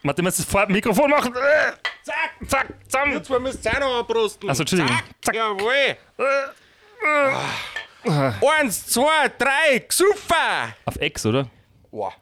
Warte, 0.04 0.22
du 0.22 0.24
musst 0.24 0.40
das 0.40 0.46
vor 0.46 0.66
Mikrofon 0.68 1.10
machen. 1.10 1.34
Äh, 1.36 1.72
Zack, 2.04 2.32
zack, 2.48 2.68
zusammen. 2.88 3.14
Ihr 3.14 3.24
zwei 3.24 3.40
müsst 3.40 3.68
auch 3.68 3.80
noch 3.80 4.00
anprosten. 4.00 4.50
Also, 4.50 4.64
Entschuldigung. 4.64 4.98
Zack, 5.22 5.36
jawohl. 5.36 5.98
Eins, 8.06 8.86
zwei, 8.88 9.30
drei, 9.38 9.80
gesufa! 9.80 10.76
Auf 10.86 10.98
Ex, 10.98 11.26
oder? 11.26 11.50
Wow. 11.92 12.14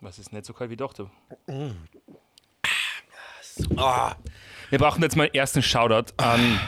Was 0.00 0.18
ist 0.18 0.32
nicht 0.32 0.44
so 0.44 0.52
kalt 0.52 0.68
wie 0.70 0.74
ich 0.74 0.78
dachte? 0.78 1.08
Ah, 3.76 4.14
Wir 4.70 4.78
brauchen 4.78 5.02
jetzt 5.02 5.16
mal 5.16 5.24
einen 5.24 5.34
ersten 5.34 5.62
Shoutout 5.62 6.12
an, 6.16 6.58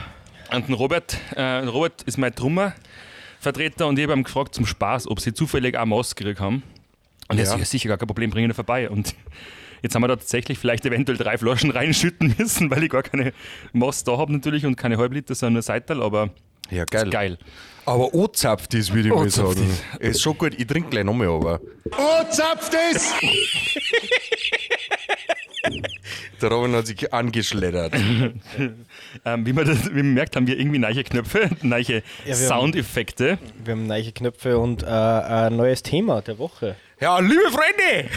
an 0.50 0.64
den 0.66 0.74
Robert. 0.74 1.16
Äh, 1.34 1.42
Robert 1.66 2.02
ist 2.02 2.16
mein 2.18 2.34
Trummervertreter 2.34 3.86
und 3.86 3.98
ich 3.98 4.04
habe 4.04 4.12
ihn 4.18 4.22
gefragt 4.24 4.54
zum 4.54 4.66
Spaß, 4.66 5.08
ob 5.08 5.20
sie 5.20 5.32
zufällig 5.34 5.76
auch 5.76 5.84
Maus 5.86 6.14
gekriegt 6.14 6.40
haben. 6.40 6.62
Und 7.28 7.38
er 7.38 7.44
Ja. 7.46 7.56
ja, 7.56 7.64
sicher, 7.64 7.88
gar 7.88 7.98
kein 7.98 8.06
Problem, 8.06 8.30
bringen 8.30 8.48
wir 8.48 8.54
vorbei. 8.54 8.88
Und 8.88 9.14
jetzt 9.84 9.94
haben 9.94 10.02
wir 10.02 10.08
da 10.08 10.16
tatsächlich 10.16 10.58
vielleicht 10.58 10.84
eventuell 10.86 11.16
drei 11.18 11.38
Flaschen 11.38 11.70
reinschütten 11.70 12.34
müssen, 12.38 12.70
weil 12.70 12.82
ich 12.82 12.90
gar 12.90 13.02
keine 13.04 13.32
Maus 13.72 14.02
da 14.02 14.16
habe 14.18 14.32
natürlich 14.32 14.66
und 14.66 14.74
keine 14.76 14.96
Halbliter, 14.98 15.34
sondern 15.36 15.52
nur 15.54 15.62
Seital, 15.62 16.02
aber 16.02 16.30
ja, 16.70 16.84
geil. 16.86 17.10
geil. 17.10 17.38
Aber 17.86 18.14
O-zapft 18.14 18.72
ist, 18.74 18.94
würde 18.94 19.10
ich 19.10 19.14
mal 19.14 19.28
sagen. 19.28 19.68
Ist 20.00 20.22
schon 20.22 20.38
gut, 20.38 20.54
ich 20.58 20.66
trinke 20.66 20.88
gleich 20.88 21.04
nochmal, 21.04 21.28
aber. 21.28 21.60
O-zapft 21.92 22.72
ist! 22.92 23.12
Der 26.40 26.50
Robin 26.50 26.74
hat 26.74 26.86
sich 26.86 27.12
angeschleddert. 27.12 27.94
Ähm, 29.24 29.46
wie, 29.46 29.52
man 29.52 29.64
das, 29.64 29.86
wie 29.90 30.02
man 30.02 30.12
merkt, 30.12 30.34
haben 30.36 30.46
wir 30.48 30.58
irgendwie 30.58 30.78
neue 30.78 31.02
Knöpfe, 31.04 31.48
neue 31.62 32.02
haben- 32.26 32.34
Soundeffekte. 32.34 33.38
Wir 33.64 33.72
haben 33.72 33.86
neue 33.86 34.10
Knöpfe 34.12 34.58
und 34.58 34.82
äh, 34.82 34.86
ein 34.86 35.56
neues 35.56 35.82
Thema 35.84 36.20
der 36.20 36.36
Woche. 36.38 36.74
Ja, 37.04 37.18
liebe 37.18 37.50
Freunde! 37.50 38.08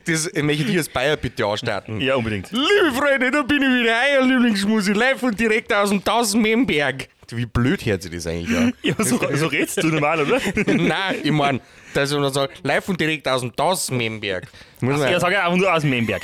das 0.06 0.30
möchte 0.42 0.70
ich 0.72 0.78
als 0.78 0.88
Bayer 0.88 1.18
bitte 1.18 1.44
anstarten. 1.44 2.00
Ja, 2.00 2.14
unbedingt. 2.14 2.50
Liebe 2.50 2.96
Freunde, 2.96 3.30
da 3.30 3.42
bin 3.42 3.60
ich 3.60 3.68
wieder, 3.68 3.94
euer 4.10 4.24
Lieblingsmusik, 4.26 4.96
live 4.96 5.22
und 5.22 5.38
direkt 5.38 5.70
aus 5.70 5.90
dem 5.90 5.98
1000 5.98 6.42
Memberg. 6.42 7.08
Wie 7.30 7.44
blöd 7.44 7.84
hört 7.84 8.00
sich 8.04 8.10
das 8.10 8.26
eigentlich 8.26 8.56
an? 8.56 8.72
Ja, 8.82 8.94
so, 8.96 9.20
so 9.34 9.46
redst 9.48 9.82
du 9.82 9.88
normal, 9.88 10.22
oder? 10.22 10.40
Nein, 10.66 11.16
ich 11.22 11.30
meine, 11.30 11.60
dass 11.92 12.10
ich 12.10 12.16
noch 12.16 12.32
sage, 12.32 12.54
live 12.62 12.88
und 12.88 12.98
direkt 12.98 13.28
aus 13.28 13.42
dem 13.42 13.50
1000 13.50 13.98
Memberg. 13.98 14.46
Muss 14.80 14.98
man- 14.98 15.12
Ja, 15.12 15.20
sag 15.20 15.32
ja 15.32 15.46
auch 15.46 15.54
nur 15.54 15.70
aus 15.70 15.82
dem 15.82 15.90
Memberg. 15.90 16.22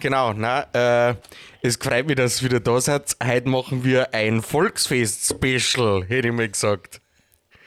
Genau, 0.00 0.34
na, 0.34 0.66
äh, 1.10 1.14
es 1.62 1.76
freut 1.76 2.06
mich, 2.06 2.16
dass 2.16 2.42
ihr 2.42 2.50
wieder 2.50 2.60
da 2.60 2.78
seid. 2.78 3.16
Heute 3.24 3.48
machen 3.48 3.84
wir 3.84 4.12
ein 4.12 4.42
Volksfest-Special, 4.42 6.04
hätte 6.08 6.28
ich 6.28 6.34
mal 6.34 6.46
gesagt. 6.50 7.00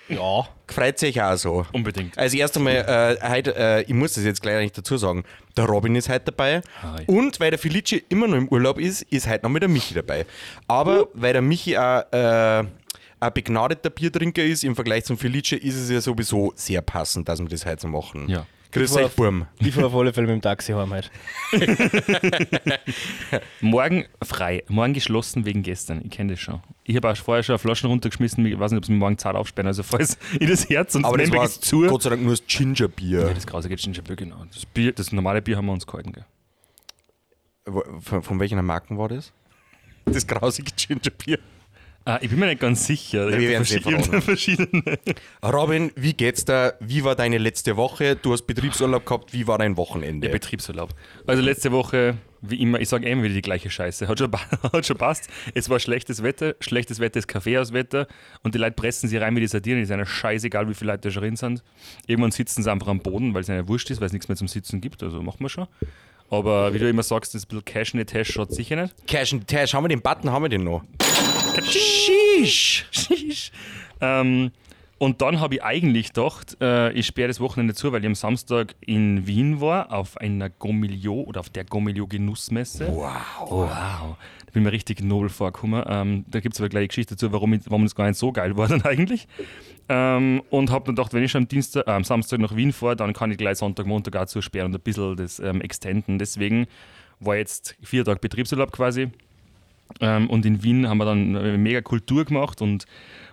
Ja. 0.08 0.48
Freut 0.68 1.00
sich 1.00 1.22
auch 1.22 1.36
so. 1.38 1.66
Unbedingt. 1.74 2.18
Also 2.18 2.38
erst 2.38 2.58
einmal, 2.58 3.18
äh, 3.22 3.30
heute, 3.30 3.56
äh, 3.56 3.82
ich 3.84 3.94
muss 3.94 4.14
das 4.14 4.24
jetzt 4.24 4.42
gleich 4.42 4.60
nicht 4.62 4.78
dazu 4.78 4.98
sagen, 4.98 5.24
der 5.56 5.66
Robin 5.66 5.96
ist 5.96 6.10
heute 6.10 6.26
dabei. 6.26 6.62
Hi. 6.82 7.06
Und 7.08 7.40
weil 7.40 7.52
der 7.52 7.60
Felice 7.60 8.02
immer 8.10 8.28
noch 8.28 8.38
im 8.38 8.48
Urlaub 8.50 8.80
ist, 8.80 9.04
ist 9.04 9.28
heute 9.28 9.44
noch 9.44 9.52
mit 9.52 9.62
der 9.62 9.70
Michi 9.70 9.94
dabei. 9.94 10.26
Aber 10.68 11.08
weil 11.14 11.34
der 11.34 11.42
Michi 11.42 11.78
auch 11.78 12.04
äh, 12.12 12.64
ein 13.20 13.34
begnadeter 13.34 13.90
Biertrinker 13.90 14.44
ist, 14.44 14.64
im 14.64 14.76
Vergleich 14.76 15.06
zum 15.06 15.18
Felice, 15.18 15.56
ist 15.56 15.76
es 15.76 15.90
ja 15.90 16.02
sowieso 16.02 16.52
sehr 16.56 16.82
passend, 16.82 17.30
dass 17.30 17.40
wir 17.40 17.48
das 17.48 17.66
heute 17.66 17.82
so 17.82 17.88
machen. 17.88 18.28
Ja. 18.28 18.46
Grüß 18.76 18.98
euch, 18.98 19.16
Burm. 19.16 19.48
Ich 19.60 19.74
fahre 19.74 19.88
auf 19.88 19.96
alle 19.96 20.12
Fälle 20.12 20.28
mit 20.28 20.34
dem 20.36 20.42
Taxi 20.42 20.74
heim 20.74 20.92
heute. 20.92 21.10
Morgen 23.62 24.06
frei, 24.22 24.66
morgen 24.68 24.94
geschlossen 24.94 25.46
wegen 25.46 25.64
gestern. 25.64 26.02
Ich 26.04 26.12
kenne 26.12 26.34
das 26.34 26.42
schon. 26.42 26.62
Ich 26.84 26.98
habe 26.98 27.10
auch 27.10 27.16
vorher 27.16 27.42
schon 27.42 27.58
Flaschen 27.58 27.90
runtergeschmissen. 27.90 28.46
Ich 28.46 28.60
weiß 28.60 28.72
nicht, 28.72 28.80
ob 28.80 28.86
sie 28.86 28.92
mir 28.92 28.98
morgen 28.98 29.18
zart 29.18 29.38
aufsperren. 29.38 29.68
Also 29.68 29.82
falls 29.82 30.18
in 30.42 30.50
das 30.50 30.70
Herz 30.70 30.94
und 30.96 31.06
Aber 31.06 31.18
das 31.18 31.32
war 31.32 31.46
ist 31.46 31.64
zu. 31.64 31.88
Gott 31.88 32.04
sei 32.04 32.10
Dank 32.10 32.24
nur 32.24 32.32
das 32.32 32.46
Gingerbier. 32.46 33.28
Ja, 33.28 33.34
das 33.34 33.48
grausige 33.48 33.78
Gingerbier, 33.78 34.18
genau. 34.18 34.44
Das, 34.54 34.66
Bier, 34.66 34.92
das 34.92 35.14
normale 35.14 35.42
Bier 35.42 35.56
haben 35.56 35.68
wir 35.68 35.74
uns 35.74 35.88
gehalten. 35.88 36.12
Gell? 36.12 36.26
Von, 38.02 38.24
von 38.24 38.40
welchen 38.42 38.64
Marken 38.66 38.98
war 38.98 39.08
das? 39.08 39.32
Das 40.04 40.28
grausige 40.28 40.72
Gingerbier. 40.76 41.40
Ah, 42.08 42.20
ich 42.22 42.30
bin 42.30 42.38
mir 42.38 42.46
nicht 42.46 42.60
ganz 42.62 42.86
sicher. 42.86 43.28
wir 43.30 43.58
hab 43.58 43.66
eh 43.66 43.68
verschi- 43.68 44.00
ich 44.00 44.12
hab 44.12 44.24
verschiedene. 44.24 45.00
Robin, 45.44 45.92
wie 45.96 46.14
geht's 46.14 46.46
dir? 46.46 46.76
Wie 46.80 47.04
war 47.04 47.16
deine 47.16 47.40
letzte 47.40 47.78
Woche? 47.78 48.16
Du 48.16 48.32
hast 48.32 48.44
Betriebsurlaub 48.44 49.06
gehabt. 49.08 49.34
Wie 49.34 49.48
war 49.48 49.58
dein 49.58 49.76
Wochenende? 49.76 50.28
Der 50.28 50.34
Betriebsurlaub. 50.34 50.92
Also 51.26 51.42
letzte 51.42 51.72
Woche, 51.72 52.18
wie 52.42 52.62
immer, 52.62 52.80
ich 52.80 52.90
sage 52.90 53.10
immer 53.10 53.24
wieder 53.24 53.34
die 53.34 53.42
gleiche 53.42 53.72
Scheiße. 53.72 54.08
Hat 54.08 54.20
schon, 54.20 54.32
hat 54.72 54.86
schon 54.86 54.98
passt. 54.98 55.30
Es 55.56 55.68
war 55.68 55.80
schlechtes 55.80 56.22
Wetter, 56.22 56.54
schlechtes 56.60 57.00
Wetter 57.00 57.18
ist 57.18 57.28
Kaffeehauswetter 57.28 58.08
und 58.44 58.54
die 58.54 58.60
Leute 58.60 58.74
pressen 58.74 59.10
sich 59.10 59.20
rein 59.20 59.36
wie 59.36 59.40
die 59.40 59.48
Sardinen. 59.48 59.80
Es 59.82 59.90
ist 59.90 59.92
einer 59.94 60.06
scheißegal, 60.06 60.70
wie 60.70 60.76
viele 60.76 60.92
Leute 60.92 61.08
da 61.08 61.12
schon 61.12 61.24
drin 61.24 61.36
sind. 61.38 61.64
Irgendwann 62.06 62.30
sitzen 62.30 62.62
sie 62.62 62.72
einfach 62.72 62.88
am 62.88 63.00
Boden, 63.00 63.34
weil 63.34 63.42
es 63.42 63.50
ihnen 63.50 63.68
wurscht 63.68 63.90
ist, 63.90 64.00
weil 64.00 64.06
es 64.08 64.14
nichts 64.14 64.28
mehr 64.28 64.36
zum 64.38 64.48
Sitzen 64.48 64.80
gibt. 64.80 65.02
Also 65.02 65.24
machen 65.24 65.40
wir 65.40 65.50
schon. 65.50 65.66
Aber 66.30 66.72
wie 66.76 66.78
du 66.80 66.88
immer 66.88 67.02
sagst, 67.04 67.34
das 67.34 67.42
ist 67.42 67.46
ein 67.46 67.50
bisschen 67.50 67.66
Cash 67.66 67.94
in 67.96 68.00
the 68.00 68.06
Tash 68.06 68.32
schaut 68.32 68.54
sicher 68.54 68.76
nicht. 68.76 68.94
Cash 69.08 69.34
and 69.34 69.48
Tash, 69.48 69.74
haben 69.74 69.84
wir 69.86 69.90
den 69.90 70.02
Button, 70.02 70.30
haben 70.32 70.44
wir 70.44 70.50
den 70.50 70.64
noch? 70.64 70.84
Sheesh. 71.64 72.86
Sheesh. 72.92 73.52
Ähm, 74.02 74.52
und 74.98 75.22
dann 75.22 75.42
habe 75.42 75.56
ich 75.56 75.64
eigentlich 75.64 76.14
gedacht, 76.14 76.58
äh, 76.62 76.92
ich 76.94 77.06
sperre 77.06 77.28
das 77.28 77.42
Wochenende 77.42 77.74
zu, 77.74 77.92
weil 77.92 78.00
ich 78.00 78.08
am 78.08 78.16
Samstag 78.16 78.76
in 78.80 79.28
Wien 79.28 79.60
war, 79.60 79.92
auf 79.92 80.18
einer 80.18 80.50
Gomilio 80.50 81.22
oder 81.22 81.42
auf 81.42 81.50
der 81.50 81.66
Gomilio 81.66 82.08
Genussmesse. 82.08 82.88
Wow. 82.88 83.12
Wow. 83.50 84.18
Da 84.46 84.52
bin 84.54 84.62
ich 84.62 84.64
mir 84.64 84.72
richtig 84.72 85.02
nobel 85.02 85.28
vorgekommen. 85.28 85.84
Ähm, 85.86 86.26
da 86.30 86.40
gibt 86.40 86.56
es 86.56 86.62
aber 86.62 86.70
gleich 86.70 86.82
eine 86.82 86.88
Geschichte 86.88 87.16
dazu, 87.16 87.34
warum, 87.34 87.54
ich, 87.54 87.62
warum 87.66 87.84
das 87.84 87.94
gar 87.94 88.08
nicht 88.08 88.18
so 88.18 88.32
geil 88.32 88.56
war 88.56 88.68
dann 88.70 88.84
eigentlich. 88.84 89.28
Ähm, 89.90 90.42
und 90.50 90.72
habe 90.72 90.86
dann 90.86 90.96
gedacht, 90.96 91.14
wenn 91.14 91.24
ich 91.24 91.32
schon 91.32 91.44
am, 91.44 91.48
Dienstag, 91.50 91.88
äh, 91.88 91.92
am 91.92 92.06
Samstag 92.06 92.40
nach 92.40 92.56
Wien 92.56 92.72
fahre, 92.72 92.96
dann 92.96 93.12
kann 93.12 93.32
ich 93.32 93.38
gleich 93.38 93.58
Sonntag, 93.58 93.86
Montag 93.86 94.16
auch 94.16 94.26
zusperren 94.26 94.68
und 94.68 94.76
ein 94.76 94.82
bisschen 94.82 95.18
das 95.18 95.40
ähm, 95.40 95.60
extenden. 95.60 96.20
Deswegen 96.20 96.68
war 97.20 97.36
jetzt 97.36 97.76
vier 97.84 98.06
Tage 98.06 98.20
Betriebsurlaub 98.20 98.72
quasi. 98.72 99.10
Ähm, 100.02 100.30
und 100.30 100.46
in 100.46 100.64
Wien 100.64 100.88
haben 100.88 100.98
wir 100.98 101.06
dann 101.06 101.36
eine 101.36 101.58
mega 101.58 101.82
Kultur 101.82 102.26
gemacht 102.26 102.62
und 102.62 102.86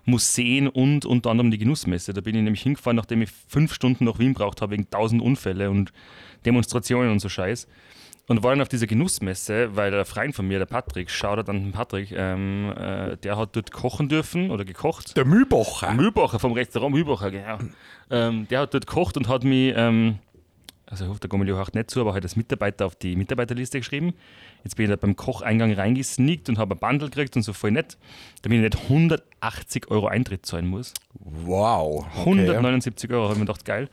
Museen 0.04 0.68
und 0.68 1.04
unter 1.04 1.30
anderem 1.30 1.50
die 1.50 1.58
Genussmesse. 1.58 2.12
Da 2.12 2.20
bin 2.20 2.34
ich 2.34 2.42
nämlich 2.42 2.62
hingefahren, 2.62 2.96
nachdem 2.96 3.22
ich 3.22 3.30
fünf 3.48 3.72
Stunden 3.72 4.04
nach 4.04 4.18
Wien 4.18 4.34
braucht 4.34 4.60
habe, 4.60 4.72
wegen 4.72 4.90
tausend 4.90 5.22
Unfälle 5.22 5.70
und 5.70 5.92
Demonstrationen 6.44 7.10
und 7.10 7.20
so 7.20 7.28
Scheiß. 7.28 7.68
Und 8.28 8.42
war 8.42 8.52
dann 8.52 8.60
auf 8.60 8.68
dieser 8.68 8.86
Genussmesse, 8.86 9.74
weil 9.74 9.90
der 9.90 10.04
Freund 10.04 10.34
von 10.34 10.46
mir, 10.46 10.58
der 10.58 10.66
Patrick, 10.66 11.10
schaut 11.10 11.48
an 11.48 11.64
den 11.64 11.72
Patrick, 11.72 12.12
ähm, 12.12 12.72
äh, 12.76 13.16
der 13.16 13.36
hat 13.36 13.56
dort 13.56 13.72
kochen 13.72 14.08
dürfen 14.08 14.50
oder 14.50 14.64
gekocht. 14.64 15.16
Der 15.16 15.24
Mühlbacher. 15.24 15.92
Mühlbacher 15.92 16.38
vom 16.38 16.52
Restaurant 16.52 16.94
Mühlbacher, 16.94 17.30
genau. 17.32 17.58
Ähm, 18.10 18.46
der 18.48 18.60
hat 18.60 18.74
dort 18.74 18.86
gekocht 18.86 19.16
und 19.16 19.28
hat 19.28 19.42
mich, 19.42 19.74
ähm, 19.76 20.19
also 20.92 21.04
ich 21.04 21.10
hoffe, 21.10 21.20
der 21.20 21.30
Gommelio 21.30 21.56
hört 21.56 21.75
nicht 21.75 21.91
zu, 21.91 22.03
aber 22.03 22.12
hat 22.12 22.22
als 22.22 22.36
Mitarbeiter 22.36 22.84
auf 22.84 22.94
die 22.94 23.16
Mitarbeiterliste 23.16 23.78
geschrieben. 23.78 24.12
Jetzt 24.62 24.76
bin 24.76 24.84
ich 24.84 24.91
da 24.91 24.97
beim 24.97 25.16
Kocheingang 25.16 25.72
reingesneakt 25.72 26.50
und 26.50 26.58
habe 26.58 26.75
ein 26.75 26.78
Bundle 26.78 27.08
gekriegt 27.08 27.34
und 27.34 27.43
so 27.43 27.55
voll 27.55 27.70
nett, 27.70 27.96
damit 28.43 28.58
ich 28.58 28.75
nicht 28.75 28.90
180 28.90 29.90
Euro 29.90 30.08
Eintritt 30.08 30.44
zahlen 30.44 30.66
muss. 30.66 30.93
Wow. 31.14 32.06
Okay. 32.11 32.19
179 32.19 33.11
Euro, 33.11 33.25
habe 33.25 33.32
ich 33.32 33.38
mir 33.38 33.46
gedacht, 33.46 33.64
geil. 33.64 33.88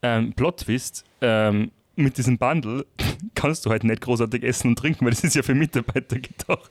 Ähm, 0.00 0.32
Plot 0.32 0.60
Twist, 0.60 1.04
ähm, 1.20 1.70
mit 1.96 2.16
diesem 2.16 2.38
Bundle 2.38 2.86
kannst 3.34 3.66
du 3.66 3.70
halt 3.70 3.84
nicht 3.84 4.00
großartig 4.00 4.42
essen 4.42 4.68
und 4.68 4.78
trinken, 4.78 5.04
weil 5.04 5.12
das 5.12 5.24
ist 5.24 5.34
ja 5.34 5.42
für 5.42 5.54
Mitarbeiter 5.54 6.16
gedacht. 6.18 6.70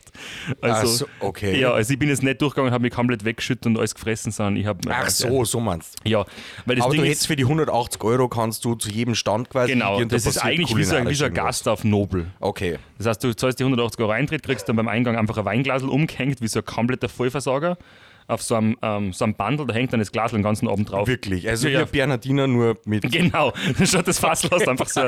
Also, 0.62 0.88
so, 0.88 1.06
okay. 1.20 1.60
Ja, 1.60 1.72
also 1.74 1.94
ich 1.94 2.00
bin 2.00 2.10
jetzt 2.10 2.24
nicht 2.24 2.42
durchgegangen 2.42 2.70
und 2.70 2.74
habe 2.74 2.82
mich 2.84 2.94
komplett 2.94 3.24
weggeschüttet 3.24 3.66
und 3.68 3.78
alles 3.78 3.94
gefressen, 3.96 4.32
sondern 4.32 4.58
ich 4.58 4.66
habe... 4.66 4.80
Ach 4.90 5.10
so, 5.10 5.44
so 5.46 5.60
meinst 5.60 5.98
du. 6.04 6.10
Ja, 6.10 6.26
weil 6.66 6.76
das 6.76 6.86
Aber 6.86 6.94
Ding 6.94 7.04
du 7.04 7.08
hättest 7.08 7.28
für 7.28 7.36
die 7.36 7.44
180 7.44 8.04
Euro 8.04 8.28
kannst 8.30 8.66
du 8.66 8.76
zu 8.76 8.90
jedem 8.90 9.16
Stand 9.16 9.50
quasi 9.50 9.74
Genau, 9.74 10.04
das 10.04 10.26
ist 10.26 10.38
eigentlich 10.40 10.76
wie 10.76 10.84
so, 10.84 10.96
ein- 10.96 11.08
wie 11.10 11.16
so 11.16 11.26
ein 11.26 11.34
Gast 11.34 11.68
auf 11.68 11.84
Nobel. 11.84 12.28
Okay. 12.40 12.78
Das 12.98 13.08
heißt, 13.08 13.24
du 13.24 13.36
zahlst 13.36 13.60
die 13.60 13.64
180 13.64 14.00
Euro 14.02 14.12
Eintritt, 14.12 14.44
kriegst 14.44 14.68
dann 14.70 14.76
beim 14.76 14.88
Eingang 14.88 15.18
einfach 15.18 15.38
ein 15.38 15.46
Weinglasel 15.46 15.90
umgehängt, 15.90 16.42
wie 16.42 16.48
so 16.48 16.60
ein 16.60 16.66
kompletter 16.66 17.10
Vollversager. 17.10 17.78
Auf 18.32 18.42
so 18.42 18.56
einem, 18.56 18.78
ähm, 18.82 19.12
so 19.12 19.26
einem 19.26 19.36
Bundle, 19.36 19.68
da 19.68 19.74
hängt 19.74 19.92
dann 19.92 20.00
das 20.00 20.12
Glas 20.12 20.32
den 20.32 20.42
ganzen 20.42 20.68
Abend 20.68 20.90
drauf. 20.90 21.08
Wirklich. 21.08 21.50
Also 21.50 21.68
Ja, 21.68 21.74
wie 21.74 21.78
ja. 21.78 21.82
ein 21.82 21.92
Bernhardiner 21.92 22.48
nur 22.48 22.78
mit. 22.86 23.12
Genau, 23.12 23.54
statt 23.84 24.08
das 24.08 24.20
Fassel 24.20 24.50
hast 24.52 24.68
einfach 24.68 24.88
so, 24.88 25.02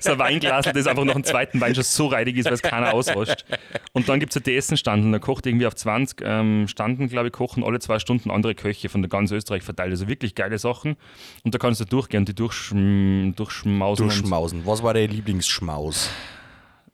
so 0.00 0.12
ein 0.12 0.18
Weinglas, 0.18 0.66
das 0.72 0.86
einfach 0.86 1.04
nach 1.04 1.14
dem 1.14 1.24
zweiten 1.24 1.60
Wein 1.60 1.74
schon 1.74 1.84
so 1.84 2.06
reidig 2.06 2.38
ist, 2.38 2.46
weil 2.46 2.54
es 2.54 2.62
keiner 2.62 2.94
ausrascht. 2.94 3.44
Und 3.92 4.08
dann 4.08 4.18
gibt 4.18 4.30
es 4.30 4.36
ja 4.36 4.40
die 4.40 4.56
Essenstanden, 4.56 5.12
da 5.12 5.18
kocht 5.18 5.46
irgendwie 5.46 5.66
auf 5.66 5.74
20 5.74 6.22
ähm, 6.24 6.68
Standen, 6.68 7.08
glaube 7.08 7.28
ich, 7.28 7.32
kochen 7.32 7.62
alle 7.62 7.80
zwei 7.80 7.98
Stunden 7.98 8.30
andere 8.30 8.54
Köche 8.54 8.88
von 8.88 9.02
der 9.02 9.10
ganz 9.10 9.30
Österreich 9.30 9.62
verteilt. 9.62 9.90
Also 9.90 10.08
wirklich 10.08 10.34
geile 10.34 10.58
Sachen. 10.58 10.96
Und 11.44 11.54
da 11.54 11.58
kannst 11.58 11.80
du 11.80 11.84
durchgehen 11.84 12.20
und 12.20 12.28
die 12.28 12.34
durchschm 12.34 13.32
durchschmausen. 13.36 14.06
Durchschmausen. 14.06 14.64
Was 14.64 14.82
war 14.82 14.94
dein 14.94 15.10
Lieblingsschmaus? 15.10 16.10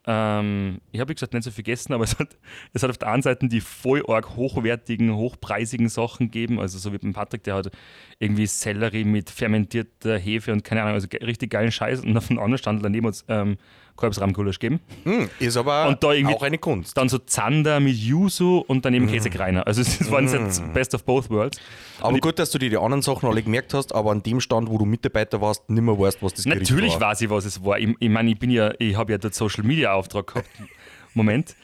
Ähm, 0.08 0.81
ich 0.93 1.00
habe, 1.00 1.11
wie 1.11 1.14
gesagt, 1.14 1.35
nicht 1.35 1.43
so 1.43 1.50
viel 1.50 1.64
gegessen, 1.64 1.93
aber 1.93 2.05
es 2.05 2.19
hat, 2.19 2.37
es 2.73 2.82
hat 2.82 2.91
auf 2.91 2.99
der 2.99 3.08
einen 3.08 3.23
Seite 3.23 3.49
die 3.49 3.61
voll 3.61 4.05
arg 4.08 4.37
hochwertigen, 4.37 5.14
hochpreisigen 5.14 5.88
Sachen 5.88 6.26
gegeben. 6.26 6.61
Also 6.61 6.79
so 6.79 6.93
wie 6.93 6.99
beim 6.99 7.12
Patrick, 7.12 7.43
der 7.44 7.56
hat 7.56 7.70
irgendwie 8.19 8.47
Sellerie 8.47 9.05
mit 9.05 9.31
fermentierter 9.31 10.19
Hefe 10.19 10.53
und 10.53 10.64
keine 10.64 10.82
Ahnung, 10.82 10.94
also 10.94 11.08
richtig 11.23 11.50
geilen 11.50 11.73
Scheiß. 11.73 12.00
Und 12.00 12.17
auf 12.17 12.29
dem 12.29 12.38
anderen 12.38 12.58
Stand 12.58 12.85
daneben 12.85 13.08
es 13.08 13.25
ähm, 13.29 13.56
Kalbsrahmgulasch 13.96 14.58
gegeben. 14.58 14.81
Hm, 15.04 15.28
ist 15.38 15.56
aber 15.56 15.88
Und 15.88 16.02
da 16.02 16.12
irgendwie- 16.12 16.34
auch 16.34 16.43
eine 16.43 16.58
Kunst. 16.58 16.96
Dann 16.96 17.08
so 17.08 17.19
Zander 17.19 17.81
mit 17.81 17.96
Yuzu 17.96 18.64
und 18.66 18.84
daneben 18.84 19.06
Käsekreiner. 19.06 19.66
Also 19.66 19.81
es 19.82 20.10
war 20.10 20.20
jetzt 20.22 20.62
Best 20.75 20.94
of 20.94 21.04
both 21.04 21.31
worlds. 21.31 21.58
Aber 22.00 22.19
gut, 22.19 22.38
dass 22.38 22.50
du 22.50 22.58
dir 22.58 22.70
die 22.70 22.76
anderen 22.76 23.02
Sachen 23.02 23.28
alle 23.28 23.43
gemerkt 23.43 23.72
hast, 23.75 23.94
aber 23.94 24.10
an 24.12 24.22
dem 24.22 24.40
Stand, 24.40 24.69
wo 24.69 24.78
du 24.78 24.84
Mitarbeiter 24.84 25.40
warst, 25.40 25.69
nicht 25.70 25.82
mehr 25.82 25.98
weißt, 25.98 26.22
was 26.22 26.34
das 26.34 26.44
Gericht 26.44 26.62
Natürlich 26.62 26.93
war. 27.00 27.10
weiß 27.10 27.20
ich, 27.22 27.31
was 27.31 27.44
es 27.44 27.64
war. 27.64 27.78
Ich, 27.78 27.88
ich 27.98 28.08
meine, 28.10 28.31
ich 28.31 28.38
bin 28.38 28.50
ja, 28.50 28.72
ich 28.78 28.96
habe 28.96 29.12
ja 29.12 29.19
dort 29.19 29.34
Social 29.34 29.64
Media 29.64 29.93
Auftrag 29.94 30.26
gehabt. 30.26 30.49
Moment. 31.14 31.54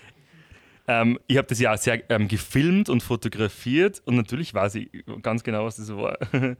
Ähm, 0.88 1.18
ich 1.28 1.36
habe 1.36 1.46
das 1.46 1.60
ja 1.60 1.72
auch 1.72 1.78
sehr 1.78 2.02
ähm, 2.10 2.26
gefilmt 2.26 2.88
und 2.88 3.02
fotografiert 3.02 4.02
und 4.04 4.16
natürlich 4.16 4.52
weiß 4.52 4.74
ich 4.74 4.88
ganz 5.22 5.44
genau, 5.44 5.64
was 5.64 5.76
das 5.76 5.94
war. 5.94 6.18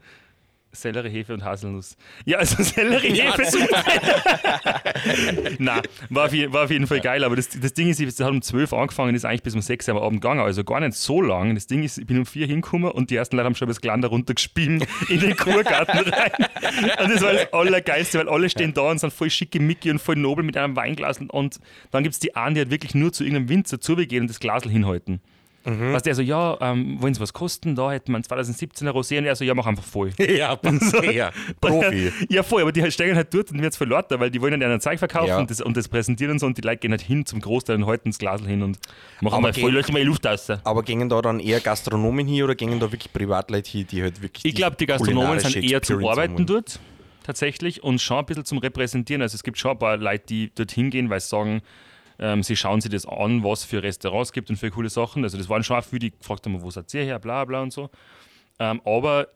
Sellerie, 0.73 1.09
Hefe 1.09 1.33
und 1.33 1.43
Haselnuss. 1.43 1.95
Ja, 2.25 2.39
also 2.39 2.61
Sellerie, 2.63 3.21
Hefe. 3.21 3.43
Nein, 5.59 5.81
war 6.09 6.25
auf, 6.25 6.33
war 6.33 6.63
auf 6.65 6.71
jeden 6.71 6.87
Fall 6.87 6.99
geil, 6.99 7.23
aber 7.23 7.35
das, 7.35 7.49
das 7.49 7.73
Ding 7.73 7.89
ist, 7.89 8.01
es 8.01 8.19
hat 8.19 8.31
um 8.31 8.41
12 8.41 8.71
Uhr 8.71 8.79
angefangen, 8.79 9.15
ist 9.15 9.23
eigentlich 9.23 9.43
bis 9.43 9.55
um 9.55 9.61
6 9.61 9.87
Uhr 9.87 9.95
am 9.95 10.01
Abend 10.01 10.21
gegangen, 10.21 10.41
also 10.41 10.63
gar 10.63 10.79
nicht 10.79 10.93
so 10.93 11.21
lang. 11.21 11.53
Das 11.55 11.67
Ding 11.67 11.83
ist, 11.83 11.99
ich 11.99 12.07
bin 12.07 12.17
um 12.17 12.25
4 12.25 12.47
hingekommen 12.47 12.91
und 12.91 13.11
die 13.11 13.15
ersten 13.15 13.35
Leute 13.35 13.45
haben 13.45 13.55
schon 13.55 13.67
das 13.67 13.81
Glander 13.81 14.07
runtergespielt 14.07 14.87
in 15.09 15.19
den 15.19 15.37
Kurgarten 15.37 15.99
rein. 15.99 16.31
Und 17.01 17.13
das 17.13 17.21
war 17.21 17.33
das 17.33 17.53
Allergeilste, 17.53 18.19
weil 18.19 18.29
alle 18.29 18.49
stehen 18.49 18.73
da 18.73 18.89
und 18.89 18.99
sind 18.99 19.13
voll 19.13 19.29
schicke 19.29 19.59
Mickey 19.59 19.91
und 19.91 19.99
voll 19.99 20.15
nobel 20.15 20.43
mit 20.43 20.57
einem 20.57 20.75
Weinglas 20.75 21.19
und 21.19 21.59
dann 21.91 22.03
gibt 22.03 22.13
es 22.13 22.19
die 22.19 22.35
einen, 22.35 22.55
die 22.55 22.61
halt 22.61 22.71
wirklich 22.71 22.95
nur 22.95 23.13
zu 23.13 23.23
irgendeinem 23.23 23.49
Winzer 23.49 23.79
zugehen 23.79 24.21
und 24.21 24.27
das 24.27 24.39
Glasl 24.39 24.69
hinhalten. 24.69 25.21
Mhm. 25.65 25.93
Was 25.93 26.03
der 26.03 26.13
so, 26.13 26.21
ja, 26.21 26.57
ähm, 26.61 27.01
wollen 27.01 27.13
Sie 27.13 27.21
was 27.21 27.31
kosten? 27.31 27.75
Da 27.75 27.91
hätten 27.91 28.11
wir 28.11 28.15
einen 28.17 28.25
2017er 28.25 28.89
Rosé 28.89 29.17
und 29.17 29.25
er 29.25 29.35
so, 29.35 29.45
ja, 29.45 29.53
mach 29.53 29.65
einfach 29.65 29.83
voll. 29.83 30.11
Ja, 30.19 30.57
ja. 31.11 31.31
Profi. 31.61 32.11
Ja, 32.29 32.43
voll, 32.43 32.61
aber 32.61 32.71
die 32.71 32.81
halt 32.81 32.93
steigen 32.93 33.15
halt 33.15 33.33
dort 33.33 33.51
und 33.51 33.61
werden 33.61 33.71
voll 33.73 33.87
lauter, 33.87 34.19
weil 34.19 34.29
die 34.29 34.41
wollen 34.41 34.59
ja 34.59 34.69
ein 34.69 34.81
Zeug 34.81 34.99
verkaufen 34.99 35.27
Ja. 35.27 35.39
und, 35.39 35.49
das, 35.49 35.61
und 35.61 35.77
das 35.77 35.87
präsentieren 35.87 36.33
und 36.33 36.39
so 36.39 36.45
und 36.45 36.57
die 36.57 36.61
Leute 36.61 36.77
gehen 36.79 36.91
halt 36.91 37.01
hin 37.01 37.25
zum 37.25 37.39
Großteil 37.39 37.77
und 37.77 37.85
halten 37.85 38.09
das 38.09 38.17
Glas 38.17 38.41
hin 38.41 38.61
und 38.61 38.79
machen 39.21 39.35
Aber 39.35 39.41
mal 39.41 39.53
voll, 39.53 39.71
löschen 39.71 39.93
mal 39.93 39.99
die 39.99 40.05
Luft 40.05 40.25
aus. 40.27 40.49
Aber 40.49 40.83
gingen 40.83 41.09
da 41.09 41.21
dann 41.21 41.39
eher 41.39 41.59
Gastronomen 41.59 42.27
hin 42.27 42.43
oder 42.43 42.55
gingen 42.55 42.79
da 42.79 42.91
wirklich 42.91 43.13
Privatleute 43.13 43.69
hin, 43.69 43.87
die 43.89 44.01
halt 44.01 44.21
wirklich. 44.21 44.45
Ich 44.45 44.55
glaube, 44.55 44.75
die 44.75 44.85
Gastronomen 44.85 45.39
sind 45.39 45.55
eher 45.55 45.81
zum 45.81 46.05
Arbeiten 46.05 46.33
haben 46.33 46.45
dort, 46.45 46.79
tatsächlich, 47.23 47.83
und 47.83 48.01
schon 48.01 48.17
ein 48.17 48.25
bisschen 48.25 48.45
zum 48.45 48.57
Repräsentieren. 48.57 49.21
Also 49.21 49.35
es 49.35 49.43
gibt 49.43 49.57
schon 49.57 49.71
ein 49.71 49.79
paar 49.79 49.97
Leute, 49.97 50.25
die 50.27 50.51
dorthin 50.53 50.89
gehen, 50.89 51.09
weil 51.09 51.19
sie 51.19 51.29
sagen, 51.29 51.61
ähm, 52.19 52.43
sie 52.43 52.55
schauen 52.55 52.81
sich 52.81 52.91
das 52.91 53.05
an, 53.05 53.43
was 53.43 53.63
für 53.63 53.81
Restaurants 53.81 54.29
es 54.29 54.33
gibt 54.33 54.49
und 54.49 54.57
für 54.57 54.69
coole 54.71 54.89
Sachen. 54.89 55.23
Also 55.23 55.37
das 55.37 55.49
waren 55.49 55.63
schon 55.63 55.77
auch 55.77 55.83
viele, 55.83 55.99
die 55.99 56.11
gefragt 56.11 56.45
haben, 56.45 56.61
wo 56.61 56.69
seid 56.69 56.93
ihr 56.93 57.03
her, 57.03 57.19
bla 57.19 57.45
bla 57.45 57.61
und 57.61 57.73
so. 57.73 57.89
Ähm, 58.59 58.81
aber 58.85 59.27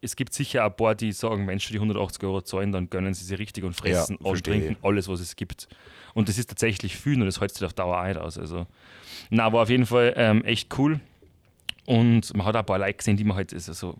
es 0.00 0.14
gibt 0.14 0.32
sicher 0.32 0.64
ein 0.64 0.76
paar, 0.76 0.94
die 0.94 1.12
sagen, 1.12 1.46
wenn 1.46 1.58
schon 1.58 1.72
die 1.72 1.78
180 1.78 2.22
Euro 2.24 2.40
zahlen, 2.42 2.72
dann 2.72 2.88
gönnen 2.88 3.14
sie 3.14 3.24
sich 3.24 3.38
richtig 3.38 3.64
und 3.64 3.74
fressen 3.74 4.18
Ja, 4.20 4.30
und 4.30 4.44
trinken 4.44 4.76
alles, 4.82 5.08
was 5.08 5.20
es 5.20 5.34
gibt. 5.34 5.68
Und 6.14 6.28
das 6.28 6.38
ist 6.38 6.48
tatsächlich 6.48 6.96
viel 6.96 7.20
und 7.20 7.26
das 7.26 7.40
hält 7.40 7.52
sich 7.52 7.64
auf 7.64 7.72
Dauer 7.72 7.98
ein 8.00 8.16
aus. 8.16 8.38
Also, 8.38 8.66
na, 9.30 9.52
war 9.52 9.62
auf 9.62 9.70
jeden 9.70 9.86
Fall 9.86 10.14
ähm, 10.16 10.44
echt 10.44 10.76
cool. 10.78 11.00
Und 11.86 12.34
man 12.36 12.46
hat 12.46 12.54
auch 12.54 12.60
ein 12.60 12.66
paar 12.66 12.78
Leute 12.78 12.94
gesehen, 12.94 13.16
die 13.16 13.24
man 13.24 13.36
halt, 13.36 13.52
also 13.52 13.72
so, 13.72 13.96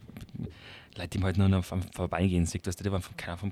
Leute, 0.97 1.09
die 1.09 1.19
man 1.19 1.27
halt 1.27 1.39
nur 1.39 1.49
noch 1.49 1.71
am 1.73 1.83
Vorbeigehen 1.83 2.47
sieht, 2.47 2.67
dass 2.67 2.77
die 2.77 2.91
waren 2.91 3.03
vom, 3.03 3.17
keine 3.17 3.39
vom, 3.39 3.51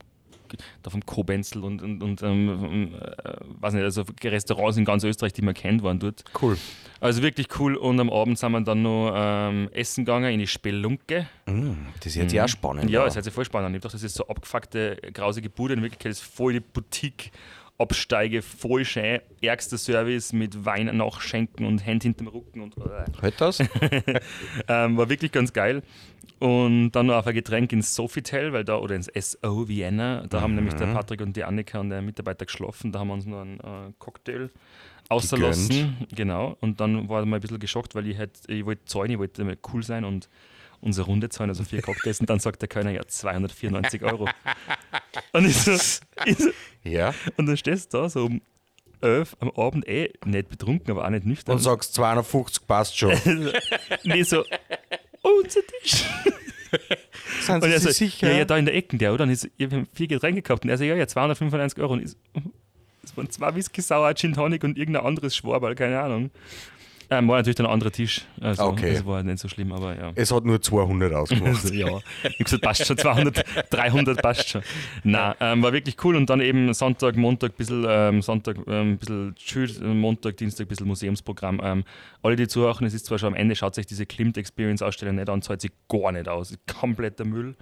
da 0.82 0.90
vom 0.90 1.04
Kobenzel 1.04 1.64
und, 1.64 1.82
und, 1.82 2.02
und 2.02 2.22
ähm, 2.22 2.94
äh, 2.94 3.32
weiß 3.60 3.74
nicht, 3.74 3.82
also 3.82 4.04
Restaurants 4.22 4.76
in 4.76 4.84
ganz 4.84 5.04
Österreich, 5.04 5.32
die 5.32 5.42
man 5.42 5.54
kennt, 5.54 5.82
waren 5.82 5.98
dort. 5.98 6.24
Cool. 6.40 6.56
Also 7.00 7.22
wirklich 7.22 7.48
cool. 7.58 7.76
Und 7.76 8.00
am 8.00 8.10
Abend 8.10 8.38
sind 8.38 8.52
wir 8.52 8.60
dann 8.62 8.82
noch 8.82 9.12
ähm, 9.14 9.68
essen 9.72 10.04
gegangen 10.04 10.32
in 10.32 10.40
die 10.40 10.46
Spelunke. 10.46 11.26
Mm, 11.46 11.72
das 11.98 12.06
ist 12.06 12.16
jetzt 12.16 12.32
ja 12.32 12.44
auch 12.44 12.48
spannend. 12.48 12.90
Ja, 12.90 13.04
das 13.04 13.14
hört 13.14 13.24
sich 13.24 13.34
voll 13.34 13.44
spannend 13.44 13.68
an. 13.68 13.74
Ich 13.74 13.82
dachte, 13.82 13.96
das 13.96 14.02
ist 14.02 14.14
so 14.14 14.26
abgefuckte, 14.26 14.96
grausige 15.12 15.50
Bude. 15.50 15.74
In 15.74 15.82
Wirklichkeit 15.82 16.12
ist 16.12 16.22
voll 16.22 16.54
die 16.54 16.60
Boutique. 16.60 17.30
Absteige, 17.78 18.42
voll 18.42 18.84
schön, 18.84 19.20
ärgster 19.40 19.78
Service 19.78 20.32
mit 20.32 20.64
Wein 20.64 20.96
nachschenken 20.96 21.66
und 21.66 21.84
Hand 21.84 22.04
hinterm 22.04 22.28
Rücken 22.28 22.62
und 22.62 22.76
äh. 22.78 23.04
Halt 23.20 23.40
das? 23.40 23.60
ähm, 24.68 24.96
war 24.96 25.08
wirklich 25.08 25.32
ganz 25.32 25.52
geil. 25.52 25.82
Und 26.38 26.92
dann 26.92 27.06
noch 27.06 27.16
auf 27.16 27.26
ein 27.26 27.34
Getränk 27.34 27.72
ins 27.72 27.94
Sofitel, 27.94 28.52
weil 28.52 28.64
da, 28.64 28.76
oder 28.76 28.94
ins 28.94 29.10
SO 29.14 29.68
Vienna, 29.68 30.26
da 30.28 30.42
haben 30.42 30.54
nämlich 30.54 30.74
der 30.74 30.86
Patrick 30.86 31.22
und 31.22 31.34
die 31.34 31.44
Annika 31.44 31.80
und 31.80 31.88
der 31.88 32.02
Mitarbeiter 32.02 32.44
geschlafen, 32.44 32.92
da 32.92 32.98
haben 32.98 33.08
wir 33.08 33.14
uns 33.14 33.26
noch 33.26 33.40
einen 33.40 33.60
äh, 33.60 33.92
Cocktail 33.98 34.50
ausgelassen. 35.08 35.96
Genau. 36.14 36.56
Und 36.60 36.80
dann 36.80 37.08
war 37.08 37.22
ich 37.22 37.28
mal 37.28 37.36
ein 37.36 37.40
bisschen 37.40 37.58
geschockt, 37.58 37.94
weil 37.94 38.06
ich, 38.06 38.18
halt, 38.18 38.32
ich 38.48 38.66
wollte 38.66 38.84
zahlen, 38.84 39.10
ich 39.10 39.18
wollte 39.18 39.56
cool 39.72 39.82
sein 39.82 40.04
und 40.04 40.28
unsere 40.80 41.06
Runde 41.06 41.28
zahlen, 41.28 41.50
also 41.50 41.64
vier 41.64 41.82
Cocktails. 41.82 42.20
Und 42.20 42.30
dann 42.30 42.38
sagt 42.38 42.62
der 42.62 42.68
Kölner, 42.68 42.90
ja, 42.90 43.06
294 43.06 44.02
Euro. 44.02 44.28
Und, 45.32 45.46
ich 45.46 45.56
so, 45.56 45.72
ich 46.24 46.38
so, 46.38 46.50
ja. 46.84 47.14
und 47.36 47.46
dann 47.46 47.56
stehst 47.56 47.92
du 47.92 47.98
da 47.98 48.08
so 48.08 48.26
um 48.26 48.40
11 49.00 49.36
am 49.40 49.50
Abend, 49.50 49.88
eh 49.88 50.12
nicht 50.24 50.48
betrunken, 50.48 50.90
aber 50.90 51.04
auch 51.04 51.10
nicht 51.10 51.26
nüchtern. 51.26 51.54
Und 51.54 51.60
sagst 51.60 51.94
250 51.94 52.66
passt 52.66 52.96
schon. 52.96 53.14
nee, 54.04 54.22
so, 54.22 54.44
oh, 55.22 55.42
unser 55.42 55.60
Tisch. 55.66 56.04
Sind 57.42 57.56
Und 57.56 57.62
Sie 57.64 57.72
er 57.72 57.80
so, 57.80 57.88
sich 57.88 57.96
sicher? 57.96 58.30
ja, 58.30 58.38
ja, 58.38 58.44
da 58.44 58.56
in 58.56 58.64
der 58.64 58.74
Ecke, 58.74 58.96
der, 58.96 59.12
oder? 59.12 59.24
Und 59.24 59.30
ich 59.30 59.40
so, 59.40 59.48
ja, 59.56 59.70
wir 59.70 59.78
haben 59.78 59.88
vier 59.92 60.08
Getränke 60.08 60.42
gehabt. 60.42 60.64
Und 60.64 60.70
er 60.70 60.78
so, 60.78 60.84
ja, 60.84 60.94
ja, 60.94 61.06
295 61.06 61.78
Euro. 61.80 61.94
Und 61.94 62.02
ich 62.02 62.10
so, 62.10 62.16
es 63.04 63.16
waren 63.16 63.30
zwei 63.30 63.54
Whisky, 63.54 63.80
Sauer, 63.80 64.14
Gin 64.14 64.32
Tonic 64.32 64.64
und 64.64 64.78
irgendein 64.78 65.04
anderes 65.04 65.36
Schwaberl, 65.36 65.74
keine 65.74 66.00
Ahnung. 66.00 66.30
Ähm, 67.08 67.28
war 67.28 67.36
natürlich 67.36 67.56
dann 67.56 67.66
ein 67.66 67.72
anderer 67.72 67.92
Tisch. 67.92 68.22
Also, 68.40 68.64
Okay. 68.64 68.94
Das 68.94 69.06
war 69.06 69.22
nicht 69.22 69.38
so 69.38 69.48
schlimm, 69.48 69.72
aber 69.72 69.96
ja. 69.96 70.12
Es 70.14 70.32
hat 70.32 70.44
nur 70.44 70.60
200 70.60 71.12
ausgemacht. 71.12 71.64
Also, 71.64 71.74
ja, 71.74 71.86
ich 72.24 72.38
hab 72.38 72.44
gesagt, 72.44 72.62
passt 72.62 72.86
schon, 72.86 72.98
200, 72.98 73.44
300 73.70 74.22
passt 74.22 74.48
schon. 74.48 74.62
Nein, 75.04 75.34
ähm, 75.40 75.62
war 75.62 75.72
wirklich 75.72 75.96
cool 76.04 76.16
und 76.16 76.28
dann 76.28 76.40
eben 76.40 76.72
Sonntag, 76.74 77.16
Montag, 77.16 77.52
ein 77.52 77.56
bisschen, 77.56 77.86
ähm, 77.88 78.22
Sonntag, 78.22 78.56
ähm, 78.66 78.98
bisschen 78.98 79.34
Tschüss, 79.36 79.80
Montag, 79.80 80.36
Dienstag, 80.36 80.66
ein 80.66 80.68
bisschen 80.68 80.88
Museumsprogramm. 80.88 81.60
Ähm, 81.62 81.84
alle, 82.22 82.36
die 82.36 82.48
zuhören, 82.48 82.86
es 82.86 82.94
ist 82.94 83.06
zwar 83.06 83.18
schon 83.18 83.28
am 83.28 83.34
Ende, 83.34 83.54
schaut 83.54 83.74
sich 83.74 83.86
diese 83.86 84.06
Klimt 84.06 84.36
Experience 84.36 84.82
Ausstellung 84.82 85.16
nicht 85.16 85.28
an, 85.28 85.42
zahlt 85.42 85.60
sich 85.60 85.70
gar 85.88 86.12
nicht 86.12 86.28
aus. 86.28 86.54
Kompletter 86.80 87.24
Müll. 87.24 87.54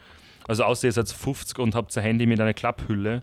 Also 0.47 0.65
außer 0.65 0.87
ihr 0.89 0.93
seid 0.93 1.09
50 1.09 1.59
und 1.59 1.75
habt 1.75 1.97
ein 1.97 2.03
Handy 2.03 2.27
mit 2.27 2.41
einer 2.41 2.55
Klapphülle 2.55 3.23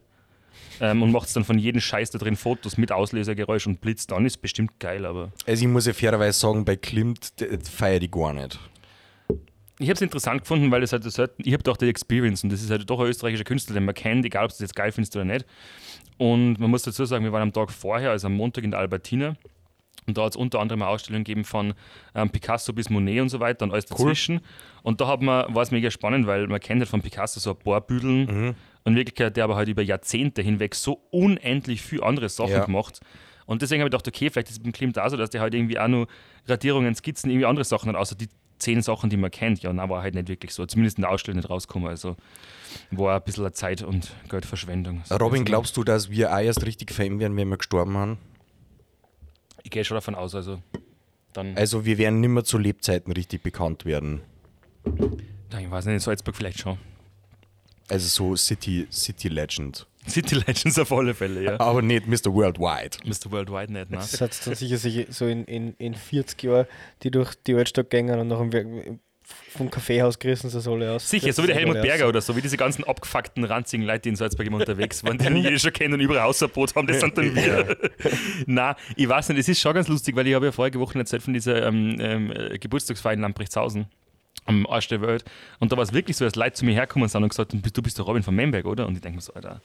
ähm, 0.79 1.03
und 1.03 1.11
macht 1.11 1.35
dann 1.35 1.43
von 1.43 1.57
jedem 1.59 1.81
Scheiß 1.81 2.11
da 2.11 2.17
drin 2.17 2.35
Fotos 2.35 2.77
mit 2.77 2.91
Auslösergeräusch 2.91 3.67
und 3.67 3.81
Blitz, 3.81 4.07
dann 4.07 4.25
ist 4.25 4.37
bestimmt 4.37 4.79
geil, 4.79 5.05
aber 5.05 5.31
Also 5.45 5.63
ich 5.63 5.71
muss 5.71 5.85
ja 5.85 5.93
fairerweise 5.93 6.39
sagen, 6.39 6.65
bei 6.65 6.75
Klimt 6.75 7.33
feiere 7.71 8.01
ich 8.01 8.11
gar 8.11 8.33
nicht. 8.33 8.59
Ich 9.79 9.87
habe 9.87 9.95
es 9.95 10.01
interessant 10.01 10.41
gefunden, 10.41 10.69
weil 10.69 10.83
es 10.83 10.91
halt 10.91 11.03
so, 11.03 11.25
ich 11.37 11.53
habe 11.53 11.63
doch 11.63 11.75
die 11.75 11.89
Experience 11.89 12.43
und 12.43 12.51
das 12.51 12.61
ist 12.61 12.69
halt 12.69 12.87
doch 12.87 12.99
ein 12.99 13.07
österreichischer 13.07 13.43
Künstler, 13.43 13.73
den 13.73 13.85
man 13.85 13.95
kennt, 13.95 14.23
egal 14.25 14.45
ob 14.45 14.49
du 14.51 14.53
das 14.53 14.59
jetzt 14.59 14.75
geil 14.75 14.91
findest 14.91 15.15
oder 15.15 15.25
nicht. 15.25 15.45
Und 16.17 16.59
man 16.59 16.69
muss 16.69 16.83
dazu 16.83 17.03
sagen, 17.05 17.23
wir 17.23 17.31
waren 17.31 17.41
am 17.41 17.53
Tag 17.53 17.71
vorher, 17.71 18.11
also 18.11 18.27
am 18.27 18.33
Montag 18.33 18.63
in 18.63 18.71
der 18.71 18.79
Albertina. 18.79 19.35
Und 20.07 20.17
da 20.17 20.23
hat 20.25 20.33
es 20.33 20.35
unter 20.35 20.59
anderem 20.59 20.81
eine 20.81 20.89
Ausstellung 20.91 21.23
gegeben 21.23 21.43
von 21.45 21.73
ähm, 22.15 22.29
Picasso 22.29 22.73
bis 22.73 22.89
Monet 22.89 23.21
und 23.21 23.29
so 23.29 23.39
weiter 23.39 23.65
und 23.65 23.71
alles 23.71 23.85
dazwischen. 23.85 24.41
Und 24.83 24.99
da 24.99 25.07
hat 25.07 25.21
man, 25.21 25.53
war 25.53 25.61
es 25.61 25.71
mega 25.71 25.89
spannend, 25.91 26.27
weil 26.27 26.47
man 26.47 26.59
kennt 26.59 26.81
halt 26.81 26.89
von 26.89 27.01
Picasso 27.01 27.39
so 27.39 27.51
ein 27.51 27.55
paar 27.57 27.81
Büdeln 27.81 28.25
Mhm. 28.25 28.55
Und 28.83 28.93
in 28.93 28.95
Wirklichkeit 28.97 29.27
hat 29.27 29.37
der 29.37 29.43
aber 29.43 29.55
halt 29.55 29.69
über 29.69 29.81
Jahrzehnte 29.81 30.41
hinweg 30.41 30.75
so 30.75 31.01
unendlich 31.11 31.81
viel 31.81 32.03
andere 32.03 32.29
Sachen 32.29 32.51
Ja. 32.51 32.65
gemacht. 32.65 32.99
Und 33.45 33.61
deswegen 33.61 33.81
habe 33.81 33.87
ich 33.87 33.91
gedacht, 33.91 34.07
okay, 34.07 34.29
vielleicht 34.29 34.47
ist 34.49 34.57
es 34.57 34.63
beim 34.63 34.71
Klimt 34.71 34.97
auch 34.97 35.09
so, 35.09 35.17
dass 35.17 35.29
der 35.29 35.41
halt 35.41 35.53
irgendwie 35.53 35.77
auch 35.77 35.87
nur 35.87 36.07
Radierungen, 36.47 36.95
Skizzen, 36.95 37.29
irgendwie 37.29 37.45
andere 37.45 37.65
Sachen 37.65 37.89
hat, 37.89 37.95
außer 37.95 38.15
die 38.15 38.29
zehn 38.59 38.81
Sachen, 38.81 39.09
die 39.09 39.17
man 39.17 39.31
kennt. 39.31 39.61
Ja, 39.63 39.73
na, 39.73 39.89
war 39.89 40.03
halt 40.03 40.13
nicht 40.15 40.27
wirklich 40.29 40.53
so. 40.53 40.65
Zumindest 40.65 40.97
in 40.97 41.01
der 41.01 41.11
Ausstellung 41.11 41.37
nicht 41.37 41.49
rausgekommen. 41.49 41.89
Also 41.89 42.15
war 42.91 43.15
ein 43.17 43.23
bisschen 43.23 43.51
Zeit- 43.53 43.81
und 43.81 44.13
Geldverschwendung. 44.29 45.01
Robin, 45.19 45.43
glaubst 45.45 45.75
du, 45.77 45.83
dass 45.83 46.09
wir 46.09 46.31
auch 46.33 46.39
erst 46.39 46.65
richtig 46.65 46.91
Fan 46.91 47.19
werden, 47.19 47.35
wenn 47.35 47.49
wir 47.49 47.57
gestorben 47.57 47.97
haben? 47.97 48.17
Ich 49.63 49.71
gehe 49.71 49.83
schon 49.83 49.95
davon 49.95 50.15
aus, 50.15 50.33
also 50.35 50.61
dann, 51.33 51.55
Also 51.57 51.85
wir 51.85 51.97
werden 51.97 52.19
nimmer 52.19 52.43
zu 52.43 52.57
Lebzeiten 52.57 53.11
richtig 53.13 53.41
bekannt 53.43 53.85
werden. 53.85 54.21
ich 54.85 55.69
weiß 55.71 55.85
nicht, 55.85 55.93
in 55.95 55.99
Salzburg 55.99 56.35
vielleicht 56.35 56.59
schon. 56.59 56.77
Also 57.89 58.07
so 58.07 58.35
City, 58.35 58.87
City 58.91 59.27
Legend. 59.27 59.85
City 60.07 60.35
Legends 60.35 60.79
auf 60.79 60.91
alle 60.91 61.13
Fälle, 61.13 61.43
ja. 61.43 61.59
Aber 61.59 61.81
nicht 61.81 62.07
Mr. 62.07 62.33
Worldwide. 62.33 62.97
Mr. 63.05 63.31
Worldwide 63.31 63.71
nicht, 63.71 63.91
ne? 63.91 63.97
Das 63.97 64.19
hat 64.19 64.47
dann 64.47 64.55
sicher 64.55 64.77
sich 64.77 65.07
so 65.09 65.27
in, 65.27 65.45
in, 65.45 65.75
in 65.77 65.93
40 65.93 66.41
Jahren, 66.43 66.65
die 67.03 67.11
durch 67.11 67.35
die 67.35 67.53
Altstadt 67.55 67.89
gehen 67.89 68.09
und 68.09 68.27
nach 68.27 68.39
dem 68.39 68.99
vom 69.51 69.69
Kaffeehaus 69.69 70.19
gerissen, 70.19 70.49
so 70.49 70.59
soll 70.59 70.81
er 70.81 70.93
aus. 70.93 71.09
Sicher, 71.09 71.31
so 71.33 71.43
wie 71.43 71.47
der 71.47 71.55
Helmut 71.55 71.81
Berger 71.81 72.07
oder 72.07 72.21
so, 72.21 72.35
wie 72.35 72.41
diese 72.41 72.57
ganzen 72.57 72.83
abgefuckten, 72.83 73.43
ranzigen 73.43 73.85
Leute, 73.85 74.01
die 74.01 74.09
in 74.09 74.15
Salzburg 74.15 74.45
immer 74.45 74.57
unterwegs 74.57 75.03
waren, 75.03 75.17
die 75.17 75.25
jeder 75.39 75.59
schon 75.59 75.73
kennen 75.73 75.93
und 75.93 75.99
überall 75.99 76.21
Außerboot 76.21 76.75
haben, 76.75 76.87
das 76.87 76.99
sind 76.99 77.17
dann 77.17 77.35
wir. 77.35 77.77
Na, 78.45 78.75
ich 78.95 79.07
weiß 79.07 79.29
nicht, 79.29 79.39
es 79.39 79.49
ist 79.49 79.59
schon 79.59 79.73
ganz 79.73 79.87
lustig, 79.87 80.15
weil 80.15 80.27
ich 80.27 80.33
habe 80.33 80.47
ja 80.47 80.51
vorige 80.51 80.79
Woche 80.79 80.97
erzählt 80.99 81.23
von 81.23 81.33
dieser 81.33 81.65
ähm, 81.65 81.95
ähm, 81.99 82.31
äh, 82.31 82.57
Geburtstagsfeier 82.57 83.13
in 83.13 83.21
Lamprechtshausen 83.21 83.87
am 84.45 84.65
Arsch 84.67 84.87
der 84.87 85.01
Welt. 85.01 85.23
Und 85.59 85.71
da 85.71 85.77
war 85.77 85.83
es 85.83 85.93
wirklich 85.93 86.17
so, 86.17 86.25
dass 86.25 86.35
Leute 86.35 86.53
zu 86.53 86.65
mir 86.65 86.73
herkommen 86.73 87.07
sind 87.09 87.23
und 87.23 87.29
gesagt 87.29 87.53
haben, 87.53 87.61
du 87.61 87.81
bist 87.81 87.97
der 87.97 88.05
Robin 88.05 88.23
von 88.23 88.35
Memberg, 88.35 88.65
oder? 88.65 88.87
Und 88.87 88.95
ich 88.95 89.01
denke 89.01 89.17
mir 89.17 89.21
so, 89.21 89.33
Alter, 89.33 89.61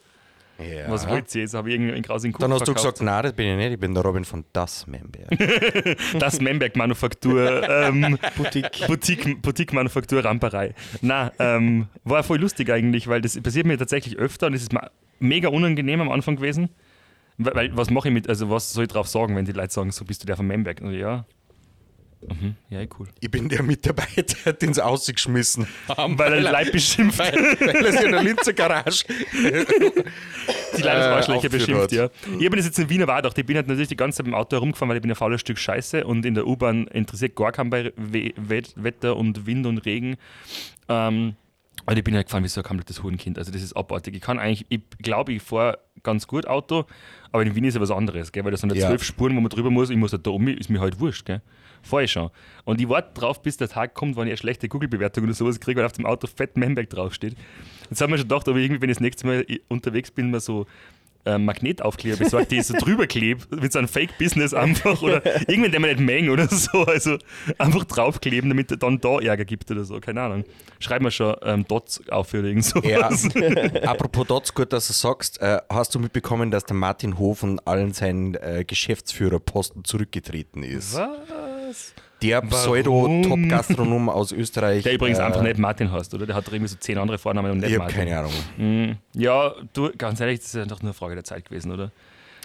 Ja. 0.59 0.91
was 0.91 1.09
wollt 1.09 1.35
ihr 1.35 1.43
jetzt? 1.43 1.55
Habe 1.55 1.69
ich 1.71 1.75
irgendwie 1.77 1.93
einen 1.93 2.03
grausigen 2.03 2.33
Kuchen 2.33 2.43
Dann 2.43 2.53
hast 2.53 2.61
du 2.63 2.73
verkauft. 2.73 2.85
gesagt, 2.99 3.03
nein, 3.03 3.23
das 3.23 3.33
bin 3.33 3.47
ich 3.49 3.57
nicht, 3.57 3.73
ich 3.75 3.81
bin 3.81 3.95
der 3.95 4.03
Robin 4.03 4.25
von 4.25 4.45
Das 4.53 4.87
Memberg. 4.87 5.29
Das 6.19 6.41
Memberg-Manufaktur, 6.41 7.69
ähm, 7.69 8.19
Boutique. 8.37 8.87
Boutique, 8.87 9.43
Boutique-Manufaktur, 9.43 10.25
Ramperei. 10.25 10.75
Na, 11.03 11.33
ähm, 11.39 11.89
war 12.05 12.23
voll 12.23 12.39
lustig 12.39 12.71
eigentlich, 12.71 13.07
weil 13.09 13.21
das 13.21 13.41
passiert 13.41 13.67
mir 13.67 13.77
tatsächlich 13.79 14.17
öfter 14.17 14.47
und 14.49 14.55
es 14.55 14.63
ist 14.63 14.73
mega 15.19 15.49
unangenehm 15.49 16.01
am 16.01 16.11
Anfang 16.11 16.37
gewesen. 16.37 16.69
Weil, 17.39 17.77
was 17.77 17.91
mache 17.91 18.09
ich 18.09 18.15
mit, 18.15 18.29
also 18.31 18.49
was 18.49 18.73
soll 18.73 18.85
ich 18.85 18.89
drauf 18.91 19.09
sagen, 19.09 19.37
wenn 19.37 19.45
die 19.45 19.53
Leute 19.53 19.73
sagen, 19.73 19.91
so 19.91 20.05
bist 20.07 20.23
du 20.23 20.27
der 20.27 20.37
von 20.37 20.47
Memberg? 20.47 20.81
Und 20.81 20.93
ja. 20.95 21.27
Mhm, 22.29 22.57
ja, 22.71 22.81
cool. 22.99 23.09
Ich 23.21 23.31
bin 23.31 23.49
der 23.49 23.63
Mitarbeiter, 23.63 24.53
den 24.53 24.75
sie 24.75 24.85
ausgeschmissen 24.85 25.67
haben. 25.89 26.19
Weil 26.19 26.33
er 26.45 26.53
Leute 26.53 26.73
beschimpft, 26.73 27.19
weil, 27.19 27.33
weil 27.35 27.85
er 27.87 27.93
sich 27.93 28.03
in 28.03 28.13
der 28.13 28.23
Linzer 28.23 28.53
Garage. 28.53 29.05
die 30.77 30.83
Landesarschlöcher 30.83 31.37
aufgeführt 31.39 31.53
beschimpft, 31.53 31.83
hat. 31.85 31.93
ja. 31.93 32.39
Ich 32.41 32.51
das 32.51 32.65
jetzt 32.67 32.79
in 32.79 32.89
Wiener 32.89 33.07
war 33.07 33.17
gedacht, 33.17 33.37
ich 33.39 33.47
bin 33.47 33.57
halt 33.57 33.67
natürlich 33.69 33.89
die 33.89 33.97
ganze 33.97 34.19
Zeit 34.19 34.27
mit 34.27 34.35
dem 34.35 34.39
Auto 34.39 34.57
herumgefahren, 34.57 34.89
weil 34.89 34.97
ich 34.97 35.03
bin 35.03 35.11
ein 35.11 35.17
faules 35.17 35.41
Stück 35.41 35.59
Scheiße 35.59 36.05
und 36.07 36.25
in 36.27 36.35
der 36.35 36.47
U-Bahn 36.47 36.87
interessiert 36.89 37.35
gar 37.37 37.53
kein 37.53 37.71
bei 37.71 37.93
We 37.97 38.33
Wet- 38.37 38.73
Wetter 38.77 39.17
und 39.17 39.47
Wind 39.47 39.67
und 39.67 39.79
Regen. 39.87 40.17
Ähm, 40.89 41.35
und 41.85 41.97
ich 41.97 42.03
bin 42.05 42.15
halt 42.15 42.27
gefahren 42.27 42.43
wie 42.43 42.49
so 42.49 42.61
ein 42.61 42.65
komplettes 42.65 43.03
Hurenkind. 43.03 43.39
Also 43.39 43.53
das 43.53 43.63
ist 43.63 43.77
abartig. 43.77 44.15
Ich 44.17 44.21
kann 44.21 44.39
eigentlich, 44.39 44.67
ich 44.71 44.81
glaube, 45.03 45.33
ich 45.35 45.43
fahre 45.43 45.79
ganz 46.03 46.27
gut 46.27 46.47
Auto, 46.47 46.85
aber 47.37 47.47
in 47.47 47.55
Wien 47.55 47.65
ist 47.65 47.75
ja 47.75 47.81
was 47.81 47.91
anderes, 47.91 48.33
gell? 48.33 48.45
weil 48.45 48.51
das 48.51 48.61
sind 48.61 48.73
ja 48.75 48.81
Ja. 48.81 48.89
zwölf 48.89 49.03
Spuren, 49.05 49.37
wo 49.37 49.41
man 49.41 49.49
drüber 49.51 49.71
muss. 49.71 49.91
Ich 49.91 49.97
muss 49.97 50.13
halt 50.13 50.27
da 50.27 50.31
um, 50.31 50.49
ist 50.49 50.71
mir 50.71 50.81
halt 50.81 50.99
wurscht. 51.01 51.25
Gell? 51.27 51.43
Ich 52.03 52.11
schon. 52.11 52.31
Und 52.65 52.81
ich 52.81 52.89
warte 52.89 53.13
drauf, 53.19 53.43
bis 53.43 53.57
der 53.59 53.69
Tag 53.69 53.95
kommt, 53.95 54.17
wenn 54.17 54.25
ich 54.27 54.33
eine 54.33 54.37
schlechte 54.39 54.69
Google-Bewertung 54.69 55.23
oder 55.25 55.35
sowas 55.35 55.61
kriege, 55.61 55.79
weil 55.79 55.87
auf 55.87 55.93
dem 55.93 56.05
Auto 56.07 56.27
fett 56.27 56.57
Memberg 56.57 56.91
draufsteht. 56.91 57.37
Jetzt 57.89 58.01
haben 58.01 58.11
wir 58.11 58.19
schon 58.19 58.27
gedacht, 58.27 58.49
aber 58.49 58.59
irgendwie, 58.59 58.83
wenn 58.83 58.91
ich 58.91 58.97
das 58.97 59.03
nächste 59.03 59.27
Mal 59.27 59.45
i- 59.49 59.61
unterwegs 59.69 60.11
bin, 60.11 60.31
mal 60.33 60.41
so 60.41 60.67
äh, 61.27 61.39
Magnetaufkleber 61.39 62.17
besorgt, 62.17 62.51
die 62.53 62.59
ich 62.59 62.67
so 62.67 62.75
drüber 62.79 63.07
klebt, 63.07 63.51
mit 63.51 63.73
so 63.73 63.79
einem 63.79 63.89
Fake-Business 63.89 64.55
einfach 64.55 65.03
oder 65.03 65.25
irgendwann, 65.49 65.71
der 65.73 65.81
man 65.81 65.91
nicht 65.91 66.01
mengen 66.01 66.31
oder 66.31 66.49
so. 66.49 66.85
Also 66.85 67.19
einfach 67.59 67.85
draufkleben, 67.85 68.49
damit 68.49 68.71
er 68.71 68.77
dann 68.79 69.01
da 69.01 69.19
Ärger 69.21 69.45
gibt 69.45 69.71
oder 69.71 69.85
so. 69.85 70.01
Keine 70.01 70.23
Ahnung. 70.23 70.45
Schreib 70.79 71.03
mir 71.03 71.11
schon 71.11 71.35
ähm, 71.43 71.67
Dots 71.67 72.03
auf 72.09 72.33
oder 72.33 72.45
irgend 72.45 72.73
Ja. 72.85 73.11
sowas. 73.13 73.29
Apropos 73.87 74.27
Dots, 74.27 74.55
gut, 74.55 74.73
dass 74.73 74.87
du 74.87 74.93
sagst, 74.93 75.41
äh, 75.41 75.59
hast 75.69 75.95
du 75.95 75.99
mitbekommen, 75.99 76.51
dass 76.51 76.65
der 76.65 76.77
Martin 76.77 77.19
Hof 77.19 77.41
von 77.41 77.61
allen 77.65 77.93
seinen 77.93 78.35
äh, 78.35 78.65
Geschäftsführerposten 78.67 79.85
zurückgetreten 79.85 80.63
ist? 80.63 80.95
Was? 80.95 81.95
Der 82.23 82.41
Pseudo-Top-Gastronom 82.41 84.09
aus 84.09 84.33
Österreich. 84.33 84.83
Der 84.85 84.95
übrigens 84.95 85.19
äh, 85.19 85.23
einfach 85.23 85.43
nicht 85.43 85.59
Martin 85.59 85.93
heißt, 85.93 86.15
oder? 86.15 86.27
Der 86.27 86.35
hat 86.35 86.47
irgendwie 86.49 86.69
so 86.69 86.77
zehn 86.79 86.99
andere 86.99 87.19
Vornamen 87.19 87.51
und 87.53 87.59
nicht 87.59 87.69
Ich 87.71 87.75
habe 87.75 87.85
Martin. 87.85 87.99
keine 87.99 88.19
Ahnung. 88.19 88.33
Mhm. 88.57 88.97
Ja, 89.15 89.55
du, 89.73 89.91
ganz 89.97 90.21
ehrlich, 90.21 90.41
das 90.41 90.49
ist 90.55 90.57
einfach 90.57 90.83
nur 90.83 90.91
eine 90.91 90.95
Frage 90.95 91.15
der 91.15 91.25
Zeit 91.25 91.45
gewesen, 91.45 91.73
oder? 91.73 91.91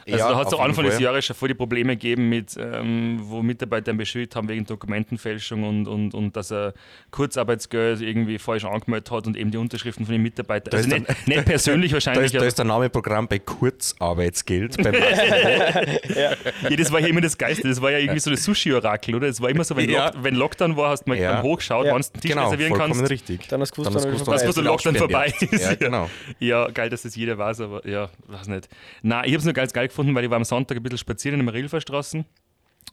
Also 0.05 0.17
Ja, 0.17 0.29
da 0.29 0.35
hat 0.37 0.47
es 0.47 0.51
jeden 0.53 0.63
Anfang 0.63 0.85
des. 0.85 0.99
Jahres 0.99 1.25
schon 1.25 1.35
voll 1.35 1.49
die 1.49 1.53
Probleme 1.55 1.95
gegeben, 1.95 2.29
mit, 2.29 2.55
ähm, 2.59 3.19
wo 3.23 3.41
Mitarbeiter 3.41 3.91
ihn 3.91 3.97
beschuldigt 3.97 4.35
haben 4.35 4.47
wegen 4.49 4.65
Dokumentenfälschung 4.65 5.63
und, 5.63 5.87
und, 5.87 6.13
und 6.13 6.35
dass 6.35 6.51
er 6.51 6.73
Kurzarbeitsgeld 7.11 8.01
irgendwie 8.01 8.37
falsch 8.39 8.65
angemeldet 8.65 9.11
hat 9.11 9.27
und 9.27 9.37
eben 9.37 9.51
die 9.51 9.57
Unterschriften 9.57 10.05
von 10.05 10.13
den 10.13 10.21
Mitarbeitern. 10.21 10.71
Da 10.71 10.77
Also 10.77 10.89
ist 10.89 11.07
nicht, 11.07 11.27
nicht 11.27 11.45
persönlich 11.45 11.91
Da 11.91 11.95
wahrscheinlich, 11.95 12.33
ist, 12.33 12.41
da 12.41 12.45
ist 12.45 12.57
der 12.57 12.65
Name 12.65 12.89
Programm 12.89 13.27
bei 13.27 13.39
Kurzarbeitsgeld. 13.39 14.77
bei 14.77 14.91
Martin. 14.91 15.99
ja, 16.15 16.75
das 16.77 16.91
war 16.91 16.99
ja 16.99 17.07
immer 17.07 17.21
das 17.21 17.37
Geiste. 17.37 17.67
Das 17.67 17.81
war 17.81 17.91
ja 17.91 17.99
irgendwie 17.99 18.19
so 18.19 18.31
das 18.31 18.43
Sushi-Orakel, 18.43 19.15
oder? 19.15 19.27
Es 19.27 19.41
war 19.41 19.49
immer 19.49 19.63
so, 19.63 19.75
wenn, 19.75 19.89
Ja. 19.89 20.07
Lock, 20.07 20.23
wenn 20.23 20.35
Lockdown 20.35 20.77
war, 20.77 20.89
hast 20.91 21.03
du 21.05 21.09
mal 21.11 21.17
Ja. 21.19 21.33
dann 21.33 21.43
hochgeschaut, 21.43 21.85
Ja. 21.85 21.93
wann 21.93 22.01
du 22.01 22.07
den 22.13 22.21
Tisch 22.21 22.31
genau, 22.31 22.45
reservieren 22.45 22.69
vollkommen 22.71 22.93
kannst. 22.95 23.11
richtig. 23.11 23.47
Dann 23.47 23.61
hast 23.61 23.71
du 23.71 23.83
gewusst, 23.83 23.87
Dann 23.87 23.95
hast 23.95 24.03
dann 24.05 24.11
du 24.11 24.17
ist 24.17 24.25
gewusst, 24.25 24.43
Was, 24.43 24.47
wo 24.47 24.51
vorbei. 24.53 24.61
der 24.61 24.71
Lockdown 24.71 24.95
vorbei 24.95 25.33
ist. 25.51 25.63
Ja, 25.63 25.75
genau. 25.75 26.09
Ja, 26.39 26.67
geil, 26.71 26.89
dass 26.89 27.03
das 27.03 27.15
jeder 27.15 27.37
weiß, 27.37 27.61
aber 27.61 27.87
ja, 27.87 28.09
weiß 28.27 28.47
nicht. 28.47 28.67
Nein, 29.03 29.23
ich 29.25 29.31
habe 29.31 29.37
es 29.39 29.45
nur 29.45 29.53
ganz 29.53 29.73
geil 29.73 29.89
gefunden, 29.91 30.15
weil 30.15 30.23
ich 30.23 30.29
war 30.29 30.37
am 30.37 30.43
Sonntag 30.43 30.77
ein 30.77 30.83
bisschen 30.83 30.97
spazieren 30.97 31.39
in 31.39 31.45
der 31.45 31.53
Marilferstraße 31.53 32.25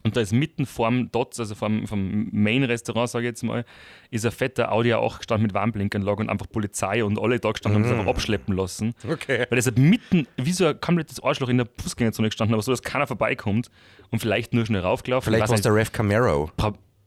und 0.03 0.15
da 0.15 0.21
ist 0.21 0.31
mitten 0.31 0.65
vorm 0.65 1.11
Dots, 1.11 1.39
also 1.39 1.55
vom, 1.55 1.85
vom 1.85 2.29
Main-Restaurant, 2.31 3.09
sage 3.09 3.25
ich 3.25 3.31
jetzt 3.31 3.43
mal, 3.43 3.65
ist 4.11 4.25
ein 4.25 4.31
fetter 4.31 4.71
Audi 4.71 4.93
A8 4.93 5.17
gestanden 5.17 5.43
mit 5.43 5.53
Warnblinkern 5.53 6.01
lag 6.01 6.17
und 6.17 6.29
einfach 6.29 6.47
Polizei 6.49 7.03
und 7.03 7.19
alle 7.19 7.39
da 7.39 7.51
gestanden 7.51 7.83
haben, 7.83 7.89
das 7.89 7.99
einfach 7.99 8.11
abschleppen 8.11 8.55
lassen. 8.55 8.93
Okay. 9.09 9.45
Weil 9.49 9.57
das 9.57 9.65
halt 9.65 9.77
mitten 9.77 10.27
wie 10.37 10.53
so 10.53 10.67
ein 10.67 10.79
komplettes 10.79 11.21
Arschloch 11.21 11.49
in 11.49 11.57
der 11.57 11.67
Fußgängerzone 11.81 12.29
gestanden, 12.29 12.53
aber 12.53 12.63
so, 12.63 12.71
dass 12.71 12.81
keiner 12.81 13.07
vorbeikommt 13.07 13.69
und 14.09 14.19
vielleicht 14.19 14.53
nur 14.53 14.65
schnell 14.65 14.81
raufgelaufen. 14.81 15.25
Vielleicht 15.25 15.45
Ich 15.45 15.49
war 15.49 15.55
es 15.55 15.61
der 15.61 15.75
Rev 15.75 15.91
Camaro. 15.91 16.49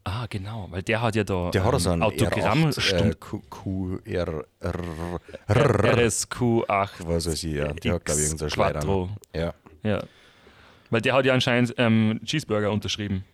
Ah, 0.05 0.27
genau, 0.29 0.67
weil 0.71 0.83
der 0.83 1.01
hat 1.01 1.15
ja 1.15 1.23
da 1.23 1.51
Der 1.51 1.65
hat 1.65 1.81
so 1.81 1.91
einen 1.91 2.03
Autogrammstunde. 2.03 3.05
R8, 3.05 3.11
äh, 3.11 3.15
Q, 3.15 3.41
Q, 3.49 3.99
R, 4.05 4.45
R, 4.59 4.75
R, 5.47 5.97
RSQ8 5.97 6.89
was 7.07 7.27
weiß 7.27 7.45
ich, 7.45 7.55
ja. 7.55 7.73
Der 7.73 7.95
hat, 7.95 8.05
glaube 8.05 8.21
ich, 8.21 8.27
irgendeinen 8.27 8.51
Schleider. 8.51 8.81
Quattro. 8.81 9.11
Ja. 9.33 9.55
Ja. 9.83 10.03
Weil 10.91 11.01
der 11.01 11.15
hat 11.15 11.25
ja 11.25 11.33
anscheinend 11.35 11.75
ähm, 11.79 12.21
Cheeseburger 12.25 12.71
unterschrieben. 12.71 13.25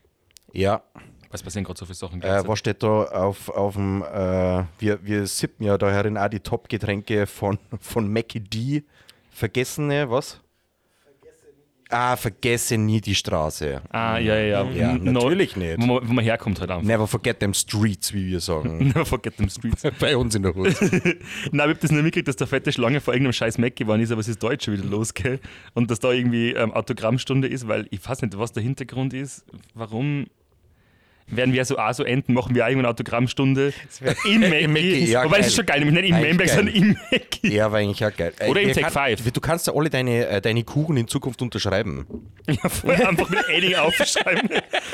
Ja, 0.53 0.83
Was 1.31 1.43
passieren 1.43 1.65
gerade 1.65 1.79
so 1.79 1.85
viele 1.85 1.97
Sachen? 1.97 2.23
äh, 2.23 2.47
was 2.47 2.59
steht 2.59 2.83
da 2.83 3.03
auf, 3.03 3.49
auf 3.51 3.75
dem, 3.75 4.03
äh, 4.03 4.65
wir, 4.79 5.05
wir 5.05 5.27
sippen 5.27 5.67
ja 5.67 5.77
da 5.77 5.91
herin 5.91 6.17
auch 6.17 6.29
die 6.29 6.41
Top-Getränke 6.41 7.27
von, 7.27 7.59
von 7.81 8.11
Mackie 8.13 8.41
D. 8.41 8.85
Vergessene, 9.31 10.11
was? 10.11 10.41
Ah, 11.91 12.17
vergesse 12.17 12.77
nie 12.77 13.01
die 13.01 13.15
Straße. 13.15 13.81
ah, 13.91 14.19
ja, 14.19 14.37
ja, 14.39 14.63
ja. 14.63 14.71
Ja, 14.73 14.93
No- 14.99 15.13
natürlich 15.13 15.57
nicht. 15.57 15.81
Wo 15.81 15.87
man, 15.87 16.07
wo 16.09 16.13
man 16.13 16.23
herkommt 16.23 16.61
halt 16.61 16.71
einfach. 16.71 16.87
Never 16.87 17.07
forget 17.07 17.41
them 17.41 17.55
streets, 17.55 18.13
wie 18.13 18.27
wir 18.27 18.41
sagen. 18.41 18.79
Never 18.89 19.07
forget 19.07 19.37
them 19.39 19.49
streets. 19.49 19.83
Bei 19.99 20.17
uns 20.17 20.35
in 20.35 20.43
der 20.43 20.55
Hut. 20.55 20.75
Nein, 21.53 21.71
ich 21.71 21.75
hab 21.75 21.81
das 21.81 21.91
nur 21.91 22.03
mitgekriegt, 22.03 22.29
dass 22.29 22.37
der 22.37 22.47
fette 22.47 22.73
Schlange 22.73 23.01
vor 23.01 23.15
irgendeinem 23.15 23.33
scheiß 23.33 23.57
Mac 23.57 23.75
geworden 23.77 24.03
ist, 24.03 24.11
aber 24.13 24.21
es 24.21 24.29
ist 24.29 24.43
Deutsch 24.43 24.67
schon 24.67 24.75
wieder 24.75 24.85
los, 24.85 25.15
gell? 25.15 25.41
Und 25.75 25.91
dass 25.91 25.99
da 25.99 26.13
irgendwie 26.13 26.51
ähm, 26.53 26.73
Autogrammstunde 26.73 27.49
ist, 27.49 27.69
weil 27.69 27.87
ich 27.91 28.07
weiß 28.07 28.21
nicht, 28.23 28.37
was 28.39 28.53
der 28.53 28.63
Hintergrund 28.63 29.15
ist. 29.15 29.45
Warum 29.75 30.27
werden 31.31 31.53
wir 31.53 31.65
so 31.65 31.79
auch 31.79 31.93
so 31.93 32.05
enden, 32.05 32.33
machen 32.35 32.55
wir 32.55 32.65
auch 32.65 32.69
irgendwann 32.69 32.91
Autogrammstunde 32.91 33.73
im 34.25 34.41
Mac. 34.41 34.61
Im 34.61 34.73
Mackie, 34.73 35.05
ja, 35.07 35.25
Wobei 35.25 35.39
das 35.39 35.41
geil. 35.41 35.47
ist 35.49 35.55
schon 35.57 35.67
geil, 35.67 35.79
nämlich 35.85 36.03
nicht 36.03 36.11
im 36.15 36.21
Memberg, 36.21 36.49
geil. 36.49 36.57
sondern 36.57 36.75
im 36.75 36.89
Mac. 37.11 37.43
Ja, 37.43 37.71
war 37.71 37.79
eigentlich 37.79 38.05
auch 38.05 38.17
geil. 38.17 38.33
Äh, 38.39 38.49
Oder 38.49 38.61
im 38.63 38.69
ihr 38.69 38.75
Take 38.75 38.87
kann- 38.87 38.93
Five. 39.17 39.31
Du 39.33 39.41
kannst 39.41 39.67
ja 39.67 39.75
alle 39.75 39.91
deine, 39.91 40.27
äh, 40.27 40.41
deine 40.41 40.65
Kuchen 40.65 40.97
in 40.97 41.07
Zukunft 41.09 41.43
unterschreiben. 41.43 42.07
Ja, 42.49 42.69
voll 42.69 42.95
einfach 43.07 43.29
mit 43.29 43.49
Edding 43.49 43.75
aufschreiben. 43.77 44.49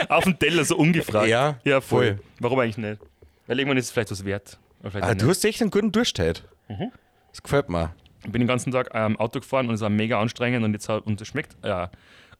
Auf 0.08 0.24
den 0.24 0.38
Teller, 0.38 0.64
so 0.64 0.76
ungefragt. 0.76 1.28
Ja, 1.28 1.58
ja 1.64 1.80
voll. 1.80 2.06
voll. 2.16 2.18
Warum 2.40 2.58
eigentlich 2.58 2.78
nicht? 2.78 3.00
Weil 3.46 3.58
irgendwann 3.58 3.78
ist 3.78 3.86
es 3.86 3.90
vielleicht 3.92 4.10
was 4.10 4.24
wert. 4.24 4.58
Ah, 5.00 5.14
du 5.14 5.28
hast 5.28 5.44
echt 5.44 5.60
einen 5.62 5.70
guten 5.70 5.92
Durst 5.92 6.18
heute. 6.18 6.42
Mhm. 6.68 6.90
Das 7.30 7.42
gefällt 7.42 7.68
mir. 7.68 7.94
Ich 8.24 8.32
bin 8.32 8.40
den 8.40 8.48
ganzen 8.48 8.72
Tag 8.72 8.90
ähm, 8.94 9.18
Auto 9.18 9.40
gefahren 9.40 9.68
und 9.68 9.74
es 9.74 9.80
war 9.82 9.90
mega 9.90 10.20
anstrengend 10.20 10.64
und 10.64 10.72
jetzt 10.72 10.88
hat, 10.88 11.04
und 11.06 11.20
es 11.20 11.28
schmeckt. 11.28 11.56
Ja. 11.64 11.90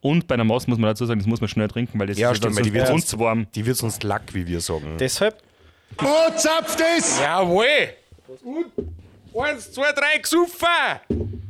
Und 0.05 0.27
bei 0.27 0.35
einer 0.35 0.45
Maus 0.45 0.67
muss 0.67 0.77
man 0.77 0.91
dazu 0.91 1.07
sagen, 1.07 1.19
das 1.21 1.27
muss 1.27 1.41
man 1.41 1.49
schnell 1.49 1.67
trinken, 1.67 1.99
weil 1.99 2.07
das 2.09 2.19
Ja, 2.19 2.31
ist 2.31 2.37
stimmt, 2.37 2.57
weil 2.57 2.63
die 2.63 2.75
wird 2.75 2.87
sonst 2.89 3.09
sonst- 3.09 3.09
zu 3.09 3.19
warm. 3.21 3.47
Die 3.55 3.65
wird 3.65 3.79
sonst 3.79 4.03
lack, 4.03 4.35
wie 4.35 4.47
wir 4.47 4.61
sagen. 4.61 4.99
Deshalb, 5.01 5.43
Wo 5.97 6.07
zapft 6.37 6.79
es? 6.99 7.21
Jawohl! 7.21 7.65
Und 8.45 8.67
eins, 9.43 9.73
zwei, 9.73 9.93
drei, 9.93 10.19
gesoffen! 10.21 11.41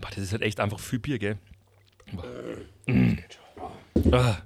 Boah, 0.00 0.08
das 0.10 0.18
ist 0.18 0.30
halt 0.30 0.42
echt 0.42 0.60
einfach 0.60 0.78
viel 0.78 1.00
Bier, 1.00 1.18
gell? 1.18 1.36
Mm. 2.86 3.14
Ah, 4.12 4.36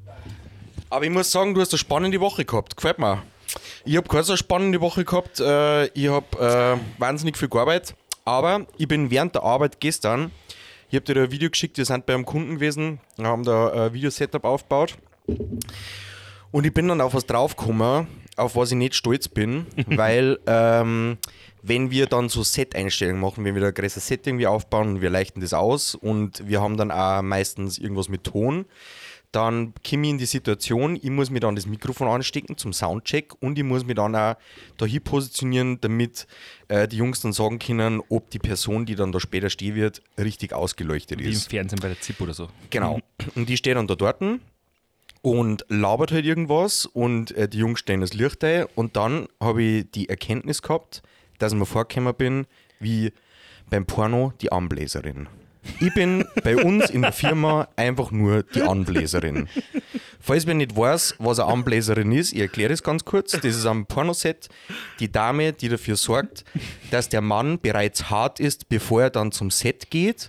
Aber 0.88 1.04
ich 1.04 1.10
muss 1.10 1.30
sagen, 1.30 1.52
du 1.52 1.60
hast 1.60 1.72
eine 1.74 1.78
spannende 1.78 2.18
Woche 2.20 2.46
gehabt. 2.46 2.76
Gefällt 2.76 2.98
mir. 2.98 3.22
Ich 3.84 3.96
habe 3.98 4.08
keine 4.08 4.22
so 4.22 4.36
spannende 4.36 4.80
Woche 4.80 5.04
gehabt. 5.04 5.38
Äh, 5.38 5.86
ich 5.88 6.08
habe 6.08 6.78
äh, 6.78 7.00
wahnsinnig 7.00 7.36
viel 7.36 7.48
gearbeitet. 7.48 7.94
Aber 8.24 8.66
ich 8.78 8.88
bin 8.88 9.10
während 9.10 9.34
der 9.34 9.42
Arbeit 9.42 9.80
gestern, 9.80 10.30
ich 10.90 10.96
habe 10.96 11.12
dir 11.12 11.22
ein 11.22 11.30
Video 11.30 11.50
geschickt, 11.50 11.76
wir 11.76 11.84
sind 11.84 12.06
bei 12.06 12.14
einem 12.14 12.24
Kunden 12.24 12.54
gewesen, 12.54 13.00
haben 13.18 13.44
da 13.44 13.86
ein 13.86 13.92
Videosetup 13.92 14.44
aufgebaut. 14.44 14.96
Und 16.50 16.64
ich 16.64 16.72
bin 16.72 16.88
dann 16.88 17.00
auf 17.00 17.12
was 17.14 17.26
draufgekommen, 17.26 18.06
auf 18.36 18.56
was 18.56 18.70
ich 18.70 18.78
nicht 18.78 18.94
stolz 18.94 19.28
bin, 19.28 19.66
weil 19.86 20.38
ähm, 20.46 21.18
wenn 21.62 21.90
wir 21.90 22.06
dann 22.06 22.30
so 22.30 22.42
Set-Einstellungen 22.42 23.20
machen, 23.20 23.44
wenn 23.44 23.54
wir 23.54 23.60
da 23.60 23.68
ein 23.68 23.74
größeres 23.74 24.06
Set 24.06 24.26
irgendwie 24.26 24.46
aufbauen, 24.46 25.02
wir 25.02 25.10
leichten 25.10 25.40
das 25.40 25.52
aus 25.52 25.94
und 25.94 26.46
wir 26.48 26.62
haben 26.62 26.78
dann 26.78 26.90
auch 26.90 27.20
meistens 27.20 27.76
irgendwas 27.78 28.08
mit 28.08 28.24
Ton, 28.24 28.64
dann 29.32 29.74
komme 29.88 30.06
ich 30.06 30.10
in 30.10 30.18
die 30.18 30.26
Situation, 30.26 30.96
ich 30.96 31.10
muss 31.10 31.30
mir 31.30 31.40
dann 31.40 31.54
das 31.54 31.66
Mikrofon 31.66 32.08
anstecken 32.08 32.56
zum 32.56 32.72
Soundcheck 32.72 33.34
und 33.40 33.58
ich 33.58 33.64
muss 33.64 33.84
mich 33.84 33.96
dann 33.96 34.16
auch 34.16 34.36
dahin 34.78 35.02
positionieren, 35.02 35.80
damit 35.80 36.26
äh, 36.68 36.88
die 36.88 36.96
Jungs 36.96 37.20
dann 37.20 37.32
sagen 37.32 37.58
können, 37.58 38.00
ob 38.08 38.30
die 38.30 38.38
Person, 38.38 38.86
die 38.86 38.94
dann 38.94 39.12
da 39.12 39.20
später 39.20 39.50
stehen 39.50 39.74
wird, 39.74 40.02
richtig 40.18 40.52
ausgeleuchtet 40.52 41.18
wie 41.20 41.24
im 41.24 41.32
ist. 41.32 41.50
Fernsehen 41.50 41.78
bei 41.80 41.88
der 41.88 42.00
ZIP 42.00 42.20
oder 42.22 42.34
so. 42.34 42.48
Genau. 42.70 43.00
Und 43.34 43.48
die 43.48 43.56
steht 43.56 43.76
dann 43.76 43.86
da 43.86 43.94
dort 43.94 44.22
und 45.20 45.64
labert 45.68 46.12
halt 46.12 46.24
irgendwas 46.24 46.86
und 46.86 47.32
äh, 47.32 47.48
die 47.48 47.58
Jungs 47.58 47.80
stellen 47.80 48.00
das 48.00 48.14
Licht 48.14 48.42
ein 48.44 48.66
und 48.74 48.96
dann 48.96 49.28
habe 49.40 49.62
ich 49.62 49.90
die 49.90 50.08
Erkenntnis 50.08 50.62
gehabt, 50.62 51.02
dass 51.38 51.52
ich 51.52 51.58
mir 51.58 51.66
vorgekommen 51.66 52.14
bin, 52.14 52.46
wie 52.80 53.12
beim 53.68 53.84
Porno 53.84 54.32
die 54.40 54.50
Anbläserin. 54.52 55.28
Ich 55.80 55.94
bin 55.94 56.24
bei 56.42 56.56
uns 56.56 56.90
in 56.90 57.02
der 57.02 57.12
Firma 57.12 57.68
einfach 57.76 58.10
nur 58.10 58.42
die 58.42 58.62
Anbläserin. 58.62 59.48
Falls 60.20 60.46
wer 60.46 60.54
nicht 60.54 60.76
weiß, 60.76 61.14
was 61.18 61.38
eine 61.38 61.48
Anbläserin 61.50 62.12
ist, 62.12 62.32
ich 62.32 62.40
erkläre 62.40 62.72
es 62.72 62.82
ganz 62.82 63.04
kurz. 63.04 63.32
Das 63.32 63.44
ist 63.44 63.66
am 63.66 63.86
Pornoset 63.86 64.48
die 65.00 65.10
Dame, 65.10 65.52
die 65.52 65.68
dafür 65.68 65.96
sorgt, 65.96 66.44
dass 66.90 67.08
der 67.08 67.20
Mann 67.20 67.60
bereits 67.60 68.10
hart 68.10 68.40
ist, 68.40 68.68
bevor 68.68 69.02
er 69.02 69.10
dann 69.10 69.32
zum 69.32 69.50
Set 69.50 69.90
geht. 69.90 70.28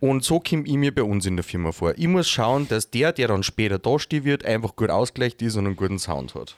Und 0.00 0.24
so 0.24 0.38
komme 0.40 0.64
ich 0.66 0.74
mir 0.74 0.94
bei 0.94 1.02
uns 1.02 1.26
in 1.26 1.36
der 1.36 1.44
Firma 1.44 1.72
vor. 1.72 1.94
Ich 1.96 2.06
muss 2.06 2.28
schauen, 2.28 2.68
dass 2.68 2.90
der, 2.90 3.12
der 3.12 3.28
dann 3.28 3.42
später 3.42 3.78
dastehen 3.78 4.24
wird, 4.24 4.44
einfach 4.44 4.76
gut 4.76 4.90
ausgleicht 4.90 5.42
ist 5.42 5.56
und 5.56 5.66
einen 5.66 5.76
guten 5.76 5.98
Sound 5.98 6.34
hat. 6.34 6.56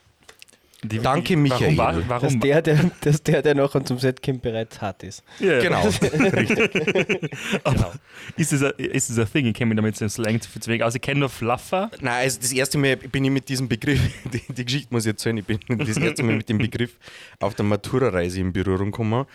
Die, 0.83 0.99
Danke, 0.99 1.37
Michael. 1.37 1.77
Warum, 1.77 2.09
war- 2.09 2.21
Dass 2.21 2.33
warum, 2.33 2.41
der, 2.41 2.63
der, 2.63 2.91
dass 3.03 3.23
der, 3.23 3.43
der 3.43 3.55
nachher 3.55 3.85
zum 3.85 3.99
Set 3.99 4.23
kommt, 4.23 4.41
bereits 4.43 4.81
hart 4.81 5.03
ist. 5.03 5.23
Ja, 5.39 5.61
Genau. 5.61 5.83
Aber 7.65 7.93
ist 8.37 8.53
das 8.53 8.63
ein, 8.63 8.73
ist 8.79 9.11
das 9.11 9.19
ein 9.19 9.31
Thing? 9.33 9.47
Ich 9.47 9.55
kenne 9.55 9.69
mich 9.71 9.77
damit 9.77 9.97
so 9.97 10.09
Slang 10.09 10.41
zu 10.41 10.49
wenig 10.67 10.83
aus. 10.83 10.95
Ich 10.95 11.03
kenne 11.03 11.21
nur 11.21 11.29
Fluffer. 11.29 11.91
Nein, 12.01 12.23
also 12.23 12.41
das 12.41 12.53
erste 12.53 12.79
Mal 12.79 12.97
bin 12.97 13.25
ich 13.25 13.31
mit 13.31 13.49
diesem 13.49 13.69
Begriff, 13.69 14.01
die, 14.33 14.43
die 14.53 14.65
Geschichte 14.65 14.89
muss 14.91 15.05
ich 15.05 15.11
erzählen, 15.13 15.37
ich 15.37 15.45
bin 15.45 15.59
das 15.69 15.97
erste 15.97 16.23
Mal 16.23 16.37
mit 16.37 16.49
dem 16.49 16.59
Begriff 16.59 16.97
auf 17.41 17.55
der 17.55 17.65
Matura-Reise 17.67 18.41
in 18.41 18.53
Berührung 18.53 18.91
gekommen. 18.91 19.27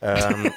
Ähm, 0.00 0.50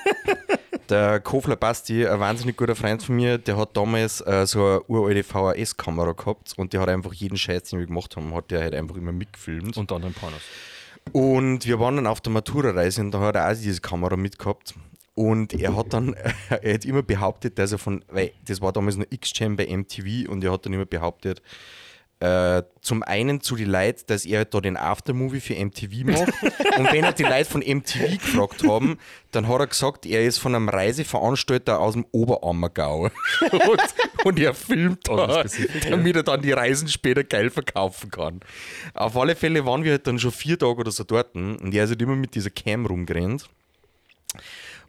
der 0.90 1.20
Kofler 1.20 1.56
Basti, 1.56 2.08
ein 2.08 2.20
wahnsinnig 2.20 2.58
guter 2.58 2.76
Freund 2.76 3.04
von 3.04 3.16
mir, 3.16 3.38
der 3.38 3.58
hat 3.58 3.76
damals 3.76 4.22
äh, 4.22 4.46
so 4.46 4.66
eine 4.66 4.82
uralte 4.88 5.24
VHS-Kamera 5.24 6.14
gehabt 6.14 6.54
und 6.58 6.74
der 6.74 6.82
hat 6.82 6.90
einfach 6.90 7.14
jeden 7.14 7.38
Scheiß, 7.38 7.64
den 7.64 7.80
wir 7.80 7.88
gemacht 7.88 8.16
haben, 8.16 8.34
hat 8.34 8.52
der 8.52 8.62
halt 8.62 8.74
einfach 8.74 8.96
immer 8.96 9.12
mitgefilmt. 9.12 9.78
Unter 9.78 9.96
anderem 9.96 10.14
Pornos. 10.14 10.42
Und 11.12 11.66
wir 11.66 11.80
waren 11.80 11.98
dann 11.98 12.08
auf 12.08 12.22
der 12.22 12.34
Matura-Reise 12.34 13.02
und 13.02 13.12
da 13.12 13.20
hat 13.20 13.36
er 13.36 13.52
auch 13.52 13.56
diese 13.56 13.82
Kamera 13.82 14.16
mitgehabt. 14.16 14.74
Und 15.14 15.54
er 15.54 15.76
hat 15.76 15.94
dann, 15.94 16.14
er 16.50 16.74
hat 16.74 16.86
immer 16.86 17.04
behauptet, 17.04 17.58
dass 17.58 17.72
er 17.72 17.78
von, 17.78 18.04
weil 18.10 18.32
das 18.46 18.62
war 18.62 18.74
damals 18.74 18.98
noch 18.98 19.06
X-Jam 19.10 19.56
bei 19.56 19.68
MTV 19.68 20.30
und 20.30 20.44
er 20.44 20.52
hat 20.52 20.66
dann 20.66 20.74
immer 20.74 20.86
behauptet, 20.86 21.42
äh, 22.22 22.64
zum 22.82 23.04
einen 23.04 23.42
zu 23.42 23.56
die 23.56 23.66
Leute, 23.66 24.06
dass 24.08 24.26
er 24.26 24.46
da 24.46 24.62
den 24.62 24.78
Aftermovie 24.78 25.42
für 25.42 25.54
MTV 25.54 26.06
macht. 26.06 26.32
und 26.78 26.92
wenn 26.94 27.04
er 27.04 27.12
die 27.12 27.24
Leute 27.24 27.46
von 27.46 27.62
MTV 27.62 28.18
gefragt 28.18 28.64
haben, 28.66 28.98
dann 29.32 29.48
hat 29.48 29.60
er 29.60 29.68
gesagt, 29.68 30.06
er 30.06 30.24
ist 30.24 30.38
von 30.38 30.56
einem 30.56 30.70
Reiseveranstalter 30.70 31.80
aus 31.80 31.94
dem 31.94 32.06
Oberammergau. 32.12 33.10
und, 33.52 33.82
und 34.24 34.40
er 34.40 34.54
filmt 34.54 35.10
Oh, 35.10 35.18
das 35.18 35.58
da, 35.58 35.90
damit 35.90 36.16
er 36.16 36.24
dann 36.24 36.42
die 36.42 36.54
Reisen 36.54 36.88
später 36.88 37.24
geil 37.24 37.50
verkaufen 37.50 38.10
kann. 38.10 38.40
Auf 38.94 39.18
alle 39.18 39.36
Fälle 39.36 39.66
waren 39.66 39.84
wir 39.84 39.92
halt 39.92 40.08
dann 40.08 40.18
schon 40.18 40.32
vier 40.32 40.58
Tage 40.58 40.80
oder 40.80 40.92
so 40.92 41.04
dort 41.04 41.36
und 41.36 41.74
er 41.74 41.84
ist 41.84 41.90
halt 41.90 42.02
immer 42.02 42.16
mit 42.16 42.34
dieser 42.34 42.50
Cam 42.50 42.86
rumgerannt. 42.86 43.50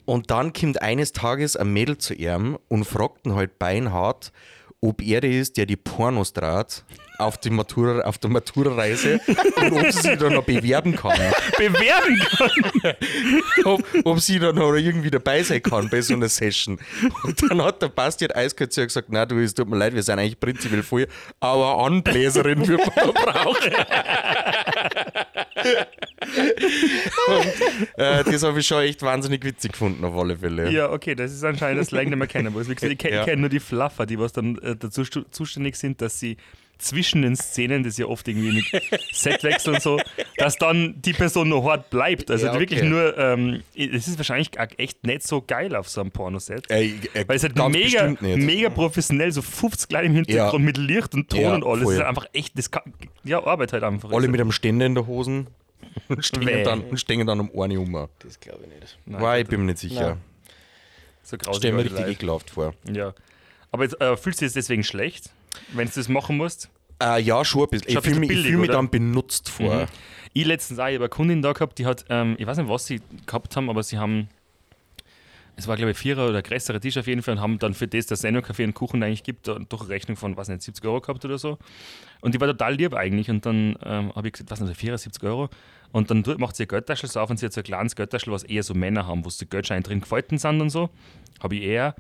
Und 0.05 0.31
dann 0.31 0.53
kommt 0.53 0.81
eines 0.81 1.13
Tages 1.13 1.57
ein 1.57 1.73
Mädel 1.73 1.99
zu 1.99 2.15
ihm 2.15 2.57
und 2.69 2.85
fragt 2.85 3.27
ihn 3.27 3.35
halt 3.35 3.59
beinhart, 3.59 4.33
ob 4.81 5.03
er 5.03 5.21
der 5.21 5.31
ist, 5.31 5.57
der 5.57 5.67
die 5.67 5.77
Pornos 5.77 6.33
draht 6.33 6.85
auf, 7.19 7.39
die 7.39 7.51
Matura, 7.51 8.01
auf 8.03 8.19
der 8.19 8.31
Matura-Reise 8.31 9.21
und 9.57 9.73
ob 9.73 9.91
sie 9.91 10.01
sich 10.01 10.19
da 10.19 10.31
noch 10.31 10.45
bewerben 10.45 10.95
kann. 10.95 11.19
Bewerben 11.57 12.19
kann! 12.19 12.95
ob, 13.65 13.85
ob 14.05 14.21
sie 14.21 14.39
dann 14.39 14.57
noch 14.57 14.75
irgendwie 14.75 15.11
dabei 15.11 15.43
sein 15.43 15.63
kann 15.63 15.89
bei 15.89 16.01
so 16.01 16.15
einer 16.15 16.29
Session. 16.29 16.79
Und 17.25 17.51
dann 17.51 17.63
hat 17.63 17.83
der 17.83 17.89
Basti 17.89 18.27
halt 18.27 18.55
ihr 18.77 18.87
gesagt, 18.87 19.09
na 19.11 19.25
du, 19.25 19.39
es 19.39 19.55
tut 19.55 19.69
mir 19.69 19.77
leid, 19.77 19.95
wir 19.95 20.03
sind 20.03 20.19
eigentlich 20.19 20.39
prinzipiell 20.39 20.83
voll, 20.83 21.07
aber 21.41 21.85
Anbläserin 21.85 22.67
wird 22.67 22.81
man 22.87 22.95
da 22.95 23.13
brauchen. 23.13 23.73
Und, 27.29 27.47
äh, 27.99 28.25
das 28.25 28.43
habe 28.43 28.61
ich 28.61 28.67
schon 28.67 28.83
echt 28.83 29.03
wahnsinnig 29.03 29.45
witzig 29.45 29.73
gefunden, 29.73 30.05
auf 30.05 30.17
alle 30.17 30.37
Fälle. 30.37 30.71
Ja, 30.71 30.91
okay, 30.91 31.15
das 31.15 31.33
ist 31.33 31.45
anscheinend 31.45 31.81
das 31.81 31.89
Slang, 31.89 32.11
den 32.11 32.19
man 32.19 32.29
kennen 32.29 32.53
muss. 32.53 32.69
Wie 32.69 32.75
gesagt, 32.75 32.93
ich 32.93 32.99
kenne 32.99 33.17
Ja. 33.17 33.25
kenn 33.25 33.41
nur 33.41 33.49
die 33.49 33.61
Fluffer, 33.61 34.07
die 34.07 34.19
was 34.19 34.33
dann 34.33 34.59
äh, 34.59 34.77
dazu 34.77 35.05
zuständig 35.05 35.77
sind, 35.77 36.01
dass 36.01 36.19
sie 36.21 36.37
zwischen 36.79 37.23
den 37.23 37.37
Szenen, 37.37 37.83
das 37.85 37.97
ja 37.97 38.07
oft 38.07 38.29
irgendwie 38.29 38.53
mit 38.53 39.01
Setwechsel 39.13 39.75
und 39.75 39.83
so, 39.83 39.99
dass 40.37 40.57
dann 40.57 41.01
die 41.01 41.13
Person 41.15 41.49
noch 41.49 41.65
hart 41.65 41.89
bleibt. 41.91 42.31
Also 42.31 42.47
Ja, 42.47 42.53
okay. 42.53 42.61
wirklich 42.61 42.83
nur, 42.83 43.17
ähm, 43.17 43.63
es 43.75 44.09
ist 44.09 44.19
wahrscheinlich 44.19 44.51
echt 44.77 45.05
nicht 45.07 45.23
so 45.27 45.41
geil 45.43 45.75
auf 45.75 45.89
so 45.89 46.01
einem 46.03 46.11
Pornoset. 46.11 46.71
Äh, 46.71 46.89
äh, 47.15 47.25
Weil 47.27 47.37
es 47.37 47.43
halt 47.45 47.57
mega, 47.57 48.15
mega 48.21 48.69
professionell, 48.71 49.33
so 49.33 49.41
50 49.43 49.91
Leute 49.91 50.07
im 50.07 50.15
Hintergrund 50.15 50.53
Ja. 50.63 50.67
mit 50.67 50.77
Licht 50.77 51.15
und 51.15 51.31
Ton 51.31 51.41
Ja, 51.41 51.55
und 51.55 51.65
alles. 51.65 51.85
voll. 51.85 51.95
Das 51.95 52.03
ist 52.03 52.09
einfach 52.09 52.27
echt, 52.33 52.59
das 52.59 52.71
kann, 52.71 52.83
ja, 53.25 53.43
Arbeit 53.45 53.73
halt 53.73 53.83
einfach. 53.83 54.13
Alle 54.13 54.29
mit 54.29 54.41
einem 54.41 54.53
Ständer 54.53 54.85
in 54.87 54.95
der 54.95 55.07
Hosen 55.07 55.47
und 56.09 56.25
stehen 56.27 56.65
dann, 56.65 56.83
und 56.83 56.99
stehen 57.01 57.27
dann 57.27 57.41
um 57.41 57.51
eine 57.61 57.81
um. 57.81 58.09
Das 58.19 58.39
glaube 58.39 58.65
ich 58.65 58.81
nicht. 58.81 58.99
Nein, 59.07 59.21
War, 59.23 59.39
ich 59.39 59.47
bin 59.47 59.61
mir 59.61 59.67
nicht 59.67 59.79
sicher. 59.79 60.09
Nein. 60.11 60.19
so 61.23 61.39
grausig 61.39 61.59
stelle 61.61 61.75
mir 61.75 61.85
richtig 61.85 62.07
ekelhaft 62.07 62.51
vor. 62.51 62.75
Ja. 62.93 63.15
Aber 63.73 63.83
jetzt, 63.85 64.01
äh, 64.01 64.17
fühlst 64.17 64.41
du 64.41 64.45
dich 64.45 64.49
jetzt 64.55 64.57
deswegen 64.57 64.85
schlecht, 64.85 65.31
wenn 65.73 65.89
du 65.89 65.95
das 65.95 66.09
machen 66.09 66.37
musst? 66.37 66.71
Äh, 67.03 67.21
ja, 67.21 67.45
schon 67.45 67.63
ein 67.63 67.69
bisschen. 67.71 67.91
Schon 67.91 67.99
Ich 67.99 68.05
fühle 68.05 68.21
mich, 68.21 68.31
ich 68.31 68.37
billig, 68.37 68.51
fühl 68.53 68.61
mich 68.61 68.71
dann 68.71 68.91
benutzt 68.91 69.49
vor. 69.49 69.83
Mhm. 69.83 69.87
Ich 70.33 70.45
letztens 70.45 70.79
auch, 70.79 70.87
ich 70.87 70.95
habe 70.95 71.05
eine 71.05 71.09
Kundin 71.09 71.43
da 71.43 71.53
gehabt, 71.53 71.79
die 71.79 71.87
hat, 71.87 72.05
ähm, 72.09 72.37
ich 72.39 72.47
weiß 72.47 72.59
nicht, 72.59 72.69
was 72.69 72.87
sie 72.87 73.01
gehabt 73.27 73.57
haben, 73.57 73.71
aber 73.71 73.83
sie 73.83 73.99
haben, 73.99 74.29
es 75.57 75.67
war 75.67 75.77
glaube 75.77 75.93
ich 75.93 75.99
Vierer 75.99 76.29
oder 76.29 76.43
größere 76.43 76.79
Tisch 76.79 76.99
auf 76.99 77.07
jeden 77.07 77.23
Fall 77.23 77.35
und 77.35 77.41
haben 77.41 77.59
dann 77.59 77.73
für 77.73 77.89
das, 77.89 78.07
dass 78.07 78.19
es 78.21 78.25
eh 78.25 78.31
noch 78.31 78.43
Kaffee 78.43 78.65
und 78.65 78.75
Kuchen 78.75 79.03
eigentlich 79.03 79.23
gibt, 79.23 79.49
doch 79.49 79.81
eine 79.81 79.89
Rechnung 79.89 80.17
von, 80.17 80.37
was 80.37 80.49
nicht, 80.49 80.63
70 80.63 80.85
Euro 80.85 81.01
gehabt 81.01 81.25
oder 81.25 81.39
so. 81.39 81.59
Und 82.21 82.35
die 82.35 82.41
war 82.41 82.49
total 82.49 82.75
lieb 82.75 82.95
eigentlich 82.95 83.31
und 83.31 83.47
dann 83.47 83.77
ähm, 83.83 84.15
habe 84.15 84.29
ich 84.29 84.35
gesagt, 84.35 84.51
was 84.51 84.61
nicht, 84.61 84.77
74 84.77 85.23
Euro. 85.23 85.49
Und 85.93 86.11
dann 86.11 86.23
macht 86.39 86.57
sie 86.57 86.65
eine 86.65 86.69
Geldtasche 86.69 87.07
so 87.07 87.21
auf 87.21 87.31
und 87.31 87.39
sie 87.39 87.47
hat 87.47 87.55
so 87.55 87.61
ein 87.61 87.65
kleines 87.65 87.97
Geldtaschel, 87.97 88.33
was 88.33 88.43
eher 88.43 88.63
so 88.63 88.75
Männer 88.75 89.07
haben, 89.07 89.25
wo 89.25 89.31
die 89.31 89.49
Geldscheine 89.49 89.83
drin 89.83 90.01
gefalten 90.01 90.37
sind 90.37 90.61
und 90.61 90.71
so. 90.71 90.91
Habe 91.43 91.55
ich 91.57 91.63
eher. 91.63 91.95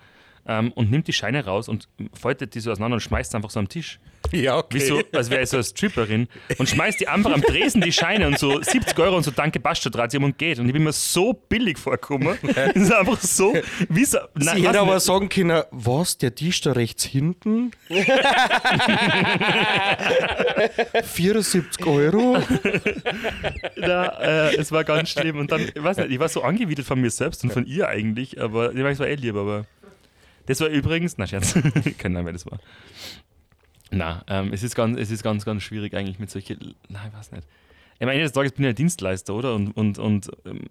Ähm, 0.48 0.72
und 0.72 0.90
nimmt 0.90 1.08
die 1.08 1.12
Scheine 1.12 1.44
raus 1.44 1.68
und 1.68 1.88
faltet 2.12 2.54
die 2.54 2.60
so 2.60 2.70
auseinander 2.70 2.94
und 2.94 3.00
schmeißt 3.00 3.32
sie 3.32 3.36
einfach 3.36 3.50
so 3.50 3.58
am 3.58 3.68
Tisch. 3.68 3.98
Ja, 4.32 4.56
okay. 4.58 4.76
Wie 4.76 4.80
so, 4.80 5.00
als 5.12 5.30
wäre 5.30 5.42
ich 5.42 5.50
so 5.50 5.56
eine 5.56 5.64
Stripperin 5.64 6.28
und 6.58 6.68
schmeißt 6.68 7.00
die 7.00 7.08
einfach 7.08 7.32
am 7.32 7.42
Tresen 7.42 7.80
die 7.80 7.92
Scheine 7.92 8.26
und 8.26 8.38
so 8.38 8.60
70 8.60 8.98
Euro 8.98 9.16
und 9.16 9.22
so 9.22 9.30
danke 9.30 9.60
Basta 9.60 9.88
dreht 9.90 10.10
sie 10.10 10.18
um 10.18 10.24
und 10.24 10.36
geht. 10.38 10.58
Und 10.58 10.66
ich 10.66 10.72
bin 10.72 10.82
mir 10.84 10.92
so 10.92 11.32
billig 11.32 11.78
vorgekommen. 11.78 12.36
Das 12.42 12.74
ist 12.74 12.92
einfach 12.92 13.20
so, 13.20 13.54
wie 13.88 14.04
so. 14.04 14.18
Nein, 14.34 14.56
Sie 14.56 14.66
hätte 14.66 14.80
aber 14.80 14.98
sagen 15.00 15.28
können, 15.28 15.62
was, 15.70 16.18
der 16.18 16.34
Tisch 16.34 16.60
da 16.60 16.72
rechts 16.72 17.04
hinten? 17.04 17.70
74 21.04 21.86
Euro? 21.86 22.38
Da, 23.76 24.06
äh, 24.20 24.56
es 24.56 24.72
war 24.72 24.84
ganz 24.84 25.10
schlimm. 25.10 25.38
Und 25.38 25.52
dann, 25.52 25.60
ich 25.60 25.82
weiß 25.82 25.98
nicht, 25.98 26.10
ich 26.10 26.18
war 26.18 26.28
so 26.28 26.42
angewidert 26.42 26.86
von 26.86 27.00
mir 27.00 27.10
selbst 27.10 27.44
und 27.44 27.52
von 27.52 27.66
ihr 27.66 27.88
eigentlich, 27.88 28.40
aber 28.40 28.74
ich 28.74 28.98
war 28.98 29.06
eh 29.06 29.14
lieb, 29.14 29.36
aber. 29.36 29.66
Das 30.46 30.60
war 30.60 30.68
übrigens, 30.68 31.18
na 31.18 31.26
Scherz, 31.26 31.54
kein 31.98 32.12
Name, 32.12 32.26
wer 32.26 32.32
das 32.32 32.46
war. 32.46 32.58
Na, 33.90 34.24
ähm, 34.28 34.52
es, 34.52 34.62
ist 34.62 34.74
ganz, 34.74 34.98
es 34.98 35.10
ist 35.10 35.22
ganz, 35.22 35.44
ganz 35.44 35.62
schwierig 35.62 35.94
eigentlich 35.94 36.18
mit 36.18 36.30
solchen, 36.30 36.74
nein, 36.88 37.10
ich 37.12 37.18
weiß 37.18 37.32
nicht. 37.32 37.46
Am 37.98 38.08
Ende 38.08 38.24
des 38.24 38.32
Tages 38.32 38.52
bin 38.52 38.64
ich 38.64 38.70
ein 38.70 38.74
Dienstleister, 38.74 39.32
oder? 39.32 39.54
Und, 39.54 39.70
und, 39.74 39.98
und 39.98 40.28
ähm, 40.44 40.64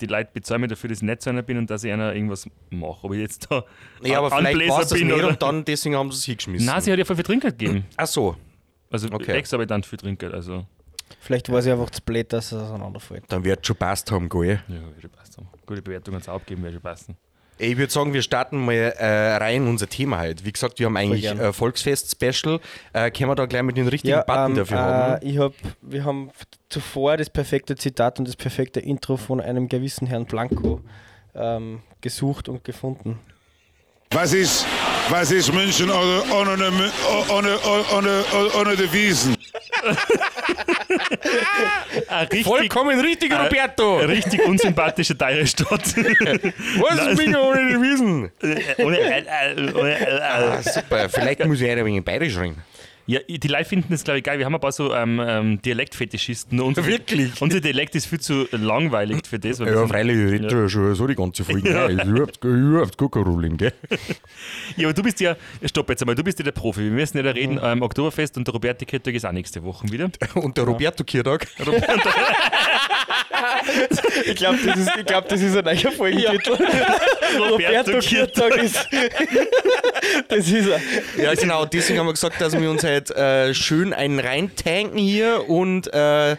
die 0.00 0.06
Leute 0.06 0.30
bezahlen 0.34 0.60
mir 0.60 0.68
dafür, 0.68 0.88
dass 0.90 0.98
ich 0.98 1.02
nett 1.04 1.22
zu 1.22 1.30
einer 1.30 1.40
bin 1.42 1.56
und 1.56 1.70
dass 1.70 1.84
ich 1.84 1.92
einer 1.92 2.14
irgendwas 2.14 2.46
mache. 2.70 3.04
Ob 3.04 3.14
ich 3.14 3.20
jetzt 3.20 3.50
da 3.50 3.64
Ja, 4.02 4.18
aber 4.18 4.30
vielleicht 4.30 4.48
Anbläser 4.48 4.72
war 4.74 4.82
es 4.82 4.88
das 4.88 4.98
bin 4.98 5.08
nicht 5.08 5.16
oder. 5.16 5.28
und 5.28 5.40
dann 5.42 5.64
deswegen 5.64 5.94
haben 5.96 6.12
sie 6.12 6.18
es 6.18 6.24
hingeschmissen. 6.26 6.66
Nein, 6.66 6.80
sie 6.82 6.92
hat 6.92 6.98
ja 6.98 7.04
voll 7.06 7.16
viel 7.16 7.24
Trinkgeld 7.24 7.58
gegeben. 7.58 7.86
Ach 7.96 8.06
so, 8.06 8.36
Also 8.90 9.08
Okay. 9.10 9.32
exorbitant 9.38 9.86
viel 9.86 9.98
Trinkgeld. 9.98 10.34
Also, 10.34 10.66
Vielleicht 11.20 11.48
war 11.50 11.62
sie 11.62 11.70
einfach 11.72 11.88
zu 11.88 12.02
blöd, 12.02 12.30
dass 12.32 12.52
es 12.52 12.60
auseinanderfällt. 12.60 13.24
dann 13.28 13.42
wird 13.44 13.66
schon 13.66 13.76
passt 13.76 14.10
haben, 14.10 14.28
gell? 14.28 14.60
ja, 14.68 14.74
würde 14.94 15.08
passen. 15.08 15.48
Gute 15.64 15.80
Bewertung 15.80 16.14
hat 16.16 16.22
es 16.22 16.28
abgeben, 16.28 16.62
würde 16.62 16.80
passen. 16.80 17.16
Ich 17.58 17.76
würde 17.78 17.90
sagen, 17.92 18.12
wir 18.12 18.20
starten 18.22 18.64
mal 18.64 18.74
äh, 18.74 19.36
rein 19.36 19.62
in 19.62 19.68
unser 19.68 19.88
Thema 19.88 20.20
heute. 20.20 20.44
Wie 20.44 20.52
gesagt, 20.52 20.78
wir 20.78 20.86
haben 20.86 20.96
eigentlich 20.96 21.24
äh, 21.24 21.52
Volksfest-Special. 21.52 22.60
Äh, 22.92 23.10
können 23.10 23.30
wir 23.30 23.34
da 23.34 23.46
gleich 23.46 23.62
mit 23.62 23.76
den 23.76 23.88
richtigen 23.88 24.20
Button 24.26 24.50
ähm, 24.50 24.54
dafür 24.56 24.78
haben? 24.78 25.22
äh, 25.22 25.28
ich 25.30 25.38
hab, 25.38 25.52
wir 25.80 26.04
haben 26.04 26.30
zuvor 26.68 27.16
das 27.16 27.30
perfekte 27.30 27.74
Zitat 27.76 28.18
und 28.18 28.28
das 28.28 28.36
perfekte 28.36 28.80
Intro 28.80 29.16
von 29.16 29.40
einem 29.40 29.68
gewissen 29.70 30.06
Herrn 30.06 30.26
Blanco 30.26 30.82
ähm, 31.34 31.80
gesucht 32.02 32.48
und 32.50 32.62
gefunden. 32.62 33.18
Was 34.10 34.32
ist, 34.34 34.64
was 35.08 35.30
ist 35.32 35.52
München 35.52 35.90
ohne, 35.90 36.22
ohne, 36.32 36.68
Mü- 36.68 36.90
ohne, 37.28 37.58
ohne, 37.58 38.24
ohne, 38.32 38.48
ohne 38.60 38.76
Devisen? 38.76 39.34
Ah, 42.08 42.20
richtig, 42.20 42.44
Vollkommen 42.44 42.98
richtig, 43.00 43.32
Roberto! 43.32 43.96
richtig 43.98 44.44
unsympathische 44.46 45.16
teure 45.16 45.46
Stadt. 45.46 45.70
Was 45.70 47.06
ist 47.06 47.16
München 47.16 47.36
ohne 47.36 47.68
Devisen? 47.72 48.30
Ohne- 48.78 48.98
äh, 48.98 49.20
äh, 49.20 49.72
ohne- 49.74 49.98
äh, 49.98 50.20
Ah, 50.20 50.58
äh. 50.58 50.62
super, 50.62 51.08
vielleicht 51.08 51.44
muss 51.44 51.60
ich 51.60 51.70
ein 51.70 51.84
wenig 51.84 52.04
bayerisch 52.04 52.36
reden. 52.36 52.62
Ja, 53.08 53.20
die 53.28 53.46
Leute 53.46 53.64
finden 53.64 53.86
das, 53.90 54.02
glaube 54.02 54.18
ich, 54.18 54.24
geil. 54.24 54.38
Wir 54.38 54.46
haben 54.46 54.54
ein 54.54 54.60
paar 54.60 54.72
so 54.72 54.92
ähm, 54.92 55.22
ähm, 55.24 55.62
Dialektfetischisten. 55.62 56.60
Unser, 56.60 56.84
Wirklich? 56.86 57.40
Unser 57.40 57.60
Dialekt 57.60 57.94
ist 57.94 58.06
viel 58.06 58.18
zu 58.18 58.48
langweilig 58.50 59.26
für 59.28 59.38
das. 59.38 59.60
Ja, 59.60 59.86
freilich, 59.86 60.16
ich 60.16 60.32
rede 60.32 60.62
ja. 60.62 60.68
schon 60.68 60.92
so 60.96 61.06
die 61.06 61.14
ganze 61.14 61.44
Folge. 61.44 61.70
Ja. 61.70 61.86
Ist 61.86 62.04
überhaupt, 62.04 62.44
überhaupt 62.44 62.98
gar 62.98 63.08
kein 63.08 63.22
Problem, 63.22 63.56
gell? 63.56 63.72
Ja, 64.76 64.88
aber 64.88 64.94
du 64.94 65.04
bist 65.04 65.20
ja, 65.20 65.36
stopp 65.64 65.88
jetzt 65.90 66.02
einmal, 66.02 66.16
du 66.16 66.24
bist 66.24 66.40
ja 66.40 66.44
der 66.44 66.50
Profi. 66.52 66.80
Wir 66.80 66.90
müssen 66.90 67.16
ja 67.16 67.22
da 67.22 67.30
reden, 67.30 67.60
ähm, 67.62 67.82
Oktoberfest 67.82 68.36
und 68.38 68.46
der 68.48 68.54
Roberti 68.54 68.84
Kettag 68.84 69.14
ist 69.14 69.24
auch 69.24 69.30
nächste 69.32 69.62
Woche 69.62 69.88
wieder. 69.90 70.10
Und 70.34 70.56
der 70.56 70.64
Roberto 70.64 71.04
Kirtag, 71.04 71.46
Ich 74.24 74.36
glaube, 74.36 74.58
das, 74.64 74.78
ist- 74.78 74.96
ich 74.98 75.06
glaub, 75.06 75.28
das 75.28 75.40
ist 75.40 75.56
ein 75.56 75.64
neuer 75.64 75.92
Folgentitel. 75.92 76.56
Roberto 77.38 77.98
Kirtag 77.98 78.56
ist. 78.56 78.88
das 80.28 80.48
ist 80.48 80.68
er. 80.68 80.80
Ja, 81.22 81.34
genau, 81.34 81.64
deswegen 81.64 81.98
haben 82.00 82.06
wir 82.06 82.12
gesagt, 82.12 82.40
dass 82.40 82.58
wir 82.58 82.70
uns 82.70 82.82
halt 82.96 83.10
äh, 83.10 83.54
schön 83.54 83.92
einen 83.92 84.18
reintanken 84.18 84.98
hier 84.98 85.48
und 85.48 85.92
äh, 85.92 86.36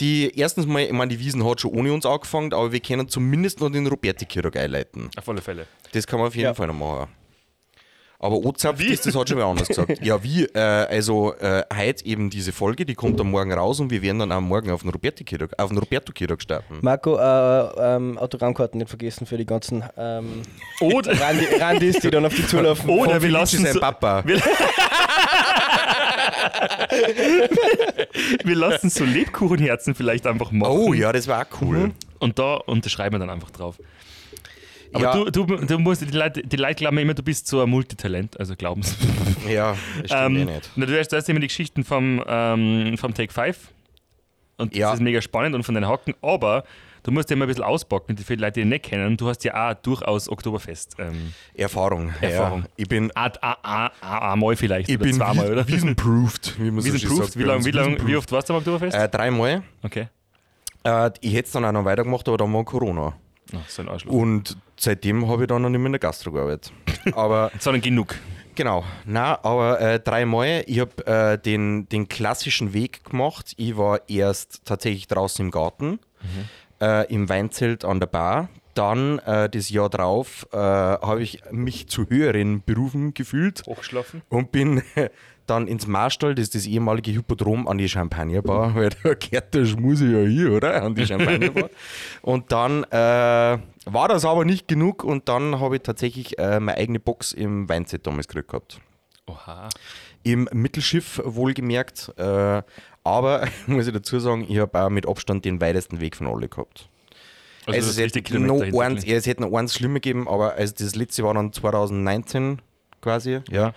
die, 0.00 0.32
erstens 0.38 0.66
mal, 0.66 0.82
ich 0.82 0.92
meine, 0.92 1.10
die 1.10 1.18
Wiesen 1.18 1.44
hat 1.48 1.60
schon 1.60 1.72
ohne 1.72 1.92
uns 1.92 2.06
angefangen, 2.06 2.52
aber 2.52 2.72
wir 2.72 2.80
können 2.80 3.08
zumindest 3.08 3.60
noch 3.60 3.70
den 3.70 3.86
Roberti 3.86 4.24
Kirtag 4.26 4.56
einleiten. 4.56 5.10
Auf 5.16 5.28
alle 5.28 5.40
Fälle. 5.40 5.66
Das 5.92 6.06
kann 6.06 6.18
man 6.18 6.28
auf 6.28 6.34
jeden 6.34 6.46
Ja. 6.46 6.54
Fall 6.54 6.66
noch 6.68 6.74
machen. 6.74 7.08
Aber 8.18 8.36
Ozapf, 8.36 8.82
das, 8.88 9.02
das 9.02 9.14
hat 9.14 9.28
schon 9.28 9.38
wer 9.38 9.46
anders 9.46 9.68
gesagt. 9.68 10.04
Ja, 10.04 10.22
wie? 10.22 10.44
Äh, 10.44 10.58
also, 10.58 11.34
äh, 11.34 11.64
heute 11.74 12.04
eben 12.06 12.30
diese 12.30 12.52
Folge, 12.52 12.86
die 12.86 12.94
kommt 12.94 13.20
am 13.20 13.30
Morgen 13.30 13.52
raus 13.52 13.80
und 13.80 13.90
wir 13.90 14.00
werden 14.02 14.20
dann 14.20 14.32
am 14.32 14.44
Morgen 14.48 14.70
auf 14.70 14.82
den 14.82 14.90
Roberto 14.90 15.22
Kirtag, 15.24 15.50
auf 15.58 15.68
den 15.68 15.78
Roberto 15.78 16.12
starten. 16.38 16.78
Marco, 16.80 17.16
äh, 17.18 17.96
ähm, 17.96 18.16
Autogrammkarten 18.18 18.78
nicht 18.78 18.88
vergessen 18.88 19.26
für 19.26 19.36
die 19.36 19.46
ganzen 19.46 19.84
ähm, 19.96 20.42
Oder, 20.80 21.20
Randi, 21.20 21.44
Randis, 21.58 21.98
die 21.98 22.10
dann 22.10 22.24
auf 22.24 22.34
die 22.34 22.46
zulaufen. 22.46 22.88
oder 22.88 23.20
wir 23.20 23.30
lassen 23.30 23.62
sein 23.62 23.74
so, 23.74 23.80
Papa. 23.80 24.22
wir, 24.24 24.40
wir 28.44 28.56
lassen 28.56 28.90
so 28.90 29.04
Lebkuchenherzen 29.04 29.94
vielleicht 29.94 30.26
einfach 30.26 30.50
machen. 30.52 30.72
Oh 30.72 30.94
ja, 30.94 31.12
das 31.12 31.28
war 31.28 31.42
auch 31.42 31.60
cool. 31.60 31.92
Und 32.18 32.38
da 32.38 32.54
unterschreiben 32.54 33.14
wir 33.14 33.18
dann 33.18 33.30
einfach 33.30 33.50
drauf. 33.50 33.76
Aber 34.92 35.04
Ja. 35.04 35.24
du, 35.30 35.44
du, 35.44 35.56
du 35.66 35.78
musst, 35.78 36.02
die 36.02 36.06
Leute, 36.16 36.42
die 36.42 36.56
Leute 36.56 36.74
glauben 36.76 36.98
immer, 36.98 37.14
du 37.14 37.22
bist 37.22 37.46
so 37.48 37.60
ein 37.62 37.68
Multitalent, 37.70 38.38
also 38.38 38.54
glauben 38.56 38.82
sie. 38.82 38.94
Ja, 39.48 39.76
das 40.02 40.06
stimmt 40.10 40.12
eh 40.12 40.24
Ähm, 40.40 40.44
nicht. 40.46 40.70
na, 40.76 40.86
du 40.86 40.98
hast, 40.98 41.08
du 41.08 41.16
hast 41.16 41.28
immer 41.28 41.40
die 41.40 41.46
Geschichten 41.46 41.84
vom, 41.84 42.22
ähm, 42.26 42.96
vom 42.98 43.14
Take 43.14 43.32
5 43.32 43.56
und 44.58 44.74
Ja. 44.74 44.86
das 44.90 44.94
ist 44.98 45.02
mega 45.02 45.20
spannend 45.20 45.54
und 45.54 45.62
von 45.62 45.74
deinen 45.74 45.86
Hacken, 45.88 46.14
aber 46.22 46.64
du 47.04 47.12
musst 47.12 47.30
ja 47.30 47.34
immer 47.36 47.44
ein 47.44 47.48
bisschen 47.48 47.62
auspacken, 47.62 48.16
für 48.18 48.36
die 48.36 48.42
Leute, 48.42 48.54
die 48.54 48.60
ihn 48.62 48.70
nicht 48.70 48.86
kennen. 48.86 49.16
Du 49.16 49.28
hast 49.28 49.44
ja 49.44 49.70
auch 49.70 49.74
durchaus 49.74 50.28
Oktoberfest. 50.28 50.96
Ähm, 50.98 51.32
Erfahrung. 51.54 52.12
Erfahrung. 52.20 52.60
Ja. 52.62 52.68
Ich 52.76 52.88
bin, 52.88 53.14
Art, 53.14 53.40
a, 53.44 53.56
a, 53.62 53.90
a, 54.00 54.32
einmal 54.32 54.56
vielleicht 54.56 54.88
ich 54.88 54.96
oder 54.96 55.04
bin 55.04 55.14
zweimal, 55.14 55.46
wie- 55.48 55.52
oder? 55.52 55.68
Wiesenproofed, 55.68 56.56
wie 56.58 56.70
man 56.72 56.80
so 56.80 56.96
schön 56.98 57.16
sagt 57.16 57.38
Wie, 57.38 57.42
lang, 57.44 57.64
wie, 57.64 57.70
lang, 57.70 57.98
wie 58.06 58.16
oft 58.16 58.32
warst 58.32 58.48
du 58.48 58.54
am 58.54 58.58
Oktoberfest? 58.58 58.96
Äh, 58.96 59.08
dreimal. 59.08 59.62
okay. 59.84 60.08
Äh, 60.82 61.10
ich 61.20 61.34
hätte 61.34 61.46
es 61.46 61.52
dann 61.52 61.64
auch 61.64 61.72
noch 61.72 61.84
weitergemacht, 61.84 62.26
aber 62.28 62.38
dann 62.38 62.52
war 62.52 62.64
Corona. 62.64 63.14
So 63.68 63.82
ein 63.82 63.88
Arschloch. 63.88 64.12
Und 64.12 64.56
seitdem 64.78 65.28
habe 65.28 65.42
ich 65.44 65.48
dann 65.48 65.62
noch 65.62 65.68
nicht 65.68 65.78
mehr 65.78 65.86
in 65.86 65.92
der 65.92 65.98
Gastro 66.00 66.32
gearbeitet. 66.32 66.72
Aber 67.12 67.50
Sondern 67.58 67.82
genug. 67.82 68.14
genau, 68.54 68.84
na, 69.04 69.38
aber 69.44 69.80
äh, 69.80 70.00
dreimal. 70.00 70.64
Ich 70.66 70.80
habe 70.80 71.06
äh, 71.06 71.38
den, 71.38 71.88
den 71.88 72.08
klassischen 72.08 72.72
Weg 72.72 73.04
gemacht. 73.04 73.52
Ich 73.56 73.76
war 73.76 74.00
erst 74.08 74.64
tatsächlich 74.64 75.06
draußen 75.06 75.44
im 75.44 75.50
Garten, 75.50 76.00
äh, 76.80 77.06
im 77.12 77.28
Weinzelt 77.28 77.84
an 77.84 78.00
der 78.00 78.06
Bar. 78.08 78.48
Dann 78.74 79.20
äh, 79.20 79.48
das 79.48 79.70
Jahr 79.70 79.88
drauf 79.88 80.46
äh, 80.52 80.56
habe 80.58 81.22
ich 81.22 81.40
mich 81.50 81.88
zu 81.88 82.10
höheren 82.10 82.62
Berufen 82.62 83.14
gefühlt 83.14 83.62
Hochschlafen. 83.66 84.20
und 84.28 84.52
bin 84.52 84.82
dann 85.50 85.66
ins 85.66 85.86
Marstall, 85.86 86.34
das 86.34 86.44
ist 86.44 86.54
das 86.54 86.66
ehemalige 86.66 87.12
Hypodrom, 87.12 87.68
an 87.68 87.78
die 87.78 87.88
Champagnerbar, 87.88 88.74
weil 88.74 88.90
da 89.02 89.14
gehört 89.14 89.54
der 89.54 89.66
Schmuse 89.66 90.06
ja 90.06 90.28
hier, 90.28 90.52
oder? 90.52 90.82
An 90.82 90.94
die 90.94 91.06
Champagnerbar. 91.06 91.70
und 92.22 92.52
dann 92.52 92.84
äh, 92.84 93.58
war 93.86 94.08
das 94.08 94.24
aber 94.24 94.44
nicht 94.44 94.68
genug 94.68 95.04
und 95.04 95.28
dann 95.28 95.60
habe 95.60 95.76
ich 95.76 95.82
tatsächlich 95.82 96.38
äh, 96.38 96.60
meine 96.60 96.78
eigene 96.78 97.00
Box 97.00 97.32
im 97.32 97.68
Weinzelt 97.68 98.06
damals 98.06 98.28
gekriegt 98.28 98.48
gehabt. 98.48 98.80
Oha. 99.26 99.68
Im 100.22 100.48
Mittelschiff 100.52 101.20
wohlgemerkt, 101.24 102.12
äh, 102.16 102.62
aber 103.04 103.48
muss 103.66 103.86
ich 103.86 103.92
dazu 103.92 104.18
sagen, 104.18 104.46
ich 104.48 104.58
habe 104.58 104.82
auch 104.82 104.90
mit 104.90 105.08
Abstand 105.08 105.44
den 105.44 105.60
weitesten 105.60 106.00
Weg 106.00 106.16
von 106.16 106.26
alle 106.26 106.48
gehabt. 106.48 106.88
Also, 107.66 107.78
Also, 107.78 107.90
es, 107.90 107.98
hätte 107.98 108.20
hinter 108.20 108.80
eins, 108.80 109.04
ja, 109.04 109.16
es 109.16 109.26
hätte 109.26 109.42
noch 109.42 109.52
eins 109.52 109.74
schlimmer 109.74 109.94
gegeben, 109.94 110.28
aber 110.28 110.54
also 110.54 110.74
das 110.78 110.94
letzte 110.94 111.24
war 111.24 111.34
dann 111.34 111.52
2019 111.52 112.60
quasi. 113.00 113.40
Ja. 113.50 113.72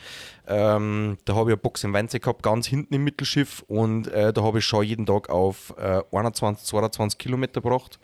Ähm, 0.49 1.17
da 1.25 1.35
habe 1.35 1.51
ich 1.51 1.53
eine 1.53 1.57
Box 1.57 1.83
im 1.83 1.93
Weinzeit 1.93 2.23
gehabt, 2.23 2.41
ganz 2.41 2.65
hinten 2.65 2.95
im 2.95 3.03
Mittelschiff 3.03 3.63
und 3.67 4.07
äh, 4.07 4.33
da 4.33 4.41
habe 4.41 4.59
ich 4.59 4.65
schon 4.65 4.83
jeden 4.83 5.05
Tag 5.05 5.29
auf 5.29 5.75
äh, 5.77 6.01
21, 6.11 6.65
22 6.65 7.19
Kilometer 7.19 7.61
gebracht. 7.61 7.99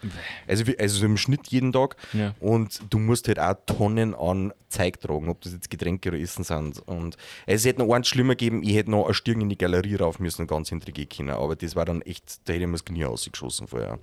Also, 0.47 0.63
also 0.77 0.99
so 0.99 1.05
im 1.05 1.17
Schnitt 1.17 1.47
jeden 1.47 1.73
Tag. 1.73 1.97
Ja. 2.13 2.35
Und 2.39 2.81
du 2.91 2.99
musst 2.99 3.27
halt 3.27 3.39
auch 3.39 3.55
Tonnen 3.65 4.13
an 4.13 4.53
Zeug 4.69 4.99
tragen, 4.99 5.29
ob 5.29 5.41
das 5.41 5.53
jetzt 5.53 5.69
Getränke 5.69 6.09
oder 6.09 6.19
Essen 6.19 6.43
sind. 6.43 6.79
Und 6.87 7.17
es 7.47 7.65
hätte 7.65 7.79
noch 7.79 7.93
eins 7.93 8.07
schlimmer 8.07 8.33
gegeben, 8.33 8.61
ich 8.61 8.75
hätte 8.75 8.91
noch 8.91 9.05
eine 9.05 9.13
Stirn 9.13 9.41
in 9.41 9.49
die 9.49 9.57
Galerie 9.57 9.95
rauf 9.95 10.19
müssen 10.19 10.43
und 10.43 10.47
ganz 10.47 10.69
hinter 10.69 10.91
die 10.91 11.05
können. 11.05 11.31
Aber 11.31 11.55
das 11.55 11.75
war 11.75 11.85
dann 11.85 12.01
echt, 12.01 12.47
da 12.47 12.53
hätte 12.53 12.63
ich 12.63 12.67
mir 12.67 12.73
das 12.73 12.85
Knie 12.85 13.05
ausgeschossen 13.05 13.67
vorher. 13.67 13.99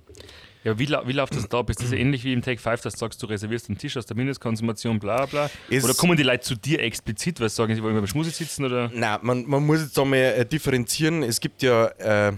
Ja, 0.63 0.79
wie, 0.79 0.87
wie 0.87 1.11
läuft 1.11 1.35
das 1.35 1.47
da? 1.49 1.61
Bist 1.61 1.81
du 1.81 1.85
so 1.85 1.95
ähnlich 1.95 2.23
wie 2.23 2.31
im 2.31 2.41
Take 2.41 2.61
5, 2.61 2.81
dass 2.81 2.93
du 2.93 2.99
sagst, 2.99 3.21
du 3.21 3.25
reservierst 3.25 3.67
einen 3.67 3.77
Tisch 3.77 3.97
aus 3.97 4.05
der 4.05 4.15
Mindestkonsumation, 4.15 4.97
bla 4.97 5.25
bla? 5.25 5.49
Ist- 5.69 5.83
oder 5.83 5.93
kommen 5.93 6.15
die 6.15 6.23
Leute 6.23 6.41
zu 6.41 6.55
dir 6.55 6.79
explizit, 6.79 7.41
weil 7.41 7.49
sie 7.49 7.55
sagen, 7.55 7.75
sie 7.75 7.83
wollen 7.83 7.95
beim 7.95 8.07
Schmuse 8.07 8.31
sitzen? 8.35 8.65
Oder? 8.65 8.89
Nein, 8.93 9.19
man, 9.21 9.45
man 9.47 9.65
muss 9.65 9.81
jetzt 9.81 9.97
einmal 9.97 10.19
äh, 10.19 10.45
differenzieren. 10.45 11.23
Es 11.23 11.39
gibt 11.39 11.61
ja, 11.61 11.87
äh, 11.97 12.33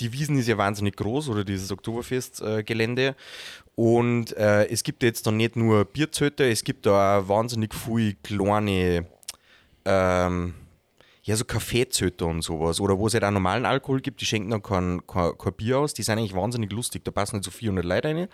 die 0.00 0.12
Wiesen 0.12 0.38
ist 0.38 0.48
ja 0.48 0.58
wahnsinnig 0.58 0.96
groß 0.96 1.28
oder 1.28 1.44
dieses 1.44 1.70
Oktoberfest-Gelände. 1.70 3.14
und 3.74 4.36
äh, 4.36 4.66
es 4.66 4.82
gibt 4.82 5.02
jetzt 5.02 5.26
dann 5.26 5.36
nicht 5.36 5.56
nur 5.56 5.84
Bierzelte, 5.84 6.48
es 6.48 6.64
gibt 6.64 6.86
da 6.86 7.18
auch 7.18 7.28
wahnsinnig 7.28 7.74
viele 7.74 8.14
kleine, 8.22 9.06
ähm, 9.84 10.54
ja, 11.26 11.36
so 11.36 11.46
Kaffeezelte 11.46 12.26
und 12.26 12.42
sowas. 12.42 12.80
Oder 12.80 12.98
wo 12.98 13.06
es 13.06 13.14
halt 13.14 13.24
auch 13.24 13.30
normalen 13.30 13.64
Alkohol 13.64 14.02
gibt, 14.02 14.20
die 14.20 14.26
schenken 14.26 14.50
dann 14.50 14.62
kein, 14.62 15.06
kein, 15.06 15.36
kein 15.38 15.52
Bier 15.54 15.78
aus. 15.78 15.94
Die 15.94 16.02
sind 16.02 16.18
eigentlich 16.18 16.34
wahnsinnig 16.34 16.70
lustig. 16.70 17.02
Da 17.02 17.10
passen 17.10 17.36
nicht 17.36 17.46
so 17.46 17.50
400 17.50 17.82
Leute 17.82 18.08
rein. 18.08 18.28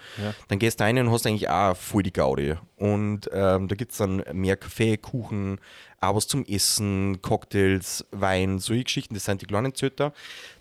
Dann 0.49 0.59
gehst 0.59 0.81
du 0.81 0.85
rein 0.85 0.99
und 0.99 1.11
hast 1.13 1.25
eigentlich 1.25 1.49
auch 1.49 1.77
voll 1.77 2.03
die 2.03 2.13
Gaudi. 2.13 2.57
Und 2.77 3.31
ähm, 3.33 3.69
da 3.69 3.77
gibt 3.77 3.93
es 3.93 3.99
dann 3.99 4.25
mehr 4.33 4.57
Kaffee, 4.57 4.97
Kuchen, 4.97 5.61
auch 6.01 6.17
was 6.17 6.27
zum 6.27 6.45
Essen, 6.45 7.23
Cocktails, 7.23 8.07
Wein, 8.11 8.59
solche 8.59 8.85
Geschichten. 8.85 9.15
Das 9.15 9.25
sind 9.25 9.41
die 9.41 9.47
kleinen 9.47 9.73
Zöter. 9.73 10.13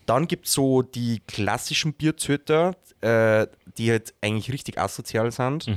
Dann 0.10 0.28
gibt 0.28 0.48
es 0.48 0.54
so 0.54 0.82
die 0.82 1.22
klassischen 1.28 1.94
Bierzöter, 1.94 2.76
äh, 3.02 3.48
die 3.78 3.92
halt 3.92 4.14
eigentlich 4.22 4.52
richtig 4.52 4.78
asozial 4.80 5.32
sind. 5.32 5.68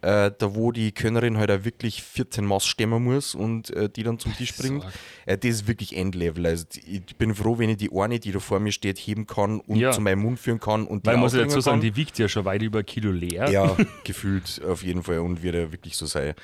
Äh, 0.00 0.32
da 0.36 0.54
wo 0.54 0.70
die 0.70 0.92
Könnerin 0.92 1.38
halt 1.38 1.50
auch 1.50 1.64
wirklich 1.64 2.02
14 2.02 2.44
Maß 2.44 2.66
stemmen 2.66 3.02
muss 3.02 3.34
und 3.34 3.70
äh, 3.70 3.88
die 3.88 4.02
dann 4.02 4.18
zum 4.18 4.34
Tisch 4.36 4.54
bringt. 4.54 4.84
Äh, 5.24 5.38
das 5.38 5.50
ist 5.50 5.66
wirklich 5.68 5.96
Endlevel. 5.96 6.44
Also 6.44 6.66
ich 6.86 7.16
bin 7.16 7.34
froh, 7.34 7.56
wenn 7.58 7.70
ich 7.70 7.78
die 7.78 7.90
eine, 7.90 8.18
die 8.20 8.30
da 8.32 8.38
vor 8.38 8.60
mir 8.60 8.72
steht, 8.72 8.98
heben 8.98 9.26
kann 9.26 9.60
und 9.60 9.76
Ja. 9.76 9.92
zu 9.92 10.02
meinem 10.02 10.18
Mund 10.20 10.38
führen 10.38 10.60
kann 10.60 10.86
und 10.86 11.06
Weil, 11.06 11.16
muss 11.16 11.32
ich 11.32 11.40
dazu 11.40 11.60
sagen, 11.60 11.76
kann. 11.80 11.88
die 11.88 11.96
wiegt 11.96 12.18
ja 12.18 12.28
schon 12.28 12.44
weit 12.44 12.60
über 12.60 12.80
ein 12.80 12.86
Kilo 12.86 13.12
leer. 13.12 13.48
Ja, 13.50 13.74
gefühlt 14.04 14.60
auf 14.68 14.82
jeden 14.82 15.02
Fall 15.02 15.20
und 15.20 15.42
wird 15.42 15.54
ja 15.54 15.72
wirklich 15.72 15.96
so 15.96 16.04
sein. 16.04 16.34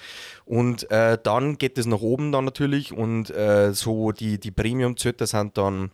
Und 0.47 0.91
äh, 0.91 1.19
dann 1.23 1.59
geht 1.59 1.77
es 1.77 1.85
nach 1.85 2.01
oben 2.01 2.33
dann 2.33 2.47
natürlich 2.47 2.93
und 2.93 3.29
äh, 3.31 3.75
so 3.75 4.13
die, 4.13 4.39
die 4.41 4.51
Premium-Zötter 4.53 5.27
sind 5.27 5.59
dann 5.59 5.91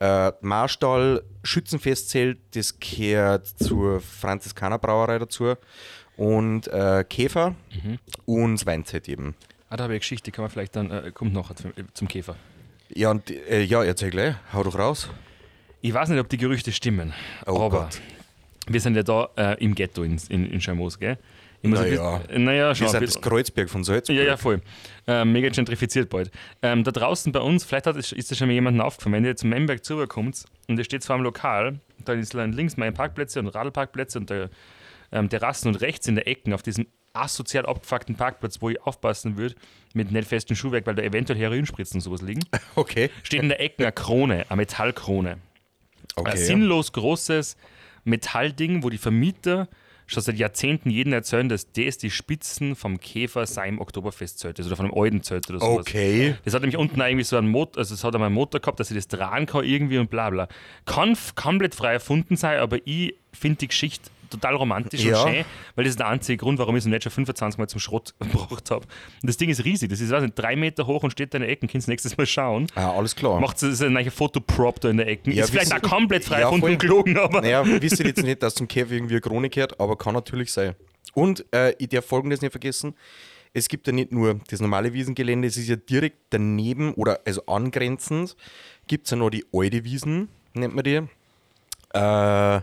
äh, 0.00 0.32
Marstall, 0.40 1.22
Schützenfestzelt, 1.44 2.38
das 2.54 2.78
gehört 2.80 3.46
zur 3.46 4.00
Franziskaner 4.00 4.78
Brauerei 4.78 5.18
dazu 5.18 5.54
und 6.16 6.66
äh, 6.68 7.04
Käfer 7.08 7.54
und 8.26 8.54
das 8.54 8.66
Weinzelt 8.66 9.08
eben. 9.08 9.34
Ah, 9.68 9.76
da 9.76 9.84
habe 9.84 9.92
ich 9.92 9.96
eine 9.96 10.00
Geschichte, 10.00 10.32
kann 10.32 10.42
man 10.42 10.50
vielleicht 10.50 10.74
dann, 10.74 10.90
äh, 10.90 11.10
kommt 11.12 11.32
nachher 11.32 11.54
zum, 11.54 11.72
zum 11.94 12.08
Käfer. 12.08 12.34
Ja, 12.92 13.10
und, 13.12 13.30
äh, 13.30 13.62
ja, 13.62 13.84
erzähl 13.84 14.10
gleich, 14.10 14.34
hau 14.52 14.64
doch 14.64 14.76
raus. 14.78 15.08
Ich 15.80 15.94
weiß 15.94 16.08
nicht, 16.08 16.18
ob 16.18 16.28
die 16.28 16.36
Gerüchte 16.38 16.72
stimmen, 16.72 17.12
Oh 17.46 17.62
aber 17.62 17.68
Gott. 17.82 18.00
wir 18.66 18.80
sind 18.80 18.96
ja 18.96 19.02
da 19.02 19.28
äh, 19.36 19.62
im 19.62 19.74
Ghetto 19.74 20.02
in, 20.02 20.20
in, 20.28 20.50
in 20.50 20.60
Schamos, 20.60 20.98
gell? 20.98 21.18
Ich 21.62 21.68
Naja. 21.70 22.18
bisschen- 22.18 22.44
naja, 22.44 22.74
schon 22.74 22.88
sind 22.88 23.00
bisschen- 23.00 23.20
das 23.20 23.28
Kreuzberg 23.30 23.68
von 23.68 23.84
Salzburg. 23.84 24.16
Ja, 24.16 24.22
ja, 24.22 24.36
voll. 24.36 24.62
Ähm, 25.06 25.32
mega 25.32 25.48
gentrifiziert 25.50 26.08
bald. 26.08 26.30
Ähm, 26.62 26.84
da 26.84 26.90
draußen 26.90 27.32
bei 27.32 27.40
uns, 27.40 27.64
vielleicht 27.64 27.86
hat, 27.86 27.96
es- 27.96 28.12
ist 28.12 28.30
das 28.30 28.38
schon 28.38 28.48
mal 28.48 28.54
jemandem 28.54 28.80
aufgefallen, 28.80 29.12
wenn 29.14 29.24
ihr 29.26 29.36
zum 29.36 29.50
Memberg 29.50 29.84
zukommt 29.84 30.44
und 30.68 30.78
ihr 30.78 30.84
steht 30.84 31.04
vor 31.04 31.16
einem 31.16 31.24
Lokal, 31.24 31.80
da 32.04 32.14
ist 32.14 32.32
dann 32.34 32.52
links 32.52 32.76
meine 32.78 32.92
Parkplätze 32.92 33.40
und 33.40 33.48
Radlparkplätze 33.48 34.18
und 34.18 34.30
der, 34.30 34.48
ähm, 35.12 35.28
Terrassen 35.28 35.68
und 35.68 35.76
rechts 35.82 36.06
in 36.08 36.14
der 36.14 36.26
Ecken 36.28 36.52
auf 36.54 36.62
diesem 36.62 36.86
asozial 37.12 37.66
abgefuckten 37.66 38.14
Parkplatz, 38.14 38.62
wo 38.62 38.70
ich 38.70 38.80
aufpassen 38.82 39.36
würde, 39.36 39.56
mit 39.92 40.12
nicht 40.12 40.28
festem 40.28 40.54
Schuhwerk, 40.56 40.86
weil 40.86 40.94
da 40.94 41.02
eventuell 41.02 41.38
Heroinspritzen 41.40 41.96
und 41.98 42.02
sowas 42.02 42.22
liegen, 42.22 42.40
Okay. 42.76 43.10
steht 43.24 43.42
in 43.42 43.48
der 43.48 43.60
Ecke 43.60 43.82
eine 43.82 43.92
Krone, 43.92 44.46
eine 44.48 44.56
Metallkrone. 44.56 45.38
okay. 46.16 46.30
Ein 46.30 46.36
sinnlos 46.38 46.92
großes 46.92 47.56
Metallding, 48.04 48.82
wo 48.82 48.90
die 48.90 48.98
Vermieter 48.98 49.68
schon 50.10 50.22
seit 50.22 50.38
Jahrzehnten 50.38 50.90
jeden 50.90 51.12
erzählen, 51.12 51.48
dass 51.48 51.70
das 51.70 51.98
die 51.98 52.10
Spitzen 52.10 52.74
vom 52.74 52.98
Käfer 52.98 53.46
sein 53.46 53.78
Oktoberfestzelt 53.78 54.58
ist 54.58 54.66
oder 54.66 54.76
von 54.76 54.86
einem 54.86 54.94
alten 54.98 55.22
Zelt 55.22 55.48
oder 55.48 55.60
sowas. 55.60 55.86
Okay. 55.86 56.34
Das 56.44 56.52
hat 56.52 56.62
nämlich 56.62 56.76
unten 56.76 57.00
irgendwie 57.00 57.24
so 57.24 57.36
einen 57.36 57.48
Motor, 57.48 57.78
also 57.78 57.94
es 57.94 58.02
hat 58.02 58.14
einmal 58.14 58.26
einen 58.26 58.34
Motor 58.34 58.60
gehabt, 58.60 58.80
dass 58.80 58.90
ich 58.90 58.96
das 58.96 59.06
drehen 59.06 59.46
kann 59.46 59.64
irgendwie 59.64 59.98
und 59.98 60.10
bla 60.10 60.30
bla. 60.30 60.48
Kann 60.84 61.16
komplett 61.36 61.76
frei 61.76 61.92
erfunden 61.92 62.36
sein, 62.36 62.58
aber 62.58 62.78
ich 62.84 63.14
finde 63.32 63.58
die 63.58 63.68
Geschichte 63.68 64.10
total 64.30 64.54
romantisch 64.54 65.04
Ja. 65.04 65.22
und 65.22 65.28
schön, 65.32 65.44
weil 65.74 65.84
das 65.84 65.90
ist 65.92 65.98
der 65.98 66.08
einzige 66.08 66.38
Grund, 66.38 66.58
warum 66.58 66.76
ich 66.76 66.80
es 66.82 66.86
nicht 66.86 67.02
schon 67.02 67.12
25 67.12 67.58
Mal 67.58 67.68
zum 67.68 67.80
Schrott 67.80 68.14
gebracht 68.20 68.70
habe. 68.70 68.86
Und 69.22 69.26
das 69.28 69.36
Ding 69.36 69.50
ist 69.50 69.64
riesig, 69.64 69.90
das 69.90 70.00
ist 70.00 70.10
weiß 70.10 70.22
nicht, 70.22 70.38
drei 70.38 70.56
Meter 70.56 70.86
hoch 70.86 71.02
und 71.02 71.10
steht 71.10 71.34
da 71.34 71.38
in 71.38 71.42
der 71.42 71.50
Ecke, 71.50 71.66
kannst 71.66 71.86
du 71.86 71.90
nächstes 71.90 72.16
Mal 72.16 72.26
schauen. 72.26 72.66
Ah, 72.74 72.90
alles 72.92 73.14
klar. 73.14 73.40
Macht 73.40 73.62
es 73.62 73.82
ein 73.82 74.10
Fotoprop 74.10 74.80
da 74.80 74.90
in 74.90 74.96
der 74.96 75.08
Ecke. 75.08 75.30
Ja, 75.32 75.44
ist 75.44 75.50
vielleicht 75.50 75.74
auch 75.74 75.82
komplett 75.82 76.24
frei 76.24 76.40
Ja, 76.40 76.48
und 76.48 76.78
gelogen, 76.78 77.18
aber. 77.18 77.40
Naja, 77.42 77.64
wisst 77.66 78.00
ihr 78.00 78.06
jetzt 78.06 78.22
nicht, 78.22 78.42
dass 78.42 78.54
zum 78.54 78.68
Käfer 78.68 78.92
irgendwie 78.92 79.14
eine 79.14 79.20
Krone 79.20 79.50
gehört, 79.50 79.78
aber 79.80 79.96
kann 79.96 80.14
natürlich 80.14 80.52
sein. 80.52 80.74
Und 81.14 81.44
äh, 81.52 81.74
ich 81.78 81.88
darf 81.88 82.04
folgendes 82.06 82.40
nicht 82.40 82.52
vergessen: 82.52 82.94
Es 83.52 83.68
gibt 83.68 83.86
ja 83.86 83.92
nicht 83.92 84.12
nur 84.12 84.38
das 84.48 84.60
normale 84.60 84.92
Wiesengelände, 84.92 85.48
es 85.48 85.56
ist 85.56 85.68
ja 85.68 85.76
direkt 85.76 86.18
daneben 86.30 86.94
oder 86.94 87.20
also 87.24 87.44
angrenzend, 87.46 88.36
gibt 88.86 89.06
es 89.06 89.10
ja 89.10 89.16
noch 89.16 89.30
die 89.30 89.44
alte 89.52 89.84
Wiesen, 89.84 90.28
nennt 90.54 90.74
man 90.74 90.84
die. 90.84 91.00
Äh, 91.92 92.60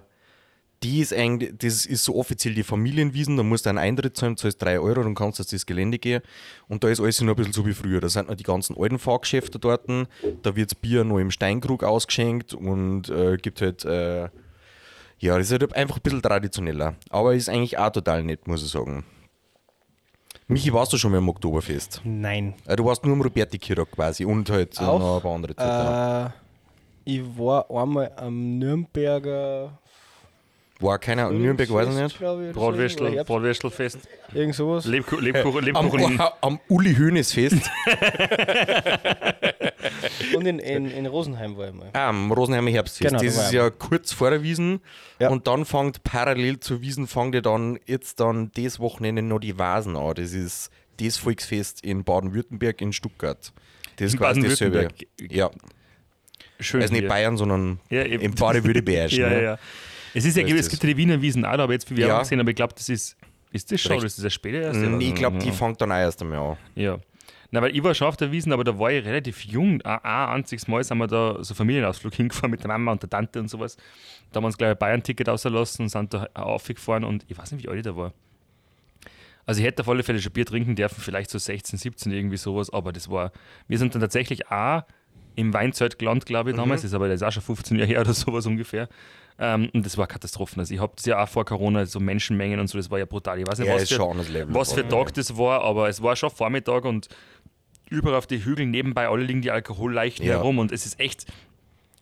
die 0.83 0.99
ist 0.99 1.13
eigentlich, 1.13 1.53
das 1.57 1.85
ist 1.85 2.03
so 2.03 2.15
offiziell 2.15 2.53
die 2.53 2.63
Familienwiesen, 2.63 3.35
da 3.35 3.43
musst 3.43 3.65
du 3.65 3.69
einen 3.69 3.79
Eintritt 3.79 4.15
zahlen, 4.15 4.37
zahlst 4.37 4.61
3 4.61 4.79
Euro, 4.79 5.03
dann 5.03 5.15
kannst 5.15 5.39
du 5.39 5.43
auf 5.43 5.49
das 5.49 5.65
Gelände 5.65 5.97
gehen. 5.97 6.21
Und 6.67 6.83
da 6.83 6.89
ist 6.89 6.99
alles 6.99 7.19
noch 7.21 7.33
ein 7.33 7.35
bisschen 7.35 7.53
so 7.53 7.65
wie 7.65 7.73
früher. 7.73 7.99
Da 7.99 8.09
sind 8.09 8.29
noch 8.29 8.35
die 8.35 8.43
ganzen 8.43 8.77
alten 8.77 8.99
Fahrgeschäfte 8.99 9.59
dort, 9.59 9.87
da 9.87 10.55
wird 10.55 10.71
das 10.71 10.75
Bier 10.75 11.03
noch 11.03 11.17
im 11.19 11.31
Steinkrug 11.31 11.83
ausgeschenkt 11.83 12.53
und 12.53 13.09
äh, 13.09 13.37
gibt 13.37 13.61
halt, 13.61 13.85
äh, 13.85 14.29
ja, 15.19 15.37
das 15.37 15.49
ist 15.49 15.59
halt 15.59 15.73
einfach 15.73 15.97
ein 15.97 16.01
bisschen 16.01 16.21
traditioneller. 16.21 16.95
Aber 17.09 17.33
ist 17.33 17.49
eigentlich 17.49 17.77
auch 17.77 17.89
total 17.89 18.23
nett, 18.23 18.47
muss 18.47 18.63
ich 18.63 18.69
sagen. 18.69 19.03
Michi, 20.47 20.71
warst 20.71 20.93
du 20.93 20.97
schon 20.97 21.11
mal 21.11 21.17
am 21.17 21.27
Oktoberfest? 21.27 22.01
Nein. 22.05 22.53
Äh, 22.65 22.75
du 22.75 22.85
warst 22.85 23.03
nur 23.03 23.13
am 23.13 23.21
Roberti 23.21 23.57
Kirok 23.57 23.91
quasi 23.91 24.23
und 24.25 24.49
halt 24.49 24.79
Auch? 24.79 24.99
noch 24.99 25.15
ein 25.17 25.21
paar 25.21 25.35
andere 25.35 25.55
Zeiten. 25.55 26.31
Äh, 26.31 26.47
ich 27.03 27.21
war 27.37 27.69
einmal 27.69 28.11
am 28.15 28.57
Nürnberger 28.59 29.77
War 30.79 30.99
keiner, 30.99 31.31
Nürnberg 31.31 31.71
weiß 31.73 31.89
ich 31.89 31.95
nicht. 31.95 32.19
Bratwürstel, 32.53 33.23
Bratwürstelfest, 33.23 33.97
Irgend 34.33 34.53
sowas. 34.53 34.85
Lebkuchen, 34.85 35.23
Lebkuchen, 35.25 35.75
Am, 35.75 35.85
Lebkuchen. 35.85 36.19
am 36.41 36.59
Uli 36.67 36.93
Hoeneß 36.95 37.33
Fest. 37.33 37.67
Und 40.35 40.45
in, 40.45 40.59
in, 40.59 40.89
in 40.91 41.05
Rosenheim 41.05 41.57
war 41.57 41.67
ich 41.69 41.73
mal. 41.73 41.89
Ah, 41.93 42.09
am 42.09 42.31
Rosenheimer 42.31 42.69
Herbstfest. 42.69 43.09
Genau, 43.09 43.19
da 43.19 43.25
das 43.25 43.37
ist 43.37 43.53
ja 43.53 43.69
kurz 43.69 44.11
vor 44.11 44.29
der 44.29 44.43
Wiesen. 44.43 44.79
Ja. 45.19 45.29
Und 45.29 45.47
dann 45.47 45.65
fängt 45.65 46.03
parallel 46.03 46.59
zur 46.59 46.81
Wiesen 46.81 47.07
fängt 47.07 47.35
ja 47.35 47.41
dann 47.41 47.79
jetzt 47.85 48.19
dann 48.19 48.51
das 48.55 48.79
Wochenende 48.79 49.21
noch 49.21 49.39
die 49.39 49.57
Vasen 49.57 49.95
an. 49.95 50.13
Das 50.15 50.33
ist 50.33 50.69
das 50.99 51.17
Volksfest 51.17 51.83
in 51.83 52.03
Baden-Württemberg 52.03 52.81
in 52.81 52.93
Stuttgart. 52.93 53.51
Das 53.97 54.07
ist 54.07 54.13
In 54.13 54.19
quasi 54.19 54.41
dasselbe. 54.41 54.77
Baden-Württemberg? 54.83 55.31
Ja, 55.31 55.49
Schön. 56.59 56.81
also 56.81 56.93
nicht 56.93 57.01
hier. 57.01 57.09
Bayern, 57.09 57.37
sondern 57.37 57.79
Ja, 57.89 58.01
im 58.03 58.33
Baden-Württemberg. 58.35 59.11
Ja, 59.17 59.29
ne? 59.29 59.35
ja, 59.35 59.41
ja. 59.41 59.59
Es, 60.17 60.25
ist 60.25 60.35
ja, 60.35 60.43
ist 60.45 60.59
es 60.59 60.69
gibt 60.69 60.83
ja 60.83 60.89
die 60.89 60.97
Wiener 60.97 61.21
Wiesen 61.21 61.45
auch, 61.45 61.53
da 61.53 61.63
habe 61.63 61.73
ich 61.73 61.77
jetzt 61.77 61.87
viel 61.87 61.97
Werbung 61.97 62.15
Ja. 62.15 62.19
gesehen, 62.21 62.39
aber 62.39 62.49
ich 62.49 62.55
glaube, 62.55 62.73
das 62.75 62.89
ist. 62.89 63.15
Ist 63.51 63.71
das 63.71 63.79
schon 63.79 63.91
Recht. 63.91 63.99
oder 63.99 64.07
ist 64.07 64.17
das 64.17 64.23
ja 64.23 64.29
später 64.29 64.61
erst? 64.61 64.79
Mm? 64.79 64.99
Ich 64.99 65.15
glaube, 65.15 65.37
die 65.37 65.47
ja. 65.47 65.53
fängt 65.53 65.79
dann 65.79 65.91
auch 65.91 65.95
erst 65.95 66.21
einmal 66.21 66.39
an. 66.39 66.57
Ja. 66.75 66.99
Na, 67.51 67.61
weil 67.61 67.73
ich 67.75 67.81
war 67.83 67.93
schon 67.93 68.07
auf 68.07 68.17
der 68.17 68.31
Wiesen, 68.31 68.51
aber 68.51 68.63
da 68.65 68.77
war 68.77 68.91
ich 68.91 69.05
relativ 69.05 69.45
jung. 69.45 69.81
Ein, 69.83 69.99
ein 70.03 70.29
einziges 70.35 70.67
Mal 70.67 70.83
sind 70.83 70.97
wir 70.97 71.07
da 71.07 71.41
so 71.41 71.53
Familienausflug 71.53 72.13
hingefahren 72.15 72.51
mit 72.51 72.61
der 72.61 72.67
Mama 72.67 72.91
und 72.91 73.01
der 73.03 73.09
Tante 73.09 73.39
und 73.39 73.47
sowas. 73.47 73.77
Da 74.31 74.37
haben 74.37 74.43
wir 74.43 74.47
uns 74.47 74.57
gleich 74.57 74.71
ein 74.71 74.77
Bayern-Ticket 74.77 75.29
ausgelassen 75.29 75.83
und 75.83 75.89
sind 75.89 76.13
da 76.13 76.27
aufgefahren 76.33 77.03
und 77.05 77.23
ich 77.29 77.37
weiß 77.37 77.53
nicht, 77.53 77.63
wie 77.63 77.69
alt 77.69 77.77
ich 77.77 77.83
da 77.83 77.95
war. 77.95 78.13
Also 79.45 79.61
ich 79.61 79.65
hätte 79.65 79.81
auf 79.81 79.87
alle 79.87 80.03
Fälle 80.03 80.19
schon 80.19 80.33
Bier 80.33 80.45
trinken 80.45 80.75
dürfen, 80.75 80.99
vielleicht 80.99 81.29
so 81.29 81.37
16, 81.37 81.79
17, 81.79 82.11
irgendwie 82.11 82.35
sowas, 82.35 82.69
aber 82.73 82.91
das 82.91 83.09
war, 83.09 83.31
wir 83.69 83.77
sind 83.77 83.95
dann 83.95 84.01
tatsächlich 84.01 84.51
auch 84.51 84.81
im 85.37 85.53
Weinzelt 85.53 85.97
gelandet, 85.99 86.25
glaube 86.25 86.49
ich, 86.49 86.55
Mhm. 86.55 86.59
damals, 86.61 86.81
das 86.81 86.91
ist 86.91 86.95
aber 86.95 87.07
das 87.07 87.21
ist 87.21 87.23
auch 87.27 87.31
schon 87.31 87.43
15 87.43 87.77
Jahre 87.77 87.87
her 87.89 88.01
oder 88.01 88.13
sowas 88.13 88.45
ungefähr. 88.45 88.89
Ähm, 89.39 89.69
und 89.73 89.85
das 89.85 89.97
war 89.97 90.07
Katastrophen. 90.07 90.59
Also 90.59 90.73
ich 90.73 90.79
habe 90.81 90.93
das 90.95 91.05
ja 91.05 91.23
auch 91.23 91.29
vor 91.29 91.45
Corona, 91.45 91.85
so 91.85 91.99
Menschenmengen 91.99 92.59
und 92.59 92.67
so, 92.67 92.77
das 92.77 92.89
war 92.91 92.97
ja 92.99 93.05
brutal. 93.05 93.39
Ich 93.39 93.47
weiß 93.47 93.59
nicht, 93.59 93.67
Ja, 93.67 93.75
was 93.75 93.87
für, 93.87 93.95
was 94.53 94.73
für 94.73 94.87
Tag 94.89 95.13
das 95.13 95.37
war, 95.37 95.61
aber 95.61 95.87
es 95.89 96.01
war 96.01 96.15
schon 96.15 96.31
Vormittag 96.31 96.85
und 96.85 97.07
überall 97.89 98.15
auf 98.17 98.27
die 98.27 98.43
Hügel 98.43 98.65
nebenbei, 98.65 99.07
alle 99.07 99.23
liegen 99.23 99.41
die 99.41 99.51
Alkoholleichten 99.51 100.25
Ja. 100.25 100.37
herum 100.37 100.57
und 100.59 100.71
es 100.71 100.85
ist 100.85 100.99
echt, 100.99 101.25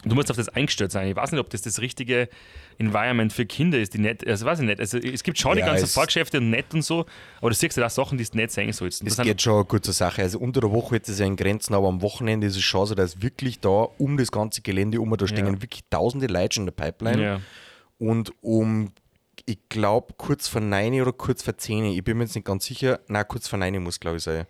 du 0.06 0.16
musst 0.16 0.30
auf 0.32 0.38
das 0.38 0.50
eingestellt 0.50 0.92
sein. 0.92 1.08
Ich 1.10 1.16
weiß 1.16 1.32
nicht, 1.32 1.40
ob 1.42 1.50
das 1.50 1.62
das 1.64 1.80
richtige 1.82 2.30
Environment 2.78 3.32
für 3.34 3.46
Kinder 3.46 3.80
ist, 3.80 3.94
die 3.94 3.98
nett, 4.00 4.26
also 4.28 4.46
weiß 4.46 4.60
ich 4.60 4.66
nicht. 4.66 4.80
Also 4.80 4.98
es 4.98 5.24
gibt 5.24 5.38
schon 5.38 5.54
die 5.56 5.60
Ja, 5.62 5.68
ganzen 5.68 5.86
es- 5.86 5.94
Fahrgeschäfte 5.94 6.38
und 6.38 6.50
nett 6.50 6.74
und 6.74 6.82
so, 6.84 7.06
aber 7.40 7.50
du 7.50 7.56
siehst 7.56 7.78
ja 7.78 7.86
auch 7.86 7.90
Sachen, 7.90 8.18
die 8.18 8.24
du 8.24 8.38
nicht 8.38 8.52
sehen 8.52 8.72
sollst. 8.74 9.02
Es 9.02 9.06
das 9.08 9.16
sind- 9.18 9.26
geht 9.26 9.42
schon 9.42 9.68
gut 9.68 9.84
zur 9.86 9.94
Sache. 9.94 10.22
Also 10.22 10.40
unter 10.40 10.62
der 10.62 10.72
Woche 10.72 10.98
ist 10.98 11.10
es 11.10 11.20
ja 11.20 11.26
in 11.26 11.36
Grenzen, 11.36 11.74
aber 11.74 11.88
am 11.88 12.02
Wochenende 12.02 12.48
ist 12.48 12.56
es 12.56 12.64
schon 12.64 12.86
so, 12.86 12.96
dass 12.96 13.22
wirklich 13.22 13.60
da 13.60 13.88
um 13.98 14.18
das 14.18 14.32
ganze 14.32 14.62
Gelände 14.62 15.00
um, 15.02 15.16
da 15.18 15.28
stehen 15.28 15.46
Ja. 15.46 15.62
wirklich 15.62 15.82
tausende 15.90 16.28
Leute 16.28 16.60
in 16.60 16.66
der 16.66 16.74
Pipeline. 16.74 17.22
ja. 17.24 17.42
Und 17.98 18.34
um, 18.42 18.92
ich 19.46 19.60
glaube, 19.70 20.14
kurz 20.18 20.48
vor 20.48 20.60
9 20.62 21.02
oder 21.02 21.14
kurz 21.14 21.44
vor 21.44 21.58
10, 21.58 21.86
ich 21.86 22.04
bin 22.04 22.18
mir 22.18 22.24
jetzt 22.26 22.36
nicht 22.36 22.46
ganz 22.46 22.66
sicher, 22.66 23.00
na 23.08 23.24
kurz 23.24 23.48
vor 23.48 23.58
9 23.60 23.82
muss 23.82 24.00
glaube 24.00 24.18
ich 24.18 24.24
sein, 24.24 24.46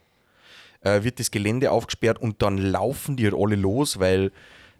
äh, 0.81 1.03
wird 1.03 1.19
das 1.19 1.29
Gelände 1.31 1.69
aufgesperrt 1.71 2.19
und 2.19 2.41
dann 2.41 2.57
laufen 2.57 3.15
die 3.17 3.25
halt 3.25 3.35
alle 3.37 3.55
los, 3.55 3.99
weil 3.99 4.31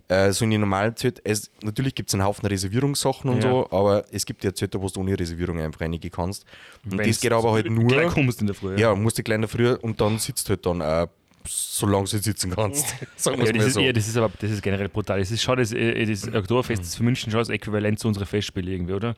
äh, 0.08 0.32
so 0.32 0.46
in 0.46 0.52
die 0.52 0.58
normalen 0.58 0.96
Zelte, 0.96 1.22
es, 1.24 1.50
natürlich 1.64 1.96
gibt 1.96 2.10
es 2.10 2.14
einen 2.14 2.24
Haufen 2.24 2.46
Reservierungssachen 2.48 3.30
und 3.30 3.38
Ja. 3.44 3.50
so, 3.50 3.68
aber 3.72 4.06
es 4.12 4.26
gibt 4.26 4.44
ja 4.44 4.54
Zelte, 4.54 4.82
wo 4.82 4.88
du 4.88 5.00
ohne 5.00 5.20
Reservierung 5.20 5.60
einfach 5.60 5.82
reingehen 5.82 6.12
kannst. 6.12 6.46
Und 6.84 6.98
Wenn's 6.98 7.18
das 7.18 7.22
geht 7.22 7.32
aber 7.32 7.52
halt 7.54 7.70
nur. 7.70 7.88
Gleich 7.88 8.14
kommst 8.14 8.42
in 8.42 8.48
der 8.48 8.56
Früh. 8.56 8.78
Ja, 8.80 8.94
musst 8.96 9.18
du 9.18 9.24
gleich 9.24 9.36
in 9.36 9.42
der 9.42 9.50
Früh 9.50 9.74
und 9.74 10.00
dann 10.00 10.20
sitzt 10.20 10.48
halt 10.50 10.66
dann 10.66 10.82
auch, 10.82 11.08
solange 11.48 12.04
du 12.08 12.18
sitzen 12.18 12.52
kannst. 12.52 12.86
Sagen 13.16 13.44
Ja, 13.44 13.52
das, 13.52 13.66
ist, 13.66 13.74
so. 13.74 13.80
ja, 13.82 13.94
das 13.94 14.08
ist 14.08 14.18
aber 14.18 14.32
das 14.40 14.52
ist 14.52 14.62
generell 14.62 14.90
brutal. 14.90 15.20
Das 15.20 15.32
ist 15.32 15.42
schon 15.42 15.58
das, 15.58 15.72
äh, 15.72 16.06
das 16.06 16.28
Oktoberfest 16.34 16.84
ist 16.84 16.96
für 16.96 17.04
München 17.04 17.32
schon 17.32 17.40
das 17.40 17.50
Äquivalent 17.50 18.00
zu 18.00 18.08
unseren 18.08 18.26
Festspielen 18.26 18.72
irgendwie, 18.72 18.94
oder? 18.94 19.16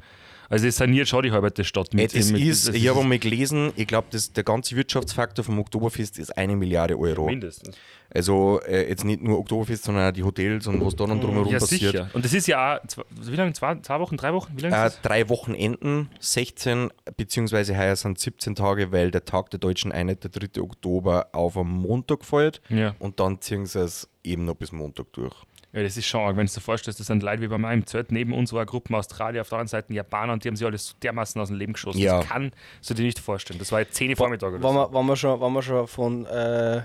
Also 0.49 0.65
es 0.67 0.77
saniert 0.77 1.07
schon 1.09 1.23
die 1.23 1.31
halbe 1.31 1.51
Stadt 1.63 1.89
Ey, 1.93 2.07
das 2.07 2.31
mit- 2.31 2.41
ist, 2.41 2.69
das 2.69 2.75
ich 2.75 2.87
habe 2.87 3.01
einmal 3.01 3.19
gelesen, 3.19 3.71
ich 3.75 3.85
glaube, 3.87 4.07
der 4.35 4.43
ganze 4.43 4.75
Wirtschaftsfaktor 4.75 5.43
vom 5.43 5.59
Oktoberfest 5.59 6.17
ist 6.19 6.37
eine 6.37 6.55
Milliarde 6.55 6.97
Euro. 6.97 7.25
mindestens. 7.25 7.75
Also 8.09 8.61
äh, 8.65 8.87
jetzt 8.87 9.03
nicht 9.03 9.21
nur 9.21 9.37
Oktoberfest, 9.39 9.83
sondern 9.83 10.07
auch 10.09 10.13
die 10.13 10.23
Hotels 10.23 10.65
und 10.67 10.83
was 10.85 10.95
da 10.95 11.05
dann 11.05 11.19
drumherum 11.19 11.51
Ja, 11.51 11.59
passiert. 11.59 11.91
sicher. 11.91 12.09
Und 12.13 12.23
das 12.23 12.33
ist 12.33 12.47
ja 12.47 12.77
auch, 12.77 12.79
wie 13.21 13.35
lange? 13.35 13.51
Zwei, 13.51 13.75
zwei 13.81 13.99
Wochen, 13.99 14.15
drei 14.15 14.31
Wochen? 14.33 14.53
Wie 14.55 14.61
lange 14.61 14.75
Äh, 14.87 14.91
drei 15.03 15.27
Wochenenden, 15.27 16.09
16 16.21 16.89
beziehungsweise 17.17 17.77
heuer 17.77 17.97
sind 17.97 18.17
17 18.17 18.55
Tage, 18.55 18.93
weil 18.93 19.11
der 19.11 19.25
Tag 19.25 19.49
der 19.49 19.59
Deutschen 19.59 19.91
Einheit, 19.91 20.23
der 20.23 20.31
3. 20.31 20.61
Oktober, 20.61 21.27
auf 21.33 21.57
am 21.57 21.69
Montag 21.81 22.23
fällt 22.23 22.61
Ja. 22.69 22.95
und 22.99 23.19
dann 23.19 23.41
ziehen 23.41 23.65
sie 23.65 23.81
es 23.81 24.07
eben 24.23 24.45
noch 24.45 24.55
bis 24.55 24.71
Montag 24.71 25.11
durch. 25.11 25.35
Ja, 25.73 25.83
das 25.83 25.97
ist 25.97 26.07
schon 26.07 26.21
arg, 26.21 26.37
wenn 26.37 26.47
du 26.47 26.53
dir 26.53 26.61
vorstellst, 26.61 26.99
das 26.99 27.07
sind 27.07 27.21
Leute 27.23 27.41
wie 27.41 27.47
bei 27.47 27.57
meinem 27.57 27.85
Zelt. 27.85 28.11
Neben 28.11 28.33
uns 28.33 28.53
war 28.53 28.61
eine 28.61 28.65
Gruppe 28.67 28.93
aus 28.93 29.07
Australien, 29.07 29.41
auf 29.41 29.49
der 29.49 29.57
anderen 29.59 29.67
Seite 29.67 29.93
Japaner 29.93 30.33
und 30.33 30.43
die 30.43 30.47
haben 30.47 30.55
sich 30.55 30.65
alles 30.65 30.87
so 30.87 30.95
dermaßen 31.03 31.39
aus 31.41 31.49
dem 31.49 31.57
Leben 31.57 31.73
geschossen. 31.73 31.99
Ja. 31.99 32.19
Das 32.19 32.27
kann 32.27 32.51
du 32.87 32.93
dir 32.93 33.03
nicht 33.03 33.19
vorstellen. 33.19 33.59
Das 33.59 33.71
war 33.71 33.79
jetzt 33.81 33.95
10 33.95 34.11
Uhr 34.11 34.15
Vormittag 34.15 34.49
oder 34.53 34.63
Wenn 34.63 34.73
so. 34.73 34.75
wir, 34.75 34.93
wenn 34.93 35.05
wir, 35.05 35.15
schon, 35.15 35.41
wenn 35.41 35.53
wir 35.53 35.61
schon 35.61 35.87
von 35.87 36.25
äh, 36.25 36.81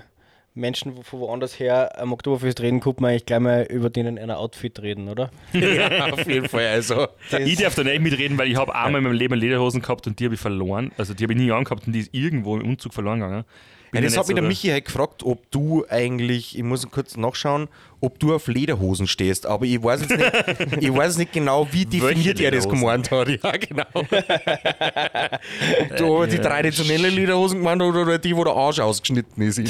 Menschen 0.55 1.01
von 1.03 1.19
woanders 1.19 1.57
her 1.59 1.99
am 1.99 2.13
Oktoberfest 2.13 2.61
reden, 2.61 2.79
könnte 2.79 3.01
man 3.01 3.11
eigentlich 3.11 3.25
gleich 3.25 3.39
mal 3.39 3.63
über 3.69 3.89
denen 3.89 4.19
einer 4.19 4.37
Outfit 4.37 4.79
reden, 4.81 5.07
oder? 5.09 5.31
ja, 5.53 6.11
auf 6.13 6.27
jeden 6.27 6.47
Fall. 6.47 6.67
Also, 6.67 7.07
Ich 7.39 7.57
darf 7.57 7.75
da 7.75 7.83
nicht 7.83 8.01
mitreden, 8.01 8.37
weil 8.37 8.51
ich 8.51 8.57
habe 8.57 8.75
einmal 8.75 8.99
in 8.99 9.05
meinem 9.05 9.17
Leben 9.17 9.33
Lederhosen 9.35 9.81
gehabt 9.81 10.05
und 10.07 10.19
die 10.19 10.25
habe 10.25 10.35
ich 10.35 10.41
verloren. 10.41 10.91
Also 10.97 11.13
die 11.13 11.23
habe 11.23 11.33
ich 11.33 11.39
nie 11.39 11.51
angehabt 11.51 11.87
und 11.87 11.93
die 11.93 12.01
ist 12.01 12.13
irgendwo 12.13 12.57
im 12.57 12.65
Umzug 12.65 12.93
verloren 12.93 13.19
gegangen. 13.21 13.45
Ja, 13.93 13.99
Bin 13.99 14.05
das 14.05 14.15
ja 14.15 14.21
hat 14.21 14.27
mich 14.27 14.35
der 14.35 14.43
Michi 14.43 14.69
halt 14.69 14.85
gefragt, 14.85 15.21
ob 15.21 15.51
du 15.51 15.85
eigentlich, 15.87 16.57
ich 16.57 16.63
muss 16.63 16.89
kurz 16.89 17.15
nachschauen, 17.15 17.67
ob 18.01 18.19
du 18.19 18.33
auf 18.33 18.47
Lederhosen 18.47 19.05
stehst, 19.05 19.45
aber 19.45 19.65
ich 19.65 19.81
weiß 19.81 20.01
jetzt 20.01 20.17
nicht, 20.17 20.81
ich 20.83 20.93
weiß 20.93 21.17
nicht 21.17 21.31
genau, 21.31 21.67
wie 21.71 21.85
definiert 21.85 22.39
er 22.39 22.51
das 22.51 22.67
gemeint 22.67 23.11
hat. 23.11 23.29
Ja, 23.43 23.51
genau. 23.51 23.85
du 25.97 26.25
die 26.25 26.39
traditionelle 26.39 27.09
Lederhosen 27.09 27.59
gemeint 27.59 27.81
hat 27.81 27.95
oder 27.95 28.17
die, 28.17 28.35
wo 28.35 28.43
der 28.43 28.53
Arsch 28.53 28.79
ausgeschnitten 28.79 29.43
ist. 29.43 29.59
Die, 29.59 29.67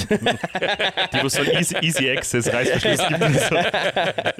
wo 1.21 1.27
so 1.27 1.43
Easy, 1.43 1.75
Easy 1.81 2.09
Access 2.09 2.51
Reißverschluss 2.51 3.07
gibt. 3.07 3.39
So. 3.39 3.55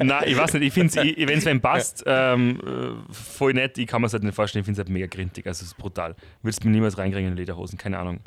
Nein, 0.04 0.24
ich 0.28 0.38
weiß 0.38 0.54
nicht, 0.54 0.64
ich 0.64 0.74
finde 0.74 1.00
es, 1.00 1.28
wenn 1.28 1.38
es 1.38 1.46
wem 1.46 1.62
passt, 1.62 2.04
ähm, 2.08 2.60
äh, 2.66 3.14
voll 3.14 3.54
nett. 3.54 3.78
Ich 3.78 3.86
kann 3.88 4.02
mir 4.02 4.08
es 4.08 4.14
halt 4.14 4.24
nicht 4.24 4.36
vorstellen, 4.36 4.62
ich 4.62 4.66
finde 4.66 4.82
es 4.82 4.86
halt 4.86 4.94
mega 4.94 5.08
grintig. 5.08 5.46
Also 5.46 5.64
es 5.64 5.68
ist 5.68 5.78
brutal. 5.78 6.16
Würdest 6.42 6.64
du 6.64 6.68
mir 6.68 6.74
niemals 6.74 6.98
reinkriegen 6.98 7.32
in 7.32 7.38
Lederhosen, 7.38 7.78
keine 7.78 8.00
Ahnung. 8.00 8.20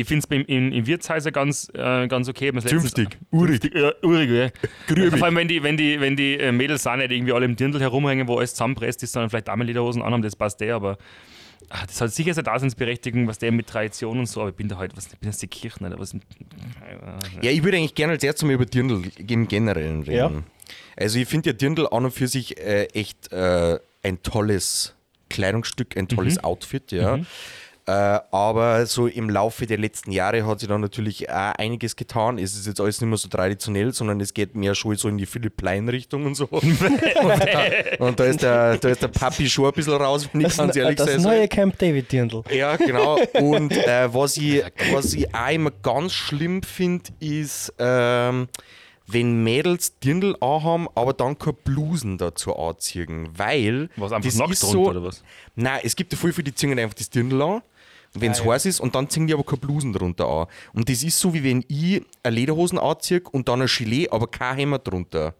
Ich 0.00 0.06
finde 0.06 0.24
es 0.30 0.44
in, 0.46 0.70
in 0.70 0.86
Wirtshäusern 0.86 1.32
ganz, 1.32 1.68
äh, 1.74 2.06
ganz 2.06 2.28
okay. 2.28 2.52
Hab's 2.54 2.62
letztens- 2.62 2.92
Zünftig, 2.94 3.18
urig. 3.32 3.74
Ja, 3.74 3.92
urig, 4.04 4.30
ja. 4.30 5.10
Vor 5.10 5.24
allem, 5.24 5.34
wenn 5.34 5.48
die, 5.48 5.60
wenn 5.60 5.76
die, 5.76 6.00
wenn 6.00 6.14
die 6.14 6.38
äh, 6.38 6.52
Mädels 6.52 6.86
auch 6.86 6.94
nicht 6.94 7.10
irgendwie 7.10 7.32
alle 7.32 7.46
im 7.46 7.56
Dirndl 7.56 7.80
herumhängen, 7.80 8.28
wo 8.28 8.36
alles 8.36 8.52
zusammenpresst 8.52 9.02
ist, 9.02 9.10
sondern 9.12 9.28
vielleicht 9.28 9.50
auch 9.50 9.56
mal 9.56 9.64
Lederhosen 9.64 10.00
anhaben, 10.02 10.22
das 10.22 10.36
passt 10.36 10.62
eh, 10.62 10.70
aber 10.70 10.98
ah, 11.70 11.84
das 11.84 12.00
hat 12.00 12.12
sicher 12.12 12.32
seine 12.32 12.44
Daseinsberechtigung, 12.44 13.26
was 13.26 13.38
der 13.38 13.50
mit 13.50 13.66
Tradition 13.66 14.20
und 14.20 14.26
so, 14.26 14.42
aber 14.42 14.50
ich 14.50 14.56
bin 14.56 14.68
da 14.68 14.76
halt, 14.76 14.96
was, 14.96 15.08
ich 15.12 15.18
bin 15.18 15.30
aus 15.30 15.38
der 15.38 15.48
Kirche, 15.48 15.82
nicht, 15.82 15.92
aber 15.92 16.00
was, 16.00 16.14
Ja, 17.42 17.50
ich 17.50 17.64
würde 17.64 17.78
eigentlich 17.78 17.96
gerne 17.96 18.12
als 18.12 18.22
erstes 18.22 18.44
mal 18.44 18.52
über 18.52 18.66
Dirndl 18.66 19.02
im 19.16 19.48
Generellen 19.48 20.02
reden. 20.02 20.14
Ja. 20.14 20.30
Also 20.96 21.18
ich 21.18 21.26
finde 21.26 21.50
ja 21.50 21.54
Dirndl 21.54 21.88
an 21.90 22.04
und 22.04 22.12
für 22.12 22.28
sich 22.28 22.56
äh, 22.58 22.84
echt 22.94 23.32
äh, 23.32 23.80
ein 24.04 24.22
tolles 24.22 24.94
Kleidungsstück, 25.28 25.96
ein 25.96 26.06
tolles 26.06 26.42
Outfit, 26.44 26.92
ja. 26.92 27.16
Äh, 27.16 27.24
aber 27.90 28.84
so 28.86 29.06
im 29.06 29.30
Laufe 29.30 29.66
der 29.66 29.78
letzten 29.78 30.12
Jahre 30.12 30.46
hat 30.46 30.60
sich 30.60 30.68
dann 30.68 30.80
natürlich 30.80 31.30
auch 31.30 31.52
einiges 31.54 31.96
getan. 31.96 32.38
Es 32.38 32.54
ist 32.54 32.66
jetzt 32.66 32.80
alles 32.80 33.00
nicht 33.00 33.08
mehr 33.08 33.16
so 33.16 33.28
traditionell, 33.28 33.92
sondern 33.94 34.20
es 34.20 34.34
geht 34.34 34.54
mehr 34.54 34.74
schon 34.74 34.96
so 34.96 35.08
in 35.08 35.16
die 35.16 35.26
Philipp 35.26 35.56
Plein-Richtung 35.56 36.26
und 36.26 36.34
so. 36.34 36.44
und, 36.50 36.80
da, 36.80 37.64
und 37.98 38.20
da 38.20 38.24
ist 38.24 38.42
der, 38.42 38.76
da 38.76 38.88
ist 38.88 39.02
der 39.02 39.08
Papi 39.08 39.48
schon 39.48 39.66
ein 39.66 39.72
bisschen 39.72 39.94
raus, 39.94 40.28
wenn 40.32 40.42
ich 40.42 40.48
Das, 40.48 40.56
ganz 40.58 40.76
ehrlich 40.76 40.96
das 40.96 41.12
sein 41.12 41.22
neue 41.22 41.48
Camp 41.48 41.78
David 41.78 42.12
Dirndl. 42.12 42.42
ja, 42.50 42.76
genau. 42.76 43.18
Und 43.40 43.72
äh, 43.72 44.12
was, 44.12 44.36
ich, 44.36 44.62
was 44.92 45.14
ich 45.14 45.34
auch 45.34 45.50
immer 45.50 45.70
ganz 45.70 46.12
schlimm 46.12 46.62
finde, 46.62 47.10
ist, 47.20 47.72
ähm, 47.78 48.48
wenn 49.06 49.42
Mädels 49.42 49.98
Dirndl 49.98 50.36
anhaben, 50.40 50.88
aber 50.94 51.14
dann 51.14 51.38
keine 51.38 51.54
Blusen 51.54 52.18
dazu 52.18 52.54
anziehen. 52.54 53.28
Weil. 53.34 53.88
Was 53.96 54.12
einfach 54.12 54.28
das 54.28 54.38
nackt 54.38 54.62
drunter, 54.62 54.72
so, 54.72 54.90
oder 54.90 55.02
was? 55.02 55.22
Nein, 55.56 55.80
es 55.82 55.96
gibt 55.96 56.12
ja 56.12 56.18
viele, 56.18 56.44
die 56.44 56.54
ziehen 56.54 56.78
einfach 56.78 56.94
das 56.94 57.08
Dirndl 57.08 57.40
an. 57.40 57.62
Wenn 58.14 58.32
es 58.32 58.44
heiß 58.44 58.66
ist 58.66 58.80
und 58.80 58.94
dann 58.94 59.08
ziehen 59.08 59.26
die 59.26 59.34
aber 59.34 59.44
keine 59.44 59.58
Blusen 59.58 59.92
drunter 59.92 60.26
an. 60.26 60.46
Und 60.72 60.88
das 60.88 61.02
ist 61.02 61.18
so, 61.18 61.34
wie 61.34 61.44
wenn 61.44 61.64
ich 61.68 62.02
eine 62.22 62.34
Lederhosen 62.34 62.78
anziehe 62.78 63.22
und 63.30 63.48
dann 63.48 63.62
ein 63.62 63.68
Gilet, 63.68 64.10
aber 64.10 64.26
kein 64.26 64.56
Hemd 64.56 64.86
drunter. 64.86 65.34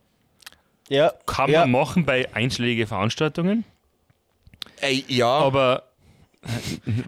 Ja, 0.88 1.12
Kann 1.26 1.50
ja. 1.50 1.60
man 1.60 1.72
machen 1.72 2.04
bei 2.04 2.32
einschlägigen 2.34 2.86
Veranstaltungen, 2.86 3.64
Ey, 4.80 5.04
ja. 5.08 5.26
aber 5.28 5.87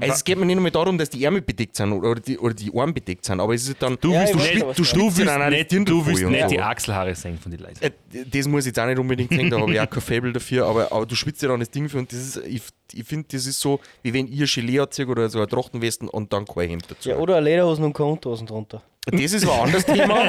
Also 0.00 0.14
es 0.14 0.24
geht 0.24 0.38
mir 0.38 0.44
nicht 0.46 0.58
nur 0.58 0.70
darum, 0.70 0.98
dass 0.98 1.08
die 1.08 1.24
Ärmel 1.24 1.40
bedeckt 1.40 1.76
sind 1.76 1.92
oder 1.92 2.20
die, 2.20 2.38
oder 2.38 2.52
die 2.52 2.70
Arme 2.74 2.92
bedeckt 2.92 3.24
sind, 3.24 3.40
aber 3.40 3.54
es 3.54 3.68
ist 3.68 3.80
dann. 3.80 3.96
du 4.00 4.12
Ja, 4.12 4.20
willst 4.20 4.34
ich 4.34 4.40
nicht, 4.54 4.66
weiß, 4.66 4.76
du, 4.76 4.82
du, 4.82 4.88
du 4.92 5.04
willst 5.06 5.18
nicht, 5.18 5.50
nicht 5.72 5.88
du 5.88 6.06
willst 6.06 6.22
nicht 6.24 6.42
so. 6.42 6.48
die 6.48 6.60
Achselhaare 6.60 7.14
sehen 7.14 7.38
von 7.38 7.50
den 7.52 7.60
Leuten. 7.60 7.82
Äh, 7.82 7.90
das 8.26 8.48
muss 8.48 8.60
ich 8.62 8.66
jetzt 8.66 8.80
auch 8.80 8.86
nicht 8.86 8.98
unbedingt 8.98 9.30
sehen, 9.30 9.48
da 9.50 9.60
habe 9.60 9.72
ich 9.72 9.80
auch 9.80 9.88
kein 9.88 10.02
Fable 10.02 10.32
dafür, 10.32 10.66
aber, 10.66 10.90
aber 10.92 11.06
du 11.06 11.14
schwitzt 11.14 11.42
ja 11.42 11.48
dann 11.48 11.60
das 11.60 11.70
Ding 11.70 11.88
für 11.88 11.98
und 11.98 12.12
das 12.12 12.18
ist, 12.18 12.36
ich, 12.46 12.62
ich 12.92 13.04
finde, 13.06 13.28
das 13.30 13.46
ist 13.46 13.60
so, 13.60 13.80
wie 14.02 14.12
wenn 14.12 14.26
ihr 14.26 14.46
Gilet 14.46 14.80
anzieht 14.80 15.06
oder 15.08 15.28
so 15.28 15.38
eine 15.38 15.46
Trachtenwesten 15.48 16.08
und 16.08 16.32
dann 16.32 16.44
kein 16.44 16.68
Hemd 16.70 16.86
dazu. 16.88 17.08
ja, 17.10 17.16
oder 17.16 17.36
eine 17.36 17.44
Lederhosen 17.44 17.84
und 17.84 17.92
keine 17.92 18.10
Unterhosen 18.10 18.46
drunter. 18.46 18.82
Das 19.12 19.32
ist 19.32 19.44
ein 19.44 19.60
anderes 19.60 19.84
Thema. 19.86 20.24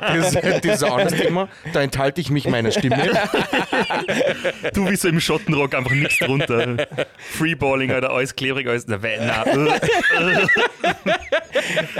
Das, 0.00 0.32
das 0.32 0.64
ist 0.64 0.82
ein 0.84 0.92
anderes 0.92 1.14
Thema. 1.20 1.48
Da 1.72 1.82
enthalte 1.82 2.20
ich 2.20 2.30
mich 2.30 2.46
meiner 2.48 2.70
Stimme. 2.70 3.10
Du 4.74 4.84
bist 4.86 5.02
so 5.02 5.08
im 5.08 5.20
Schottenrock 5.20 5.74
einfach 5.74 5.90
nichts 5.92 6.18
drunter. 6.18 6.86
Freeballing 7.18 7.92
oder 7.92 8.10
alles 8.10 8.34
klebrig, 8.34 8.66
alles. 8.68 8.86
Na, 8.86 8.98
na, 9.02 9.44
äh. 9.44 10.46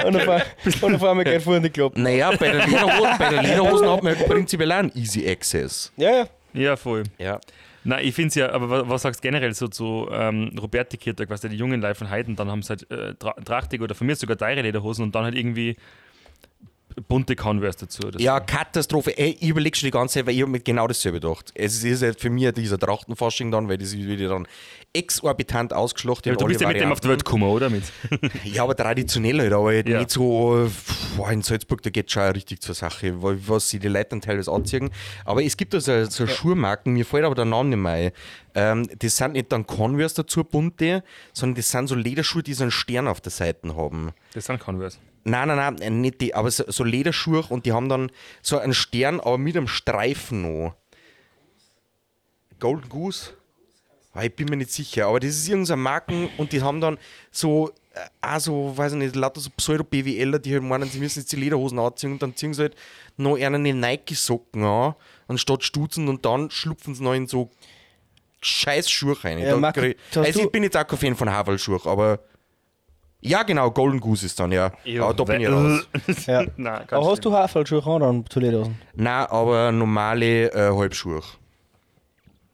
Und 0.04 0.16
auf, 0.16 0.28
ein- 0.28 0.42
und 0.82 0.94
auf 0.94 1.04
einmal 1.04 1.24
geht 1.24 1.42
vorne 1.42 1.62
die 1.62 1.70
Klappe. 1.70 2.00
Naja, 2.00 2.30
bei 2.30 2.48
der 2.50 2.66
Lederhosen, 2.66 3.18
bei 3.18 3.28
der 3.30 3.42
Lederhosen 3.42 3.90
hat 3.90 4.02
man 4.02 4.16
halt 4.16 4.28
prinzipiell 4.28 4.72
auch 4.72 4.76
einen 4.76 4.92
Easy 4.94 5.28
Access. 5.28 5.92
Ja, 5.96 6.10
ja. 6.10 6.26
Ja, 6.52 6.76
voll. 6.76 7.02
Ja. 7.18 7.40
Nein, 7.84 8.04
ich 8.04 8.14
finde 8.14 8.28
es 8.28 8.34
ja, 8.34 8.50
aber 8.50 8.68
was, 8.68 8.88
was 8.88 9.02
sagst 9.02 9.22
du 9.22 9.28
generell 9.28 9.54
so 9.54 9.68
zu 9.68 10.08
ähm, 10.10 10.50
Roberti 10.60 10.96
Kirtag, 10.96 11.30
was 11.30 11.42
die 11.42 11.48
jungen 11.48 11.80
Leute 11.80 11.94
von 11.94 12.10
Heiden, 12.10 12.34
dann 12.34 12.50
haben 12.50 12.62
sie 12.62 12.70
halt 12.70 12.90
äh, 12.90 13.14
tra 13.14 13.32
trachtig 13.44 13.80
oder 13.80 13.94
von 13.94 14.06
mir 14.08 14.16
sogar 14.16 14.36
teure 14.36 14.60
Lederhosen 14.62 15.04
und 15.04 15.14
dann 15.14 15.24
halt 15.24 15.36
irgendwie 15.36 15.76
bunte 17.08 17.36
Converse 17.36 17.78
dazu. 17.80 18.08
Ja, 18.18 18.40
Katastrophe. 18.40 19.16
Ey, 19.18 19.36
ich 19.40 19.48
überlege 19.48 19.76
schon 19.76 19.86
die 19.86 19.90
ganze 19.90 20.14
Zeit, 20.14 20.26
weil 20.26 20.34
ich 20.34 20.40
habe 20.42 20.50
mir 20.50 20.60
genau 20.60 20.86
dasselbe 20.86 21.20
gedacht. 21.20 21.52
Es 21.54 21.84
ist 21.84 22.02
halt 22.02 22.20
für 22.20 22.30
mich 22.30 22.50
dieser 22.52 22.78
Trachtenfasching 22.78 23.50
dann, 23.50 23.68
weil 23.68 23.78
das 23.78 23.88
ist 23.88 23.98
wieder 23.98 24.28
dann 24.28 24.46
exorbitant 24.94 25.72
ausgeschlachtet. 25.74 26.24
so. 26.24 26.30
ja, 26.30 26.36
du 26.36 26.46
bist 26.46 26.60
ja 26.60 26.68
mit 26.68 26.80
dem 26.80 26.90
auf 26.92 27.00
die 27.00 27.08
Welt 27.08 27.24
gekommen, 27.24 27.44
oder? 27.44 27.68
Mit? 27.70 27.84
Ja, 28.44 28.62
aber 28.62 28.74
traditionell 28.76 29.38
halt, 29.40 29.52
aber 29.52 29.66
halt 29.68 29.88
Ja. 29.88 29.98
nicht 29.98 30.10
so, 30.10 30.70
boah, 31.16 31.30
in 31.30 31.42
Salzburg, 31.42 31.82
da 31.82 31.90
geht 31.90 32.10
schon 32.10 32.22
richtig 32.22 32.60
zur 32.62 32.74
Sache, 32.74 33.22
weil- 33.22 33.38
was 33.46 33.68
sie 33.68 33.78
die 33.78 33.88
Leute 33.88 34.10
dann 34.10 34.20
teilweise 34.22 34.50
anziehen. 34.50 34.90
Aber 35.24 35.42
es 35.44 35.56
gibt 35.56 35.74
da 35.74 35.80
so, 35.80 36.04
so 36.06 36.26
Schuhmarken, 36.26 36.92
mir 36.94 37.04
fällt 37.04 37.24
aber 37.24 37.34
der 37.34 37.44
Name 37.44 37.68
nicht 37.70 37.78
mehr 37.78 37.92
ein. 37.92 38.10
Ähm, 38.54 38.88
das 38.98 39.16
sind 39.18 39.34
nicht 39.34 39.52
dann 39.52 39.66
Converse 39.66 40.14
dazu, 40.16 40.44
bunte, 40.44 41.02
sondern 41.34 41.56
das 41.56 41.70
sind 41.70 41.88
so 41.88 41.94
Lederschuhe, 41.94 42.42
die 42.42 42.54
so 42.54 42.64
einen 42.64 42.70
Stern 42.70 43.06
auf 43.06 43.20
der 43.20 43.32
Seite 43.32 43.76
haben. 43.76 44.12
Das 44.32 44.46
sind 44.46 44.58
Converse. 44.60 44.96
Nein, 45.28 45.48
nein, 45.48 45.56
nein, 45.56 45.78
äh, 45.80 45.90
nicht 45.90 46.20
die, 46.20 46.34
aber 46.34 46.50
so, 46.52 46.62
so 46.68 46.84
Lederschuhe 46.84 47.44
und 47.48 47.66
die 47.66 47.72
haben 47.72 47.88
dann 47.88 48.12
so 48.42 48.58
einen 48.58 48.74
Stern, 48.74 49.18
aber 49.18 49.38
mit 49.38 49.56
einem 49.56 49.66
Streifen 49.66 50.42
noch. 50.42 50.76
Golden 52.60 52.88
Goose? 52.88 53.30
Ah, 54.14 54.22
Ich 54.22 54.34
bin 54.34 54.46
mir 54.48 54.56
nicht 54.56 54.70
sicher, 54.70 55.08
aber 55.08 55.18
das 55.18 55.30
ist 55.30 55.48
irgendeine 55.48 55.82
Marken 55.82 56.30
und 56.38 56.52
die 56.52 56.62
haben 56.62 56.80
dann 56.80 56.96
so, 57.32 57.70
äh, 57.92 57.98
auch 58.22 58.38
so, 58.38 58.72
weiß 58.78 58.92
ich 58.92 58.98
nicht, 58.98 59.16
lauter 59.16 59.40
so 59.40 59.50
Pseudo-BWLer, 59.50 60.38
die 60.38 60.52
halt 60.52 60.62
meinen, 60.62 60.88
sie 60.88 61.00
müssen 61.00 61.18
jetzt 61.18 61.32
die 61.32 61.36
Lederhosen 61.36 61.80
anziehen 61.80 62.12
und 62.12 62.22
dann 62.22 62.36
ziehen 62.36 62.54
sie 62.54 62.62
halt 62.62 62.76
noch 63.16 63.36
eine 63.36 63.58
Nike-Socken 63.58 64.62
an, 64.64 64.94
anstatt 65.26 65.64
Stutzen 65.64 66.06
und 66.08 66.24
dann 66.24 66.50
schlupfen 66.52 66.94
sie 66.94 67.02
noch 67.02 67.14
in 67.14 67.26
so 67.26 67.50
scheiß 68.40 68.88
Schuhe 68.88 69.22
rein. 69.24 69.38
Ja, 69.40 69.60
hast 69.60 70.16
also 70.18 70.40
ich 70.44 70.50
bin 70.52 70.62
jetzt 70.62 70.76
auch 70.76 70.86
kein 70.86 70.98
Fan 71.00 71.16
von 71.16 71.30
Havelschuhe, 71.30 71.80
aber 71.84 72.20
ja 73.26 73.42
genau, 73.42 73.70
Golden 73.70 74.00
Goose 74.00 74.26
ist 74.26 74.38
dann, 74.40 74.52
ja. 74.52 74.72
aber 75.00 75.14
da 75.14 75.24
bin 75.24 75.40
ich 75.40 75.48
raus. 75.48 75.88
ja. 76.26 76.44
Nein, 76.56 76.82
Aber 76.90 77.10
hast 77.10 77.24
du 77.24 77.32
Haarfallschuhe 77.32 77.84
an 77.86 78.00
dann 78.00 78.24
zu 78.28 78.40
Lederhosen? 78.40 78.78
Nein, 78.94 79.26
aber 79.26 79.72
normale 79.72 80.52
äh, 80.52 80.76
Halbschuhe. 80.76 81.22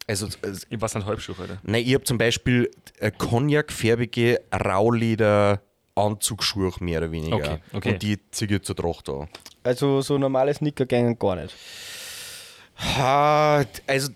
Also, 0.06 0.26
äh, 0.26 0.52
Ich 0.68 0.80
weiß 0.80 0.94
nicht 0.96 1.06
Halbschuhe, 1.06 1.36
oder? 1.42 1.58
nein, 1.62 1.82
ich 1.86 1.94
habe 1.94 2.04
zum 2.04 2.18
Beispiel 2.18 2.70
äh, 2.98 3.10
Cognac-farbige 3.10 4.40
Rauleder-Anzugsschuhe, 4.52 6.72
mehr 6.80 6.98
oder 6.98 7.12
weniger. 7.12 7.36
Okay, 7.36 7.58
okay. 7.72 7.92
Und 7.92 8.02
die 8.02 8.18
ziehe 8.30 8.56
ich 8.56 8.62
zur 8.62 8.76
Tracht 8.76 9.08
an. 9.08 9.28
Also 9.62 10.00
so 10.00 10.18
normale 10.18 10.52
Sneaker 10.54 10.86
gängen 10.86 11.18
gar 11.18 11.36
nicht. 11.36 11.54
Ha, 12.96 13.64
also 13.86 14.10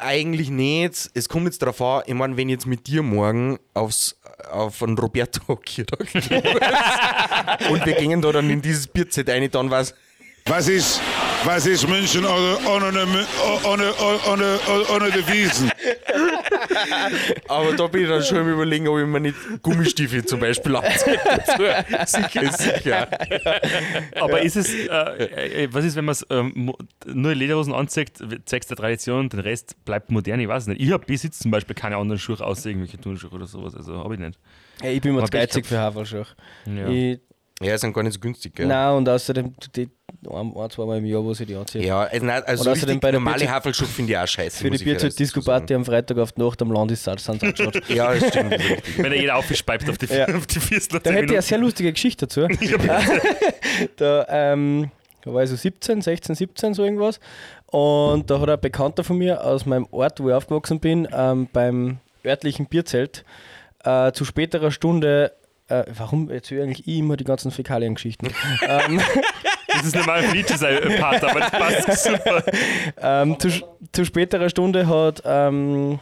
eigentlich 0.00 0.50
nicht. 0.50 1.10
Es 1.14 1.28
kommt 1.28 1.46
jetzt 1.46 1.62
darauf 1.62 1.80
an, 1.80 2.02
ich 2.06 2.14
meine, 2.14 2.36
wenn 2.36 2.48
ich 2.48 2.54
jetzt 2.54 2.66
mit 2.66 2.86
dir 2.86 3.02
morgen 3.02 3.58
aufs, 3.74 4.16
auf 4.50 4.82
einen 4.82 4.98
Roberto 4.98 5.56
Kirtag 5.56 6.00
und 7.70 7.86
wir 7.86 7.94
gehen 7.94 8.20
da 8.22 8.32
dann 8.32 8.50
in 8.50 8.62
dieses 8.62 8.86
Bierzelt 8.86 9.28
rein, 9.28 9.48
dann 9.50 9.70
was. 9.70 9.94
Was 10.46 10.68
ist, 10.68 11.00
was 11.44 11.66
ist 11.66 11.88
München 11.88 12.24
ohne, 12.24 12.56
ohne, 12.66 12.86
ohne, 12.92 13.26
ohne, 13.64 13.92
ohne, 14.26 14.58
ohne 14.94 15.10
die 15.12 15.26
Wiesen? 15.32 15.70
Aber 17.48 17.72
da 17.76 17.86
bin 17.86 18.02
ich 18.02 18.08
dann 18.08 18.22
schon 18.22 18.38
am 18.38 18.52
überlegen, 18.52 18.88
ob 18.88 18.98
ich 18.98 19.06
mir 19.06 19.20
nicht 19.20 19.36
Gummistiefel 19.62 20.24
zum 20.24 20.40
Beispiel 20.40 20.74
anziehe. 20.76 21.20
sicher, 22.06 22.42
ist 22.42 22.58
sicher. 22.58 23.08
Aber 24.20 24.42
ist 24.42 24.56
es, 24.56 24.74
äh, 24.74 25.64
äh, 25.64 25.68
was 25.70 25.84
ist, 25.84 25.96
wenn 25.96 26.06
man 26.06 26.16
ähm, 26.30 26.72
nur 27.06 27.34
Lederhosen 27.34 27.72
anzieht, 27.72 28.12
zeigst 28.44 28.70
der 28.70 28.76
Tradition, 28.76 29.28
den 29.28 29.40
Rest 29.40 29.76
bleibt 29.84 30.10
modern? 30.10 30.40
Ich 30.40 30.48
weiß 30.48 30.66
nicht. 30.66 30.80
Ich 30.80 30.90
habe 30.90 31.04
bis 31.06 31.22
jetzt 31.22 31.40
zum 31.42 31.50
Beispiel 31.50 31.76
keine 31.76 31.96
anderen 31.96 32.18
Schuhe 32.18 32.40
außer 32.40 32.70
irgendwelche 32.70 32.98
Turnschuhe 33.00 33.30
oder 33.30 33.46
sowas. 33.46 33.74
Also 33.74 34.02
habe 34.02 34.14
ich 34.14 34.20
nicht. 34.20 34.38
Ey, 34.82 34.94
ich 34.96 35.00
bin 35.00 35.14
mir 35.14 35.24
zu 35.24 35.30
geizig 35.30 35.66
für 35.66 35.78
Haarfallschuhe. 35.78 36.26
Ja. 36.66 36.88
Ich, 36.88 37.20
Ja, 37.62 37.76
sind 37.76 37.92
gar 37.92 38.02
nicht 38.02 38.14
so 38.14 38.20
günstig, 38.20 38.54
gell? 38.54 38.66
Nein, 38.66 38.96
und 38.96 39.08
außerdem 39.08 39.54
die, 39.76 39.88
ein, 40.32 40.56
ein, 40.56 40.70
zwei 40.70 40.84
Mal 40.86 40.98
im 40.98 41.06
Jahr, 41.06 41.24
wo 41.24 41.34
sie 41.34 41.46
die 41.46 41.54
anziehen. 41.54 41.82
Ja, 41.82 42.02
also, 42.02 42.26
nein, 42.26 42.42
also 42.44 42.64
so 42.64 42.70
außerdem 42.70 42.88
richtig 42.88 43.00
bei 43.00 43.10
der 43.10 43.20
normale 43.20 43.50
Hafelschuhe 43.50 43.86
finde 43.86 44.12
ich 44.12 44.18
auch 44.18 44.26
scheiße. 44.26 44.58
Für 44.58 44.70
die 44.70 44.84
Bierzelt-Disco-Party 44.84 45.74
am 45.74 45.84
Freitag 45.84 46.18
auf 46.18 46.32
die 46.32 46.42
Nacht 46.42 46.62
am 46.62 46.88
sind 46.88 46.98
sie 46.98 47.10
angeschaut. 47.10 47.74
sagen. 47.74 47.84
Ja, 47.88 48.14
das 48.14 48.28
stimmt. 48.28 48.54
ist. 48.54 48.96
Wenn 48.98 49.12
er 49.12 49.20
jeder 49.20 49.36
aufgespeibt 49.36 49.88
auf 49.88 49.98
die, 49.98 50.06
Ja. 50.06 50.26
auf 50.36 50.46
die 50.46 50.60
Vierstler 50.60 51.00
Da 51.00 51.10
hätte 51.10 51.26
ich 51.26 51.32
eine 51.32 51.42
sehr 51.42 51.58
lustige 51.58 51.92
Geschichte 51.92 52.26
dazu. 52.26 52.46
da, 53.96 54.26
ähm, 54.28 54.90
da 55.22 55.34
war 55.34 55.42
ich 55.42 55.50
so 55.50 55.56
17, 55.56 56.02
16, 56.02 56.34
17, 56.34 56.74
so 56.74 56.84
irgendwas. 56.84 57.20
Und 57.66 58.30
da 58.30 58.40
hat 58.40 58.50
ein 58.50 58.60
Bekannter 58.60 59.04
von 59.04 59.18
mir 59.18 59.44
aus 59.44 59.66
meinem 59.66 59.86
Ort, 59.90 60.20
wo 60.20 60.28
ich 60.28 60.34
aufgewachsen 60.34 60.80
bin, 60.80 61.08
ähm, 61.12 61.48
beim 61.52 61.98
örtlichen 62.24 62.66
Bierzelt 62.66 63.24
äh, 63.84 64.12
zu 64.12 64.24
späterer 64.24 64.70
Stunde, 64.70 65.32
äh, 65.68 65.84
warum 65.96 66.30
erzähle 66.30 66.64
eigentlich 66.64 66.86
ich 66.86 66.98
immer 66.98 67.16
die 67.16 67.24
ganzen 67.24 67.50
Fäkalien-Geschichten? 67.50 68.28
ähm, 68.68 69.00
Das 69.72 69.86
ist 69.86 69.94
normal 69.96 70.20
ein 70.24 70.30
Feature 70.30 70.58
sein 70.58 70.98
Part, 70.98 71.24
aber 71.24 71.40
das 71.40 71.50
passt 71.50 72.04
super. 72.04 72.44
ähm, 73.00 73.38
zu, 73.38 73.48
zu 73.92 74.04
späterer 74.04 74.48
Stunde 74.48 74.86
hat, 74.88 75.22
ähm, 75.24 75.98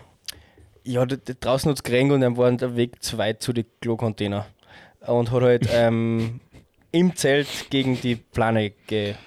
ja, 0.85 1.05
draußen 1.07 1.71
hat 1.71 1.79
es 1.79 1.83
geregnet 1.83 2.15
und 2.17 2.21
dann 2.23 2.37
war 2.37 2.51
der 2.53 2.77
Weg 2.77 3.03
zu 3.03 3.19
weit 3.19 3.43
zu 3.43 3.53
den 3.53 3.67
Klo-Container. 3.81 4.47
Und 5.07 5.31
hat 5.31 5.43
halt 5.43 5.69
ähm, 5.73 6.41
im 6.91 7.15
Zelt 7.17 7.47
gegen 7.71 8.01
die 8.01 8.17
Plane 8.17 8.73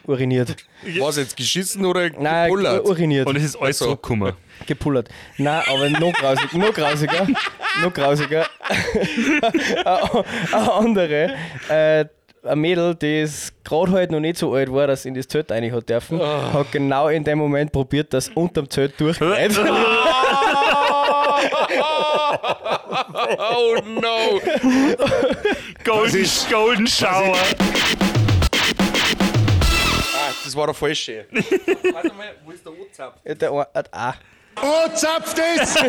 uriniert. 0.05 0.55
Was 0.99 1.17
jetzt 1.17 1.37
geschissen 1.37 1.85
oder 1.85 2.09
Nein, 2.09 2.49
gepullert? 2.49 2.85
uriniert. 2.87 3.27
Und 3.27 3.35
es 3.35 3.43
ist 3.43 3.55
alles 3.55 3.77
Ach 3.77 3.79
so. 3.79 3.85
zurückgekommen. 3.85 4.33
gepullert. 4.65 5.09
Nein, 5.37 5.61
aber 5.67 5.89
noch, 5.91 6.11
grausig, 6.13 6.53
noch 6.53 6.73
grausiger. 6.73 7.27
noch 7.83 7.93
grausiger. 7.93 8.47
Eine 9.85 10.71
andere. 10.73 11.35
Äh, 11.69 12.05
ein 12.43 12.59
Mädel, 12.59 12.95
das 12.95 13.53
gerade 13.63 13.91
halt 13.91 14.11
noch 14.11 14.19
nicht 14.19 14.37
so 14.37 14.53
alt 14.53 14.71
war, 14.73 14.87
dass 14.87 15.05
in 15.05 15.13
das 15.13 15.27
Zelt 15.27 15.51
rein 15.51 15.71
hat 15.71 15.87
dürfen, 15.89 16.19
hat 16.21 16.71
genau 16.71 17.07
in 17.07 17.23
dem 17.23 17.37
Moment 17.37 17.71
probiert, 17.71 18.13
dass 18.13 18.29
unterm 18.29 18.69
Zelt 18.69 18.99
durchgeht. 18.99 19.59
Oh 23.39 23.75
no! 23.85 24.39
Golden, 25.83 26.25
Golden 26.49 26.87
Shower. 26.87 27.35
Ah, 30.13 30.31
das 30.43 30.55
war 30.55 30.67
der 30.67 30.75
falsche. 30.75 31.25
Warte 31.31 32.13
mal, 32.13 32.35
wo 32.45 32.51
ist 32.51 32.65
der 32.65 32.73
WhatsApp? 32.73 33.13
Ja, 33.23 33.33
Der 33.35 33.67
hat 33.73 33.93
auch. 33.93 34.13
Oh, 34.61 34.87
zapft 34.93 35.37
es! 35.59 35.75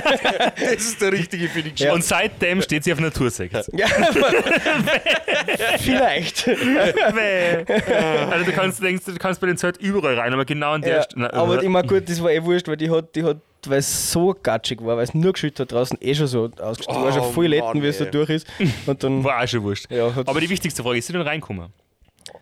Das 0.55 0.73
ist 0.75 1.01
der 1.01 1.13
richtige 1.13 1.49
für 1.49 1.63
die 1.63 1.89
Und 1.89 2.05
seitdem 2.05 2.63
steht 2.63 2.85
sie 2.85 2.93
auf 2.93 3.01
Natursekt. 3.01 3.55
Ja, 3.73 3.87
aber 3.87 4.31
vielleicht. 5.79 6.49
also 6.49 8.45
du 8.45 8.53
kannst, 8.53 8.83
denkst, 8.83 9.05
du 9.07 9.15
kannst 9.17 9.41
bei 9.41 9.47
den 9.47 9.57
Zelt 9.57 9.77
überall 9.79 10.19
rein, 10.19 10.33
aber 10.33 10.45
genau 10.45 10.73
an 10.73 10.83
der 10.83 10.97
Ja, 10.97 11.03
Stelle. 11.03 11.33
aber 11.33 11.63
immer 11.63 11.83
gut, 11.83 12.09
das 12.09 12.23
war 12.23 12.31
eh 12.31 12.43
wurscht, 12.43 12.69
weil 12.69 12.77
die 12.77 12.91
hat, 12.91 13.15
die 13.17 13.25
hat 13.25 13.39
weil 13.67 13.79
es 13.79 14.11
so 14.11 14.35
gatschig 14.43 14.85
war, 14.85 14.97
weil 14.97 15.05
es 15.05 15.15
nur 15.15 15.33
geschüttet 15.33 15.61
hat 15.61 15.73
draußen 15.73 15.97
eh 16.01 16.15
schon 16.15 16.27
so 16.27 16.51
ausgestellt. 16.61 16.99
Die 16.99 17.03
war 17.05 17.13
schon 17.13 17.23
Oh, 17.23 17.31
voll 17.33 17.47
letten, 17.47 17.81
wie 17.83 17.87
es 17.87 17.99
so 17.99 18.05
ey. 18.05 18.11
durch 18.11 18.31
ist. 18.31 18.47
Und 18.87 19.05
dann 19.05 19.23
War 19.23 19.41
auch 19.43 19.47
schon 19.47 19.63
wurscht. 19.63 19.87
Ja, 19.91 20.07
aber 20.27 20.41
die 20.41 20.49
wichtigste 20.51 20.83
Frage 20.83 20.99
ist, 20.99 21.07
sie 21.07 21.13
denn 21.13 21.23
reinkommen? 21.23 21.69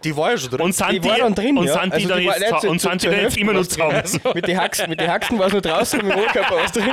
Die 0.04 0.16
war 0.16 0.30
ja 0.32 0.38
schon 0.38 0.50
drin. 0.50 0.60
Und 0.60 0.74
sind 0.74 0.92
Die 0.92 1.04
war 1.04 1.18
dann 1.18 1.34
drin, 1.34 1.58
und 1.58 1.66
ja. 1.66 1.74
sind 1.80 1.86
die 1.86 1.92
Also 1.94 2.08
dann 2.08 2.20
die 2.20 2.26
war 2.26 2.38
jetzt, 2.38 2.52
nicht 2.52 2.64
und 2.64 2.78
zu- 2.80 2.88
sind 2.88 3.02
die 3.02 3.06
dann 3.08 3.20
jetzt 3.20 3.36
immer 3.36 3.52
noch 3.52 3.66
zusammen? 3.66 4.02
drin. 4.02 4.20
mit 4.34 4.46
den 4.48 4.58
Haxen, 4.60 4.88
mit 4.90 5.00
den 5.00 5.10
Haxen 5.10 5.38
war 5.38 5.46
es 5.46 5.52
nur 5.52 5.62
draußen 5.62 6.00
und 6.00 6.06
mit 6.08 6.16
dem 6.16 6.22
Oberkörper 6.22 6.56
was 6.56 6.72
drin. 6.72 6.90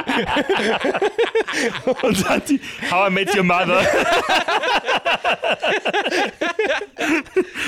Und 2.01 2.18
sind 2.18 2.49
die 2.49 2.62
How 2.91 3.10
I 3.10 3.12
Met 3.12 3.36
Your 3.36 3.43
Mother. 3.43 3.80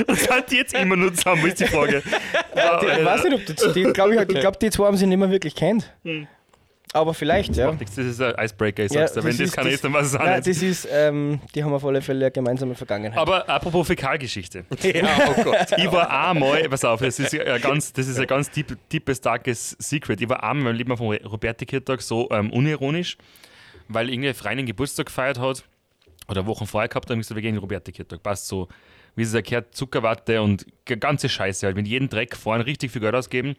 und 0.08 0.20
sind 0.20 0.46
die 0.52 0.56
jetzt 0.58 0.74
immer 0.74 0.96
nur 0.96 1.14
zusammen, 1.14 1.46
ist 1.48 1.60
die 1.60 1.66
Frage. 1.68 2.02
Die, 2.04 3.00
ich 3.00 3.06
weiß 3.06 3.24
nicht, 3.24 3.34
ob 3.36 3.46
die, 3.46 3.74
die 3.86 3.94
glaube 3.94 4.16
ich, 4.16 4.22
ich 4.22 4.40
glaub, 4.40 4.60
die 4.60 4.70
zwei 4.70 4.86
haben 4.86 4.98
sich 4.98 5.08
nicht 5.08 5.18
mehr 5.18 5.30
wirklich 5.32 5.56
kennt. 5.56 5.92
Hm. 6.04 6.28
Aber 6.92 7.14
vielleicht, 7.14 7.56
ja. 7.56 7.72
Das 7.72 7.98
ist 7.98 8.20
ein 8.20 8.34
Icebreaker, 8.44 8.86
ich 8.86 8.92
Ja, 8.92 9.08
sag's 9.08 9.14
dir. 9.14 9.24
Wenn 9.24 9.38
das 9.38 9.52
keiner 9.52 9.70
ist, 9.70 9.84
dann 9.84 9.94
weiß 9.94 10.08
es 10.08 10.16
auch 10.16 10.20
nein, 10.24 10.38
nicht. 10.38 10.48
das 10.48 10.64
ist, 10.64 10.88
ähm, 10.92 11.40
die 11.54 11.64
haben 11.64 11.72
auf 11.72 11.86
alle 11.86 12.02
Fälle 12.02 12.26
eine 12.26 12.32
gemeinsame 12.32 12.74
Vergangenheit. 12.74 13.20
Aber 13.20 13.48
apropos 13.48 13.86
Fäkalgeschichte. 13.86 14.66
ja, 14.82 15.08
oh 15.28 15.44
Gott. 15.44 15.68
Ich 15.78 15.92
war 15.92 16.10
einmal, 16.10 16.68
pass 16.68 16.84
auf, 16.84 17.00
das 17.00 17.20
ist 17.20 17.34
ein 17.40 17.62
ganz, 17.62 17.94
das 17.94 18.08
ist 18.08 18.20
ein 18.20 18.26
ganz 18.26 18.50
deep, 18.50 18.76
deepes, 18.92 19.22
darkes 19.22 19.76
Secret. 19.78 20.20
Ich 20.20 20.30
war 20.30 20.44
einmal, 20.44 20.66
mein 20.66 20.76
Lieber 20.76 20.98
vom 20.98 21.12
Roberti-Kirtag 21.12 22.02
so 22.02 22.28
ähm, 22.32 22.52
unironisch, 22.52 23.18
weil 23.88 24.10
irgendwie 24.10 24.34
Freien 24.34 24.58
den 24.58 24.66
Geburtstag 24.66 25.06
gefeiert 25.08 25.40
hat 25.40 25.64
oder 26.28 26.48
Wochen 26.48 26.66
vorher 26.66 26.88
gehabt 26.88 27.06
hat, 27.06 27.12
und 27.12 27.20
ich 27.20 27.28
gesagt, 27.28 27.36
wir 27.36 27.42
gehen 27.44 27.50
in 27.50 27.56
den 27.56 27.62
Roberti-Kirtag. 27.62 28.24
Passt 28.24 28.48
so, 28.48 28.68
wie 29.16 29.22
es 29.22 29.34
erklärt, 29.34 29.76
Zuckerwatte 29.76 30.42
und 30.42 30.66
ganze 30.86 31.30
Scheiße 31.30 31.68
halt. 31.68 31.76
Mit 31.76 31.88
jedem 31.88 32.10
Dreck 32.10 32.36
fahren, 32.36 32.62
richtig 32.62 32.92
viel 32.92 33.02
Geld 33.02 33.14
ausgeben 33.14 33.56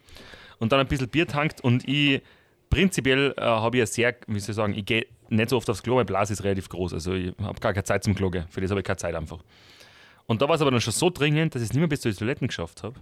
und 0.59 0.73
dann 0.73 0.81
ein 0.81 0.89
bisschen 0.89 1.09
Bier 1.09 1.29
tankt 1.29 1.61
und 1.61 1.89
ich 1.89 2.23
prinzipiell 2.71 3.35
äh, 3.37 3.41
habe 3.43 3.77
ich 3.77 3.81
ja 3.81 3.87
sehr, 3.87 4.17
wie 4.27 4.41
soll 4.41 4.51
ich 4.51 4.57
sagen, 4.57 4.75
ich 4.75 4.85
gehe 4.87 5.07
nicht 5.29 5.51
so 5.51 5.57
oft 5.57 5.69
aufs 5.69 5.83
Klo, 5.83 5.97
mein 5.97 6.07
Blase 6.07 6.33
ist 6.33 6.43
relativ 6.45 6.69
groß, 6.69 6.95
also 6.95 7.13
ich 7.13 7.35
habe 7.43 7.61
gar 7.61 7.73
keine 7.73 7.85
Zeit 7.85 8.03
zum 8.05 8.15
Klo 8.15 8.31
gehen. 8.31 8.47
Für 8.49 8.61
das 8.61 8.71
habe 8.71 8.81
ich 8.81 8.87
keine 8.87 8.97
Zeit 8.97 9.15
einfach. 9.15 9.41
Und 10.27 10.41
da 10.43 10.49
war 10.49 10.55
es 10.55 10.61
aber 10.63 10.71
dann 10.71 10.81
schon 10.81 10.93
so 10.93 11.11
dringend, 11.11 11.55
dass 11.55 11.63
ich 11.63 11.69
es 11.69 11.73
nicht 11.75 11.81
mehr 11.81 11.89
bis 11.89 12.01
zu 12.01 12.09
den 12.11 12.17
Toiletten 12.17 12.47
geschafft 12.47 12.83
habe. 12.83 13.01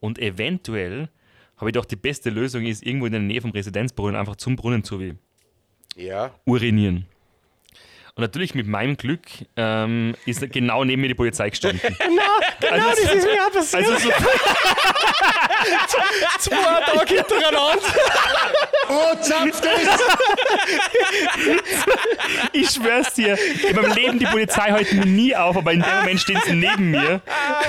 Und 0.00 0.18
eventuell 0.18 1.10
habe 1.58 1.70
ich 1.70 1.74
doch 1.74 1.84
die 1.84 1.96
beste 1.96 2.30
Lösung 2.30 2.64
ist, 2.64 2.82
irgendwo 2.84 3.06
in 3.06 3.12
der 3.12 3.20
Nähe 3.20 3.40
vom 3.42 3.50
Residenzbrunnen 3.50 4.16
einfach 4.16 4.36
zum 4.36 4.56
Brunnen 4.56 4.82
zu 4.82 4.98
wie 4.98 5.14
Ja. 5.94 6.34
urinieren. 6.46 7.06
Und 8.14 8.22
natürlich 8.22 8.54
mit 8.54 8.66
meinem 8.66 8.96
Glück 8.96 9.20
ähm, 9.56 10.14
ist 10.26 10.40
genau 10.52 10.84
neben 10.84 11.00
mir 11.02 11.08
die 11.08 11.14
Polizei 11.14 11.50
gestanden. 11.50 11.80
genau, 12.60 12.70
das 12.90 12.98
ist 12.98 13.24
mir 13.24 13.46
auch 13.46 13.52
passiert. 13.52 13.86
Also 13.86 13.98
so, 13.98 14.10
zwei 16.38 16.56
Tage 16.56 17.14
hintereinander. 17.14 17.78
Oh, 18.88 19.14
zapft 19.20 19.64
es! 19.64 19.88
ich 22.52 22.70
schwör's 22.70 23.14
dir, 23.14 23.38
in 23.68 23.76
meinem 23.76 23.92
Leben 23.92 24.18
die 24.18 24.26
Polizei 24.26 24.72
mir 24.92 25.06
nie 25.06 25.36
auf, 25.36 25.56
aber 25.56 25.72
in 25.72 25.82
dem 25.82 25.96
Moment 26.00 26.20
stehen 26.20 26.40
sie 26.44 26.54
neben 26.54 26.90
mir. 26.90 27.20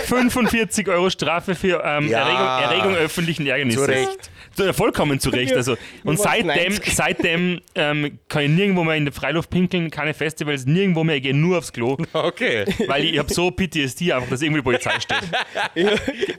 45 0.08 0.88
Euro 0.88 1.10
Strafe 1.10 1.56
für 1.56 1.84
ähm, 1.86 2.08
Ja. 2.08 2.20
Erregung, 2.20 2.48
Erregung 2.64 2.96
öffentlichen 2.96 3.46
Ärgernisses. 3.46 3.84
Zu 3.86 3.90
Recht. 3.90 4.32
Vollkommen 4.74 5.20
zu 5.20 5.30
Recht. 5.30 5.54
Also. 5.62 5.78
Und 6.04 6.20
seitdem, 6.20 6.74
90. 6.74 6.96
seitdem 6.96 7.62
ähm, 7.76 8.20
kann 8.28 8.44
ich 8.44 8.50
nirgendwo 8.50 8.84
mehr 8.84 8.96
in 8.96 9.06
der 9.06 9.14
Freiluft 9.14 9.50
pinkeln, 9.50 9.90
keine 9.92 10.14
Festivals, 10.14 10.66
nirgendwo 10.66 11.04
mehr, 11.04 11.18
ich 11.18 11.24
gehe 11.24 11.34
nur 11.34 11.58
aufs 11.58 11.72
Klo, 11.74 11.98
Okay. 12.14 12.66
weil 12.88 13.04
ich, 13.06 13.14
ich 13.14 13.20
habe 13.20 13.34
so 13.34 13.52
PTSD 13.52 14.12
einfach, 14.14 14.30
dass 14.30 14.42
irgendwo 14.42 14.60
die 14.60 14.64
Polizei 14.64 15.00
steht. 15.00 15.18
Ja, 15.76 15.92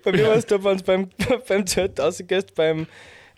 bei 0.05 0.13
mir 0.13 0.27
war 0.29 0.37
es 0.37 0.47
da, 0.47 0.63
wenn 0.63 0.79
beim, 0.83 1.09
beim 1.49 1.67
Zelt 1.67 1.99
rausgehst, 2.01 2.55
beim 2.55 2.87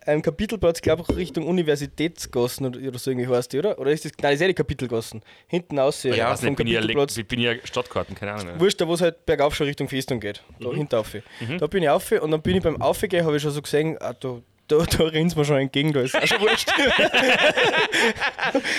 ähm, 0.07 0.21
Kapitelplatz, 0.23 0.81
glaube 0.83 1.05
ich, 1.09 1.17
Richtung 1.17 1.47
Universitätsgassen 1.47 2.67
oder, 2.67 2.79
oder 2.89 2.99
so 2.99 3.11
irgendwie 3.11 3.29
heißt 3.29 3.53
die, 3.53 3.59
oder? 3.59 3.79
Oder 3.79 3.91
ist 3.93 4.05
das, 4.05 4.13
nein, 4.21 4.33
das 4.33 4.35
ist 4.35 4.41
ja 4.43 4.49
die 4.49 4.55
Kapitelgassen. 4.55 5.23
Hinten 5.47 5.79
aus 5.79 6.03
Ja, 6.03 6.15
ja, 6.15 6.31
weiß 6.31 6.41
vom 6.41 6.55
bin 6.55 6.67
Kapitelplatz. 6.67 7.17
ich 7.17 7.27
bin 7.27 7.41
ja 7.41 7.55
Stadtkarten, 7.65 8.15
keine 8.15 8.33
Ahnung. 8.35 8.61
Wurscht, 8.61 8.81
da 8.81 8.89
wo 8.89 8.95
es 8.95 9.01
halt 9.01 9.25
bergauf 9.27 9.55
schon 9.55 9.67
Richtung 9.67 9.89
Festung 9.89 10.21
geht. 10.21 10.43
Da 10.61 10.69
Mhm. 10.69 10.77
hinten 10.77 10.95
auf. 10.97 11.15
Da 11.59 11.67
bin 11.67 11.83
ich 11.83 11.89
auf 11.89 12.11
und 12.13 12.31
dann 12.31 12.43
bin 12.43 12.57
ich 12.57 12.63
beim 12.63 12.81
Aufgehen, 12.81 13.25
habe 13.25 13.37
ich 13.37 13.43
schon 13.43 13.53
so 13.53 13.63
gesehen, 13.63 13.97
ah, 14.01 14.13
da, 14.13 14.41
da, 14.69 14.79
da 14.79 15.05
rennt 15.05 15.37
mir 15.37 15.45
schon 15.45 15.59
entgegen, 15.59 15.93
da 15.93 16.01
ist 16.01 16.17
auch 16.17 16.27
schon 16.27 16.41
wurscht. 16.41 16.71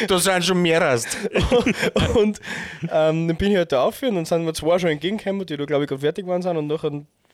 Da 0.08 0.20
sind 0.20 0.46
schon 0.46 0.62
mehr 0.62 0.82
hast. 0.82 1.18
und 2.16 2.40
ähm, 2.92 3.28
dann 3.28 3.38
bin 3.38 3.52
ich 3.52 3.58
halt 3.58 3.72
da 3.72 3.84
auf 3.84 4.02
und 4.04 4.16
dann 4.16 4.26
sind 4.26 4.46
mir 4.46 4.54
zwei 4.54 4.80
schon 4.80 4.92
entgegengekommen, 4.92 5.46
die 5.46 5.58
da 5.58 5.66
glaube 5.66 5.84
ich 5.84 5.90
gerade 5.90 6.02
fertig 6.02 6.28
waren 6.28 6.42
sind 6.42 6.58
und 6.58 6.68
nachher 6.68 6.92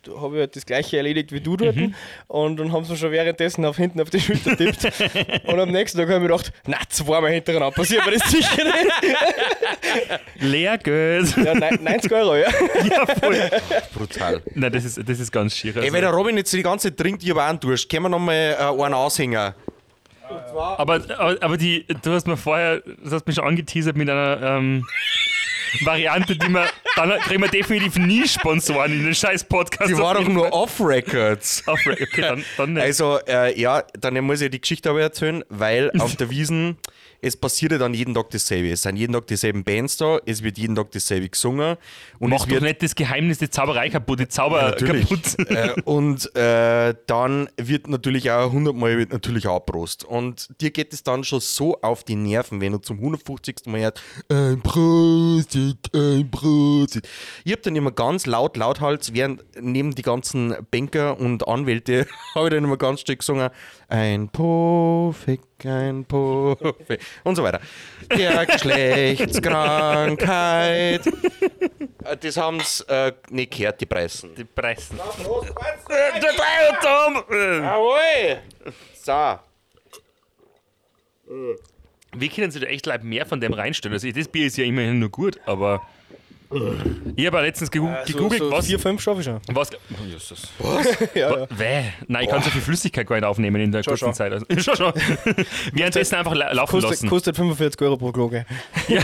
habe 0.07 0.35
ich 0.35 0.39
halt 0.41 0.55
das 0.55 0.65
gleiche 0.65 0.97
erledigt 0.97 1.31
wie 1.31 1.41
du 1.41 1.57
dort 1.57 1.75
Mhm. 1.75 1.93
und 2.27 2.57
dann 2.59 2.71
haben 2.71 2.83
sie 2.85 2.91
mir 2.93 2.97
schon 2.97 3.11
währenddessen 3.11 3.65
auf 3.65 3.77
hinten 3.77 4.01
auf 4.01 4.09
die 4.09 4.19
Schulter 4.19 4.55
tippt 4.57 4.85
und 5.47 5.59
am 5.59 5.69
nächsten 5.71 5.97
Tag 5.97 6.07
habe 6.07 6.15
ich 6.17 6.21
mir 6.21 6.27
gedacht, 6.37 6.51
na, 6.67 6.77
zweimal 6.89 7.31
hintereinander 7.31 7.71
passiert 7.75 8.05
mir 8.05 8.11
das 8.17 8.29
sicher 8.31 8.63
nicht. 8.63 9.17
Lehrgeld. 10.39 11.35
Ja, 11.37 11.53
nein, 11.53 11.79
90 11.81 12.11
Euro, 12.11 12.35
ja. 12.35 12.49
ja, 12.89 13.05
voll. 13.19 13.37
Brutal. 13.93 14.41
Nein, 14.55 14.71
das 14.71 14.85
ist, 14.85 14.99
das 15.07 15.19
ist 15.19 15.31
ganz 15.31 15.55
schier. 15.55 15.75
Ey, 15.75 15.81
Also. 15.83 15.93
wenn 15.93 16.01
der 16.01 16.11
Robin 16.11 16.37
jetzt 16.37 16.51
die 16.53 16.63
ganze 16.63 16.89
Zeit 16.89 16.97
trinkt, 16.97 17.23
ich 17.23 17.31
auch 17.33 17.37
einen 17.37 17.59
Durst, 17.59 17.89
können 17.89 18.03
wir 18.03 18.09
nochmal 18.09 18.55
äh, 18.59 18.63
einen 18.83 18.93
aushängen? 18.93 19.53
Aber, 20.29 20.77
aber, 21.17 21.37
aber 21.41 21.57
die, 21.57 21.85
du 22.03 22.11
hast 22.13 22.25
mir 22.25 22.37
vorher, 22.37 22.79
du 22.79 23.11
hast 23.11 23.27
mich 23.27 23.35
schon 23.35 23.45
angeteasert 23.45 23.97
mit 23.97 24.09
einer 24.09 24.39
ähm, 24.41 24.85
Variante, 25.81 26.35
die 26.35 26.49
wir, 26.49 26.67
dann 26.95 27.11
kriegen 27.21 27.41
wir 27.41 27.49
definitiv 27.49 27.97
nie 27.97 28.27
Sponsoren 28.27 28.91
in 28.91 29.03
den 29.05 29.15
scheiß 29.15 29.45
Podcast. 29.45 29.89
Die 29.89 29.97
war 29.97 30.15
doch 30.15 30.27
nur 30.27 30.51
off-Records. 30.51 31.63
Auf, 31.67 31.79
okay, 31.85 32.21
dann, 32.21 32.43
dann 32.57 32.73
nicht. 32.73 32.83
Also, 32.83 33.19
äh, 33.27 33.59
ja, 33.59 33.83
dann 33.99 34.21
muss 34.23 34.41
ich 34.41 34.51
die 34.51 34.61
Geschichte 34.61 34.89
aber 34.89 35.01
erzählen, 35.01 35.43
weil 35.49 35.91
auf 35.99 36.15
der 36.15 36.29
Wiesen, 36.29 36.77
es 37.21 37.37
passiert 37.37 37.71
ja 37.71 37.77
dann 37.77 37.93
jeden 37.93 38.15
Tag 38.15 38.31
dasselbe. 38.31 38.71
Es 38.71 38.81
sind 38.81 38.95
jeden 38.95 39.13
Tag 39.13 39.27
dieselben 39.27 39.63
Bands 39.63 39.97
da, 39.97 40.19
es 40.25 40.41
wird 40.41 40.57
jeden 40.57 40.75
Tag 40.75 40.89
dasselbe 40.91 41.29
gesungen. 41.29 41.77
Und 42.17 42.31
Mach 42.31 42.39
doch 42.39 42.49
wird, 42.49 42.63
nicht 42.63 42.81
das 42.81 42.95
Geheimnis, 42.95 43.37
die 43.37 43.49
Zauberei 43.49 43.89
kaputt, 43.89 44.19
die 44.19 44.27
Zauber 44.27 44.71
kaputt. 44.71 45.37
äh, 45.49 45.73
und 45.85 46.35
äh, 46.35 46.95
dann 47.05 47.49
wird 47.57 47.87
natürlich 47.87 48.31
auch 48.31 48.47
100 48.47 48.75
Mal 48.75 48.97
wird 48.97 49.13
natürlich 49.13 49.47
auch 49.47 49.59
Prost. 49.59 50.03
Und 50.03 50.49
dir 50.59 50.71
geht 50.71 50.93
es 50.93 51.03
dann 51.03 51.23
schon 51.23 51.41
so 51.41 51.79
auf 51.81 52.03
die 52.03 52.15
Nerven, 52.15 52.59
wenn 52.59 52.71
du 52.71 52.79
zum 52.79 52.97
150. 52.97 53.67
Mal 53.67 53.81
hörst, 53.81 54.01
ein 54.29 54.59
Prost, 54.61 55.55
ein 55.93 56.31
Prost. 56.31 57.01
Ich 57.45 57.51
hab 57.51 57.61
dann 57.61 57.75
immer 57.75 57.91
ganz 57.91 58.25
laut, 58.25 58.57
lauthals, 58.57 59.13
während 59.13 59.43
neben 59.59 59.93
die 59.93 60.01
ganzen 60.01 60.55
Banker 60.71 61.19
und 61.19 61.47
Anwälte, 61.47 62.07
habe 62.35 62.47
ich 62.47 62.53
dann 62.55 62.63
immer 62.63 62.77
ganz 62.77 63.01
still 63.01 63.17
gesungen, 63.17 63.51
ein 63.91 64.29
Pofik, 64.29 65.41
ein 65.65 66.05
Pofik 66.05 67.01
und 67.25 67.35
so 67.35 67.43
weiter. 67.43 67.59
Der 68.17 68.45
Geschlechtskrankheit. 68.51 71.05
Äh, 71.05 72.17
Das 72.19 72.37
haben 72.37 72.59
sie 72.61 72.83
äh, 72.87 73.11
nicht 73.29 73.55
gehört, 73.57 73.81
die 73.81 73.85
Preisen. 73.85 74.33
Die 74.35 74.45
Preisen. 74.45 74.97
Der 75.89 76.79
Tom! 76.81 77.21
Jawohl! 77.29 78.37
So. 78.93 79.39
Wie 82.15 82.29
können 82.29 82.51
sie 82.51 82.59
da 82.59 82.67
echt 82.67 82.85
leid 82.85 83.03
mehr 83.03 83.25
von 83.25 83.41
dem 83.41 83.53
reinstellen? 83.53 83.93
Also 83.93 84.09
das 84.11 84.27
Bier 84.27 84.47
ist 84.47 84.57
ja 84.57 84.63
immerhin 84.63 84.99
nur 84.99 85.09
gut, 85.09 85.39
aber 85.45 85.81
ich 87.15 87.25
habe 87.25 87.37
ja 87.37 87.43
letztens 87.43 87.71
gegu 87.71 87.89
gegoogelt, 88.05 88.39
so, 88.39 88.49
so 88.49 88.55
was, 88.55 88.65
Vier, 88.67 88.79
fünf 88.79 89.01
schaffe 89.01 89.19
ich 89.21 89.25
schon. 89.25 89.39
was, 89.53 89.69
Jesus. 90.07 90.49
Ja, 91.15 91.39
ja. 91.39 91.47
Nein, 92.07 92.23
ich 92.23 92.29
kann 92.29 92.41
so 92.43 92.49
viel 92.49 92.61
Flüssigkeit 92.61 93.07
gar 93.07 93.15
nicht 93.15 93.25
aufnehmen 93.25 93.61
in 93.61 93.71
der 93.71 93.83
kurzen 93.83 93.97
schon. 94.05 94.13
Zeit. 94.13 94.33
Also, 94.33 94.45
schon, 94.57 94.75
schon. 94.75 94.93
Währenddessen 95.73 96.15
einfach 96.15 96.33
la 96.35 96.51
laufen 96.53 96.71
Kostet, 96.73 96.91
lassen. 96.91 97.09
kostet 97.09 97.35
45 97.35 97.81
Euro 97.81 97.97
pro 97.97 98.11
Klo, 98.11 98.27
gell? 98.29 98.45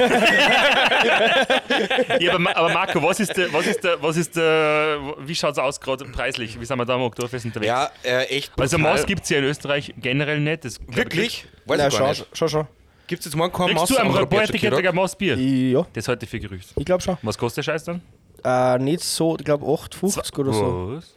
Ja, 2.20 2.32
aber, 2.32 2.40
Ma- 2.40 2.56
aber 2.56 2.70
Marco, 2.74 3.02
was 3.04 3.20
ist 3.20 3.36
der, 3.38 3.52
was 3.54 3.68
ist 3.68 3.84
der, 3.84 4.02
was 4.02 4.18
ist 4.18 4.36
der, 4.36 4.98
wie 5.20 5.36
schaut 5.36 5.52
es 5.54 5.60
aus 5.60 5.80
gerade 5.80 6.06
preislich? 6.06 6.60
Wie 6.60 6.66
sind 6.66 6.78
wir 6.78 6.86
da 6.86 6.96
am 6.96 7.02
Oktoberfest 7.02 7.46
unterwegs? 7.46 7.68
Ja, 7.68 7.90
äh, 8.04 8.24
echt. 8.26 8.52
also. 8.60 8.78
Maß 8.78 9.06
gibt 9.06 9.24
es 9.24 9.30
ja 9.30 9.38
in 9.40 9.44
Österreich 9.46 9.94
generell 9.98 10.40
nicht. 10.40 10.66
Das 10.66 10.80
Wirklich? 10.88 11.46
Weiß 11.66 11.78
ich 11.80 11.84
gar 11.84 11.92
schon, 11.92 12.08
nicht. 12.10 12.38
schon, 12.38 12.50
schon. 12.50 12.68
Gibt 13.08 13.22
es 13.22 13.26
jetzt 13.26 13.36
morgen 13.36 13.54
kein 13.54 13.76
Kriegst 13.76 13.90
du 13.90 13.98
am 13.98 14.16
Robertiker 14.16 14.78
ein 14.90 14.96
Maß 14.96 15.16
Bier? 15.16 15.38
Ja, 15.38 15.86
Das 15.94 16.08
halte 16.08 16.26
ich 16.26 16.30
für 16.30 16.40
Gerücht. 16.40 16.74
ich 16.76 16.86
glaube 16.86 17.02
schon. 17.02 17.18
Was 17.22 17.38
kostet 17.38 17.58
der 17.66 17.72
Scheiß 17.72 17.86
dann? 17.86 18.02
Äh, 18.44 18.78
nicht 18.80 19.04
so, 19.04 19.36
ich 19.38 19.46
glaube 19.46 19.66
8,50 19.66 20.38
oder 20.40 20.54
so. 20.54 20.92
Was? 20.98 21.14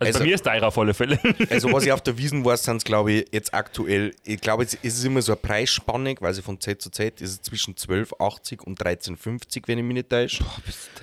Also, 0.00 0.18
bei 0.20 0.24
mir 0.26 0.34
ist 0.34 0.44
teurer 0.44 0.68
auf 0.68 0.78
alle 0.78 0.94
Fälle. 0.94 1.18
Also 1.50 1.72
was 1.72 1.84
ich 1.84 1.92
auf 1.92 2.00
der 2.02 2.16
Wiesen 2.18 2.44
weiß, 2.44 2.64
sind 2.64 2.76
es 2.78 2.84
glaube 2.84 3.12
ich 3.12 3.26
jetzt 3.32 3.52
aktuell, 3.54 4.14
ich 4.24 4.40
glaube 4.40 4.62
es 4.64 4.74
ist 4.74 5.04
immer 5.04 5.22
so 5.22 5.32
eine 5.32 5.36
Preisspanne, 5.40 6.14
quasi 6.14 6.40
von 6.42 6.60
Z 6.60 6.80
zu 6.82 6.90
Z, 6.90 7.20
ist 7.20 7.30
es 7.30 7.42
zwischen 7.42 7.74
12,80 7.74 8.60
und 8.62 8.80
13,50, 8.80 9.62
wenn 9.66 9.78
ich 9.78 9.84
mich 9.84 9.94
nicht 9.94 10.10
täusche. 10.10 10.44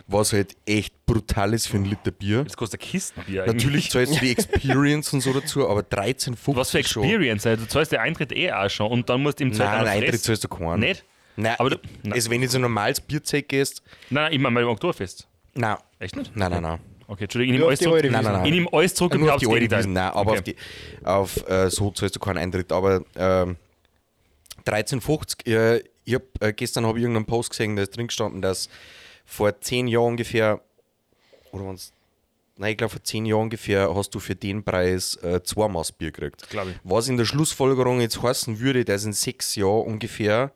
Was 0.07 0.33
halt 0.33 0.55
echt 0.65 1.05
brutal 1.05 1.53
ist 1.53 1.67
für 1.67 1.77
ein 1.77 1.85
Liter 1.85 2.11
Bier. 2.11 2.43
Das 2.43 2.55
kostet 2.55 2.81
ein 2.81 2.87
Kistenbier. 2.87 3.45
Natürlich 3.45 3.89
zahlst 3.91 4.15
du 4.15 4.19
die 4.19 4.31
Experience 4.31 5.11
und 5.13 5.21
so 5.21 5.33
dazu, 5.33 5.67
aber 5.69 5.81
13,50 5.81 6.55
Was 6.55 6.71
für 6.71 6.83
schon. 6.83 7.03
Experience, 7.03 7.45
Alter. 7.45 7.61
Du 7.63 7.67
zahlst 7.67 7.91
den 7.91 7.99
Eintritt 7.99 8.31
eh 8.31 8.51
auch 8.51 8.69
schon 8.69 8.91
und 8.91 9.09
dann 9.09 9.21
musst 9.21 9.39
du 9.39 9.43
im 9.43 9.53
Zelt 9.53 9.69
Nein, 9.69 9.83
nein, 9.85 10.03
Eintritt 10.03 10.21
zahlst 10.23 10.43
du 10.43 10.47
keinen. 10.47 10.79
Nicht? 10.79 11.03
Nein, 11.35 11.55
Aber 11.59 11.71
du- 11.71 11.77
also 12.11 12.29
wenn 12.29 12.39
du 12.41 12.47
so 12.47 12.57
ein 12.57 12.61
normales 12.61 13.01
Bierzelt 13.01 13.49
gehst, 13.49 13.81
Nein, 14.09 14.23
nein, 14.25 14.33
ich 14.33 14.39
meine 14.39 14.55
beim 14.55 14.69
Oktoberfest. 14.69 15.27
nein. 15.53 15.77
Echt 15.99 16.15
nicht? 16.15 16.35
Nein, 16.35 16.51
nein, 16.51 16.61
nenein. 16.63 16.79
Okay, 17.07 17.23
Entschuldigung, 17.25 17.53
ich 17.53 17.59
nehme 17.59 17.67
alles 17.67 17.79
zurück. 17.79 18.01
Nein, 18.03 18.11
nein, 18.11 18.23
nein. 18.33 18.45
Ich 18.45 18.51
nehme 18.51 18.67
alles 18.73 18.95
zurück 18.95 19.13
und 19.13 19.21
Nur 19.21 19.33
auf 19.35 19.39
die 19.39 19.47
alte. 19.47 19.77
Wiesen, 19.77 19.93
nein, 19.93 20.11
aber 20.11 20.31
Okay. 20.31 20.37
auf, 20.37 20.43
die, 20.43 20.55
auf 21.03 21.49
äh, 21.49 21.69
so 21.69 21.91
zahlst 21.91 22.15
du 22.15 22.19
keinen 22.19 22.37
Eintritt. 22.39 22.71
Aber 22.71 23.03
ähm, 23.15 23.57
13,50, 24.65 25.47
äh, 25.47 25.83
ich 26.05 26.15
hab, 26.15 26.23
äh, 26.41 26.53
gestern 26.53 26.85
habe 26.85 26.97
ich 26.97 27.03
irgendeinen 27.03 27.25
Post 27.25 27.51
gesehen, 27.51 27.75
da 27.75 27.83
ist 27.83 27.95
drin 27.95 28.07
gestanden, 28.07 28.41
dass 28.41 28.69
vor 29.25 29.59
zehn 29.61 29.87
Jahren 29.87 30.09
ungefähr, 30.13 30.61
oder 31.51 31.65
waren's, 31.65 31.93
nein, 32.57 32.71
ich 32.71 32.77
glaube 32.77 32.91
vor 32.93 33.03
zehn 33.03 33.25
Jahren 33.25 33.43
ungefähr 33.43 33.93
hast 33.95 34.11
du 34.15 34.19
für 34.19 34.35
den 34.35 34.63
Preis 34.63 35.15
äh, 35.17 35.41
zwei 35.43 35.67
Maß 35.67 35.91
Bier 35.93 36.11
gekriegt. 36.11 36.47
Glaub 36.49 36.67
ich. 36.67 36.75
Was 36.83 37.07
in 37.07 37.17
der 37.17 37.25
Schlussfolgerung 37.25 38.01
jetzt 38.01 38.21
heißen 38.21 38.59
würde, 38.59 38.85
dass 38.85 39.03
in 39.05 39.13
sechs 39.13 39.55
Jahren 39.55 39.85
ungefähr 39.85 40.51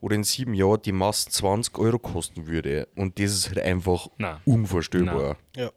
oder 0.00 0.14
in 0.14 0.24
sieben 0.24 0.52
Jahren 0.54 0.80
die 0.82 0.92
Maß 0.92 1.24
20 1.26 1.78
Euro 1.78 1.98
kosten 1.98 2.46
würde. 2.46 2.86
Und 2.96 3.18
das 3.18 3.32
ist 3.32 3.48
halt 3.48 3.60
einfach 3.60 4.08
Nein. 4.18 4.36
unvorstellbar. 4.44 5.36
Ja. 5.56 5.70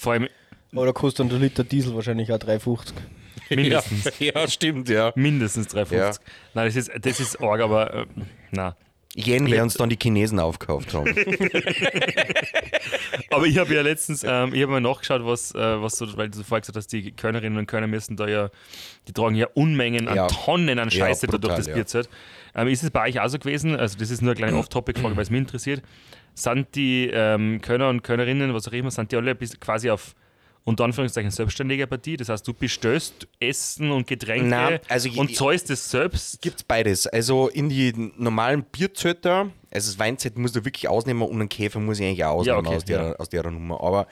Vor 0.00 0.12
allem 0.14 0.28
Aber 0.72 0.86
da 0.86 0.92
kostet 0.92 1.20
dann 1.20 1.28
der 1.28 1.38
Liter 1.38 1.62
Diesel 1.62 1.94
wahrscheinlich 1.94 2.32
auch 2.32 2.38
3,50. 2.38 2.92
mindestens. 3.50 4.18
Ja, 4.18 4.32
ja, 4.40 4.48
stimmt, 4.48 4.88
ja. 4.88 5.12
Mindestens 5.14 5.68
3,50. 5.68 5.94
Ja. 5.94 6.10
Nein, 6.54 6.66
das 6.66 6.76
ist, 6.76 6.90
das 7.02 7.20
ist 7.20 7.42
arg, 7.42 7.60
aber 7.60 7.92
äh, 7.94 8.06
nein. 8.50 8.72
Yen 9.16 9.50
werden 9.50 9.66
es 9.66 9.74
dann 9.74 9.90
die 9.90 9.98
Chinesen 10.00 10.38
aufgekauft 10.38 10.94
haben. 10.94 11.12
Aber 13.30 13.44
ich 13.44 13.58
habe 13.58 13.74
ja 13.74 13.82
letztens, 13.82 14.22
ähm, 14.22 14.54
ich 14.54 14.62
habe 14.62 14.70
mal 14.70 14.80
nachgeschaut, 14.80 15.24
was, 15.24 15.52
äh, 15.52 15.82
was 15.82 15.96
so, 15.96 16.16
weil 16.16 16.30
du 16.30 16.44
vorher 16.44 16.60
gesagt 16.60 16.76
hast, 16.76 16.92
die 16.92 17.10
Kölnerinnen 17.10 17.58
und 17.58 17.66
Kölner 17.66 17.88
müssen 17.88 18.16
da 18.16 18.28
ja, 18.28 18.50
die 19.08 19.12
tragen 19.12 19.34
ja 19.34 19.48
Unmengen 19.54 20.06
an 20.06 20.14
Ja. 20.14 20.26
Tonnen 20.28 20.78
an 20.78 20.90
Ja, 20.90 21.06
Scheiße 21.06 21.26
da 21.26 21.32
durch 21.32 21.40
brutal, 21.42 21.56
das 21.56 21.66
ja. 21.66 21.74
Bierzelt. 21.74 22.08
Ähm, 22.54 22.68
ist 22.68 22.84
es 22.84 22.90
bei 22.92 23.08
euch 23.08 23.20
auch 23.20 23.28
so 23.28 23.40
gewesen? 23.40 23.74
Also, 23.74 23.98
das 23.98 24.10
ist 24.10 24.22
nur 24.22 24.30
eine 24.30 24.38
kleine 24.38 24.56
Off-Topic-Frage, 24.58 25.16
weil 25.16 25.22
es 25.24 25.30
mich 25.30 25.40
interessiert. 25.40 25.82
Sind 26.34 26.74
die 26.74 27.10
ähm, 27.12 27.60
Kölner 27.60 27.88
und 27.88 28.02
Kölnerinnen, 28.02 28.54
was 28.54 28.68
auch 28.68 28.72
immer, 28.72 28.90
sind 28.90 29.12
die 29.12 29.16
alle 29.16 29.34
quasi 29.36 29.90
auf 29.90 30.14
unter 30.64 30.84
Anführungszeichen 30.84 31.30
selbstständige 31.30 31.86
Partie? 31.86 32.16
Das 32.16 32.28
heißt, 32.28 32.46
du 32.46 32.54
bestellst 32.54 33.26
Essen 33.38 33.90
und 33.90 34.06
Getränke 34.06 34.46
Nein, 34.46 34.80
also 34.88 35.10
und 35.18 35.34
zahlst 35.34 35.70
es 35.70 35.90
selbst? 35.90 36.40
Gibt's 36.42 36.62
beides. 36.62 37.06
Also 37.06 37.48
in 37.48 37.68
die 37.68 37.92
normalen 38.16 38.64
Bierzelter, 38.64 39.50
also 39.70 39.90
das 39.90 39.98
Weinzelt 39.98 40.38
muss 40.38 40.52
du 40.52 40.64
wirklich 40.64 40.88
ausnehmen 40.88 41.22
und 41.22 41.32
einen 41.32 41.48
Käfer 41.48 41.80
muss 41.80 41.98
ich 41.98 42.06
eigentlich 42.06 42.24
auch 42.24 42.44
Ja, 42.44 42.56
ausnehmen 42.56 42.66
okay, 42.66 42.76
aus, 42.76 42.84
der, 42.84 43.02
ja. 43.02 43.12
aus 43.16 43.28
der 43.28 43.50
Nummer. 43.50 43.80
Aber 43.82 44.06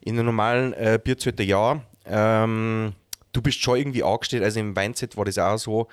in 0.00 0.16
den 0.16 0.26
normalen 0.26 0.72
äh, 0.74 0.98
Bierzelter 1.02 1.44
ja. 1.44 1.82
Ähm, 2.06 2.94
du 3.32 3.42
bist 3.42 3.60
schon 3.60 3.78
irgendwie 3.78 4.02
angestellt, 4.02 4.42
also 4.42 4.60
im 4.60 4.74
Weinzelt 4.74 5.16
war 5.16 5.24
das 5.24 5.38
auch 5.38 5.58
so, 5.58 5.88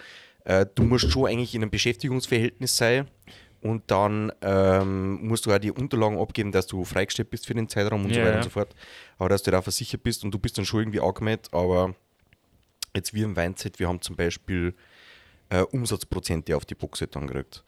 äh, 0.45 0.65
du 0.73 0.83
musst 0.83 1.11
schon 1.11 1.27
eigentlich 1.27 1.53
in 1.55 1.61
einem 1.61 1.71
Beschäftigungsverhältnis 1.71 2.77
sein. 2.77 3.07
Und 3.65 3.81
dann 3.87 4.31
ähm, 4.43 5.25
musst 5.27 5.47
du 5.47 5.51
auch 5.51 5.57
die 5.57 5.71
Unterlagen 5.71 6.19
abgeben, 6.19 6.51
dass 6.51 6.67
du 6.67 6.83
freigestellt 6.85 7.31
bist 7.31 7.47
für 7.47 7.55
den 7.55 7.67
Zeitraum 7.67 8.05
und 8.05 8.13
so 8.13 8.19
Ja, 8.19 8.25
weiter 8.27 8.37
und 8.37 8.43
so 8.43 8.49
fort. 8.51 8.75
Aber 9.17 9.29
dass 9.29 9.41
du 9.41 9.49
da 9.49 9.59
versichert 9.63 10.03
bist 10.03 10.23
und 10.23 10.29
du 10.31 10.37
bist 10.37 10.55
dann 10.59 10.65
schon 10.65 10.81
irgendwie 10.81 10.99
angemeldet. 11.01 11.49
Aber 11.51 11.95
jetzt 12.95 13.15
wir 13.15 13.25
im 13.25 13.35
Weinzelt, 13.35 13.79
wir 13.79 13.87
haben 13.87 14.01
zum 14.01 14.15
Beispiel 14.15 14.75
äh, 15.49 15.61
Umsatzprozente 15.61 16.55
auf 16.55 16.65
die 16.65 16.75
Boxe 16.75 17.07
dann 17.07 17.25
gekriegt. 17.27 17.63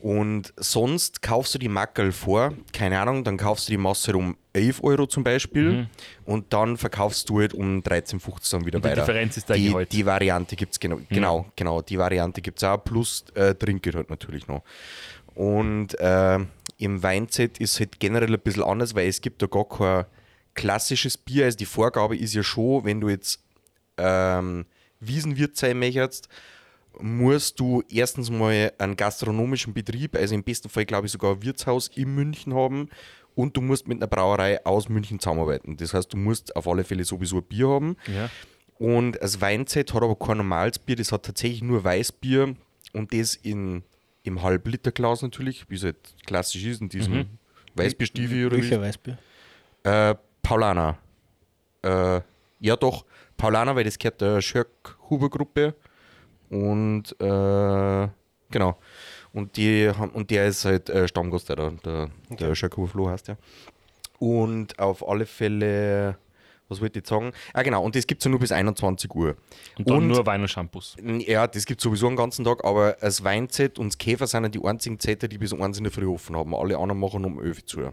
Und 0.00 0.52
sonst 0.56 1.20
kaufst 1.22 1.54
du 1.54 1.58
die 1.58 1.68
Mackerl 1.68 2.12
vor, 2.12 2.52
keine 2.72 2.98
Ahnung, 3.00 3.24
dann 3.24 3.36
kaufst 3.36 3.68
du 3.68 3.72
die 3.72 3.78
Masse 3.78 4.16
um 4.16 4.36
11 4.52 4.82
Euro 4.84 5.06
zum 5.06 5.22
Beispiel 5.24 5.88
und 6.24 6.52
dann 6.52 6.76
verkaufst 6.78 7.28
du 7.28 7.40
halt 7.40 7.52
um 7.52 7.80
13,50 7.82 8.50
dann 8.52 8.64
wieder 8.66 8.76
Und 8.76 8.84
die 8.84 8.88
weiter. 8.90 9.00
Differenz 9.02 9.36
ist 9.36 9.50
dein 9.50 9.60
die, 9.60 9.68
Gehalt. 9.68 9.92
die 9.92 10.06
Variante 10.06 10.56
gibt 10.56 10.72
es 10.72 10.80
genau, 10.80 10.98
genau, 11.10 11.46
genau, 11.56 11.82
die 11.82 11.98
Variante 11.98 12.40
gibt 12.40 12.58
es 12.58 12.64
auch, 12.64 12.82
plus 12.82 13.24
äh, 13.34 13.54
Trinkgeld 13.54 13.96
halt 13.96 14.10
natürlich 14.10 14.46
noch. 14.46 14.62
Und 15.36 16.00
äh, 16.00 16.38
im 16.78 17.02
Weinzelt 17.02 17.58
ist 17.58 17.78
halt 17.78 18.00
generell 18.00 18.32
ein 18.32 18.40
bisschen 18.40 18.62
anders, 18.62 18.94
weil 18.94 19.06
es 19.06 19.20
gibt 19.20 19.42
da 19.42 19.46
gar 19.46 19.68
kein 19.68 20.06
klassisches 20.54 21.18
Bier. 21.18 21.44
Also 21.44 21.58
die 21.58 21.66
Vorgabe 21.66 22.16
ist 22.16 22.34
ja 22.34 22.42
schon, 22.42 22.84
wenn 22.84 23.00
du 23.00 23.10
jetzt 23.10 23.44
ähm, 23.98 24.64
Wiesenwirt 24.98 25.56
sein 25.56 25.78
möchtest, 25.78 26.28
musst 26.98 27.60
du 27.60 27.82
erstens 27.90 28.30
mal 28.30 28.72
einen 28.78 28.96
gastronomischen 28.96 29.74
Betrieb, 29.74 30.16
also 30.16 30.34
im 30.34 30.42
besten 30.42 30.70
Fall 30.70 30.86
glaube 30.86 31.06
ich 31.06 31.12
sogar 31.12 31.32
ein 31.32 31.42
Wirtshaus 31.42 31.88
in 31.88 32.14
München 32.14 32.54
haben 32.54 32.88
und 33.34 33.54
du 33.54 33.60
musst 33.60 33.86
mit 33.86 33.98
einer 33.98 34.06
Brauerei 34.06 34.64
aus 34.64 34.88
München 34.88 35.20
zusammenarbeiten. 35.20 35.76
Das 35.76 35.92
heißt, 35.92 36.10
du 36.14 36.16
musst 36.16 36.56
auf 36.56 36.66
alle 36.66 36.84
Fälle 36.84 37.04
sowieso 37.04 37.36
ein 37.36 37.42
Bier 37.42 37.68
haben. 37.68 37.96
Ja. 38.06 38.30
Und 38.78 39.18
das 39.20 39.42
Weinzelt 39.42 39.92
hat 39.92 40.02
aber 40.02 40.16
kein 40.16 40.38
normales 40.38 40.78
Bier, 40.78 40.96
das 40.96 41.12
hat 41.12 41.24
tatsächlich 41.24 41.62
nur 41.62 41.84
Weißbier 41.84 42.54
und 42.94 43.12
das 43.12 43.34
in, 43.34 43.82
im 44.26 44.42
Halb-Liter-Glas 44.42 45.22
natürlich, 45.22 45.68
wie 45.70 45.76
es 45.76 45.84
halt 45.84 45.96
klassisch 46.26 46.64
ist, 46.64 46.80
in 46.80 46.88
diesem 46.88 47.26
Weißbierstiefel 47.74 48.46
oder. 48.46 48.56
Welcher 48.56 48.80
Weißbier? 48.80 49.18
Äh, 49.84 50.14
Paulana. 50.42 50.98
Äh, 51.82 52.20
ja, 52.60 52.76
doch, 52.76 53.04
Paulana, 53.36 53.76
weil 53.76 53.84
das 53.84 53.98
gehört 53.98 54.20
der 54.20 54.40
Schörk-Huber-Gruppe. 54.40 55.74
Und 56.50 57.12
äh, 57.20 58.08
genau. 58.50 58.78
Und, 59.32 59.56
die 59.56 59.90
und 60.14 60.30
der 60.30 60.46
ist 60.46 60.64
halt 60.64 60.88
äh, 60.88 61.06
Stammgast, 61.06 61.48
der, 61.50 61.72
der, 61.84 62.10
der 62.30 62.54
Schörk-Huber 62.54 62.88
Flo 62.88 63.10
heißt 63.10 63.28
der. 63.28 63.38
Und 64.18 64.78
auf 64.78 65.06
alle 65.06 65.26
Fälle, 65.26 66.16
was 66.68 66.80
wollte 66.80 66.98
ich 66.98 67.06
sagen? 67.06 67.32
Ah, 67.52 67.62
genau, 67.62 67.84
und 67.84 67.94
das 67.94 68.06
gibt 68.06 68.20
es 68.20 68.24
ja 68.24 68.30
nur 68.30 68.40
bis 68.40 68.52
21 68.52 69.14
Uhr. 69.14 69.36
Und 69.78 69.88
dann 69.88 70.06
nur 70.06 70.26
Wein 70.26 70.42
und 70.42 70.48
Shampoos. 70.48 70.96
Ja, 71.02 71.46
das 71.46 71.64
gibt 71.64 71.80
es 71.80 71.84
sowieso 71.84 72.08
den 72.08 72.16
ganzen 72.16 72.44
Tag, 72.44 72.64
aber 72.64 72.96
das 73.00 73.22
Weinzelt 73.24 73.78
und 73.78 73.88
das 73.88 73.98
Käfer 73.98 74.26
sind 74.26 74.42
ja 74.42 74.48
die 74.48 74.64
einzigen 74.64 74.98
Zelte, 74.98 75.28
die 75.28 75.38
bis 75.38 75.52
um 75.52 75.62
eins 75.62 75.78
in 75.78 75.84
der 75.84 75.92
Früh 75.92 76.06
offen 76.06 76.36
haben. 76.36 76.54
Alle 76.54 76.78
anderen 76.78 77.00
machen 77.00 77.24
um 77.24 77.42
11 77.42 77.58
Uhr 77.58 77.66
zu. 77.66 77.92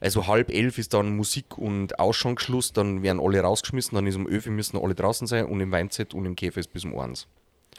Also 0.00 0.26
halb 0.26 0.50
elf 0.50 0.78
ist 0.78 0.94
dann 0.94 1.16
Musik 1.16 1.56
und 1.56 2.00
Ausschankschluss, 2.00 2.72
dann 2.72 3.04
werden 3.04 3.20
alle 3.20 3.40
rausgeschmissen, 3.40 3.94
dann 3.94 4.06
ist 4.08 4.16
um 4.16 4.28
11 4.28 4.46
Uhr 4.46 4.52
müssen 4.52 4.76
alle 4.76 4.96
draußen 4.96 5.28
sein 5.28 5.46
und 5.46 5.60
im 5.60 5.70
Weinzelt 5.70 6.12
und 6.12 6.26
im 6.26 6.34
Käfer 6.34 6.58
ist 6.58 6.72
bis 6.72 6.84
um 6.84 6.98
1. 6.98 7.28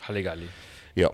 Halligalli. 0.03 0.47
Ja, 0.95 1.11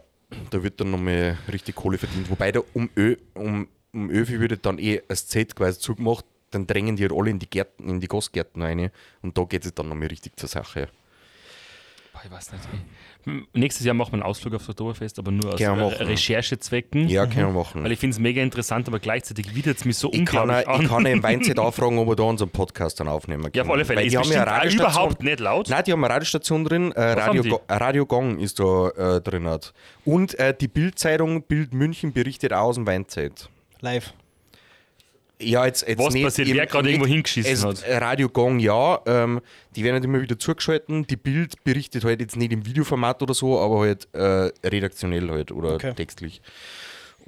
da 0.52 0.62
wird 0.62 0.80
dann 0.80 0.92
nochmal 0.92 1.38
richtig 1.52 1.76
Kohle 1.76 1.98
verdient. 1.98 2.30
Wobei 2.30 2.52
da 2.52 2.62
um, 2.74 2.92
Ö, 2.96 3.16
um, 3.34 3.68
um 3.92 4.12
11 4.12 4.30
Uhr 4.30 4.40
wird 4.40 4.66
dann 4.68 4.78
eh 4.78 5.02
das 5.08 5.28
Zelt 5.28 5.56
quasi 5.56 5.80
zugemacht, 5.80 6.26
dann 6.52 6.68
drängen 6.68 6.96
die 6.96 7.04
halt 7.04 7.14
alle 7.14 7.30
in 7.30 7.40
die 7.40 7.50
Gärten, 7.50 7.90
in 7.90 8.00
die 8.00 8.08
Gastgärten 8.08 8.62
rein 8.62 8.92
und 9.22 9.38
da 9.38 9.44
geht 9.44 9.66
es 9.66 9.74
dann 9.74 9.90
nochmal 9.90 10.08
richtig 10.08 10.38
zur 10.38 10.50
Sache. 10.50 10.88
Boah, 12.14 12.22
ich 12.26 12.32
weiß 12.32 12.52
nicht. 12.54 12.64
Hm, 13.26 13.48
Nächstes 13.54 13.86
Jahr 13.86 13.94
machen 13.94 14.12
wir 14.12 14.16
einen 14.16 14.24
Ausflug 14.24 14.54
aufs 14.56 14.68
Oktoberfest, 14.68 15.20
aber 15.20 15.30
nur 15.32 15.54
aus. 15.54 15.60
Recherchezwecken. 16.00 17.08
Ja, 17.08 17.28
können 17.28 17.48
wir 17.54 17.60
machen. 17.60 17.84
Weil 17.84 17.92
ich 17.92 18.00
finde 18.00 18.14
es 18.16 18.20
mega 18.20 18.42
interessant, 18.42 18.88
aber 18.88 19.00
gleichzeitig 19.00 19.54
widert 19.56 19.78
es 19.78 19.86
mich 19.86 19.98
so 19.98 20.12
Ich 20.12 20.26
kann, 20.26 20.50
unglaublich 20.50 20.68
auch- 20.68 20.74
an. 20.80 20.82
ich 20.82 20.90
kann 20.90 21.06
im 21.06 21.24
Weinzeit 21.24 21.60
auch 21.60 21.74
fragen, 21.74 21.98
ob 22.00 22.08
wir 22.08 22.16
da 22.16 22.24
unseren 22.24 22.50
Podcast 22.50 23.00
dann 23.00 23.08
aufnehmen 23.08 23.44
können. 23.44 23.54
ja, 23.56 23.64
auf 23.64 23.70
alle 23.70 23.86
Fälle. 23.86 24.00
Weil 24.00 24.08
Ist 24.08 24.14
die 24.14 24.18
haben 24.18 24.32
ja 24.32 24.44
Radiostation. 24.44 24.80
überhaupt 24.92 25.24
nicht 25.24 25.40
laut. 25.40 25.70
Nein, 25.70 25.84
die 25.86 25.92
haben 25.92 26.04
eine 26.04 26.14
Radiostation 26.14 26.64
drin. 26.66 26.92
Äh, 26.94 27.02
Radio, 27.02 27.62
Radio 27.70 28.06
Gong 28.06 28.40
ist 28.40 28.60
da 28.60 28.90
äh, 28.90 29.22
drin. 29.22 29.46
Hat. 29.48 29.74
Und 30.06 30.38
äh, 30.40 30.54
die 30.60 30.68
Bildzeitung 30.68 31.44
Bild 31.44 31.74
München 31.74 32.12
berichtet 32.14 32.54
auch 32.54 32.68
aus 32.70 32.76
dem 32.76 32.88
Weinzeit. 32.88 33.50
Live. 33.82 34.14
Ja, 35.42 35.66
jetzt, 35.66 35.88
jetzt 35.88 36.00
Was 36.00 36.14
nicht 36.14 36.24
passiert, 36.26 36.50
wer 36.54 36.66
gerade 36.68 36.90
irgendwo 36.90 37.08
hingeschissen 37.08 37.54
es, 37.54 37.64
hat. 37.64 38.02
Radio 38.02 38.28
Gong, 38.28 38.60
ja. 38.60 39.00
Ähm, 39.06 39.40
die 39.76 39.84
werden 39.86 39.96
halt 39.96 40.04
immer 40.04 40.22
wieder 40.22 40.38
zugeschalten. 40.38 41.08
Die 41.08 41.16
Bild 41.16 41.64
berichtet 41.64 42.04
halt 42.04 42.20
jetzt 42.20 42.36
nicht 42.36 42.52
im 42.52 42.66
Videoformat 42.66 43.22
oder 43.24 43.34
so, 43.34 43.58
aber 43.58 43.80
halt 43.80 44.08
äh, 44.14 44.52
redaktionell 44.68 45.30
halt 45.30 45.52
oder 45.54 45.76
Okay. 45.76 45.94
textlich. 45.94 46.42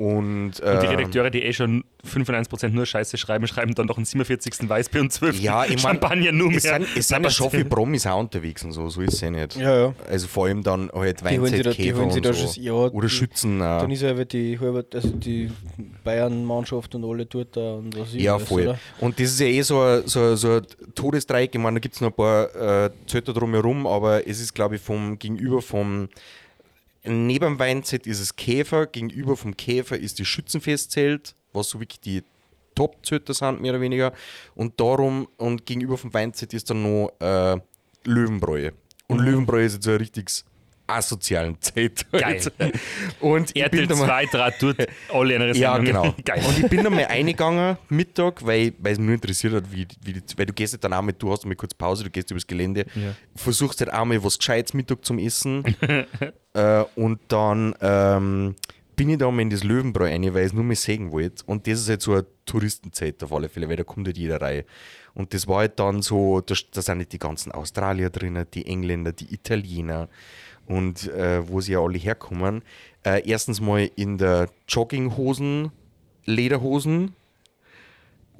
Und, 0.01 0.59
Und 0.59 0.61
die 0.61 0.63
ähm, 0.65 0.79
Redakteure, 0.95 1.29
die 1.29 1.43
eh 1.43 1.53
schon 1.53 1.83
95% 2.11 2.69
nur 2.69 2.87
Scheiße 2.87 3.17
schreiben, 3.17 3.45
schreiben 3.45 3.75
dann 3.75 3.85
noch 3.85 3.97
einen 3.97 4.05
47. 4.05 4.67
Weißbier 4.67 5.01
und 5.01 5.11
12. 5.13 5.39
Ja, 5.39 5.63
ich 5.65 5.69
mein, 5.71 5.77
Champagner 5.79 6.31
nur 6.31 6.47
mehr. 6.47 6.57
Es 6.57 6.63
sind, 6.63 6.87
es 6.97 7.07
sind 7.07 7.23
ja 7.23 7.29
schon 7.29 7.51
viele 7.51 7.65
Promis 7.65 8.07
auch 8.07 8.19
unterwegs 8.19 8.63
und 8.63 8.71
so, 8.71 8.89
so 8.89 9.01
ist 9.01 9.13
es 9.13 9.21
ja 9.21 9.29
nicht. 9.29 9.55
Ja, 9.57 9.77
ja. 9.87 9.93
Also 10.09 10.27
vor 10.27 10.47
allem 10.47 10.63
dann 10.63 10.89
halt 10.91 11.21
Die 11.21 11.25
die 11.35 11.41
Weinzeitkäfer 11.41 12.01
und 12.03 12.25
da 12.25 12.33
so. 12.33 12.47
schon, 12.51 12.63
ja, 12.63 12.73
Oder 12.73 13.07
die, 13.07 13.13
Schützen. 13.13 13.59
Dann 13.59 13.91
ist 13.91 14.01
ja 14.01 14.13
die, 14.13 14.57
halbe- 14.59 14.85
also 14.91 15.09
die 15.09 15.51
Bayern-Mannschaft 16.03 16.95
und 16.95 17.03
alle 17.05 17.25
dort 17.25 17.55
da 17.55 17.73
und 17.75 17.97
was 17.97 18.13
ich 18.13 18.21
Ja, 18.23 18.35
weiß, 18.39 18.47
voll. 18.47 18.61
oder? 18.63 18.79
Und 18.99 19.19
das 19.19 19.27
ist 19.31 19.39
ja 19.39 19.47
eh 19.47 19.61
so 19.61 19.81
ein, 19.81 20.01
so, 20.07 20.35
so 20.35 20.55
ein 20.57 20.61
Todesdreieck. 20.95 21.53
Ich 21.53 21.61
meine, 21.61 21.75
da 21.75 21.79
gibt 21.79 21.95
es 21.95 22.01
noch 22.01 22.09
ein 22.09 22.15
paar 22.15 22.85
äh, 22.85 22.89
Zelte 23.07 23.33
drumherum, 23.33 23.85
aber 23.87 24.27
es 24.27 24.41
ist, 24.41 24.53
glaube 24.53 24.75
ich, 24.75 24.81
vom 24.81 25.17
Gegenüber 25.19 25.61
vom. 25.61 26.09
Neben 27.03 27.45
dem 27.45 27.59
Weinzelt 27.59 28.05
ist 28.05 28.19
es 28.19 28.35
Käfer, 28.35 28.85
gegenüber 28.85 29.35
vom 29.35 29.57
Käfer 29.57 29.97
ist 29.97 30.19
die 30.19 30.25
Schützenfestzelt, 30.25 31.35
was 31.51 31.69
so 31.69 31.79
wirklich 31.79 31.99
die 31.99 32.23
Top-Zöter 32.75 33.33
sind, 33.33 33.61
mehr 33.61 33.73
oder 33.73 33.81
weniger. 33.81 34.13
Und 34.55 34.79
darum, 34.79 35.27
und 35.37 35.65
gegenüber 35.65 35.97
vom 35.97 36.13
Weinzelt 36.13 36.53
ist 36.53 36.69
dann 36.69 36.83
noch 36.83 37.11
äh, 37.19 37.59
Löwenbräu. 38.05 38.71
Und 39.07 39.19
Löwenbräu 39.19 39.65
ist 39.65 39.73
jetzt 39.73 39.83
so 39.83 39.91
ein 39.91 39.97
richtiges 39.97 40.45
asozialen 40.95 41.59
Zeit. 41.61 42.05
Geil. 42.11 42.41
Und 43.19 43.55
RTL 43.55 43.69
bin 43.69 43.89
da 43.89 43.95
mal, 43.95 44.05
2 44.05 44.25
Draht 44.25 44.59
tut 44.59 44.75
alle 45.11 45.35
andere 45.35 45.57
ja, 45.57 45.77
genau. 45.77 46.13
Geil. 46.25 46.43
Und 46.47 46.59
ich 46.59 46.69
bin 46.69 46.83
dann 46.83 46.93
mal 46.93 47.05
eingegangen, 47.05 47.77
Mittag, 47.89 48.45
weil, 48.45 48.73
weil 48.79 48.93
es 48.93 48.99
mich 48.99 49.05
nur 49.07 49.15
interessiert 49.15 49.53
hat, 49.53 49.71
wie, 49.71 49.87
wie 50.03 50.21
weil 50.37 50.45
du 50.45 50.53
gehst 50.53 50.73
halt 50.73 50.83
dann 50.83 50.93
auch 50.93 51.01
mit, 51.01 51.21
du 51.21 51.31
hast 51.31 51.45
mal 51.45 51.55
kurz 51.55 51.73
Pause, 51.73 52.03
du 52.03 52.09
gehst 52.09 52.31
übers 52.31 52.45
Gelände, 52.45 52.85
Ja. 52.95 53.15
versuchst 53.35 53.79
halt 53.81 53.93
auch 53.93 54.05
mal 54.05 54.23
was 54.23 54.37
Gescheites 54.37 54.73
Mittag 54.73 55.03
zum 55.05 55.19
Essen. 55.19 55.63
äh, 56.53 56.83
und 56.95 57.19
dann 57.27 57.75
ähm, 57.81 58.55
bin 58.95 59.09
ich 59.09 59.17
da 59.17 59.31
mal 59.31 59.41
in 59.41 59.49
das 59.49 59.63
Löwenbräu 59.63 60.05
rein, 60.05 60.23
weil 60.33 60.41
ich 60.41 60.47
es 60.47 60.53
nur 60.53 60.63
mal 60.63 60.75
sehen 60.75 61.11
wollte. 61.11 61.43
Und 61.45 61.65
das 61.65 61.79
ist 61.79 61.89
halt 61.89 62.01
so 62.01 62.13
eine 62.13 62.25
Touristenzeit 62.45 63.23
auf 63.23 63.33
alle 63.33 63.49
Fälle, 63.49 63.67
weil 63.67 63.77
da 63.77 63.83
kommt 63.83 64.07
halt 64.07 64.17
jeder 64.17 64.41
rein. 64.41 64.63
Und 65.13 65.33
das 65.33 65.47
war 65.47 65.57
halt 65.59 65.79
dann 65.79 66.01
so, 66.01 66.41
da, 66.41 66.55
da 66.71 66.81
sind 66.81 66.99
halt 66.99 67.11
die 67.11 67.19
ganzen 67.19 67.51
Australier 67.51 68.09
drinnen, 68.09 68.45
die 68.53 68.65
Engländer, 68.65 69.11
die 69.11 69.33
Italiener 69.33 70.07
und 70.71 71.07
äh, 71.09 71.47
wo 71.47 71.61
sie 71.61 71.73
ja 71.73 71.79
alle 71.79 71.97
herkommen. 71.97 72.61
Äh, 73.03 73.27
erstens 73.27 73.61
mal 73.61 73.89
in 73.95 74.17
der 74.17 74.49
Jogginghosen, 74.67 75.71
Lederhosen 76.25 77.15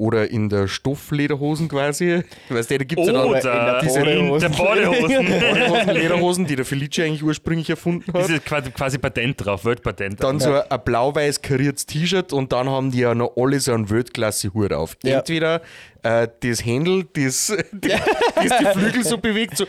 oder 0.02 0.32
in 0.32 0.50
der 0.50 0.68
Stofflederhosen 0.68 1.68
quasi. 1.68 2.24
Weißt 2.50 2.72
du, 2.72 2.78
da 2.80 2.84
gibt 2.84 3.02
es 3.02 3.08
ja 3.08 3.14
dann 3.14 3.82
diese 3.84 4.00
in 4.00 4.40
der 4.40 4.50
Badehosen. 4.50 5.94
Lederhosen, 5.94 6.46
die 6.48 6.56
der 6.56 6.66
Felice 6.66 7.04
eigentlich 7.04 7.22
ursprünglich 7.22 7.70
erfunden 7.70 8.12
hat. 8.12 8.24
Das 8.24 8.30
ist 8.32 8.44
quasi, 8.44 8.72
quasi 8.72 8.98
Patent 8.98 9.46
drauf, 9.46 9.64
Weltpatent. 9.64 10.24
Dann 10.24 10.40
so 10.40 10.54
ein 10.54 10.80
blau-weiß 10.84 11.44
kariertes 11.44 11.86
T-Shirt 11.86 12.34
und 12.34 12.52
dann 12.52 12.68
haben 12.68 12.90
die 12.90 13.02
ja 13.02 13.14
noch 13.14 13.34
alle 13.36 13.60
so 13.60 13.74
einen 13.74 13.92
Weltklasse-Hut 13.92 14.74
auf. 14.74 14.98
Ja. 15.04 15.20
Entweder 15.20 15.62
äh, 16.02 16.28
das 16.40 16.66
Händel, 16.66 17.06
das, 17.14 17.56
die, 17.72 17.90
das 17.90 18.58
die 18.60 18.80
Flügel 18.80 19.04
so 19.04 19.20
bewegt, 19.20 19.56
so 19.56 19.66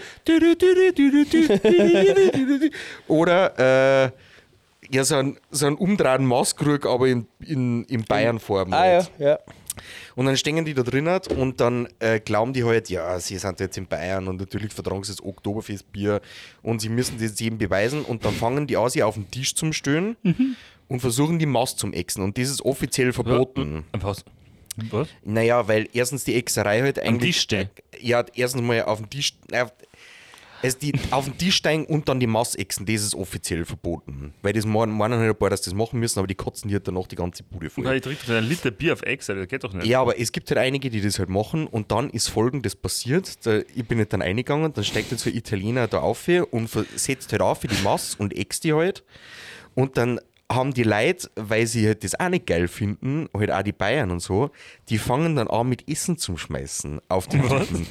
oder 3.07 4.07
äh, 4.07 4.11
ja, 4.91 5.05
so 5.05 5.17
ein, 5.17 5.39
so 5.51 5.67
ein 5.67 5.75
umdrehten 5.75 6.27
Maßkrug, 6.27 6.87
aber 6.87 7.09
in, 7.09 7.27
in, 7.41 7.85
in 7.85 8.05
Bayern-Form. 8.05 8.73
Ah 8.73 8.79
halt. 8.79 9.11
ja, 9.19 9.29
ja. 9.29 9.39
Und 10.17 10.27
dann 10.27 10.37
stehen 10.37 10.65
die 10.65 10.75
da 10.75 10.83
drinnen 10.83 11.21
und 11.37 11.61
dann 11.61 11.89
äh, 11.99 12.21
glauben 12.21 12.53
die 12.53 12.65
halt, 12.65 12.91
ja, 12.91 13.19
sie 13.19 13.39
sind 13.39 13.61
jetzt 13.61 13.77
in 13.79 13.87
Bayern 13.87 14.29
und 14.29 14.39
natürlich 14.41 14.73
vertragen 14.73 15.03
sie 15.05 15.13
das 15.13 15.23
Oktoberfestbier 15.23 16.21
und 16.63 16.81
sie 16.81 16.89
müssen 16.89 17.19
das 17.19 17.39
jedem 17.41 17.59
beweisen 17.59 18.05
und 18.05 18.25
dann 18.25 18.35
fangen 18.35 18.67
die 18.67 18.77
an, 18.77 18.91
sich 18.91 19.03
auf 19.03 19.15
den 19.15 19.31
Tisch 19.31 19.55
zum 19.55 19.73
Stöhnen 19.73 20.17
und 20.89 21.01
versuchen 21.01 21.39
die 21.39 21.47
Maß 21.47 21.77
zum 21.77 21.93
Exen 21.93 22.23
und 22.23 22.37
das 22.37 22.51
ist 22.51 22.63
offiziell 22.63 23.13
verboten. 23.13 23.85
Ein 23.93 24.01
Paus. 24.01 24.25
Was? 24.91 25.09
Naja, 25.25 25.69
weil 25.69 25.89
erstens 25.93 26.25
die 26.25 26.35
Exerei 26.35 26.81
halt 26.81 26.99
eigentlich. 26.99 27.35
Tisch 27.35 27.43
stehen. 27.43 27.71
Ja, 28.01 28.25
erstens 28.35 28.63
mal 28.63 28.83
auf 28.85 29.01
den 29.01 29.11
Tisch. 29.11 29.35
Äh, 29.51 29.67
also 30.63 30.79
die, 30.79 30.93
auf 31.11 31.25
den 31.25 31.37
Tisch 31.37 31.57
steigen 31.57 31.87
und 31.87 32.09
dann 32.09 32.21
die 32.21 32.27
Maß 32.27 32.55
exen, 32.55 32.87
das 32.87 33.03
ist 33.03 33.15
offiziell 33.15 33.65
verboten. 33.65 34.33
Weil 34.43 34.53
das 34.53 34.65
meinen 34.65 35.01
halt 35.01 35.31
ein 35.31 35.37
paar, 35.37 35.51
dass 35.51 35.63
das 35.63 35.75
machen 35.75 35.99
müssen, 36.01 36.19
aber 36.19 36.29
die 36.29 36.35
kotzen 36.35 36.69
die 36.69 36.75
halt 36.75 36.87
danach 36.87 37.07
die 37.07 37.17
ganze 37.17 37.43
Bude 37.43 37.71
voll. 37.71 37.85
Nein, 37.85 37.97
ich 37.97 38.03
trinke 38.03 38.25
doch 38.27 38.35
einen 38.35 38.49
Liter 38.49 38.71
Bier 38.71 38.93
auf 38.93 39.03
Ex, 39.03 39.27
das 39.27 39.49
geht 39.49 39.65
doch 39.65 39.73
nicht. 39.73 39.87
Ja, 39.87 40.01
aber 40.01 40.19
es 40.19 40.33
gibt 40.33 40.49
halt 40.51 40.59
einige, 40.59 40.91
die 40.91 41.01
das 41.01 41.19
halt 41.19 41.29
machen 41.29 41.67
und 41.67 41.91
dann 41.91 42.11
ist 42.11 42.29
folgendes 42.29 42.77
passiert. 42.77 43.45
Da, 43.45 43.59
ich 43.75 43.87
bin 43.87 43.99
halt 43.99 44.13
dann 44.13 44.23
eingegangen, 44.23 44.73
dann 44.73 44.85
steigt 44.85 45.11
jetzt 45.11 45.25
so 45.25 45.31
ein 45.31 45.37
Italiener 45.37 45.89
da 45.89 45.99
auf 46.01 46.23
und 46.51 46.71
setzt 46.95 47.33
halt 47.33 47.43
auf 47.43 47.61
für 47.61 47.69
die 47.69 47.83
Masse 47.83 48.17
und 48.19 48.37
ext 48.37 48.65
die 48.65 48.73
halt. 48.73 49.03
Und 49.75 49.97
dann 49.97 50.21
haben 50.55 50.75
die 50.75 50.83
Leute, 50.83 51.31
weil 51.37 51.67
sie 51.67 51.87
halt 51.87 52.05
das 52.05 52.19
auch 52.19 52.29
nicht 52.29 52.47
geil 52.47 52.69
finden, 52.69 53.29
halt 53.37 53.51
auch 53.51 53.63
die 53.63 53.73
Bayern 53.73 54.11
und 54.11 54.21
so, 54.21 54.51
die 54.89 54.99
fangen 54.99 55.37
dann 55.37 55.49
an 55.49 55.69
mit 55.69 55.89
Essen 55.89 56.19
zum 56.19 56.39
Schmeißen 56.39 57.01
auf 57.09 57.27
den 57.27 57.43
Typen. 57.43 57.87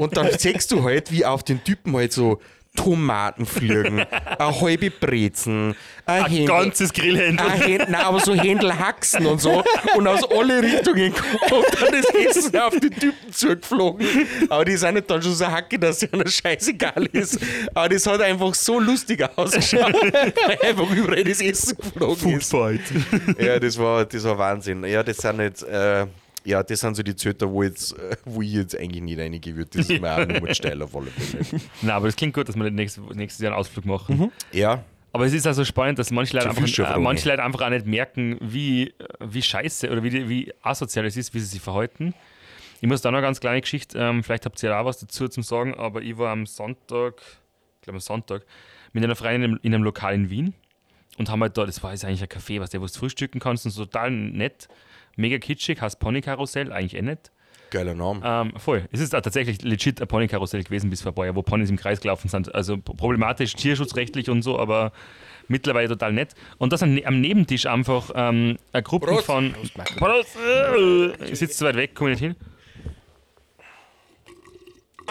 Und 0.00 0.16
dann 0.16 0.28
siehst 0.36 0.72
du 0.72 0.82
halt, 0.84 1.12
wie 1.12 1.24
auf 1.24 1.42
den 1.42 1.62
Typen 1.64 1.94
halt 1.96 2.12
so 2.12 2.40
Tomaten 2.76 3.44
fliegen, 3.46 4.00
eine 4.38 4.60
halbe 4.60 4.90
Brezen, 4.90 5.74
ein 6.04 6.24
Ein 6.24 6.30
Händel- 6.30 6.46
ganzes 6.46 6.92
Grillhändel. 6.92 7.44
ein 7.46 7.60
Händel, 7.60 7.86
nein, 7.90 8.04
aber 8.04 8.20
so 8.20 8.34
Händel 8.34 8.78
Haxen 8.78 9.26
und 9.26 9.40
so 9.40 9.64
und 9.96 10.06
aus 10.06 10.22
alle 10.30 10.62
Richtungen 10.62 11.12
kommt 11.48 11.66
dann 11.80 11.92
das 12.02 12.06
Essen 12.36 12.56
auf 12.58 12.78
die 12.78 12.90
Typen 12.90 13.32
zugeflogen. 13.32 14.06
Aber 14.48 14.64
die 14.64 14.76
sind 14.76 14.94
nicht 14.94 15.10
dann 15.10 15.20
schon 15.22 15.34
so 15.34 15.46
hacke, 15.46 15.78
dass 15.78 16.02
es 16.02 16.12
einer 16.12 16.28
scheißegal 16.28 17.06
ist. 17.12 17.38
Aber 17.74 17.88
das 17.88 18.06
hat 18.06 18.20
einfach 18.20 18.54
so 18.54 18.78
lustig 18.78 19.24
ausgeschaut, 19.36 19.92
weil 20.12 20.58
einfach 20.62 20.90
überall 20.92 21.24
das 21.24 21.40
Essen 21.40 21.76
geflogen 21.76 22.38
ist. 22.38 22.50
Foodfight. 22.50 22.80
Ja, 23.38 23.58
das 23.58 23.78
war, 23.78 24.04
das 24.04 24.22
war 24.24 24.38
Wahnsinn. 24.38 24.84
Ja, 24.84 25.02
das 25.02 25.16
sind 25.16 25.40
jetzt, 25.40 25.62
äh, 25.64 26.06
ja, 26.46 26.62
das 26.62 26.80
sind 26.80 26.94
so 26.94 27.02
die 27.02 27.16
Zöter, 27.16 27.50
wo, 27.50 27.62
jetzt, 27.62 27.98
äh, 27.98 28.16
wo 28.24 28.40
ich 28.40 28.52
jetzt 28.52 28.78
eigentlich 28.78 29.02
nicht 29.02 29.18
reingehen 29.18 29.56
würde. 29.56 29.70
Das 29.74 29.90
ist 29.90 30.00
mir 30.00 30.12
auch 30.12 30.26
nur 30.26 30.54
steil 30.54 30.80
auf 30.80 30.94
alle 30.96 31.06
Fälle. 31.06 31.60
Nein, 31.82 31.90
aber 31.90 32.06
das 32.06 32.16
klingt 32.16 32.34
gut, 32.34 32.48
dass 32.48 32.56
wir 32.56 32.70
nächstes, 32.70 33.02
nächstes 33.14 33.42
Jahr 33.42 33.52
einen 33.52 33.60
Ausflug 33.60 33.84
machen. 33.84 34.30
Ja, 34.52 34.84
Aber 35.12 35.26
es 35.26 35.32
ist 35.32 35.46
also 35.46 35.64
spannend, 35.64 35.98
dass 35.98 36.10
manche 36.10 36.36
Leute, 36.36 36.50
Zu 36.54 36.84
einfach, 36.84 36.96
äh, 36.96 37.00
manche. 37.00 37.28
Leute 37.28 37.42
einfach 37.42 37.62
auch 37.62 37.70
nicht 37.70 37.86
merken, 37.86 38.38
wie, 38.40 38.94
wie 39.18 39.42
scheiße 39.42 39.90
oder 39.90 40.04
wie, 40.04 40.28
wie 40.28 40.52
asozial 40.62 41.04
es 41.06 41.16
ist, 41.16 41.34
wie 41.34 41.40
sie 41.40 41.46
sich 41.46 41.60
verhalten. 41.60 42.14
Ich 42.80 42.88
muss 42.88 43.00
da 43.00 43.10
noch 43.10 43.18
eine 43.18 43.26
ganz 43.26 43.40
kleine 43.40 43.60
Geschichte, 43.60 43.98
ähm, 43.98 44.22
vielleicht 44.22 44.44
habt 44.44 44.62
ihr 44.62 44.70
ja 44.70 44.80
auch 44.80 44.84
was 44.84 44.98
dazu 44.98 45.28
zum 45.28 45.42
Sagen, 45.42 45.74
aber 45.74 46.02
ich 46.02 46.16
war 46.18 46.30
am 46.30 46.46
Sonntag, 46.46 47.22
ich 47.76 47.82
glaube 47.82 47.96
am 47.96 48.00
Sonntag, 48.00 48.42
mit 48.92 49.02
einer 49.02 49.16
Freundin 49.16 49.42
in 49.42 49.50
einem, 49.50 49.60
in 49.62 49.74
einem 49.74 49.84
Lokal 49.84 50.14
in 50.14 50.30
Wien 50.30 50.54
und 51.16 51.30
haben 51.30 51.40
halt 51.40 51.56
da, 51.56 51.64
das 51.64 51.82
war 51.82 51.92
jetzt 51.92 52.04
eigentlich 52.04 52.22
ein 52.22 52.28
Café, 52.28 52.60
was 52.60 52.70
der, 52.70 52.80
wo 52.80 52.86
du 52.86 52.92
frühstücken 52.92 53.40
kannst 53.40 53.64
und 53.64 53.70
so 53.72 53.84
total 53.86 54.10
nett, 54.10 54.68
mega 55.16 55.38
kitschig, 55.38 55.80
heißt 55.80 55.98
Ponykarussell, 55.98 56.72
eigentlich 56.72 56.94
eh 56.96 57.02
nicht. 57.02 57.30
geiler 57.70 57.94
Name. 57.94 58.20
Ähm, 58.24 58.52
voll. 58.58 58.86
Es 58.92 59.00
ist 59.00 59.10
tatsächlich 59.10 59.62
legit 59.62 60.00
ein 60.00 60.06
Ponykarussell 60.08 60.62
gewesen 60.62 60.88
bis 60.90 61.02
vor 61.02 61.12
ein 61.12 61.14
paar 61.14 61.24
Jahren, 61.26 61.36
wo 61.36 61.42
Ponys 61.42 61.68
im 61.70 61.76
Kreis 61.76 62.00
gelaufen 62.00 62.28
sind. 62.28 62.54
Also 62.54 62.78
problematisch, 62.78 63.54
tierschutzrechtlich 63.54 64.30
und 64.30 64.42
so, 64.42 64.58
aber 64.58 64.92
mittlerweile 65.48 65.88
total 65.88 66.12
nett. 66.12 66.34
Und 66.58 66.72
das 66.72 66.82
am 66.82 66.98
am 67.04 67.20
Nebentisch 67.20 67.66
einfach 67.66 68.10
ähm, 68.14 68.56
eine 68.72 68.82
Gruppe 68.82 69.06
Prost. 69.06 69.26
von. 69.26 69.54
Prost! 69.98 70.36
Äh, 70.36 71.30
Ich 71.32 71.38
sitze 71.38 71.56
zu 71.58 71.64
weit 71.64 71.76
weg, 71.76 71.94
komme 71.94 72.10
nicht 72.10 72.20
hin. 72.20 72.36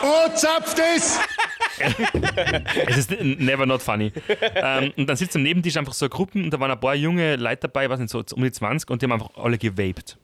Oh, 0.02 0.30
zapft 0.36 0.80
es! 0.96 1.20
Es 2.88 2.98
ist 2.98 3.12
never 3.22 3.66
not 3.66 3.82
funny. 3.82 4.12
ähm, 4.56 4.94
und 4.96 5.08
dann 5.10 5.18
sitzt 5.18 5.36
am 5.36 5.44
Nebentisch 5.44 5.76
einfach 5.76 5.94
so 5.94 6.08
Gruppen 6.08 6.46
und 6.46 6.52
da 6.52 6.60
waren 6.60 6.72
ein 6.72 6.80
paar 6.80 6.96
junge 6.96 7.36
Leute 7.36 7.68
dabei, 7.68 7.90
was 7.90 8.00
nicht 8.00 8.10
so 8.12 8.24
um 8.34 8.44
die 8.44 8.52
20 8.52 8.90
und 8.90 9.02
die 9.02 9.06
haben 9.06 9.12
einfach 9.12 9.32
alle 9.36 9.58
gewaped. 9.58 10.18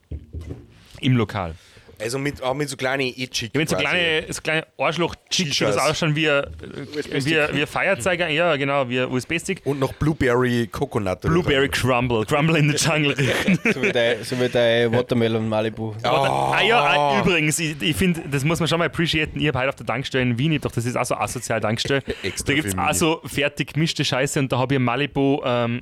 Im 1.01 1.17
Lokal. 1.17 1.55
Also 2.01 2.17
mit, 2.19 2.41
auch 2.41 2.53
mit 2.53 2.67
so 2.69 2.75
kleinen 2.77 3.13
Itchik. 3.15 3.51
Ich 3.53 3.55
meine, 3.55 3.67
so 3.69 3.75
kleine, 3.75 4.25
so 4.33 4.41
kleine 4.41 4.65
Arschloch-Chicks, 4.77 5.57
die 5.57 5.63
das 5.65 5.77
ausschauen 5.77 6.15
wie, 6.15 6.29
ein- 6.29 6.43
äh, 6.43 7.25
wie, 7.25 7.35
wie 7.55 7.61
ein 7.61 7.67
Feuerzeuger, 7.67 8.27
ja 8.29 8.55
genau, 8.55 8.87
wie 8.89 8.99
ein 9.01 9.09
USB-Stick. 9.11 9.61
Und 9.65 9.79
noch 9.79 9.93
Blueberry 9.93 10.67
Coconut. 10.71 11.21
Blueberry 11.21 11.69
Crumble, 11.69 12.25
Crumble 12.25 12.57
in 12.57 12.69
the 12.69 12.75
Jungle. 12.75 13.15
So 13.73 13.81
wie 13.81 13.91
dein, 13.91 14.23
so 14.23 14.39
wie 14.39 14.49
dein 14.49 14.91
Watermelon 14.93 15.47
Malibu. 15.47 15.93
ah 16.03 16.61
ja, 16.61 16.79
ah, 16.83 17.19
übrigens, 17.21 17.59
ich, 17.59 17.81
ich 17.81 17.95
finde, 17.95 18.21
das 18.29 18.43
muss 18.43 18.59
man 18.59 18.67
schon 18.67 18.79
mal 18.79 18.85
appreciaten. 18.85 19.39
Ich 19.39 19.47
habe 19.47 19.59
heute 19.59 19.69
auf 19.69 19.75
der 19.75 19.85
Tankstelle 19.85 20.23
in 20.23 20.37
Wien, 20.37 20.59
doch 20.61 20.71
das 20.71 20.85
ist 20.85 20.95
auch 20.97 21.05
so 21.05 21.15
asozial 21.15 21.61
Tankstelle. 21.61 22.01
Da 22.45 22.53
gibt 22.53 22.67
es 22.67 22.77
auch 22.77 22.93
so 22.93 23.21
fertig 23.25 23.73
gemischte 23.73 24.03
Scheiße 24.03 24.39
und 24.39 24.51
da 24.51 24.57
habe 24.57 24.75
ich 24.75 24.79
Malibu, 24.79 25.41
ähm, 25.45 25.81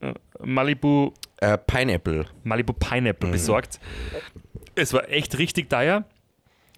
äh, 0.00 0.12
Malibu, 0.44 1.12
Äh, 1.38 1.58
Pineapple. 1.58 2.26
Malibu 2.44 2.72
Pineapple 2.72 3.30
besorgt. 3.30 3.80
Es 4.80 4.92
war 4.92 5.08
echt 5.08 5.36
richtig 5.38 5.68
teuer. 5.68 6.04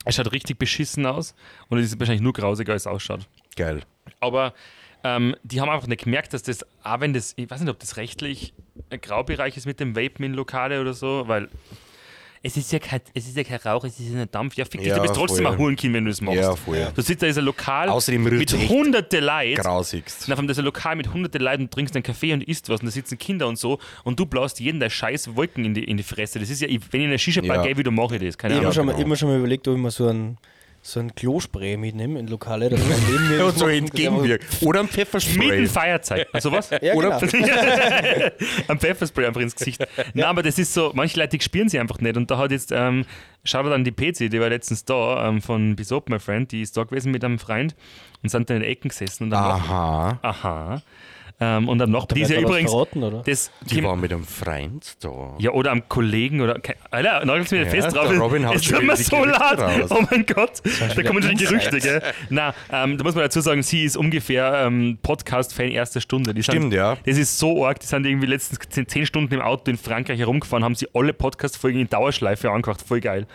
Es 0.05 0.17
schaut 0.17 0.33
richtig 0.33 0.59
beschissen 0.59 1.07
aus 1.07 1.35
und 1.69 1.79
es 1.79 1.87
ist 1.87 1.99
wahrscheinlich 2.01 2.23
nur 2.23 2.33
grausiger, 2.33 2.73
als 2.73 2.83
es 2.83 2.87
ausschaut. 2.89 3.29
Geil. 3.55 3.83
Aber 4.19 4.53
ähm, 5.05 5.37
die 5.45 5.61
haben 5.61 5.69
einfach 5.69 5.87
nicht 5.87 6.03
gemerkt, 6.05 6.35
dass 6.35 6.43
das, 6.43 6.67
auch 6.83 7.01
wenn 7.01 7.13
das, 7.13 7.35
ich 7.37 7.49
weiß 7.49 7.61
nicht, 7.61 7.71
ob 7.71 7.79
das 7.79 7.97
rechtlich 7.97 8.53
ein 8.91 9.01
Graubereich 9.01 9.57
ist 9.57 9.67
mit 9.67 9.79
dem 9.79 9.95
Vapen 9.95 10.25
in 10.25 10.35
Lokale 10.35 10.81
oder 10.81 10.93
so, 10.93 11.29
weil 11.29 11.49
es 12.45 12.57
ist 12.57 12.73
ja 12.73 12.79
kein, 12.79 13.01
es 13.15 13.27
ist 13.29 13.37
ja 13.37 13.45
kein 13.45 13.59
Rauch, 13.59 13.85
es 13.85 14.01
ist 14.01 14.13
ja 14.13 14.21
ein 14.23 14.31
Dampf. 14.31 14.55
Ja, 14.57 14.65
fick 14.65 14.81
dich, 14.81 14.89
Ja, 14.89 14.97
du 14.97 15.03
bist 15.03 15.15
trotzdem 15.15 15.47
ein 15.47 15.57
Hurenkind, 15.57 15.95
wenn 15.95 16.05
du 16.05 16.11
das 16.11 16.21
machst. 16.21 16.39
Ja, 16.41 16.57
voll. 16.57 16.91
Du 16.95 17.01
sitzt 17.03 17.23
da 17.23 17.27
in 17.29 17.35
einem 17.37 17.47
Lokal 17.47 17.89
Außerdem 17.89 18.23
mit 18.25 18.53
hunderte 18.69 19.21
Leuten. 19.21 19.61
Grausigst. 19.63 20.27
Und 20.29 20.35
auf 20.35 20.47
das 20.47 20.57
Lokal 20.59 20.97
mit 20.97 21.13
hunderte 21.13 21.39
Leuten 21.39 21.63
und 21.63 21.71
trinkst 21.71 21.95
einen 21.95 22.03
Kaffee 22.03 22.33
und 22.33 22.43
isst 22.43 22.69
was 22.69 22.81
und 22.81 22.87
da 22.87 22.91
sitzen 22.93 23.17
Kinder 23.19 23.47
und 23.47 23.59
so 23.59 23.79
und 24.05 24.19
du 24.19 24.27
blaust 24.27 24.59
jeden 24.61 24.81
der 24.81 24.91
scheiß 24.91 25.37
Wolken 25.37 25.65
in 25.65 25.75
die, 25.75 25.85
in 25.85 25.97
die 25.97 26.03
Fresse. 26.03 26.39
Das 26.41 26.51
ist 26.51 26.61
ja, 26.61 26.69
wenn 26.69 26.77
ich 26.77 26.93
in 26.95 27.03
eine 27.03 27.19
Shisha-Bar 27.19 27.57
Ja. 27.59 27.63
gehe, 27.63 27.77
wie 27.77 27.83
du 27.85 27.91
mache 27.93 28.17
ich 28.17 28.23
das. 28.23 28.37
Keine 28.39 28.55
Ich 28.55 28.61
habe 28.65 28.67
Ahnung. 28.67 28.69
mir, 28.69 28.75
schon 28.75 28.87
mal- 28.87 28.93
genau. 28.93 28.99
ich 28.99 29.05
hab 29.05 29.09
mir 29.09 29.17
schon 29.17 29.29
mal 29.29 29.39
überlegt, 29.39 29.69
ob 29.69 29.77
ich 29.77 29.81
mir 29.83 29.91
so 29.91 30.09
ein, 30.09 30.37
so 30.85 30.99
ein 30.99 31.15
Klospray 31.15 31.77
mitnehme 31.77 32.19
in 32.19 32.27
Lokale, 32.27 32.69
dass 32.69 32.81
man 32.81 32.99
neben 33.09 33.29
mir 33.29 33.47
Und 33.47 33.57
so 33.57 33.69
entgegenwirkt. 33.69 34.45
Oder 34.63 34.81
ein 34.81 34.87
dem 34.87 34.93
Pfefferspray. 34.93 35.67
Feierzeug. 35.67 36.27
Also 36.33 36.51
was? 36.51 36.71
Ja, 36.83 36.95
Oder 36.95 37.21
genau. 37.21 38.31
Am 38.67 38.79
Pfefferspray 38.81 39.27
einfach 39.27 39.41
ins 39.41 39.55
Gesicht. 39.55 39.87
Nein, 40.13 40.25
aber 40.25 40.43
das 40.43 40.59
ist 40.59 40.75
so, 40.75 40.91
manche 40.95 41.21
Leute 41.21 41.39
die 41.39 41.45
spüren 41.45 41.69
sie 41.69 41.79
einfach 41.79 42.01
nicht. 42.01 42.17
Und 42.17 42.29
da 42.31 42.39
hat 42.39 42.51
jetzt, 42.51 42.73
ähm, 42.73 43.05
schaut 43.45 43.67
an 43.67 43.85
die 43.85 43.93
PC, 43.93 44.29
die 44.31 44.41
war 44.41 44.49
letztens 44.49 44.85
da, 44.85 45.29
ähm, 45.29 45.41
von 45.41 45.77
Bisop, 45.77 46.09
my 46.09 46.19
friend, 46.19 46.51
die 46.51 46.63
ist 46.63 46.77
da 46.77 46.83
gewesen 46.83 47.13
mit 47.13 47.25
einem 47.25 47.39
Freund 47.39 47.77
und 48.25 48.31
sind 48.31 48.51
da 48.51 48.55
in 48.55 48.63
den 48.63 48.71
Ecken 48.71 48.89
gesessen 48.89 49.25
und 49.25 49.31
dann 49.31 49.45
Aha. 49.45 50.19
Aha. 50.23 50.83
Ähm, 51.45 51.69
und 51.69 51.83
am 51.83 51.91
Nachbar, 51.91 52.15
die 52.15 52.23
ist 52.23 52.31
ja 52.31 52.37
Hat 52.37 52.45
übrigens. 52.45 52.71
verraten, 52.71 53.03
oder? 53.03 53.23
Das, 53.25 53.51
Die 53.63 53.83
war 53.83 53.97
mit 53.97 54.13
einem 54.13 54.25
Freund 54.25 54.97
da. 55.03 55.35
ja, 55.39 55.51
oder 55.51 55.73
am 55.73 55.89
Kollegen 55.89 56.41
oder. 56.41 56.61
Alter, 56.91 57.25
nagelt's 57.25 57.51
mir 57.51 57.65
Ja, 57.65 57.71
fest 57.71 57.95
der 57.97 58.05
drauf. 58.05 58.21
Robin 58.21 58.47
haut 58.47 58.57
es 58.57 58.63
tut 58.63 58.83
mir 58.83 58.97
so 58.97 59.25
leid. 59.25 59.59
raus. 59.59 59.91
Oh 59.91 60.05
mein 60.11 60.25
Gott. 60.27 60.63
Da 60.95 61.03
kommen 61.03 61.23
schon. 61.23 61.37
Gerüchte, 61.37 61.79
gell? 61.81 62.03
Na, 62.31 62.55
ähm, 62.71 62.97
da 62.97 63.03
muss 63.05 63.15
man 63.15 63.25
dazu 63.25 63.41
sagen, 63.41 63.63
sie 63.63 63.83
ist 63.85 63.97
ungefähr 63.97 64.67
ähm, 64.67 64.99
Podcast-Fan 65.03 65.69
erster 65.71 66.01
Stunde. 66.01 66.33
Die 66.35 66.43
Stimmt, 66.43 66.61
sind, 66.63 66.75
ja. 66.75 66.97
Das 67.05 67.19
ist 67.19 67.39
so 67.39 67.67
arg. 67.67 67.81
Die 67.81 67.87
sind 67.87 68.07
irgendwie 68.07 68.27
letztens 68.27 68.61
zehn, 68.69 68.87
zehn 68.87 69.07
Stunden 69.07 69.35
im 69.35 69.41
Auto 69.41 69.71
in 69.71 69.79
Frankreich 69.79 70.21
herumgefahren, 70.21 70.63
haben 70.65 70.75
sie 70.77 70.87
alle 70.95 71.13
Podcast-Folgen 71.13 71.81
in 71.81 71.89
Dauerschleife 71.89 72.51
angemacht. 72.51 72.83
Voll 72.87 73.01
geil. 73.01 73.27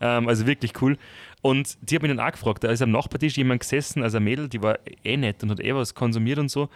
Ähm, 0.00 0.28
also 0.28 0.46
wirklich 0.46 0.72
cool. 0.82 0.98
Und 1.42 1.76
die 1.80 1.94
hat 1.94 2.02
mich 2.02 2.10
dann 2.10 2.20
auch 2.20 2.32
gefragt, 2.32 2.64
da 2.64 2.70
ist 2.70 2.82
am 2.82 2.90
Nachbartisch 2.90 3.36
jemand 3.36 3.60
gesessen, 3.60 4.02
also 4.02 4.16
ein 4.16 4.24
Mädel, 4.24 4.48
die 4.48 4.62
war 4.62 4.78
eh 5.04 5.16
nett 5.16 5.42
und 5.42 5.50
hat 5.50 5.60
eh 5.60 5.74
was 5.74 5.94
konsumiert 5.94 6.38
und 6.38 6.50
so. 6.50 6.68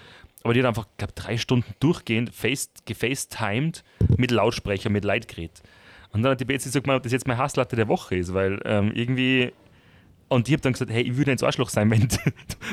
Aber 0.43 0.55
die 0.55 0.61
hat 0.61 0.67
einfach, 0.67 0.87
glaube 0.97 1.13
drei 1.15 1.37
Stunden 1.37 1.75
durchgehend 1.81 2.35
face, 2.35 2.71
gefacetimed 2.87 3.85
mit 4.17 4.31
Lautsprecher, 4.31 4.89
mit 4.91 5.05
Leitgerät. 5.05 5.63
Und 6.13 6.23
dann 6.23 6.33
hat 6.33 6.41
die 6.41 6.45
Betsy 6.45 6.71
so 6.71 6.81
gemeint, 6.81 6.99
ob 6.99 7.03
das 7.05 7.13
jetzt 7.13 7.27
meine 7.27 7.39
Hasslatte 7.39 7.77
der 7.77 7.89
Woche 7.89 8.17
ist, 8.17 8.35
weil 8.35 8.61
ähm, 8.65 8.91
irgendwie. 8.95 9.53
Und 10.29 10.49
ich 10.49 10.53
habe 10.55 10.63
dann 10.63 10.73
gesagt, 10.75 10.93
hey, 10.93 11.03
ich 11.03 11.17
würde 11.17 11.33
ins 11.33 11.43
Arschloch 11.43 11.71
sein, 11.71 11.91
wenn 11.91 12.09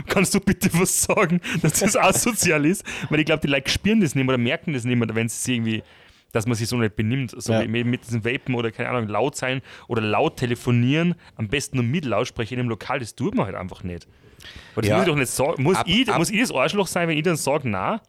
kannst 0.07 0.33
du 0.35 0.39
bitte 0.39 0.69
was 0.73 1.03
sagen, 1.03 1.41
dass 1.61 1.79
das 1.79 1.95
asozial 1.97 2.65
ist? 2.65 2.83
Weil 3.09 3.19
ich 3.19 3.25
glaube, 3.25 3.41
die 3.41 3.47
Leute 3.47 3.69
spüren 3.69 3.99
das 3.99 4.13
nicht 4.15 4.25
mehr 4.25 4.35
oder 4.35 4.43
merken 4.43 4.73
das 4.73 4.83
nicht 4.83 4.95
mehr, 4.95 5.07
wenn 5.13 5.27
sie 5.27 5.55
irgendwie, 5.55 5.83
dass 6.31 6.45
man 6.45 6.55
sich 6.55 6.67
so 6.67 6.77
nicht 6.77 6.95
benimmt, 6.95 7.33
so 7.35 7.53
Ja. 7.53 7.65
mit, 7.65 7.85
mit 7.87 8.05
diesem 8.05 8.23
Vapen 8.23 8.53
oder 8.53 8.71
keine 8.71 8.89
Ahnung, 8.89 9.07
laut 9.09 9.35
sein 9.35 9.61
oder 9.87 10.01
laut 10.03 10.37
telefonieren, 10.37 11.15
am 11.35 11.47
besten 11.47 11.77
nur 11.77 11.85
mit 11.85 12.05
Lautsprecher 12.05 12.53
in 12.53 12.59
einem 12.59 12.69
Lokal, 12.69 12.99
das 12.99 13.15
tut 13.15 13.33
man 13.35 13.47
halt 13.47 13.55
einfach 13.55 13.83
nicht. 13.83 14.07
Aber 14.73 14.81
das 14.81 14.89
Ja. 14.89 14.95
muss 14.97 15.03
ich 15.05 15.09
doch 15.11 15.17
nicht 15.17 15.31
sagen. 15.31 15.63
Muss, 15.63 15.77
Ab- 15.77 15.87
ich, 15.87 16.09
ab- 16.09 16.17
muss 16.19 16.29
ich 16.29 16.39
das 16.41 16.51
Arschloch 16.51 16.87
sein, 16.87 17.07
wenn 17.07 17.17
ich 17.17 17.23
dann 17.23 17.35
sage, 17.35 17.67
na? 17.69 18.01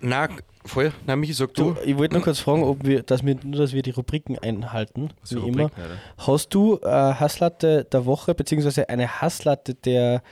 Na, 0.00 0.28
voll. 0.64 0.92
Na, 1.06 1.14
Michi, 1.16 1.32
sag 1.34 1.52
du. 1.54 1.72
Du, 1.72 1.80
ich 1.84 1.96
wollte 1.98 2.16
noch 2.16 2.24
kurz 2.24 2.38
fragen, 2.40 2.62
ob 2.62 2.84
wir, 2.86 3.02
dass 3.02 3.24
wir, 3.24 3.36
nur 3.42 3.60
dass 3.60 3.72
wir 3.72 3.82
die 3.82 3.90
Rubriken 3.90 4.38
einhalten, 4.38 5.10
wie 5.28 5.34
für 5.34 5.46
immer. 5.46 5.64
Rubriken, 5.64 5.82
Hast 6.18 6.54
du 6.54 6.78
äh, 6.82 6.86
Hasslatte 6.88 7.84
der 7.84 8.06
Woche, 8.06 8.34
beziehungsweise 8.34 8.88
eine 8.88 9.20
Hasslatte 9.20 9.74
der 9.74 10.22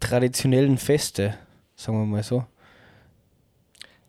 traditionellen 0.00 0.78
Feste, 0.78 1.34
sagen 1.74 1.98
wir 2.00 2.06
mal 2.06 2.22
so? 2.22 2.44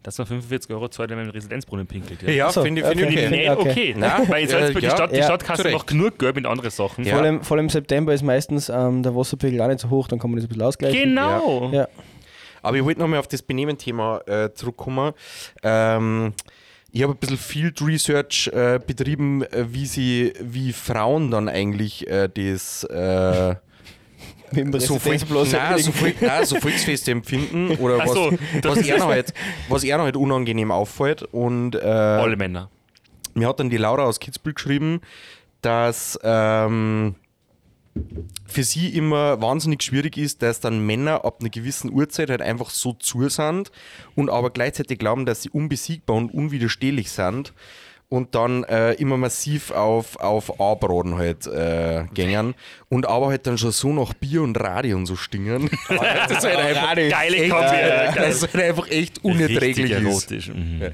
Dass 0.08 0.18
man 0.20 0.28
45 0.28 0.72
Euro 0.72 0.88
zahlt, 0.88 1.10
wenn 1.10 1.18
man 1.18 1.26
im 1.26 1.32
Residenzbrunnen 1.32 1.86
pinkelt. 1.86 2.22
Ja, 2.22 2.47
Ach 2.47 2.51
so, 2.51 2.64
finde 2.64 2.80
ich, 2.80 2.88
finde 2.88 3.08
okay. 3.08 3.28
okay. 3.28 3.49
Okay. 3.49 3.70
okay. 3.70 3.95
Na, 3.97 4.22
Weil 4.30 4.43
in 4.43 4.47
Salzburg, 4.47 4.80
die, 4.80 4.86
ja. 4.88 4.91
Stadt, 4.95 5.12
die 5.12 5.18
Ja, 5.18 5.24
Stadtkasse 5.26 5.64
zu 5.64 5.70
macht 5.70 5.88
genug 5.88 6.18
Geld 6.18 6.34
mit 6.34 6.45
anderen 6.45 6.70
Sachen. 6.70 7.03
Ja. 7.03 7.16
Vor, 7.16 7.24
allem, 7.24 7.43
vor 7.43 7.58
allem 7.58 7.66
im 7.66 7.70
September 7.70 8.14
ist 8.14 8.24
meistens 8.24 8.70
ähm, 8.70 9.03
der 9.03 9.14
Wasserpegel 9.14 9.60
auch 9.62 9.68
nicht 9.68 9.82
so 9.82 9.89
hoch, 9.89 10.08
dann 10.08 10.18
kann 10.18 10.30
man 10.30 10.38
das 10.38 10.45
ein 10.45 10.47
bisschen 10.47 10.64
ausgleichen. 10.64 10.97
Genau. 10.97 11.70
Ja. 11.74 11.89
Aber 12.62 12.78
ich 12.78 12.86
wollte 12.86 13.01
nochmal 13.01 13.20
auf 13.20 13.28
das 13.28 13.41
Benehmen-Thema 13.41 14.22
äh, 14.28 14.53
zurückkommen. 14.53 15.12
Ähm, 15.62 16.34
ich 16.93 17.03
habe 17.03 17.12
ein 17.12 17.18
bisschen 17.18 17.38
Field 17.38 17.82
Research 17.82 18.49
äh, 18.53 18.80
betrieben, 18.80 19.43
äh, 19.43 19.66
wie 19.68 19.88
sie, 19.88 20.32
wie 20.39 20.72
Frauen 20.72 21.32
dann 21.32 21.49
eigentlich 21.49 22.08
äh, 22.08 22.30
das 22.34 22.86
äh, 22.86 23.55
Mit 24.52 24.66
dem 24.66 24.74
Residenzbloß 24.74 25.52
nein, 25.52 25.78
so, 25.80 25.91
Volk, 25.91 26.22
nein, 26.22 26.45
so 26.45 26.56
Volksfeste 26.60 27.12
empfinden 27.12 27.72
oder 27.78 28.00
was, 28.00 28.12
so, 28.12 28.32
was, 28.64 28.88
er 28.88 28.98
noch 29.00 29.08
halt, 29.08 29.34
was 29.68 29.84
er 29.84 29.98
noch 29.98 30.06
halt 30.06 30.16
unangenehm 30.16 30.72
auffällt. 30.72 31.24
Und 31.24 31.76
äh, 31.76 31.80
Alle 31.80 32.38
Männer. 32.38 32.70
mir 33.34 33.48
hat 33.48 33.60
dann 33.60 33.70
die 33.70 33.78
Laura 33.78 34.04
aus 34.04 34.20
Kitzbühel 34.20 34.54
geschrieben, 34.54 35.02
dass 35.62 36.18
ähm, 36.24 37.16
für 38.45 38.64
sie 38.64 38.89
immer 38.89 39.41
wahnsinnig 39.41 39.84
schwierig 39.84 40.18
ist, 40.18 40.41
dass 40.41 40.60
dann 40.60 40.86
Männer 40.86 41.26
ab 41.26 41.38
einer 41.39 41.50
gewissen 41.50 41.91
Uhrzeit 41.91 42.30
halt 42.30 42.41
einfach 42.41 42.70
so 42.70 42.93
zu 42.93 43.28
sind 43.30 43.72
und 44.16 44.30
aber 44.30 44.52
gleichzeitig 44.52 45.00
glauben, 45.00 45.26
dass 45.26 45.41
sie 45.41 45.50
unbesiegbar 45.50 46.16
und 46.16 46.34
unwiderstehlich 46.34 47.12
sind 47.12 47.54
und 48.10 48.36
dann 48.36 48.64
äh, 48.64 48.93
immer 48.93 49.18
massiv 49.18 49.72
auf, 49.72 50.18
auf 50.18 50.62
A-Braten 50.62 51.18
halt 51.18 51.45
äh, 51.47 52.05
gängern 52.14 52.55
und 52.89 53.05
aber 53.08 53.28
halt 53.28 53.45
dann 53.47 53.58
schon 53.58 53.72
so 53.72 53.91
nach 53.91 54.14
Bier 54.14 54.43
und 54.43 54.58
Radio 54.60 54.95
und 54.95 55.05
so 55.05 55.16
stingen. 55.16 55.70
das 55.89 56.32
ist 56.32 56.43
halt 56.43 56.58
einfach 56.58 56.95
Geile 56.95 57.38
echt, 57.38 57.51
Kombi, 57.51 57.76
äh, 57.76 58.14
das 58.16 58.36
ist 58.43 58.53
halt 58.53 58.64
einfach 58.64 58.89
echt 58.89 59.24
unerträglich 59.24 59.91
erotisch. 59.91 60.49
Mhm. 60.49 60.91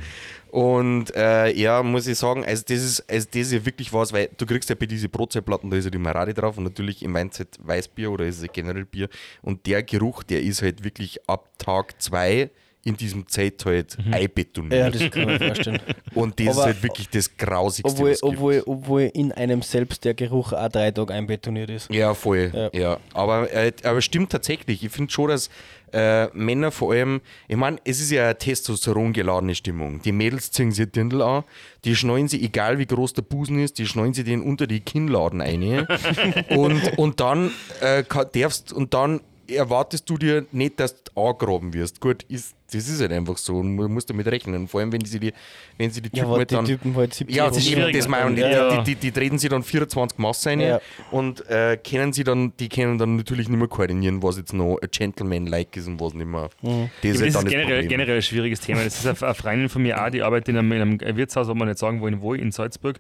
Und 0.50 1.16
äh, 1.16 1.52
ja, 1.52 1.82
muss 1.82 2.06
ich 2.06 2.16
sagen, 2.18 2.46
also 2.46 2.64
das 2.68 2.84
ist, 2.84 3.10
also 3.10 3.28
das 3.32 3.42
ist 3.42 3.54
ja 3.54 3.66
wirklich 3.66 3.92
was, 3.92 4.14
weil 4.14 4.30
du 4.38 4.46
kriegst 4.46 4.70
ja 4.70 4.76
bei 4.76 4.86
diesen 4.86 5.10
Brotzeitplatten, 5.10 5.70
da 5.70 5.78
ist 5.78 5.86
ja 5.86 5.90
die 5.90 5.98
Maradi 5.98 6.34
drauf 6.34 6.58
und 6.60 6.64
natürlich 6.64 7.02
im 7.02 7.14
Weinzeit 7.16 7.58
Weißbier 7.60 8.12
oder 8.12 8.26
ist 8.26 8.42
es 8.42 8.52
generell 8.52 8.86
Bier. 8.86 9.10
Und 9.42 9.66
der 9.66 9.82
Geruch, 9.82 10.22
der 10.22 10.44
ist 10.44 10.62
halt 10.62 10.84
wirklich 10.84 11.28
ab 11.28 11.50
Tag 11.58 12.00
zwei 12.00 12.52
in 12.86 12.98
diesem 12.98 13.28
Zeit 13.28 13.64
halt 13.66 13.98
einbetoniert. 14.12 14.74
Ja, 14.74 14.90
das 14.90 15.12
kann 15.12 15.26
man 15.26 15.40
vorstellen. 15.40 15.80
und 16.14 16.40
das 16.40 16.48
Aber- 16.50 16.58
ist 16.58 16.66
halt 16.66 16.84
wirklich 16.84 17.10
das 17.10 17.38
Grausigste, 17.38 17.90
obwohl, 17.90 18.10
was 18.12 18.16
es 18.16 18.22
gibt. 18.22 18.34
obwohl, 18.34 18.64
obwohl 18.66 19.02
in 19.14 19.32
einem 19.32 19.62
selbst 19.62 20.04
der 20.04 20.14
Geruch 20.14 20.54
auch 20.54 20.70
drei 20.70 20.92
Tage 20.92 21.14
einbetoniert 21.14 21.70
ist. 21.70 21.90
Ja, 21.90 22.14
voll. 22.14 22.52
Ja. 22.54 22.70
Ja. 22.74 22.98
Aber, 23.14 23.52
äh, 23.54 23.72
aber 23.84 24.02
stimmt 24.02 24.32
tatsächlich. 24.32 24.84
Ich 24.84 24.92
finde 24.92 25.12
schon, 25.12 25.30
dass 25.30 25.50
äh, 25.94 26.28
Männer 26.34 26.72
vor 26.72 26.92
allem, 26.92 27.22
ich 27.48 27.56
meine, 27.56 27.78
es 27.86 28.02
ist 28.02 28.12
ja 28.12 28.26
eine 28.26 28.38
Testosteron 28.38 29.14
geladene 29.14 29.56
Stimmung. 29.56 30.02
Die 30.02 30.12
Mädels 30.12 30.52
ziehen 30.52 30.72
sich 30.72 30.92
Dirndl 30.92 31.22
an, 31.22 31.44
die 31.86 31.96
schneiden 31.96 32.28
sie, 32.28 32.44
egal 32.44 32.80
wie 32.80 32.86
groß 32.86 33.14
der 33.14 33.22
Busen 33.22 33.60
ist, 33.60 33.78
die 33.78 33.86
schneiden 33.86 34.14
sie 34.14 34.24
den 34.24 34.42
unter 34.42 34.68
die 34.68 34.80
Kinnladen 34.80 35.40
ein. 35.40 35.88
und, 36.50 36.98
und 36.98 37.20
dann 37.20 37.52
äh, 37.82 38.04
darfst 38.34 38.74
und 38.74 38.94
dann 38.94 39.22
erwartest 39.48 40.10
du 40.10 40.18
dir 40.18 40.46
nicht, 40.52 40.80
dass 40.80 41.04
du 41.04 41.12
angraben 41.22 41.74
wirst. 41.74 42.00
Gut, 42.02 42.24
ist, 42.24 42.56
das 42.72 42.88
ist 42.88 43.02
halt 43.02 43.12
einfach 43.12 43.38
so. 43.38 43.58
und 43.58 43.76
Man 43.76 43.92
muss 43.94 44.06
damit 44.06 44.26
rechnen. 44.28 44.68
Vor 44.68 44.80
allem, 44.80 44.92
wenn 44.92 45.04
sie 45.06 45.20
die, 45.20 45.34
wenn 45.78 45.92
sie 45.92 46.02
die 46.02 46.10
Ja, 46.14 46.24
Typen 46.24 46.30
aber 46.30 46.38
halt 46.40 46.52
die 46.52 46.56
dann. 46.56 46.66
Typen 46.66 46.96
halt 46.96 47.14
70 47.14 47.36
Ja, 47.36 47.50
das, 47.50 47.66
schwierig. 47.68 47.96
das 47.96 48.08
meine 48.08 48.32
ich. 48.34 48.40
Ja, 48.40 48.48
Die, 48.48 48.54
ja. 48.76 48.82
die, 48.84 48.84
die, 48.84 48.96
die 48.96 49.12
treten 49.12 49.38
sie 49.38 49.50
dann 49.50 49.64
24 49.64 50.18
Maß 50.18 50.48
rein 50.48 50.60
Ja. 50.62 50.82
und 51.12 51.48
äh, 51.50 51.78
können 51.78 52.14
sie 52.14 52.24
dann, 52.24 52.54
die 52.58 52.70
können 52.70 52.98
dann 52.98 53.16
natürlich 53.18 53.48
nicht 53.50 53.58
mehr 53.60 53.68
koordinieren, 53.68 54.24
was 54.24 54.38
jetzt 54.38 54.54
noch 54.54 54.78
ein 54.82 54.88
Gentleman-like 54.92 55.76
ist 55.78 55.88
und 55.88 56.00
was 56.00 56.14
nicht 56.14 56.26
mehr. 56.28 56.50
Mhm. 56.62 56.90
Das 57.02 57.12
ist, 57.12 57.14
Das 57.14 57.20
halt 57.22 57.28
ist 57.28 57.36
dann 57.36 57.44
das 57.46 57.52
generell, 57.54 57.88
generell 57.88 58.16
ein 58.16 58.22
schwieriges 58.22 58.60
Thema. 58.62 58.84
Das 58.84 59.04
ist 59.06 59.24
eine, 59.24 59.34
Freundin 59.36 59.70
von 59.70 59.82
mir 59.84 60.04
auch, 60.04 60.10
die 60.10 60.22
arbeitet 60.24 60.50
in 60.50 60.58
einem, 60.58 60.72
in 60.72 60.82
einem 61.02 61.18
Wirtshaus, 61.18 61.48
wo 61.48 61.54
man 61.54 61.68
nicht 61.68 61.78
sagen 61.80 62.02
wollen, 62.02 62.22
wo, 62.22 62.34
in 62.34 62.52
Salzburg. 62.52 63.00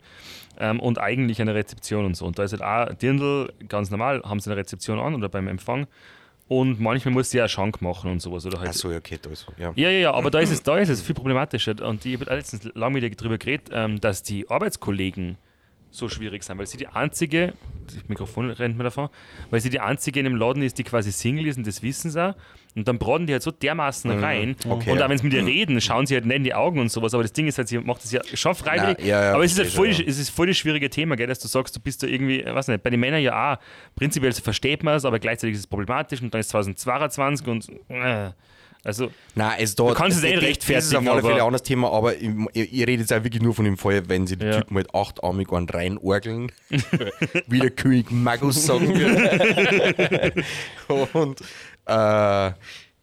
Ähm, 0.60 0.80
und 0.80 1.00
eigentlich 1.00 1.42
eine 1.42 1.56
Rezeption 1.56 2.06
und 2.06 2.16
so. 2.16 2.26
Und 2.28 2.38
da 2.38 2.44
ist 2.44 2.52
halt 2.52 2.62
auch 2.62 2.94
Dirndl, 2.96 3.52
ganz 3.70 3.90
normal, 3.90 4.22
haben 4.24 4.40
sie 4.40 4.52
eine 4.52 4.58
Rezeption 4.60 5.00
an 5.00 5.16
oder 5.16 5.28
beim 5.28 5.48
Empfang. 5.48 5.88
Und 6.48 6.80
manchmal 6.80 7.14
muss 7.14 7.30
sie 7.30 7.42
auch 7.42 7.48
Schank 7.48 7.82
machen 7.82 8.12
und 8.12 8.22
sowas. 8.22 8.46
Oder 8.46 8.60
halt 8.60 8.70
Ach 8.70 8.74
so, 8.74 8.92
ja, 8.92 8.98
okay, 8.98 9.18
da 9.22 9.30
ist, 9.30 9.48
ja. 9.58 9.72
Ja, 9.76 9.90
ja, 9.90 10.00
ja, 10.00 10.14
aber 10.14 10.30
da 10.30 10.40
ist 10.40 10.52
es, 10.52 10.62
da 10.62 10.78
ist 10.78 10.90
es 10.90 11.02
viel 11.02 11.16
problematischer. 11.16 11.76
Und 11.88 12.06
ich 12.06 12.20
habe 12.20 12.26
letztens 12.36 12.70
lange 12.76 12.98
wieder 12.98 13.10
darüber 13.10 13.38
geredet, 13.38 13.70
ähm, 13.72 14.00
dass 14.00 14.24
die 14.24 14.50
Arbeitskollegen 14.50 15.38
so 15.90 16.10
schwierig 16.10 16.44
sind, 16.44 16.58
weil 16.58 16.66
sie 16.66 16.78
die 16.78 16.88
einzige, 16.88 17.54
das 17.86 18.08
Mikrofon 18.08 18.50
rennt 18.50 18.78
mir 18.78 18.84
davon, 18.84 19.10
weil 19.52 19.62
sie 19.62 19.70
die 19.70 19.80
einzige 19.80 20.20
in 20.20 20.26
dem 20.26 20.36
Laden 20.36 20.64
ist, 20.64 20.78
die 20.80 20.84
quasi 20.84 21.12
Single 21.12 21.46
ist 21.46 21.58
und 21.58 21.68
das 21.68 21.84
wissen 21.84 22.10
sie 22.10 22.22
auch. 22.22 22.36
Und 22.76 22.88
dann 22.88 22.98
braten 22.98 23.28
die 23.28 23.34
halt 23.34 23.44
so 23.44 23.52
dermaßen 23.52 24.10
rein. 24.12 24.56
okay, 24.68 24.92
und 24.92 24.98
ja. 24.98 25.06
auch 25.06 25.10
wenn 25.10 25.18
sie 25.18 25.24
mit 25.26 25.34
ihr 25.34 25.46
reden, 25.46 25.80
schauen 25.80 26.06
sie 26.06 26.16
halt 26.16 26.26
nicht 26.26 26.38
in 26.38 26.44
die 26.44 26.54
Augen 26.54 26.80
und 26.80 26.90
sowas. 26.92 27.14
Aber 27.14 27.24
das 27.24 27.34
Ding 27.34 27.48
ist 27.48 27.58
halt, 27.58 27.68
sie 27.68 27.78
macht 27.78 28.04
das 28.04 28.12
ja 28.12 28.22
schon 28.34 28.56
freiwillig. 28.56 28.98
Na, 29.00 29.06
ja, 29.06 29.24
ja, 29.24 29.34
aber 29.34 29.44
es 29.44 29.52
ist, 29.54 29.60
halt 29.60 29.70
voll, 29.70 29.94
schon, 29.94 30.06
es 30.08 30.18
ist 30.18 30.30
voll 30.30 30.48
das 30.48 30.58
schwierige 30.58 30.90
Thema, 30.90 31.16
gell, 31.16 31.28
dass 31.28 31.40
du 31.40 31.48
sagst, 31.48 31.76
du 31.76 31.80
bist 31.80 32.02
da 32.04 32.08
irgendwie, 32.08 32.44
weiß 32.44 32.68
nicht, 32.70 32.82
bei 32.84 32.90
den 32.90 33.00
Männern 33.00 33.22
ja 33.22 33.54
auch, 33.54 33.58
prinzipiell 33.96 34.32
versteht 34.34 34.84
man 34.84 34.96
es, 34.96 35.06
aber 35.06 35.20
gleichzeitig 35.20 35.54
ist 35.54 35.60
es 35.62 35.68
problematisch 35.68 36.22
und 36.22 36.34
dann 36.34 36.42
ist 36.42 36.50
2022 36.50 37.48
und 37.48 37.70
äh, 37.90 38.32
also 38.86 39.12
Nein, 39.36 39.54
es 39.60 39.76
da, 39.76 39.88
Du 39.88 39.94
kannst 39.94 40.18
es 40.18 40.24
eh 40.26 40.36
rechtfertigen, 40.36 40.76
Das 40.76 40.86
ist 40.88 40.96
auf 40.96 41.08
alle 41.08 41.22
Fälle 41.22 41.36
ein 41.36 41.42
anderes 41.42 41.64
Thema, 41.64 41.90
aber 41.94 42.18
ich, 42.18 42.30
ich, 42.52 42.74
ich 42.74 42.82
rede 42.82 43.02
jetzt 43.02 43.14
auch 43.14 43.24
wirklich 43.24 43.42
nur 43.42 43.54
von 43.54 43.64
dem 43.64 43.78
Fall, 43.78 44.10
wenn 44.10 44.28
sie 44.28 44.36
die 44.36 44.46
Ja. 44.46 44.60
Typen 44.60 44.76
halt 44.76 44.94
achtarmig 44.94 45.50
an 45.54 45.70
reinorgeln, 45.70 46.52
wie 47.48 47.60
der 47.60 47.70
König 47.70 48.12
Magus 48.12 48.66
sagen 48.66 48.94
würde. 48.94 50.34
Und 51.14 51.40
äh, 51.86 52.52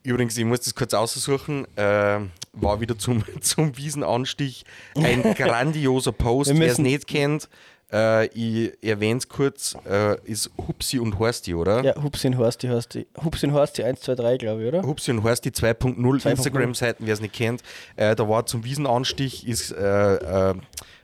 übrigens, 0.02 0.36
ich 0.36 0.44
muss 0.44 0.60
das 0.60 0.74
kurz 0.74 0.94
aussuchen, 0.94 1.66
äh, 1.76 2.20
war 2.52 2.80
wieder 2.80 2.98
zum, 2.98 3.24
zum 3.40 3.76
Wiesenanstich 3.76 4.64
ein 4.96 5.22
grandioser 5.34 6.12
Post. 6.12 6.52
Wer 6.54 6.70
es 6.70 6.78
nicht 6.78 7.06
kennt, 7.06 7.48
äh, 7.92 8.26
ich 8.28 8.72
erwähne 8.82 9.18
es 9.18 9.28
kurz, 9.28 9.76
äh, 9.88 10.16
ist 10.24 10.50
Hupsi 10.66 10.98
und 10.98 11.18
Horsti, 11.18 11.54
oder? 11.54 11.82
Ja, 11.82 12.00
Hupsin 12.02 12.38
Horsti 12.38 12.68
heißt 12.68 12.94
die. 12.94 13.06
Hupsin 13.22 13.52
Horsti 13.52 13.82
1, 13.82 14.00
2, 14.00 14.14
3, 14.14 14.36
glaube 14.36 14.62
ich, 14.62 14.68
oder? 14.68 14.82
Hupsi 14.82 15.10
und 15.10 15.22
Horsti 15.22 15.50
2.0 15.50 15.96
2.0. 15.96 16.30
Instagram-Seiten, 16.30 17.06
wer 17.06 17.14
es 17.14 17.20
nicht 17.20 17.34
kennt. 17.34 17.62
Äh, 17.96 18.14
da 18.14 18.28
war 18.28 18.46
zum 18.46 18.64
Wiesenanstich, 18.64 19.46
ist 19.46 19.72
äh, 19.72 20.50
äh, 20.50 20.54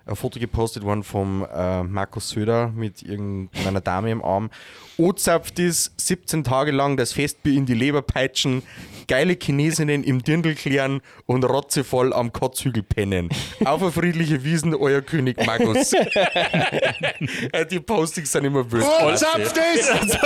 ein 0.07 0.14
Foto 0.16 0.38
gepostet 0.38 0.84
worden 0.84 1.02
vom 1.02 1.44
äh, 1.52 1.82
Markus 1.82 2.30
Söder 2.30 2.68
mit 2.68 3.02
irgendeiner 3.02 3.80
Dame 3.80 4.11
im 4.12 4.24
Arm. 4.24 4.50
O-zapft 4.98 5.59
ist 5.59 5.92
17 6.00 6.44
Tage 6.44 6.70
lang 6.70 6.96
das 6.96 7.12
Festbier 7.12 7.54
in 7.54 7.66
die 7.66 7.74
Leber 7.74 8.02
peitschen, 8.02 8.62
geile 9.09 9.36
Chinesinnen 9.40 10.04
im 10.04 10.22
Dirndl 10.22 10.54
klären 10.54 11.02
und 11.26 11.44
rotzevoll 11.44 12.12
am 12.12 12.32
Kotzhügel 12.32 12.82
pennen. 12.82 13.28
Auf 13.64 13.82
eine 13.82 13.92
friedliche 13.92 14.42
Wiesen, 14.44 14.74
euer 14.74 15.02
König 15.02 15.44
Magus. 15.44 15.92
Äh, 17.52 17.66
die 17.66 17.80
Postings 17.80 18.32
sind 18.32 18.44
immer 18.44 18.64
böse. 18.64 18.86
O-zapft 18.86 19.57
ist! 19.74 20.18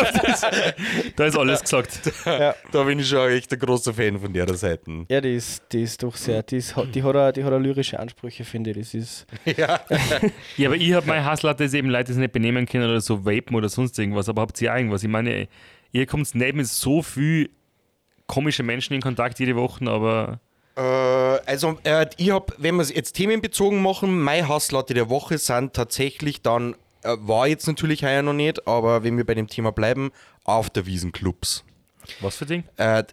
Da 1.17 1.25
ist 1.27 1.37
alles 1.37 1.63
gesagt. 1.63 2.13
Da 2.25 2.83
bin 2.85 2.99
ich 2.99 3.09
schon 3.09 3.31
echt 3.31 3.53
ein 3.53 3.59
großer 3.59 3.95
Fan 3.95 4.19
von 4.19 4.33
der 4.33 4.53
Seite. 4.55 5.07
Ja, 5.09 5.21
die 5.21 5.35
ist, 5.35 5.63
die 5.73 5.83
ist 5.83 6.03
doch 6.03 6.17
sehr, 6.17 6.43
die, 6.43 6.57
ist, 6.57 6.75
die, 6.95 7.03
hat 7.03 7.17
auch, 7.17 7.33
die 7.33 7.45
hat 7.45 7.53
auch 7.53 7.59
lyrische 7.59 7.99
Ansprüche, 7.99 8.45
finde 8.45 8.71
ich. 8.71 8.79
Das 8.79 8.95
ist, 8.95 9.27
Ja. 9.57 9.70
Ja, 10.57 10.69
aber 10.69 10.77
ich 10.77 10.93
habe 10.93 11.07
meine 11.07 11.25
Hasslatte 11.25 11.65
ist 11.65 11.75
eben 11.75 11.89
Leute, 11.91 12.07
die 12.07 12.13
sich 12.15 12.21
nicht 12.21 12.33
benehmen 12.33 12.67
können 12.67 12.85
oder 12.85 13.01
so 13.01 13.25
vapen 13.25 13.55
oder 13.57 13.69
sonst 13.69 13.99
irgendwas. 13.99 14.29
Aber 14.29 14.43
habt 14.43 14.61
ihr 14.61 14.75
irgendwas? 14.75 15.03
Ich 15.03 15.09
meine, 15.09 15.49
ihr 15.93 16.07
kommt 16.07 16.35
neben 16.35 16.65
so 16.65 17.03
viel 17.03 17.51
komische 18.27 18.63
Menschen 18.63 18.95
in 18.95 19.01
Kontakt 19.01 19.39
jede 19.39 19.57
Woche, 19.57 19.89
aber 19.91 20.41
Äh, 20.77 20.81
also, 20.81 21.79
äh, 21.85 22.07
ich 22.17 22.31
habe, 22.31 22.55
wenn 22.59 22.77
wir 22.77 22.83
es 22.83 22.95
jetzt 22.95 23.13
themenbezogen 23.15 23.83
machen, 23.83 24.21
meine 24.21 24.49
Hasslatte 24.49 24.95
der 24.95 25.11
Woche 25.11 25.37
sind 25.39 25.75
tatsächlich 25.75 26.43
dann, 26.43 26.75
äh, 27.03 27.17
war 27.19 27.49
jetzt 27.49 27.67
natürlich 27.67 28.05
heuer 28.05 28.23
noch 28.23 28.33
nicht, 28.35 28.67
aber 28.69 29.03
wenn 29.03 29.17
wir 29.17 29.27
bei 29.27 29.35
dem 29.35 29.49
Thema 29.49 29.73
bleiben, 29.73 30.13
auf 30.45 30.71
der 30.71 30.87
Wiesenclubs. 30.87 31.65
was 32.21 32.37
für 32.37 32.47
Ding? 32.47 32.65
Äh, 32.77 33.05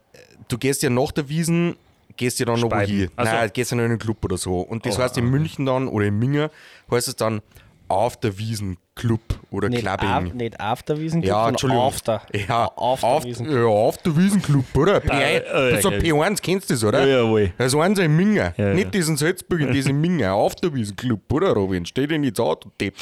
du 0.47 0.57
gehst 0.57 0.83
ja 0.83 0.89
nach 0.89 1.11
der 1.11 1.29
Wiesen, 1.29 1.75
gehst 2.17 2.39
ja 2.39 2.45
dann 2.45 2.59
noch 2.59 2.71
wohin. 2.71 3.09
Ach 3.15 3.25
so. 3.25 3.31
Nein, 3.31 3.49
gehst 3.53 3.71
ja 3.71 3.77
noch 3.77 3.83
in 3.85 3.91
einen 3.91 3.99
Club 3.99 4.23
oder 4.25 4.37
so. 4.37 4.59
Und 4.59 4.85
das 4.85 4.97
Oh, 4.97 5.03
heißt 5.03 5.17
in 5.17 5.29
München 5.29 5.65
dann 5.65 5.87
oder 5.87 6.05
in 6.05 6.17
Minga 6.19 6.49
heißt 6.91 7.07
es 7.07 7.15
dann 7.15 7.41
auf 7.87 8.17
der 8.19 8.37
Wiesen 8.37 8.77
Club 8.95 9.21
oder 9.49 9.69
nicht, 9.69 9.81
Clubbing. 9.81 10.09
auf, 10.09 10.33
nicht 10.33 10.59
auf 10.59 10.83
der 10.83 10.99
Wiesen, 10.99 11.21
Ja, 11.21 11.35
sondern 11.35 11.49
Entschuldigung. 11.51 11.83
auf 11.83 12.01
der, 12.01 12.21
Ja, 12.47 12.65
auf 12.65 12.99
der 12.99 13.23
Wiesen. 13.23 13.49
Ja, 13.51 13.63
auf 13.65 13.97
der 13.99 14.17
Wiesenclub, 14.17 14.65
oder? 14.75 14.97
P1, 15.01 15.21
äh, 15.21 15.81
so 15.81 15.87
okay. 15.89 16.11
P1, 16.11 16.41
kennst 16.41 16.69
du 16.69 16.73
das, 16.73 16.83
oder? 16.83 17.05
Ja, 17.07 17.23
jawohl. 17.23 17.53
Das 17.57 17.71
sie 17.71 18.03
in 18.03 18.15
Minga. 18.17 18.53
Ja, 18.57 18.73
nicht 18.73 18.85
ja. 18.85 18.89
diesen 18.89 19.15
Salzburger, 19.15 19.67
diesen 19.67 20.01
Minga. 20.01 20.33
Auf 20.33 20.55
der 20.55 20.73
Wiesenclub, 20.73 21.31
oder, 21.31 21.51
Robin? 21.53 21.85
Steh 21.85 22.07
dir 22.07 22.17
nicht 22.19 22.39
Auto, 22.39 22.71
Depp. 22.81 22.95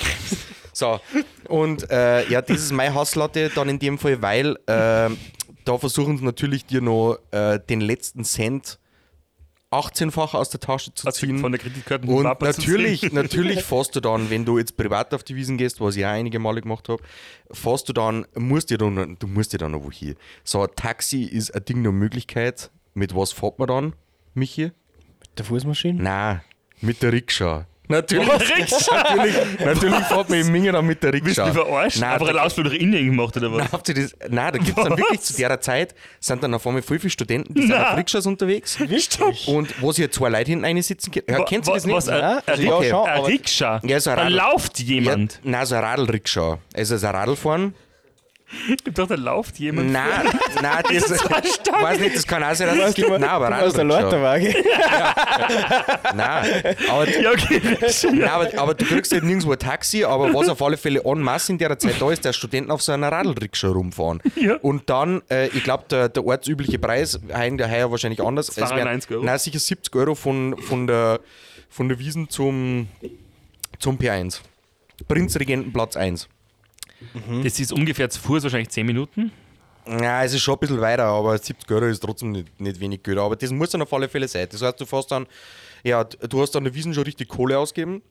So, 0.74 1.00
und 1.48 1.90
äh, 1.90 2.28
ja, 2.30 2.42
das 2.42 2.58
ist 2.58 2.74
meine 2.74 2.94
Hasslatte 2.94 3.50
dann 3.56 3.70
in 3.70 3.80
dem 3.80 3.98
Fall, 3.98 4.22
weil 4.22 4.58
äh, 4.68 5.10
da 5.64 5.78
versuchen 5.80 6.18
sie 6.18 6.26
natürlich 6.26 6.66
dir 6.66 6.82
noch 6.82 7.18
äh, 7.32 7.60
den 7.70 7.80
letzten 7.80 8.24
Cent 8.26 8.78
18-fach 9.72 10.34
aus 10.36 10.50
der 10.50 10.60
Tasche 10.60 10.94
zu 10.94 11.08
Also 11.08 11.20
ziehen. 11.26 11.40
von 11.40 11.52
der 11.52 11.60
Kreditkarte 11.60 12.08
Und 12.08 12.24
Papa 12.24 12.46
natürlich, 12.46 13.12
natürlich 13.12 13.64
fährst 13.64 13.96
du 13.96 14.00
dann, 14.00 14.30
wenn 14.30 14.46
du 14.46 14.58
jetzt 14.58 14.78
privat 14.78 15.14
auf 15.14 15.24
die 15.24 15.36
Wiesen 15.36 15.58
gehst, 15.58 15.82
was 15.82 15.96
ich 15.96 16.06
auch 16.06 16.10
einige 16.10 16.40
Male 16.40 16.62
gemacht 16.62 16.88
habe, 16.88 17.04
fährst 17.52 17.90
du 17.90 17.94
dann, 17.94 18.26
musst 18.36 18.72
du 18.72 18.78
dann, 18.78 19.18
du 19.20 19.28
musst 19.28 19.54
dir 19.54 19.58
dann 19.58 19.72
noch 19.72 19.84
wohin. 19.84 20.16
So, 20.44 20.62
ein 20.62 20.70
Taxi 20.76 21.24
ist 21.24 21.54
ein 21.54 21.66
Ding 21.66 21.84
der 21.84 21.92
Möglichkeit. 21.92 22.72
Mit 22.94 23.16
was 23.16 23.34
fährt 23.34 23.60
man 23.60 23.68
dann, 23.68 23.94
Michi? 24.34 24.72
Der 25.38 25.44
Fußmaschine? 25.46 26.02
Nein, 26.02 26.42
mit 26.80 27.02
der 27.02 27.12
Rikscha. 27.12 27.68
Natürlich, 27.88 28.28
Rikscha? 28.30 28.96
natürlich, 29.16 29.36
natürlich 29.64 30.00
fährt 30.06 30.30
man 30.30 30.40
in 30.40 30.52
Mingen 30.52 30.74
dann 30.74 30.86
mit 30.86 31.02
der 31.04 31.12
Bist 31.12 31.26
Rikscha. 31.26 31.46
du 31.48 31.54
verarscht? 31.54 32.00
Nein, 32.00 32.20
da- 32.20 32.26
einen 32.28 32.40
Ausflug 32.40 32.66
nach 32.68 32.74
innen 32.74 33.06
gemacht 33.06 33.38
oder 33.38 33.52
was? 33.52 33.58
Nein, 33.60 33.68
habt 33.72 33.90
ihr 33.90 33.96
das, 33.96 34.16
nein, 34.30 34.52
da 34.54 34.58
gibt 34.58 34.70
es 34.70 34.76
dann 34.76 34.92
Was? 34.92 34.98
wirklich 35.00 35.22
zu 35.22 35.34
der 35.38 35.62
Zeit, 35.62 35.96
sind 36.20 36.44
dann 36.44 36.54
auf 36.54 36.66
einmal 36.68 36.82
voll 36.82 37.00
viele 37.00 37.12
Studenten, 37.12 37.54
die 37.54 37.62
sind 37.62 37.70
Nein. 37.72 37.86
auf 37.86 37.98
Rikschas 37.98 38.26
unterwegs. 38.26 38.80
Wirklich? 38.80 39.48
Und 39.48 39.82
wo 39.82 39.92
sie 39.92 40.10
zwei 40.10 40.30
Leute 40.30 40.52
hinten 40.52 40.82
sitzen 40.82 41.12
können. 41.12 41.26
Ja, 41.30 41.44
kennt 41.44 41.68
ihr 41.68 41.74
das 41.74 41.86
nicht? 41.86 41.96
was, 41.96 42.10
ein- 42.10 42.20
Ja, 42.20 42.42
ein 42.46 42.68
aber 42.94 43.28
Rikscha? 43.28 43.82
Ja, 43.84 44.00
so 44.00 44.10
ein 44.12 44.16
da 44.18 44.24
Radl. 44.24 44.36
läuft 44.36 44.80
jemand. 44.80 45.34
Ja, 45.44 45.52
nein, 45.52 45.66
so 45.66 45.76
ein 45.76 45.84
Radl-Rikscha. 45.84 46.60
Also 46.76 46.98
so 46.98 47.08
ein 47.08 47.16
Radlfahren. 47.16 47.76
Ich 48.70 48.84
dachte, 48.94 49.06
da 49.08 49.16
läuft 49.16 49.60
jemand. 49.60 49.92
Nein, 49.92 50.10
nein, 50.62 50.84
das, 50.94 51.12
weiß 51.12 52.00
nicht, 52.00 52.16
das 52.16 52.26
kann 52.28 52.44
auch 52.44 52.54
sein, 52.56 52.68
dass 52.78 52.90
es 52.90 52.96
gibt. 52.96 53.10
Nein, 53.10 53.24
aber 53.24 53.48
aus 53.62 53.74
der 53.74 53.84
Radl-Rikscha. 53.86 54.02
Leiterwaage. 54.02 54.56
Nein, 56.16 56.76
aber, 56.90 57.10
Ja, 57.22 57.32
okay. 57.32 57.62
Nein 57.82 58.20
ja. 58.20 58.34
aber, 58.34 58.50
aber 58.58 58.74
du 58.74 58.86
kriegst 58.86 59.12
halt 59.12 59.24
nirgendwo 59.24 59.52
ein 59.52 59.60
Taxi, 59.60 60.04
aber 60.04 60.34
was 60.34 60.50
auf 60.50 60.62
alle 60.62 60.78
Fälle 60.78 61.02
en 61.04 61.22
masse 61.22 61.52
in 61.52 61.58
der 61.58 61.78
Zeit 61.78 61.96
da 62.00 62.12
ist, 62.12 62.26
dass 62.26 62.36
Studenten 62.36 62.72
auf 62.72 62.82
so 62.82 62.92
einer 62.92 63.12
Radl-Rikscha 63.12 63.68
rumfahren. 63.70 64.22
Ja. 64.36 64.56
Und 64.62 64.90
dann, 64.90 65.22
äh, 65.30 65.48
ich 65.48 65.64
glaube, 65.64 65.86
der, 65.90 66.10
der 66.10 66.26
ortsübliche 66.26 66.80
Preis, 66.80 67.20
heuer 67.34 67.58
der 67.58 67.70
heuer 67.70 67.92
wahrscheinlich 67.92 68.22
anders. 68.22 68.50
Es 68.50 68.58
wären- 68.58 68.70
92 68.70 69.12
Euro. 69.12 69.24
Nein, 69.26 69.40
sicher 69.40 69.60
70 69.60 69.96
Euro 69.96 70.16
von, 70.16 70.58
von, 70.58 70.88
der, 70.88 71.20
von 71.70 71.88
der 71.90 72.00
Wiesen 72.00 72.30
zum, 72.30 72.88
zum 73.80 73.98
P1. 73.98 74.40
Prinzregentenplatz 75.08 75.96
1. 75.98 76.28
Das 77.44 77.60
ist 77.60 77.72
ungefähr 77.72 78.10
zu 78.10 78.20
Fuß, 78.20 78.44
wahrscheinlich 78.44 78.70
10 78.70 78.86
Minuten. 78.86 79.32
Ja, 79.88 80.24
es 80.24 80.34
ist 80.34 80.42
schon 80.42 80.56
ein 80.56 80.60
bisschen 80.60 80.82
weiter, 80.82 81.06
aber 81.06 81.38
70 81.38 81.70
Euro 81.72 81.86
ist 81.86 82.00
trotzdem 82.00 82.32
nicht, 82.32 82.60
nicht 82.60 82.80
wenig 82.80 83.04
Geld. 83.04 83.20
Aber 83.20 83.36
das 83.36 83.52
muss 83.52 83.70
dann 83.70 83.82
auf 83.84 83.94
alle 83.94 84.10
Fälle 84.10 84.28
sein. 84.28 84.48
Das 84.50 84.62
heißt, 84.62 84.80
du 84.82 84.86
fährst 84.86 85.12
dann, 85.12 85.28
ja, 85.84 86.04
du 86.04 86.42
hast 86.42 86.56
an 86.56 86.64
der 86.64 86.74
Wiesen 86.74 86.94
schon 86.94 87.04
richtig 87.04 87.28
Kohle 87.28 87.60
ausgegeben. 87.60 88.02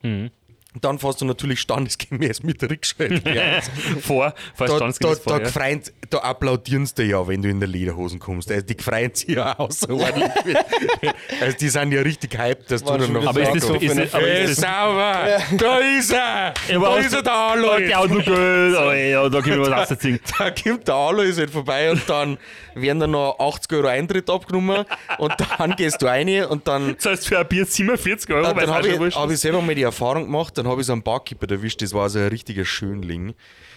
Dann 0.80 0.98
fährst 0.98 1.20
du 1.20 1.24
natürlich 1.24 1.60
standesgemäß 1.60 2.42
mit 2.42 2.60
der 2.60 2.70
Eins. 2.70 3.70
Vor, 4.00 4.34
vor 4.54 4.66
da, 4.66 4.66
da, 4.66 4.76
Standesgemäß 4.76 5.18
da, 5.18 5.30
vor, 5.30 5.38
ja. 5.38 5.44
gefreien, 5.44 5.82
da 6.10 6.18
applaudieren 6.18 6.84
sie 6.84 6.94
dir 6.94 7.06
ja, 7.06 7.28
wenn 7.28 7.42
du 7.42 7.48
in 7.48 7.60
der 7.60 7.68
Lederhosen 7.68 8.18
kommst. 8.18 8.50
Also 8.50 8.66
die 8.66 8.82
freuen 8.82 9.14
sich 9.14 9.28
ja 9.28 9.56
außerordentlich. 9.58 10.56
also 11.40 11.56
die 11.58 11.68
sind 11.68 11.92
ja 11.92 12.02
richtig 12.02 12.36
hyped, 12.36 12.70
dass 12.70 12.84
War 12.84 12.98
du 12.98 13.04
dann 13.04 13.12
noch 13.12 13.26
Aber 13.26 13.40
ist 13.40 13.54
das, 13.54 13.62
so 13.62 13.74
ist 13.74 14.14
aber 14.14 14.26
Ey, 14.26 14.44
ist 14.44 14.62
das, 14.62 14.70
sauber! 14.70 15.28
Da 15.56 15.78
ist 15.78 16.12
er! 16.12 16.54
Ja, 16.68 16.78
da 16.78 16.96
ist 16.96 17.12
er, 17.14 17.22
der 17.22 17.32
Alois! 17.32 17.78
Geld, 17.78 18.28
oh, 18.28 18.92
ja, 18.92 19.28
da 19.28 19.44
wir 19.44 19.60
was 19.60 19.90
rausziehen. 19.90 20.20
Da 20.38 20.50
kommt 20.50 20.88
der 20.88 20.94
Alois 20.94 21.36
halt 21.36 21.50
vorbei 21.50 21.90
und 21.90 22.02
dann 22.08 22.38
werden 22.74 23.00
dann 23.00 23.10
noch 23.12 23.38
80 23.38 23.72
Euro 23.72 23.86
Eintritt 23.88 24.28
abgenommen 24.28 24.84
und 25.18 25.34
dann 25.58 25.76
gehst 25.76 26.02
du 26.02 26.06
rein 26.06 26.44
und 26.46 26.66
dann 26.66 26.96
Das 26.96 27.06
heißt, 27.06 27.28
für 27.28 27.38
ein 27.38 27.46
Bier 27.46 27.66
47 27.66 28.30
Euro, 28.30 28.42
dann, 28.42 28.56
weil 28.56 28.64
es 28.64 28.70
dann 28.70 28.76
habe 28.76 28.88
ich, 29.08 29.16
hab 29.16 29.26
ich 29.26 29.34
ist. 29.34 29.40
selber 29.42 29.60
mal 29.60 29.74
die 29.74 29.82
Erfahrung 29.82 30.24
gemacht, 30.24 30.56
dann 30.64 30.70
habe 30.72 30.80
ich 30.80 30.86
so 30.86 30.92
einen 30.92 31.02
Barkeeper 31.02 31.50
erwischt, 31.50 31.82
das 31.82 31.92
war 31.92 32.08
so 32.08 32.18
ein 32.18 32.28
richtiger 32.28 32.64
Schönling, 32.64 33.34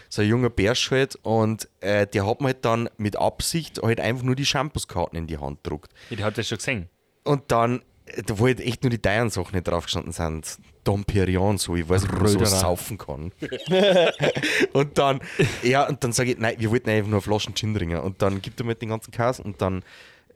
so 0.09 0.21
ein 0.21 0.27
junger 0.27 0.49
Bärsch 0.49 0.91
halt, 0.91 1.15
und 1.21 1.67
äh, 1.81 2.07
der 2.07 2.25
hat 2.25 2.41
mir 2.41 2.47
halt 2.47 2.65
dann 2.65 2.89
mit 2.97 3.17
Absicht 3.17 3.81
halt 3.81 3.99
einfach 3.99 4.23
nur 4.23 4.35
die 4.35 4.45
Shampooskarten 4.45 5.17
in 5.17 5.27
die 5.27 5.37
Hand 5.37 5.63
gedruckt. 5.63 5.91
Die 6.09 6.23
hat 6.23 6.37
das 6.37 6.47
schon 6.47 6.57
gesehen. 6.57 6.89
Und 7.23 7.51
dann, 7.51 7.81
äh, 8.05 8.23
da 8.23 8.39
wo 8.39 8.45
halt 8.45 8.61
echt 8.61 8.83
nur 8.83 8.89
die 8.89 8.99
teuren 8.99 9.29
Sachen 9.29 9.53
nicht 9.53 9.67
draufgestanden 9.67 10.13
sind, 10.13 10.57
Dom 10.83 11.03
Perignon, 11.03 11.57
so, 11.57 11.75
ich 11.75 11.87
weiß 11.87 12.03
nicht, 12.03 12.13
ob 12.13 12.21
man 12.21 12.31
Röderer. 12.31 12.45
saufen 12.45 12.97
kann. 12.97 13.33
und 14.73 14.97
dann, 14.97 15.19
ja, 15.63 15.85
und 15.87 16.01
dann 16.01 16.13
sage 16.13 16.31
ich, 16.31 16.37
nein, 16.37 16.55
wir 16.57 16.71
wollten 16.71 16.89
einfach 16.89 17.09
nur 17.09 17.21
Flaschen 17.21 17.53
Gin 17.53 17.75
trinken. 17.75 17.99
Und 17.99 18.21
dann 18.21 18.41
gibt 18.41 18.61
er 18.61 18.65
mir 18.65 18.75
den 18.75 18.89
ganzen 18.89 19.11
Kass 19.11 19.41
und 19.41 19.61
dann 19.61 19.83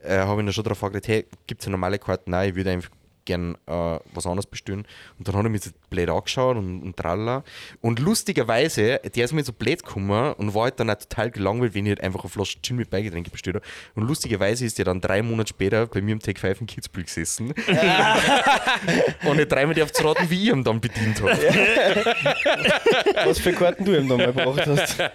äh, 0.02 0.18
habe 0.18 0.42
ich 0.42 0.46
ihn 0.46 0.52
schon 0.52 0.64
darauf 0.64 0.80
gefragt, 0.80 1.08
hey, 1.08 1.24
gibt 1.46 1.62
es 1.62 1.66
eine 1.66 1.72
normale 1.72 1.98
Karte? 1.98 2.24
Nein, 2.28 2.50
ich 2.50 2.54
würde 2.54 2.70
einfach 2.72 2.90
gern 3.24 3.56
äh, 3.66 3.98
was 4.12 4.26
anderes 4.26 4.46
bestellen. 4.46 4.86
Und 5.18 5.28
dann 5.28 5.36
hat 5.36 5.44
er 5.44 5.48
mich 5.48 5.62
so 5.62 5.70
blöd 5.90 6.08
angeschaut 6.08 6.56
und, 6.56 6.82
und 6.82 6.96
tralala. 6.96 7.44
Und 7.80 7.98
lustigerweise, 7.98 9.00
der 9.14 9.24
ist 9.24 9.32
mir 9.32 9.44
so 9.44 9.52
blöd 9.52 9.84
gekommen 9.84 10.32
und 10.34 10.54
war 10.54 10.64
halt 10.64 10.80
dann 10.80 10.90
auch 10.90 10.96
total 10.96 11.30
gelangweilt, 11.30 11.74
wenn 11.74 11.86
ich 11.86 11.90
halt 11.90 12.02
einfach 12.02 12.20
eine 12.20 12.30
Flasche 12.30 12.58
Gin 12.62 12.76
mit 12.76 12.90
Beigetränke 12.90 13.30
bestellt 13.30 13.56
habe. 13.56 13.66
Und 13.94 14.08
lustigerweise 14.08 14.64
ist 14.64 14.78
der 14.78 14.84
dann 14.86 15.00
drei 15.00 15.22
Monate 15.22 15.50
später 15.50 15.86
bei 15.86 16.00
mir 16.00 16.12
im 16.12 16.20
Take 16.20 16.40
5 16.40 16.62
in 16.62 16.66
Kitzbühel 16.66 17.04
gesessen. 17.04 17.48
und 19.24 19.38
ich 19.38 19.48
dreimal 19.48 19.74
darf 19.74 19.92
zu 19.92 20.06
raten, 20.06 20.28
wie 20.28 20.44
ich 20.44 20.52
ihn 20.52 20.64
dann 20.64 20.80
bedient 20.80 21.20
habe. 21.22 21.32
Was 23.24 23.38
für 23.38 23.52
Karten 23.52 23.84
du 23.84 23.96
ihm 23.96 24.08
da 24.08 24.16
mal 24.16 24.32
gebracht 24.32 24.66
hast. 24.66 24.98
Ja, 24.98 25.10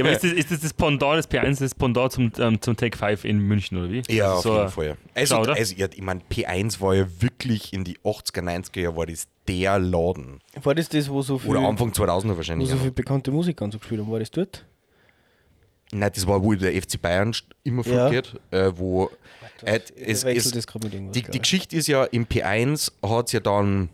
aber 0.00 0.12
ist 0.12 0.24
das, 0.24 0.32
ist 0.32 0.50
das 0.50 0.60
das 0.60 0.72
Pendant, 0.72 1.18
das 1.18 1.30
P1, 1.30 1.60
das 1.60 1.74
Pendant 1.74 2.12
zum, 2.12 2.32
ähm, 2.38 2.60
zum 2.60 2.76
Take 2.76 2.96
5 2.96 3.24
in 3.24 3.38
München, 3.38 3.78
oder 3.78 3.90
wie? 3.90 4.02
Ja, 4.08 4.34
auf 4.34 4.42
so, 4.42 4.56
jeden 4.56 4.70
Fall. 4.70 4.96
Also, 5.14 5.34
Schau, 5.34 5.42
oder? 5.42 5.54
also 5.54 5.74
ja, 5.76 5.86
ich 5.92 6.02
meine, 6.02 6.20
P1 6.30 6.80
war 6.80 6.94
ja 6.94 7.06
wirklich 7.20 7.45
in 7.72 7.84
die 7.84 7.98
80er, 7.98 8.42
90er 8.42 8.80
Jahre 8.80 8.96
war 8.96 9.06
das 9.06 9.26
der 9.48 9.78
Laden. 9.78 10.40
War 10.62 10.74
das 10.74 10.88
das, 10.88 11.08
wo 11.08 11.22
so 11.22 11.38
viel, 11.38 11.50
Oder 11.50 11.60
Anfang 11.60 11.90
2000er 11.90 12.30
wo 12.32 12.36
wahrscheinlich. 12.36 12.68
so 12.68 12.74
auch 12.74 12.76
noch. 12.76 12.82
viele 12.82 12.92
bekannte 12.92 13.30
Musiker 13.30 13.64
und 13.64 13.72
so 13.72 13.78
gespielt 13.78 14.00
haben? 14.00 14.10
War 14.10 14.18
das 14.20 14.30
dort? 14.30 14.64
Nein, 15.92 16.10
das 16.14 16.26
war, 16.26 16.42
wo 16.42 16.52
der 16.54 16.72
FC 16.80 17.00
Bayern 17.00 17.32
immer 17.62 17.86
Ja. 17.86 18.08
vorgeht, 18.08 18.34
äh, 18.50 18.72
wo 18.74 19.08
äh, 19.62 19.80
es, 19.96 20.24
es, 20.24 20.24
irgendwas. 20.24 21.12
die, 21.12 21.22
die 21.22 21.36
ich. 21.36 21.42
Geschichte 21.42 21.76
ist 21.76 21.86
ja, 21.86 22.04
im 22.04 22.26
P1 22.26 22.90
hat 23.04 23.26
es 23.26 23.32
ja 23.32 23.40
dann, 23.40 23.88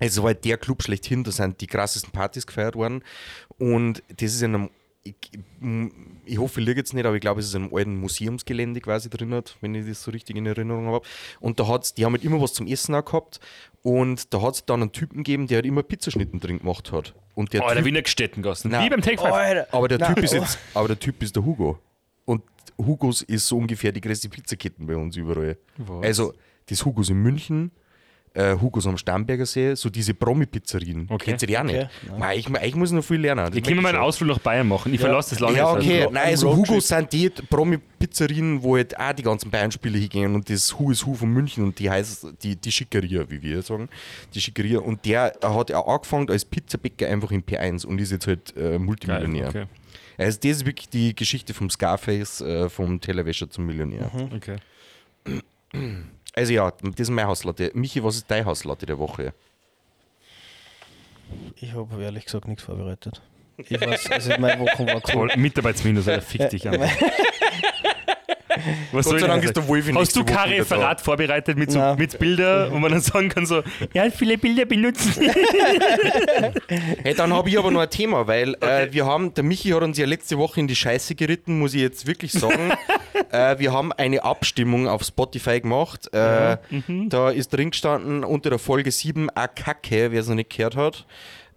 es 0.00 0.20
war 0.20 0.34
der 0.34 0.58
Club 0.58 0.82
schlechthin, 0.82 1.22
da 1.22 1.30
sind 1.30 1.60
die 1.60 1.68
krassesten 1.68 2.10
Partys 2.12 2.44
gefeiert 2.46 2.74
worden 2.74 3.02
und 3.58 4.02
das 4.08 4.34
ist 4.34 4.42
in 4.42 4.54
einem, 4.54 4.70
ich, 5.06 5.14
ich 6.24 6.38
hoffe, 6.38 6.60
ich 6.60 6.66
liege 6.66 6.80
jetzt 6.80 6.94
nicht, 6.94 7.06
aber 7.06 7.14
ich 7.14 7.20
glaube, 7.20 7.40
es 7.40 7.46
ist 7.46 7.54
in 7.54 7.64
einem 7.64 7.74
alten 7.74 8.00
Museumsgelände 8.00 8.80
quasi 8.80 9.08
drin, 9.08 9.32
hat, 9.34 9.56
wenn 9.60 9.74
ich 9.74 9.86
das 9.86 10.02
so 10.02 10.10
richtig 10.10 10.36
in 10.36 10.46
Erinnerung 10.46 10.86
habe. 10.86 11.06
Und 11.40 11.60
da 11.60 11.68
hat's, 11.68 11.94
die 11.94 12.04
haben 12.04 12.12
halt 12.12 12.24
immer 12.24 12.40
was 12.40 12.52
zum 12.52 12.66
Essen 12.66 12.94
auch 12.94 13.04
gehabt 13.04 13.40
und 13.82 14.34
da 14.34 14.42
hat 14.42 14.54
es 14.54 14.64
dann 14.64 14.82
einen 14.82 14.92
Typen 14.92 15.18
gegeben, 15.18 15.46
der 15.46 15.58
halt 15.58 15.66
immer 15.66 15.82
Pizzaschnitten 15.82 16.40
drin 16.40 16.58
gemacht 16.58 16.92
hat. 16.92 17.14
Und 17.34 17.52
der 17.52 17.62
Oh, 17.62 17.68
der 17.68 17.76
Typ, 17.76 17.84
Wiener 17.84 18.02
Gestettengassen. 18.02 18.70
Nein. 18.70 18.86
Wie 18.86 18.90
beim 18.90 19.02
Take 19.02 19.18
5. 19.20 19.32
Alter. 19.32 19.68
aber 19.72 19.88
der 19.88 19.98
Nein, 19.98 20.14
Typ 20.14 20.24
ist 20.24 20.32
oh. 20.34 20.36
jetzt, 20.36 20.58
aber 20.74 20.88
der 20.88 20.98
Typ 20.98 21.22
ist 21.22 21.36
der 21.36 21.44
Hugo. 21.44 21.78
Und 22.24 22.42
Hugos 22.78 23.22
ist 23.22 23.46
so 23.46 23.56
ungefähr 23.58 23.92
die 23.92 24.00
größte 24.00 24.28
Pizzaketten 24.28 24.86
bei 24.86 24.96
uns 24.96 25.16
überall. 25.16 25.56
Was? 25.76 26.04
Also 26.04 26.34
das 26.68 26.84
Hugos 26.84 27.10
in 27.10 27.22
München, 27.22 27.70
äh, 28.36 28.54
Hugos 28.60 28.86
am 28.86 28.96
Starnberger 28.98 29.46
See, 29.46 29.74
so 29.74 29.88
diese 29.90 30.14
Promi-Pizzerien. 30.14 31.06
Okay. 31.08 31.24
Kennst 31.26 31.42
du 31.42 31.46
die 31.46 31.58
auch 31.58 31.62
nicht? 31.64 31.76
Okay, 31.76 32.18
Mei, 32.18 32.36
ich, 32.36 32.48
ich 32.48 32.74
muss 32.74 32.92
noch 32.92 33.02
viel 33.02 33.20
lernen. 33.20 33.46
Das 33.46 33.56
Ich 33.56 33.62
kann 33.64 33.76
mal 33.76 33.88
einen. 33.88 33.98
Ausflug 33.98 34.28
nach 34.28 34.38
Bayern 34.38 34.68
machen. 34.68 34.92
Ich 34.92 35.00
verlasse 35.00 35.30
das 35.30 35.40
Land 35.40 35.56
Ja, 35.56 35.74
jetzt. 35.74 35.84
okay. 35.84 36.00
Also. 36.02 36.12
Nein, 36.12 36.22
Ein 36.24 36.30
also 36.30 36.48
Roadtrip. 36.48 36.68
Hugo 36.68 36.80
sind 36.80 37.12
die 37.12 37.30
Promi-Pizzerien, 37.30 38.62
wo 38.62 38.76
halt 38.76 38.98
auch 38.98 39.12
die 39.12 39.22
ganzen 39.22 39.50
Bayern-Spiele 39.50 39.98
hingehen 39.98 40.34
und 40.34 40.48
das 40.50 40.78
Who 40.78 40.90
is 40.90 41.06
Who 41.06 41.14
von 41.14 41.30
München 41.30 41.64
und 41.64 41.78
die 41.78 41.88
heißt 41.90 42.26
die, 42.42 42.56
die 42.56 42.70
Schickeria, 42.72 43.28
wie 43.30 43.40
wir 43.42 43.62
sagen. 43.62 43.88
Die 44.34 44.40
Schickeria. 44.40 44.78
Und 44.80 45.04
der 45.04 45.32
hat 45.42 45.70
ja 45.70 45.80
angefangen 45.84 46.28
als 46.30 46.44
Pizzabäcker 46.44 47.08
einfach 47.08 47.30
in 47.30 47.42
P1 47.42 47.86
und 47.86 47.98
ist 48.00 48.12
jetzt 48.12 48.26
halt 48.26 48.54
äh, 48.56 48.60
Geil, 48.60 48.78
Multimillionär. 48.78 49.48
okay. 49.48 49.64
Also 50.18 50.38
das 50.42 50.50
ist 50.58 50.66
wirklich 50.66 50.88
die 50.88 51.14
Geschichte 51.14 51.52
vom 51.52 51.68
Scarface, 51.68 52.40
äh, 52.40 52.68
vom 52.70 53.00
Tellerwäscher 53.00 53.50
zum 53.50 53.66
Millionär. 53.66 54.10
okay. 54.34 54.56
Also 56.36 56.52
ja, 56.52 56.70
das 56.82 57.00
ist 57.00 57.10
meine 57.10 57.28
Hauslatte. 57.28 57.70
Michi, 57.74 58.04
was 58.04 58.16
ist 58.16 58.30
deine 58.30 58.44
Hauslatte 58.44 58.84
der 58.86 58.98
Woche? 58.98 59.32
Ich 61.56 61.72
habe 61.72 62.02
ehrlich 62.02 62.26
gesagt 62.26 62.46
nichts 62.46 62.62
vorbereitet. 62.62 63.22
Ich 63.56 63.80
weiß, 63.80 64.10
also 64.10 64.32
meine 64.38 64.60
Woche 64.60 64.86
war 64.86 65.00
cool. 65.14 65.32
Mitarbeitsminus, 65.34 66.06
Alter, 66.08 66.20
fick 66.20 66.50
dich 66.50 66.68
an. 66.68 66.78
Was 68.92 69.06
Gott 69.06 69.20
sei 69.20 69.26
Dank 69.26 69.44
ist 69.44 69.56
der 69.56 69.62
sagen? 69.62 69.68
Wolfi 69.68 69.92
Hast 69.92 70.16
du 70.16 70.24
kein. 70.24 70.50
Referat 70.50 71.00
vorbereitet 71.00 71.58
mit, 71.58 71.70
so, 71.72 71.78
Nein. 71.78 71.96
mit 71.98 72.18
Bildern, 72.18 72.70
wo 72.72 72.78
man 72.78 72.92
dann 72.92 73.00
sagen 73.00 73.28
kann 73.28 73.46
so, 73.46 73.62
ja, 73.94 74.10
viele 74.10 74.38
Bilder 74.38 74.64
benutzen. 74.64 75.12
Hey, 77.02 77.14
dann 77.14 77.32
habe 77.32 77.48
ich 77.48 77.58
aber 77.58 77.70
noch 77.70 77.80
ein 77.80 77.90
Thema, 77.90 78.26
weil 78.26 78.54
äh, 78.60 78.88
wir 78.92 79.06
haben, 79.06 79.32
der 79.34 79.44
Michi 79.44 79.70
hat 79.70 79.82
uns 79.82 79.98
ja 79.98 80.06
letzte 80.06 80.38
Woche 80.38 80.60
in 80.60 80.66
die 80.68 80.76
Scheiße 80.76 81.14
geritten, 81.14 81.58
muss 81.58 81.74
ich 81.74 81.80
jetzt 81.80 82.06
wirklich 82.06 82.32
sagen. 82.32 82.72
äh, 83.30 83.58
wir 83.58 83.72
haben 83.72 83.92
eine 83.92 84.22
Abstimmung 84.24 84.88
auf 84.88 85.02
Spotify 85.02 85.60
gemacht. 85.60 86.12
Äh, 86.12 86.56
Da 87.08 87.30
ist 87.30 87.52
drin 87.52 87.70
gestanden 87.70 88.24
unter 88.24 88.50
der 88.50 88.58
Folge 88.58 88.90
7 88.90 89.28
a 89.34 89.46
Kacke, 89.48 90.10
wer 90.10 90.20
es 90.20 90.28
noch 90.28 90.34
nicht 90.34 90.54
gehört 90.56 90.76
hat. 90.76 91.06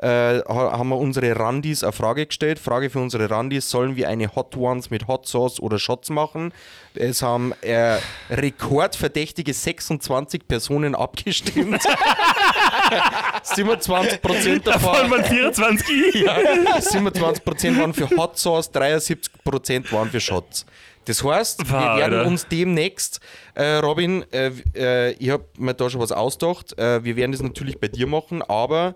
Äh, 0.02 0.40
ha- 0.48 0.78
haben 0.78 0.90
wir 0.90 0.98
unsere 0.98 1.38
Randis 1.38 1.84
eine 1.84 1.92
Frage 1.92 2.26
gestellt. 2.26 2.58
Frage 2.58 2.90
für 2.90 3.00
unsere 3.00 3.30
Randis: 3.30 3.70
Sollen 3.70 3.96
wir 3.98 4.08
eine 4.08 4.34
Hot 4.36 4.56
Ones 4.56 4.90
mit 4.90 5.08
Hot 5.08 5.28
Sauce 5.28 5.60
oder 5.60 5.78
Shots 5.78 6.10
machen? 6.10 6.54
Es 6.96 7.22
haben 7.22 7.54
äh, 7.62 7.98
rekordverdächtige 8.30 9.54
26 9.54 10.48
Personen 10.48 10.96
abgestimmt. 10.96 11.82
27% 13.44 14.60
davon. 14.64 14.64
Davon 14.64 15.12
waren 15.12 15.24
24. 15.26 16.16
Ja, 16.16 16.38
27% 16.38 17.80
waren 17.80 17.94
für 17.94 18.10
Hot 18.18 18.38
Sauce, 18.38 18.72
73% 18.72 19.92
waren 19.92 20.10
für 20.10 20.20
Shots. 20.20 20.66
Das 21.06 21.24
heißt, 21.24 21.68
wir 21.72 21.98
werden 21.98 22.26
uns 22.28 22.48
demnächst, 22.48 23.20
äh, 23.56 23.76
Robin, 23.78 24.24
äh, 24.32 24.52
äh, 24.76 25.12
ich 25.14 25.30
habe 25.32 25.46
mir 25.58 25.74
da 25.74 25.90
schon 25.90 26.02
was 26.02 26.12
ausgedacht, 26.12 26.78
äh, 26.78 27.04
wir 27.04 27.16
werden 27.16 27.32
das 27.32 27.42
natürlich 27.42 27.80
bei 27.80 27.88
dir 27.88 28.06
machen, 28.06 28.44
aber 28.44 28.94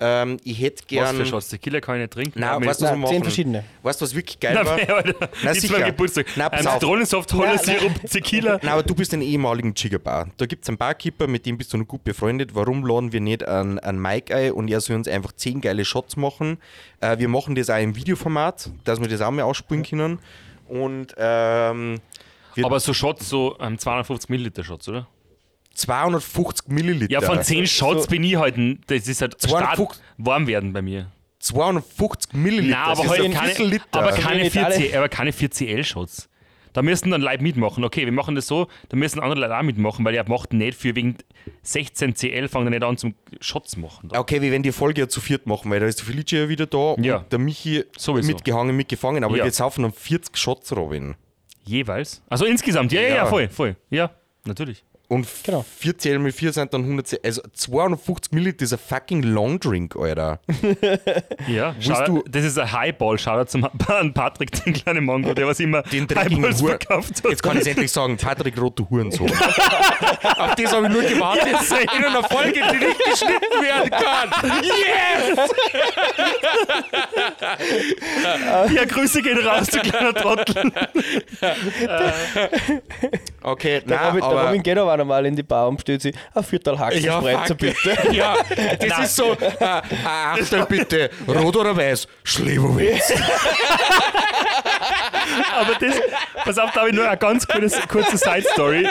ähm, 0.00 0.38
ich 0.44 0.60
hätte 0.60 0.82
Was 0.82 0.86
gern... 0.88 1.16
für 1.16 1.26
Shots? 1.26 1.48
Tequila 1.48 1.80
kann 1.80 1.96
ich 1.96 2.00
nicht 2.02 2.12
trinken. 2.12 2.40
Nein, 2.40 2.64
weißt 2.64 2.80
du, 2.80 2.84
was 2.84 2.90
wir 2.90 2.90
Nein, 2.92 3.00
machen? 3.00 3.12
zehn 3.12 3.22
verschiedene. 3.22 3.64
Weißt 3.82 4.00
du, 4.00 4.04
was 4.04 4.14
wirklich 4.14 4.40
geil 4.40 4.56
war? 4.64 4.72
Alter, 4.96 5.28
Na, 5.42 5.52
jetzt 5.52 5.60
sicher. 5.60 5.74
beim 5.78 5.86
Geburtstag. 5.86 6.26
Na, 6.36 6.48
pass 6.48 6.60
Ein 6.60 6.66
auf. 6.68 6.74
Zitronensaft, 6.74 7.32
Hollersirup, 7.34 8.10
Tequila. 8.10 8.58
Nein, 8.62 8.72
aber 8.72 8.82
du 8.82 8.94
bist 8.94 9.12
ein 9.12 9.20
ehemaligen 9.22 9.74
Jiggerbar. 9.74 10.28
Da 10.38 10.46
gibt 10.46 10.64
es 10.64 10.68
einen 10.68 10.78
Barkeeper, 10.78 11.26
mit 11.26 11.44
dem 11.44 11.58
bist 11.58 11.72
du 11.72 11.76
noch 11.76 11.86
gut 11.86 12.02
befreundet. 12.02 12.54
Warum 12.54 12.84
laden 12.86 13.12
wir 13.12 13.20
nicht 13.20 13.46
einen, 13.46 13.78
einen 13.78 14.00
Mike 14.00 14.34
ein 14.34 14.52
und 14.52 14.68
er 14.68 14.80
soll 14.80 14.96
uns 14.96 15.06
einfach 15.06 15.32
10 15.32 15.60
geile 15.60 15.84
Shots 15.84 16.16
machen? 16.16 16.58
Äh, 17.00 17.18
wir 17.18 17.28
machen 17.28 17.54
das 17.54 17.68
auch 17.68 17.78
im 17.78 17.94
Videoformat, 17.94 18.70
dass 18.84 19.00
wir 19.00 19.08
das 19.08 19.20
auch 19.20 19.30
mal 19.30 19.42
ausspielen 19.42 19.82
können. 19.82 20.18
Und 20.68 21.08
ähm, 21.18 22.00
Aber 22.62 22.80
so 22.80 22.94
Shots, 22.94 23.28
so 23.28 23.56
ähm, 23.60 23.78
250 23.78 24.30
Milliliter 24.30 24.64
Shots, 24.64 24.88
oder? 24.88 25.06
250 25.74 26.68
Milliliter. 26.68 27.12
Ja, 27.12 27.20
von 27.20 27.42
10 27.42 27.66
Shots 27.66 28.04
So- 28.04 28.08
bin 28.10 28.24
ich 28.24 28.36
halt, 28.36 28.56
ein- 28.56 28.80
das 28.86 29.08
ist 29.08 29.20
halt 29.22 29.34
Start 29.34 29.50
250 29.76 30.02
warm 30.18 30.46
werden 30.46 30.72
bei 30.72 30.82
mir. 30.82 31.10
250 31.38 32.32
Milliliter. 32.34 32.76
Nein, 32.76 32.88
aber, 32.98 33.08
halt 33.08 33.20
ein 33.22 33.32
keine, 33.32 33.80
aber, 33.92 34.12
keine 34.12 34.42
nicht 34.42 34.56
alle. 34.58 34.74
4C, 34.76 34.96
aber 34.96 35.08
keine 35.08 35.32
4CL-Shots. 35.32 36.28
Da 36.72 36.82
müssen 36.82 37.10
dann 37.10 37.20
Leute 37.20 37.42
mitmachen. 37.42 37.82
Okay, 37.82 38.04
wir 38.04 38.12
machen 38.12 38.36
das 38.36 38.46
so, 38.46 38.68
da 38.90 38.96
müssen 38.96 39.18
andere 39.18 39.40
Leute 39.40 39.58
auch 39.58 39.62
mitmachen, 39.62 40.04
weil 40.04 40.14
er 40.14 40.28
macht 40.28 40.52
nicht 40.52 40.78
für 40.78 40.94
wegen 40.94 41.16
16 41.62 42.14
CL 42.14 42.46
fangen 42.46 42.66
er 42.68 42.70
nicht 42.78 42.84
an 42.84 42.96
zum 42.96 43.14
Shots 43.40 43.76
machen. 43.76 44.08
Da. 44.10 44.20
Okay, 44.20 44.40
wir 44.40 44.52
werden 44.52 44.62
die 44.62 44.70
Folge 44.70 45.00
ja 45.00 45.08
zu 45.08 45.20
viert 45.20 45.46
machen, 45.46 45.68
weil 45.70 45.80
da 45.80 45.86
ist 45.86 45.98
der 45.98 46.06
Felice 46.06 46.36
ja 46.36 46.48
wieder 46.48 46.66
da 46.66 46.94
Ja. 47.00 47.16
und 47.16 47.32
der 47.32 47.38
Michi 47.40 47.82
Sowieso. 47.98 48.28
mitgehangen, 48.32 48.76
mitgefangen. 48.76 49.24
Aber 49.24 49.36
Ja. 49.36 49.44
wir 49.44 49.50
saufen 49.50 49.84
um 49.84 49.92
40 49.92 50.36
Shots, 50.36 50.76
Robin. 50.76 51.16
Jeweils. 51.64 52.22
Also 52.28 52.44
insgesamt, 52.44 52.92
ja, 52.92 53.00
ja, 53.00 53.08
ja, 53.08 53.14
Ja. 53.16 53.26
voll, 53.26 53.48
voll. 53.48 53.74
Ja, 53.90 54.10
natürlich. 54.44 54.84
Und 55.10 55.26
Genau. 55.42 55.64
4 55.78 55.98
CL 55.98 56.18
mit 56.20 56.34
4 56.36 56.52
sind 56.52 56.72
dann 56.72 56.82
100 56.82 57.08
CL. 57.08 57.18
Also 57.24 57.42
250 57.52 58.30
Milliliter 58.32 58.62
ist 58.64 58.72
ein 58.72 58.78
fucking 58.78 59.22
Long 59.24 59.58
Drink, 59.58 59.96
Alter. 59.96 60.38
Ja, 61.48 61.74
schau, 61.80 62.04
du- 62.04 62.24
das 62.30 62.44
ist 62.44 62.56
ein 62.58 62.70
Highball. 62.70 63.18
Schau 63.18 63.42
zum 63.44 63.64
an 63.88 64.14
Patrick, 64.14 64.52
den 64.64 64.72
kleinen 64.72 65.04
Mongo, 65.04 65.34
der 65.34 65.48
was 65.48 65.58
immer 65.58 65.82
Den 65.82 66.06
Highballs 66.08 66.62
Hur- 66.62 66.68
verkauft 66.70 67.24
hat. 67.24 67.30
Jetzt 67.30 67.42
kann 67.42 67.56
ich 67.56 67.62
es 67.62 67.66
endlich 67.66 67.90
sagen, 67.90 68.16
Patrick 68.16 68.56
Rote 68.60 68.88
Hurensohn. 68.88 69.28
Auf 69.30 70.54
das 70.54 70.72
habe 70.72 70.86
ich 70.86 70.92
nur 70.92 71.02
gewartet. 71.02 71.56
In 71.96 72.04
einer 72.04 72.22
Folge, 72.22 72.60
die 72.72 72.86
nicht 72.86 73.04
geschnitten 73.04 73.62
werden 73.62 73.90
kann. 73.90 74.30
Yes! 74.62 75.50
Ja, 78.74 78.84
Grüße 78.84 79.22
gehen 79.22 79.38
raus, 79.46 79.66
du 79.68 79.80
kleiner 79.80 80.14
Trottel. 80.14 80.72
Okay, 83.42 83.80
Der 83.80 83.96
nein, 83.96 84.06
Robin, 84.08 84.20
der 84.20 84.28
aber... 84.28 84.46
Robin 84.48 84.62
geht 84.62 84.78
aber 84.78 84.92
einmal 84.92 85.26
in 85.26 85.34
die 85.36 85.42
Bar 85.42 85.68
und 85.68 85.76
bestellt 85.76 86.02
sich 86.02 86.14
ein 86.34 86.44
Viertel 86.44 86.78
Haxenspreizer, 86.78 87.46
fuck. 87.46 87.58
bitte. 87.58 87.98
Ja, 88.12 88.36
das 88.78 88.98
ist 89.06 89.16
so, 89.16 89.32
äh, 89.32 89.36
äh, 89.60 89.80
Achtung 90.04 90.66
bitte, 90.68 91.10
rot 91.26 91.56
oder 91.56 91.76
weiß? 91.76 92.06
Schlewowitz. 92.24 93.12
Aber 95.54 95.74
das, 95.80 95.94
pass 96.44 96.58
auf, 96.58 96.72
da 96.72 96.80
habe 96.80 96.90
ich 96.90 96.94
nur 96.96 97.08
eine 97.08 97.16
ganz 97.16 97.46
kurze, 97.46 97.80
kurze 97.86 98.16
Side-Story. 98.16 98.86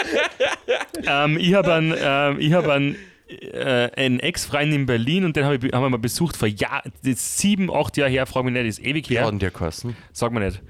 Ähm, 1.06 1.38
ich 1.40 1.54
habe 1.54 1.74
einen, 1.74 1.94
ähm, 2.00 2.38
ich 2.40 2.54
hab 2.54 2.68
einen, 2.68 2.96
äh, 3.28 3.90
einen 3.96 4.20
Ex-Freund 4.20 4.74
in 4.74 4.86
Berlin 4.86 5.26
und 5.26 5.36
den 5.36 5.46
hab 5.46 5.64
ich, 5.64 5.72
haben 5.74 5.84
wir 5.84 5.90
mal 5.90 5.98
besucht 5.98 6.38
vor 6.38 6.48
ist 6.48 7.38
sieben, 7.38 7.74
acht 7.74 7.98
Jahre 7.98 8.10
her, 8.12 8.26
frage 8.26 8.46
mich 8.46 8.54
nicht, 8.54 8.66
ist 8.68 8.80
ewig 8.80 9.10
her. 9.10 9.30
der 9.32 9.52
kosten? 9.52 9.96
Sag 10.14 10.32
mal 10.32 10.46
nicht. 10.46 10.62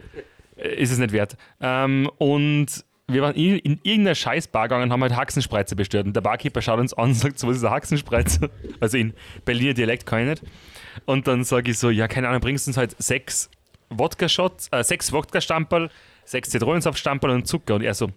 Äh, 0.58 0.76
Ist 0.76 0.92
es 0.92 0.98
nicht 0.98 1.12
wert. 1.14 1.36
Ähm, 1.62 2.10
und 2.18 2.68
wir 3.10 3.22
waren 3.22 3.36
in, 3.36 3.58
in 3.60 3.80
irgendeiner 3.84 4.16
Scheißbar 4.16 4.68
gegangen 4.68 4.84
und 4.86 4.92
haben 4.92 5.02
halt 5.02 5.16
Haxenspreizer 5.16 5.76
bestellt. 5.76 6.06
Und 6.06 6.16
der 6.16 6.22
Barkeeper 6.22 6.62
schaut 6.62 6.80
uns 6.80 6.94
an 6.94 7.10
und 7.10 7.14
sagt 7.16 7.40
so, 7.40 7.48
was 7.48 7.58
ist 7.58 7.64
ein 7.64 7.72
Haxenspreizer? 7.72 8.50
Also 8.80 8.98
in 8.98 9.14
Berliner 9.46 9.74
Dialekt 9.74 10.06
kann 10.06 10.22
ich 10.22 10.28
nicht. 10.42 10.44
Und 11.06 11.28
dann 11.28 11.44
sage 11.44 11.72
ich 11.72 11.80
so, 11.80 11.90
ja, 11.90 12.08
keine 12.08 12.30
Ahnung, 12.30 12.42
bringst 12.42 12.68
du 12.68 12.70
uns 12.70 12.78
halt 12.78 12.96
sechs 13.02 13.50
Wodka-Shots, 13.90 14.70
äh, 14.72 14.84
sechs 14.84 15.12
Wodka-Stamperl, 15.12 15.90
sechs 16.24 16.50
Zitronensaft-Stamperl 16.50 17.32
und 17.32 17.48
Zucker. 17.48 17.76
Und 17.76 17.82
er 17.82 17.94
so, 17.94 18.10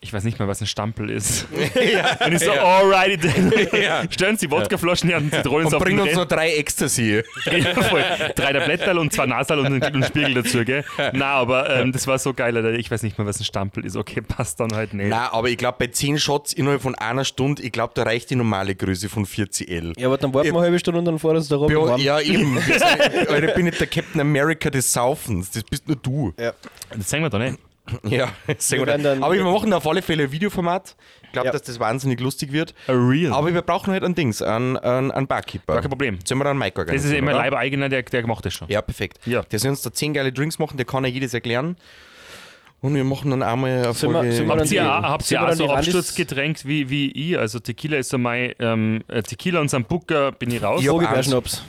ich 0.00 0.12
weiß 0.12 0.22
nicht 0.22 0.38
mal, 0.38 0.46
was 0.46 0.60
ein 0.60 0.68
Stampel 0.68 1.10
ist. 1.10 1.48
und 2.24 2.32
ich 2.32 2.38
so, 2.38 2.52
alrighty 2.52 3.18
then. 3.18 4.08
Stellen 4.10 4.36
Sie 4.36 4.48
Wodkaflaschen 4.48 5.08
her 5.08 5.18
und 5.18 5.30
bring 5.30 5.66
und 5.66 6.00
uns 6.00 6.08
Rest- 6.10 6.16
noch 6.16 6.24
drei 6.24 6.54
Ecstasy. 6.54 7.22
ja, 7.46 7.82
voll. 7.82 8.04
Drei 8.36 8.52
Tabletterl 8.52 8.96
und 8.98 9.12
zwei 9.12 9.26
Nasal 9.26 9.58
und 9.58 9.82
einen, 9.82 10.04
Spiegel 10.04 10.34
dazu, 10.34 10.64
gell? 10.64 10.84
Na, 11.12 11.32
aber 11.32 11.68
ähm, 11.70 11.90
das 11.90 12.06
war 12.06 12.16
so 12.20 12.32
geil, 12.32 12.56
Alter. 12.56 12.74
Ich 12.74 12.90
weiß 12.90 13.02
nicht 13.02 13.18
mehr, 13.18 13.26
was 13.26 13.40
ein 13.40 13.44
Stampel 13.44 13.84
ist. 13.84 13.96
Okay, 13.96 14.20
passt 14.26 14.60
dann 14.60 14.72
halt 14.72 14.94
nicht. 14.94 15.08
Nein, 15.08 15.28
aber 15.32 15.48
ich 15.48 15.58
glaube, 15.58 15.78
bei 15.80 15.88
10 15.88 16.18
Shots 16.18 16.52
innerhalb 16.52 16.80
von 16.80 16.94
einer 16.94 17.24
Stunde, 17.24 17.62
ich 17.62 17.72
glaube, 17.72 17.92
da 17.96 18.04
reicht 18.04 18.30
die 18.30 18.36
normale 18.36 18.76
Größe 18.76 19.08
von 19.08 19.26
40L. 19.26 19.98
Ja, 19.98 20.06
aber 20.06 20.18
dann 20.18 20.32
warten 20.32 20.46
wir 20.46 20.52
eine 20.52 20.62
halbe 20.62 20.78
Stunde 20.78 21.00
und 21.00 21.06
dann 21.06 21.18
fährt 21.18 21.34
uns 21.34 21.48
der 21.48 21.58
Robin 21.58 21.76
Ja, 21.98 22.18
ja, 22.18 22.20
eben. 22.20 22.56
Alter, 22.56 23.48
ich 23.48 23.54
bin 23.54 23.64
nicht 23.64 23.80
der 23.80 23.88
Captain 23.88 24.20
America 24.20 24.70
des 24.70 24.92
Saufens. 24.92 25.50
Das 25.50 25.64
bist 25.64 25.88
nur 25.88 25.96
du. 25.96 26.32
Ja. 26.38 26.52
Das 26.96 27.10
sagen 27.10 27.24
wir 27.24 27.30
doch 27.30 27.40
nicht. 27.40 27.58
Ja, 28.04 28.28
sehr 28.58 28.78
gut. 28.78 28.88
Aber 28.88 29.34
wir 29.34 29.44
machen 29.44 29.72
auf 29.72 29.86
alle 29.86 30.02
Fälle 30.02 30.24
ein 30.24 30.32
Videoformat. 30.32 30.96
Ich 31.22 31.32
glaube, 31.32 31.46
Ja. 31.46 31.52
dass 31.52 31.62
das 31.62 31.78
wahnsinnig 31.78 32.20
lustig 32.20 32.52
wird. 32.52 32.74
A 32.86 32.92
real. 32.92 33.32
Aber 33.32 33.52
wir 33.52 33.62
brauchen 33.62 33.92
halt 33.92 34.02
ein 34.02 34.14
Dings, 34.14 34.40
einen, 34.42 34.76
einen, 34.78 35.10
einen 35.10 35.26
Barkeeper. 35.26 35.74
Gar 35.74 35.82
kein 35.82 35.90
Problem. 35.90 36.18
Sollen 36.24 36.38
wir 36.40 36.44
dann 36.44 36.56
Mike 36.58 36.72
das 36.74 36.80
organisieren? 36.82 37.12
ist 37.14 37.18
immer 37.18 37.30
oder? 37.32 37.40
Leibeigener, 37.40 37.88
der, 37.88 38.02
der 38.02 38.26
macht 38.26 38.46
das 38.46 38.54
schon. 38.54 38.68
Ja, 38.68 38.80
perfekt. 38.82 39.18
Ja. 39.26 39.42
Der 39.42 39.58
soll 39.58 39.70
uns 39.70 39.82
da 39.82 39.92
10 39.92 40.14
geile 40.14 40.32
Drinks 40.32 40.58
machen, 40.58 40.76
der 40.76 40.86
kann 40.86 41.04
ja 41.04 41.10
jedes 41.10 41.34
erklären. 41.34 41.76
Und 42.80 42.94
wir 42.94 43.02
machen 43.02 43.30
dann 43.32 43.42
einmal 43.42 43.70
eine 43.72 43.92
Sind 43.92 44.10
wir- 44.10 44.18
Folge. 44.20 44.32
sind 44.32 44.46
wir 44.46 44.52
Habt 44.52 44.60
dann 44.60 44.68
ihr 44.72 44.84
habt 44.84 45.24
sind 45.24 45.36
ihr 45.40 45.48
auch 45.48 45.52
so 45.52 45.70
Absturzgetränk 45.70 46.58
wie, 46.64 46.88
wie 46.88 47.10
ich? 47.10 47.36
Also 47.38 47.58
Tequila 47.58 47.96
ist 47.98 48.08
so 48.10 48.18
mein, 48.18 48.54
ähm, 48.60 49.02
äh, 49.08 49.20
Tequila 49.22 49.60
und 49.60 49.68
Sambuca 49.68 50.30
bin 50.30 50.50
ich 50.52 50.62
raus. 50.62 50.82
Ja, 50.84 50.92
Vogelbeerschnaps. 50.92 51.62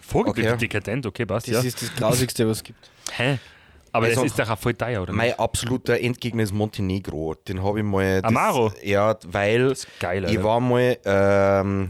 Vorgebildet, 0.00 0.54
Okay. 0.54 0.60
dekadent, 0.66 1.06
okay, 1.06 1.26
passt, 1.26 1.46
Das 1.46 1.54
ja. 1.56 1.60
ist 1.60 1.82
das 1.82 1.94
Grausigste, 1.94 2.48
was 2.48 2.56
es 2.58 2.64
gibt. 2.64 2.90
Hä? 3.16 3.38
Aber 3.92 4.06
Also, 4.06 4.22
das 4.22 4.30
ist 4.32 4.38
doch 4.38 4.48
auch 4.50 4.58
voll 4.58 4.74
teuer, 4.74 5.02
oder? 5.02 5.12
Mein 5.12 5.38
absoluter 5.38 5.98
Endgegner 6.00 6.42
ist 6.42 6.52
Montenegro. 6.52 7.34
Den 7.48 7.62
habe 7.62 7.78
ich 7.80 7.84
mal. 7.84 8.22
das- 8.22 8.28
Amaro? 8.28 8.72
Ja, 8.82 9.16
weil 9.26 9.74
geil, 9.98 10.26
ich 10.28 10.42
war 10.42 10.60
mal. 10.60 10.96
Ähm, 11.04 11.88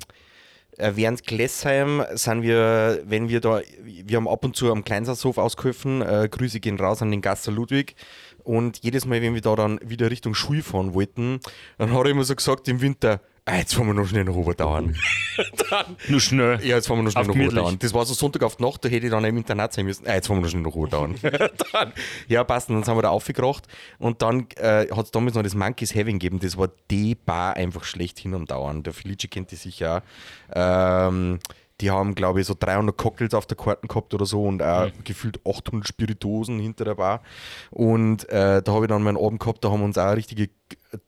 äh, 0.78 0.92
während 0.94 1.24
Glessheim 1.26 2.02
sind 2.14 2.42
wir, 2.42 3.02
wenn 3.04 3.28
wir 3.28 3.40
da, 3.40 3.60
wir 3.84 4.16
haben 4.16 4.28
ab 4.28 4.44
und 4.44 4.56
zu 4.56 4.70
am 4.72 4.82
Kleinsatzhof 4.84 5.36
ausgeholfen, 5.36 6.00
äh, 6.00 6.28
Grüße 6.30 6.60
gehen 6.60 6.78
raus 6.80 7.02
an 7.02 7.10
den 7.10 7.20
Gasser 7.20 7.52
Ludwig. 7.52 7.94
Und 8.42 8.78
jedes 8.82 9.04
Mal, 9.04 9.20
wenn 9.20 9.34
wir 9.34 9.42
da 9.42 9.54
dann 9.54 9.78
wieder 9.84 10.10
Richtung 10.10 10.34
Schule 10.34 10.62
fahren 10.62 10.94
wollten, 10.94 11.40
dann 11.76 11.92
hat 11.92 12.04
er 12.06 12.10
immer 12.10 12.24
so 12.24 12.34
gesagt 12.34 12.66
im 12.68 12.80
Winter, 12.80 13.20
Ah, 13.44 13.56
jetzt 13.56 13.74
fahren 13.74 13.86
wir 13.86 13.94
noch 13.94 14.06
schnell 14.06 14.24
nach 14.24 14.34
Oberdauern. 14.34 14.96
Nur 16.08 16.20
schnell. 16.20 16.60
Ja, 16.62 16.76
jetzt 16.76 16.86
fahren 16.86 16.98
wir 16.98 17.02
noch 17.04 17.12
schnell 17.12 17.26
nach. 17.26 17.34
Oberdauern. 17.34 17.78
Das 17.78 17.94
war 17.94 18.04
so 18.04 18.14
Sonntag 18.14 18.42
auf 18.42 18.56
die 18.56 18.62
Nacht, 18.62 18.84
da 18.84 18.88
hätte 18.88 19.06
ich 19.06 19.12
dann 19.12 19.24
im 19.24 19.36
Internat 19.36 19.72
sein 19.72 19.86
müssen. 19.86 20.06
Ah, 20.06 20.14
jetzt 20.14 20.26
fahren 20.26 20.38
wir 20.38 20.42
noch 20.42 20.50
schnell 20.50 20.62
nach 20.62 20.74
Oberdauern. 20.74 21.16
dann, 21.72 21.92
ja, 22.28 22.44
passt. 22.44 22.68
Und 22.68 22.76
dann 22.76 22.84
sind 22.84 22.96
wir 22.96 23.02
da 23.02 23.10
aufgekracht. 23.10 23.66
Und 23.98 24.22
dann 24.22 24.46
äh, 24.56 24.86
hat 24.94 25.06
es 25.06 25.10
damals 25.10 25.34
noch 25.34 25.42
das 25.42 25.54
Monkeys 25.54 25.94
Having 25.94 26.18
gegeben. 26.18 26.38
Das 26.40 26.56
war 26.56 26.68
die 26.90 27.14
Bar 27.14 27.54
einfach 27.54 27.84
schlechthin 27.84 28.34
am 28.34 28.46
Dauern. 28.46 28.82
Der 28.82 28.92
Felice 28.92 29.28
kennt 29.28 29.50
die 29.50 29.56
sicher 29.56 30.02
auch. 30.52 31.08
Ähm, 31.08 31.38
die 31.80 31.90
haben, 31.90 32.14
glaube 32.14 32.40
ich, 32.40 32.46
so 32.46 32.54
300 32.58 32.96
Cocktails 32.96 33.34
auf 33.34 33.46
der 33.46 33.56
Karten 33.56 33.88
gehabt 33.88 34.12
oder 34.14 34.26
so 34.26 34.44
und 34.44 34.62
auch 34.62 34.90
gefühlt 35.04 35.40
800 35.46 35.86
Spirituosen 35.86 36.58
hinter 36.58 36.84
der 36.84 36.94
Bar. 36.94 37.22
Und 37.70 38.28
äh, 38.28 38.62
da 38.62 38.72
habe 38.72 38.84
ich 38.84 38.88
dann 38.88 39.02
meinen 39.02 39.16
Abend 39.16 39.40
gehabt, 39.40 39.64
da 39.64 39.70
haben 39.70 39.80
wir 39.80 39.86
uns 39.86 39.98
auch 39.98 40.04
eine 40.04 40.16
richtige 40.16 40.50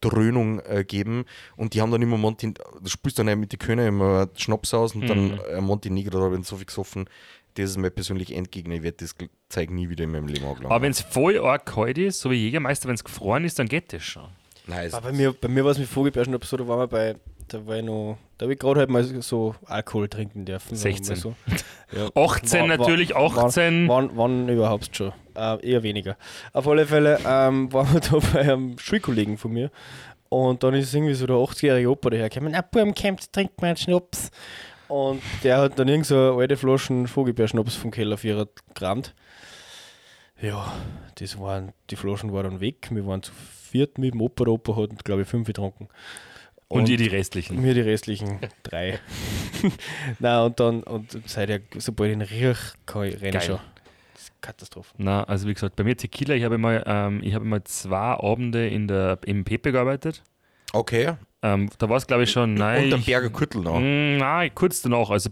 Dröhnung 0.01 0.61
äh, 0.61 0.79
gegeben 0.79 1.25
und 1.57 1.75
die 1.75 1.81
haben 1.81 1.91
dann 1.91 2.03
immer 2.03 2.17
Monti, 2.17 2.53
du 2.55 2.89
spielst 2.89 3.19
dann 3.19 3.27
mit 3.39 3.53
den 3.53 3.59
Könner 3.59 3.87
immer 3.87 4.29
Schnaps 4.37 4.75
aus 4.75 4.95
und 4.95 5.09
dann 5.09 5.39
äh, 5.39 5.61
Montenegro, 5.61 6.19
da 6.19 6.25
habe 6.25 6.39
ich 6.39 6.47
so 6.47 6.57
viel 6.57 6.67
gesoffen. 6.67 7.09
Das 7.55 7.71
ist 7.71 7.77
mir 7.77 7.91
persönlich 7.91 8.35
entgegnen. 8.35 8.79
Ich 8.79 8.83
werde 8.83 8.99
das 9.01 9.15
Zeug 9.51 9.71
nie 9.71 9.91
wieder 9.91 10.05
in 10.05 10.13
meinem 10.13 10.27
Leben 10.27 10.47
angelangen. 10.47 10.73
Aber 10.73 10.83
wenn 10.83 10.93
es 10.93 11.03
voll 11.03 11.39
arg 11.39 11.67
kalt 11.67 11.99
ist, 11.99 12.21
so 12.21 12.31
wie 12.31 12.37
Jägermeister, 12.37 12.89
wenn 12.89 12.95
es 12.95 13.05
gefroren 13.05 13.45
ist, 13.45 13.59
dann 13.59 13.69
geht 13.69 13.93
das 13.93 14.03
schon. 14.03 14.29
Ah, 14.71 15.01
bei 15.01 15.13
mir, 15.13 15.33
bei 15.33 15.49
mir 15.49 15.65
war 15.65 15.73
es 15.73 15.79
mit 15.79 15.89
Vogelbeerschnaps 15.89 16.49
so, 16.49 16.57
da 16.57 16.67
waren 16.69 16.79
wir 16.79 16.87
bei, 16.87 17.17
da 17.53 17.67
war 17.67 17.77
ich 17.77 17.85
noch, 17.85 18.19
da 18.39 18.45
habe 18.45 18.53
ich 18.55 18.59
gerade 18.59 18.81
halt 18.81 18.91
mal 18.91 19.05
so 19.05 19.55
Alkohol 19.67 20.09
trinken 20.09 20.45
dürfen. 20.45 20.75
sagen 20.77 20.97
wir 20.99 21.05
16. 21.05 21.15
mal 21.15 21.21
So. 21.21 21.35
Ja. 21.99 22.09
18 22.15 22.61
War- 22.63 22.69
war- 22.71 22.77
natürlich, 22.79 23.15
18. 23.15 23.87
Wann, 23.89 24.11
wann 24.17 24.49
überhaupt 24.49 24.97
schon? 24.97 25.13
Äh, 25.37 25.67
eher 25.73 25.83
weniger. 25.83 26.17
Auf 26.55 26.67
alle 26.67 26.87
Fälle 26.87 27.19
ähm, 27.27 27.71
waren 27.73 27.93
wir 27.93 28.01
da 28.11 28.19
bei 28.33 28.41
einem 28.41 28.79
Schulkollegen 28.79 29.37
von 29.37 29.53
mir. 29.53 29.71
Und 30.31 30.63
dann 30.63 30.73
ist 30.73 30.95
irgendwie 30.95 31.13
so 31.13 31.27
der 31.27 31.37
80-jährige 31.37 31.91
Opa 31.91 32.09
dahergekommen. 32.09 32.53
Na, 32.53 32.63
Buben, 32.63 32.95
kommt, 32.95 33.31
trinkt 33.33 33.63
einen 33.63 33.77
Schnaps. 33.77 34.31
Und 34.89 35.21
der 35.45 35.59
hat 35.59 35.79
dann 35.79 35.89
irgend 35.89 36.07
so 36.07 36.39
alte 36.39 36.57
Flaschen 36.57 37.07
Vogelbeerschnaps 37.07 37.75
vom 37.75 37.91
Keller 37.91 38.17
für 38.17 38.49
gerannt. 38.75 39.15
Ja, 40.41 40.73
das 41.17 41.39
waren, 41.39 41.73
die 41.91 41.97
Flaschen 41.97 42.33
waren 42.33 42.45
dann 42.45 42.61
weg. 42.61 42.89
Wir 42.91 43.07
waren 43.07 43.23
zu 43.23 43.33
viert 43.35 43.99
mit 43.99 44.15
dem 44.15 44.23
Opa. 44.23 44.45
Der 44.45 44.55
Opa 44.55 44.75
hat, 44.77 45.05
glaube 45.05 45.23
ich, 45.23 45.29
fünf 45.29 45.47
getrunken. 45.47 45.89
Und, 46.73 46.89
ihr 46.89 46.97
die 46.97 47.07
restlichen. 47.09 47.61
Mir 47.61 47.75
die 47.75 47.81
restlichen 47.83 48.39
drei. 48.63 48.99
Na 50.19 50.45
und 50.45 50.59
dann, 50.59 50.83
und 50.83 51.19
seither, 51.27 51.61
sobald 51.79 52.11
ich 52.11 52.17
ihn 52.17 52.23
riech, 52.23 52.59
kann 52.87 53.05
ich 53.05 53.21
rennen 53.21 53.33
Geil. 53.33 53.43
schon. 53.43 53.59
Das 54.15 54.23
ist 54.23 54.33
Katastrophe. 54.41 54.95
Na, 54.99 55.25
also 55.25 55.49
wie 55.49 55.55
gesagt, 55.55 55.77
bei 55.77 55.85
mir 55.85 55.97
Tequila, 55.97 56.35
ich 56.35 56.45
habe 56.45 56.59
mal, 56.59 56.83
ähm, 56.87 57.21
ich 57.23 57.35
habe 57.35 57.45
mal 57.45 57.63
zwei 57.65 57.99
Abende 57.99 58.69
in 58.69 58.89
der, 58.89 59.19
im 59.27 59.45
Pepe 59.45 59.73
gearbeitet. 59.73 60.23
okay. 60.73 61.15
Ähm, 61.45 61.69
da 61.79 61.89
war 61.89 61.97
es, 61.97 62.07
glaube 62.07 62.23
ich, 62.23 62.31
schon, 62.31 62.55
nein. 62.55 62.85
Und 62.85 62.95
am 62.95 63.05
Kürtel 63.33 63.63
noch. 63.63 63.81
Mm, 63.81 64.19
Nein, 64.19 64.51
kurz 64.55 64.81
danach, 64.81 65.11
also 65.11 65.29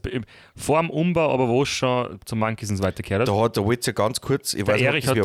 vor 0.57 0.81
dem 0.81 0.91
Umbau, 0.91 1.33
aber 1.33 1.47
wo 1.49 1.63
es 1.63 1.69
schon 1.69 2.19
zum 2.25 2.41
Monkeys 2.41 2.69
ins 2.71 2.83
weitergekehrt 2.83 3.21
hat. 3.21 3.29
Da 3.29 3.37
hat 3.41 3.57
der 3.57 3.69
Witz 3.69 3.87
ja 3.87 3.93
ganz 3.93 4.21
kurz, 4.21 4.55
ich 4.55 4.65
Der 4.65 4.75
weiß 4.75 4.81
Erich 4.83 5.05
nicht, 5.07 5.09
hat 5.11 5.17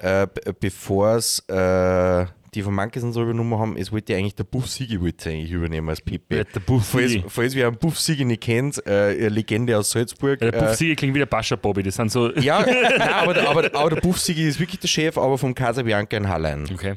äh, 0.00 0.26
bevor 0.58 1.16
es 1.16 1.40
äh, 1.50 2.24
die 2.54 2.62
von 2.62 2.74
Monkeys 2.74 3.02
so 3.12 3.22
übernommen 3.22 3.58
haben, 3.58 3.76
es 3.76 3.92
wollte 3.92 4.12
ja 4.14 4.18
eigentlich 4.20 4.36
der 4.36 4.44
Buff 4.44 4.66
wollte 5.00 5.28
eigentlich 5.28 5.50
übernehmen 5.50 5.88
als 5.90 6.00
Pipi. 6.00 6.36
Ja, 6.36 6.44
der 6.44 6.60
Buff 6.60 6.86
falls, 6.86 7.10
Sigi. 7.10 7.24
falls 7.28 7.54
wer 7.54 7.66
einen 7.66 7.76
Buff 7.76 7.98
Sigi 8.00 8.24
nicht 8.24 8.42
kennt, 8.42 8.86
äh, 8.86 9.28
Legende 9.28 9.76
aus 9.76 9.90
Salzburg. 9.90 10.38
der 10.38 10.52
Puff 10.52 10.70
äh, 10.70 10.74
Siege 10.76 10.96
klingt 10.96 11.14
wie 11.14 11.18
der 11.18 11.26
Bascha 11.26 11.56
Bobby, 11.56 11.82
das 11.82 11.96
sind 11.96 12.10
so. 12.10 12.32
ja, 12.36 12.60
nein, 12.66 13.02
aber, 13.12 13.34
der- 13.34 13.50
aber, 13.50 13.64
aber 13.74 13.90
der 13.90 14.00
Buff 14.00 14.18
Sigi 14.18 14.44
ist 14.48 14.58
wirklich 14.60 14.80
der 14.80 14.88
Chef, 14.88 15.18
aber 15.18 15.36
vom 15.36 15.54
Casabianca 15.54 16.16
in 16.16 16.28
Hallein. 16.28 16.66
Okay. 16.72 16.94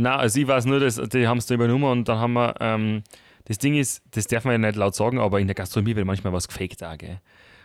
Na, 0.00 0.16
also 0.16 0.38
ich 0.38 0.46
weiß 0.46 0.64
nur, 0.66 0.78
dass 0.78 0.94
die 0.94 1.26
haben 1.26 1.38
es 1.38 1.46
da 1.46 1.56
übernommen 1.56 1.82
und 1.82 2.08
dann 2.08 2.18
haben 2.18 2.34
wir, 2.34 2.54
ähm, 2.60 3.02
das 3.46 3.58
Ding 3.58 3.74
ist, 3.74 4.00
das 4.12 4.28
darf 4.28 4.44
man 4.44 4.52
ja 4.52 4.58
nicht 4.58 4.76
laut 4.76 4.94
sagen, 4.94 5.18
aber 5.18 5.40
in 5.40 5.48
der 5.48 5.56
Gastronomie 5.56 5.96
wird 5.96 6.06
manchmal 6.06 6.32
was 6.32 6.46
gefaked 6.46 6.84
auch, 6.84 6.96
gell? 6.96 7.18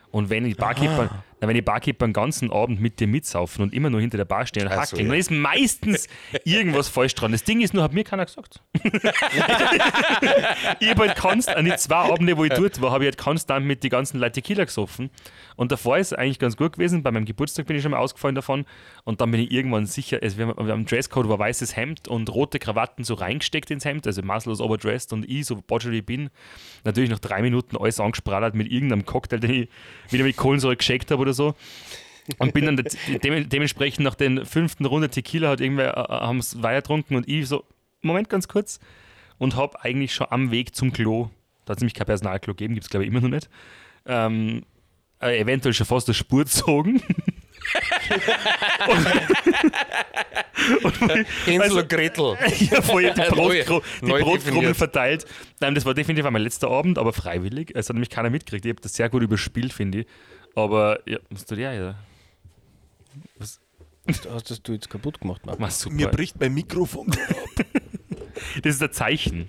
Und 0.10 0.32
wenn 0.32 0.44
die 0.44 0.56
Barkeeper, 0.56 1.24
na, 1.44 1.50
wenn 1.50 1.56
die 1.56 1.62
Barkeeper 1.62 2.08
den 2.08 2.14
ganzen 2.14 2.54
Abend 2.54 2.80
mit 2.80 3.02
dir 3.02 3.08
mitsaufen 3.08 3.64
und 3.64 3.74
immer 3.74 3.90
nur 3.90 4.00
hinter 4.00 4.16
der 4.16 4.24
Bar 4.24 4.48
stehen 4.48 4.64
und 4.64 4.70
Ach 4.72 4.86
so, 4.86 4.94
hackeln, 4.94 5.08
ja. 5.08 5.12
dann 5.12 5.20
ist 5.20 5.30
meistens 5.30 6.08
irgendwas 6.46 6.88
falsch 6.88 7.16
dran. 7.16 7.34
Das 7.34 7.44
Ding 7.44 7.60
ist 7.60 7.74
nur, 7.74 7.84
hat 7.84 7.92
mir 7.92 8.06
keiner 8.06 8.26
gesagt. 8.26 8.62
ich 10.80 10.90
habe 10.90 11.02
halt 11.08 11.18
konstant, 11.18 11.58
an 11.58 11.66
die 11.66 11.76
zwei 11.76 11.98
Abende, 11.98 12.38
wo 12.38 12.46
ich 12.46 12.54
dort 12.54 12.80
war, 12.82 12.92
habe 12.92 13.04
ich 13.04 13.08
halt 13.10 13.18
konstant 13.18 13.66
mit 13.66 13.84
den 13.84 13.90
ganzen 13.90 14.20
Leuten 14.20 14.36
Tequila 14.36 14.64
gesoffen. 14.64 15.10
Und 15.58 15.74
davor 15.74 15.98
ist 15.98 16.14
es 16.14 16.18
eigentlich 16.18 16.40
ganz 16.40 16.56
gut 16.56 16.74
gewesen. 16.74 17.04
Bei 17.04 17.12
meinem 17.12 17.26
Geburtstag 17.26 17.66
bin 17.68 17.76
ich 17.76 17.82
schon 17.82 17.92
mal 17.92 17.98
ausgefallen 17.98 18.36
davon. 18.36 18.66
Und 19.04 19.20
dann 19.20 19.30
bin 19.30 19.42
ich 19.42 19.52
irgendwann 19.52 19.86
sicher, 19.86 20.20
also 20.24 20.38
wir 20.38 20.48
haben, 20.48 20.66
wir 20.66 20.72
haben 20.72 20.86
Dresscode, 20.86 21.28
war 21.28 21.40
weißes 21.40 21.76
Hemd 21.76 22.08
und 22.08 22.34
rote 22.34 22.58
Krawatten 22.58 23.04
so 23.04 23.16
reingesteckt 23.16 23.70
ins 23.70 23.84
Hemd, 23.84 24.08
also 24.08 24.22
maßlos 24.22 24.62
overdressed 24.62 25.12
und 25.12 25.30
ich, 25.30 25.46
so 25.46 25.58
wie 25.58 25.98
ich 25.98 26.06
bin, 26.06 26.30
natürlich 26.86 27.10
nach 27.10 27.20
drei 27.20 27.42
Minuten 27.42 27.76
alles 27.76 28.00
angesprallert 28.00 28.56
mit 28.56 28.72
irgendeinem 28.72 29.06
Cocktail, 29.06 29.40
den 29.40 29.52
ich 29.52 29.70
wieder 30.10 30.24
mit 30.24 30.38
Kohlensäure 30.38 30.78
gescheckt 30.78 31.12
habe 31.12 31.22
oder 31.22 31.33
so. 31.34 31.56
Und 32.38 32.54
bin 32.54 32.66
dann 32.66 32.78
de 32.78 32.86
dem, 33.24 33.50
dementsprechend 33.50 34.04
nach 34.04 34.16
den 34.16 34.46
fünften 34.46 34.86
Runde 34.86 35.10
Tequila 35.10 35.50
hat 35.50 35.62
irgendwer 35.62 35.98
äh, 35.98 36.14
haben 36.14 36.40
es 36.40 36.58
getrunken 36.62 37.16
und 37.16 37.28
ich 37.28 37.48
so, 37.48 37.66
Moment 38.02 38.30
ganz 38.30 38.48
kurz, 38.48 38.80
und 39.38 39.56
habe 39.56 39.84
eigentlich 39.84 40.14
schon 40.14 40.28
am 40.30 40.52
Weg 40.52 40.76
zum 40.76 40.94
Klo, 40.94 41.30
da 41.66 41.72
hat 41.72 41.78
es 41.78 41.82
nämlich 41.82 41.96
kein 41.96 42.08
Personalklo 42.08 42.54
gegeben, 42.54 42.76
gibt 42.76 42.86
es 42.86 42.90
glaube 42.90 43.06
ich 43.06 43.12
immer 43.12 43.22
noch 43.22 43.30
nicht, 43.30 43.50
ähm, 44.06 44.64
äh, 45.22 45.40
eventuell 45.40 45.74
schon 45.74 45.86
fast 45.86 46.08
eine 46.08 46.16
Spur 46.16 46.44
gezogen. 46.46 47.02
Hänsel 51.46 51.80
und 51.80 51.90
Gretel. 51.90 52.38
ja, 52.60 52.82
voll 52.82 53.04
die, 53.04 53.22
Brotkru 53.22 53.82
die 54.02 54.12
Brotkrummel 54.12 54.74
verteilt. 54.74 55.26
Nein, 55.60 55.76
das 55.76 55.86
war 55.86 55.94
definitiv 55.94 56.30
mein 56.30 56.42
letzter 56.42 56.70
Abend, 56.70 56.98
aber 56.98 57.14
freiwillig. 57.14 57.72
Es 57.74 57.90
hat 57.90 57.96
nämlich 57.96 58.10
keiner 58.10 58.30
mitgekriegt. 58.30 58.66
Ich 58.66 58.70
habe 58.70 58.82
das 58.82 58.94
sehr 58.94 59.10
gut 59.10 59.24
überspielt, 59.24 59.74
finde 59.74 60.02
ich. 60.02 60.08
Aber 60.56 61.08
ja, 61.10 61.20
was 61.30 61.46
tut 61.46 61.58
der 61.58 61.74
ja? 61.74 61.96
Was? 63.38 63.60
Hast 64.30 64.50
das 64.52 64.62
du 64.62 64.74
jetzt 64.74 64.90
kaputt 64.90 65.22
gemacht, 65.22 65.46
Marc? 65.46 65.60
Mach 65.60 65.72
super. 65.72 65.96
Mir 65.96 66.08
bricht 66.10 66.40
mein 66.40 66.54
Mikrofon. 66.54 67.08
das 68.64 68.76
ist 68.76 68.84
ein 68.84 68.92
Zeichen. 68.92 69.48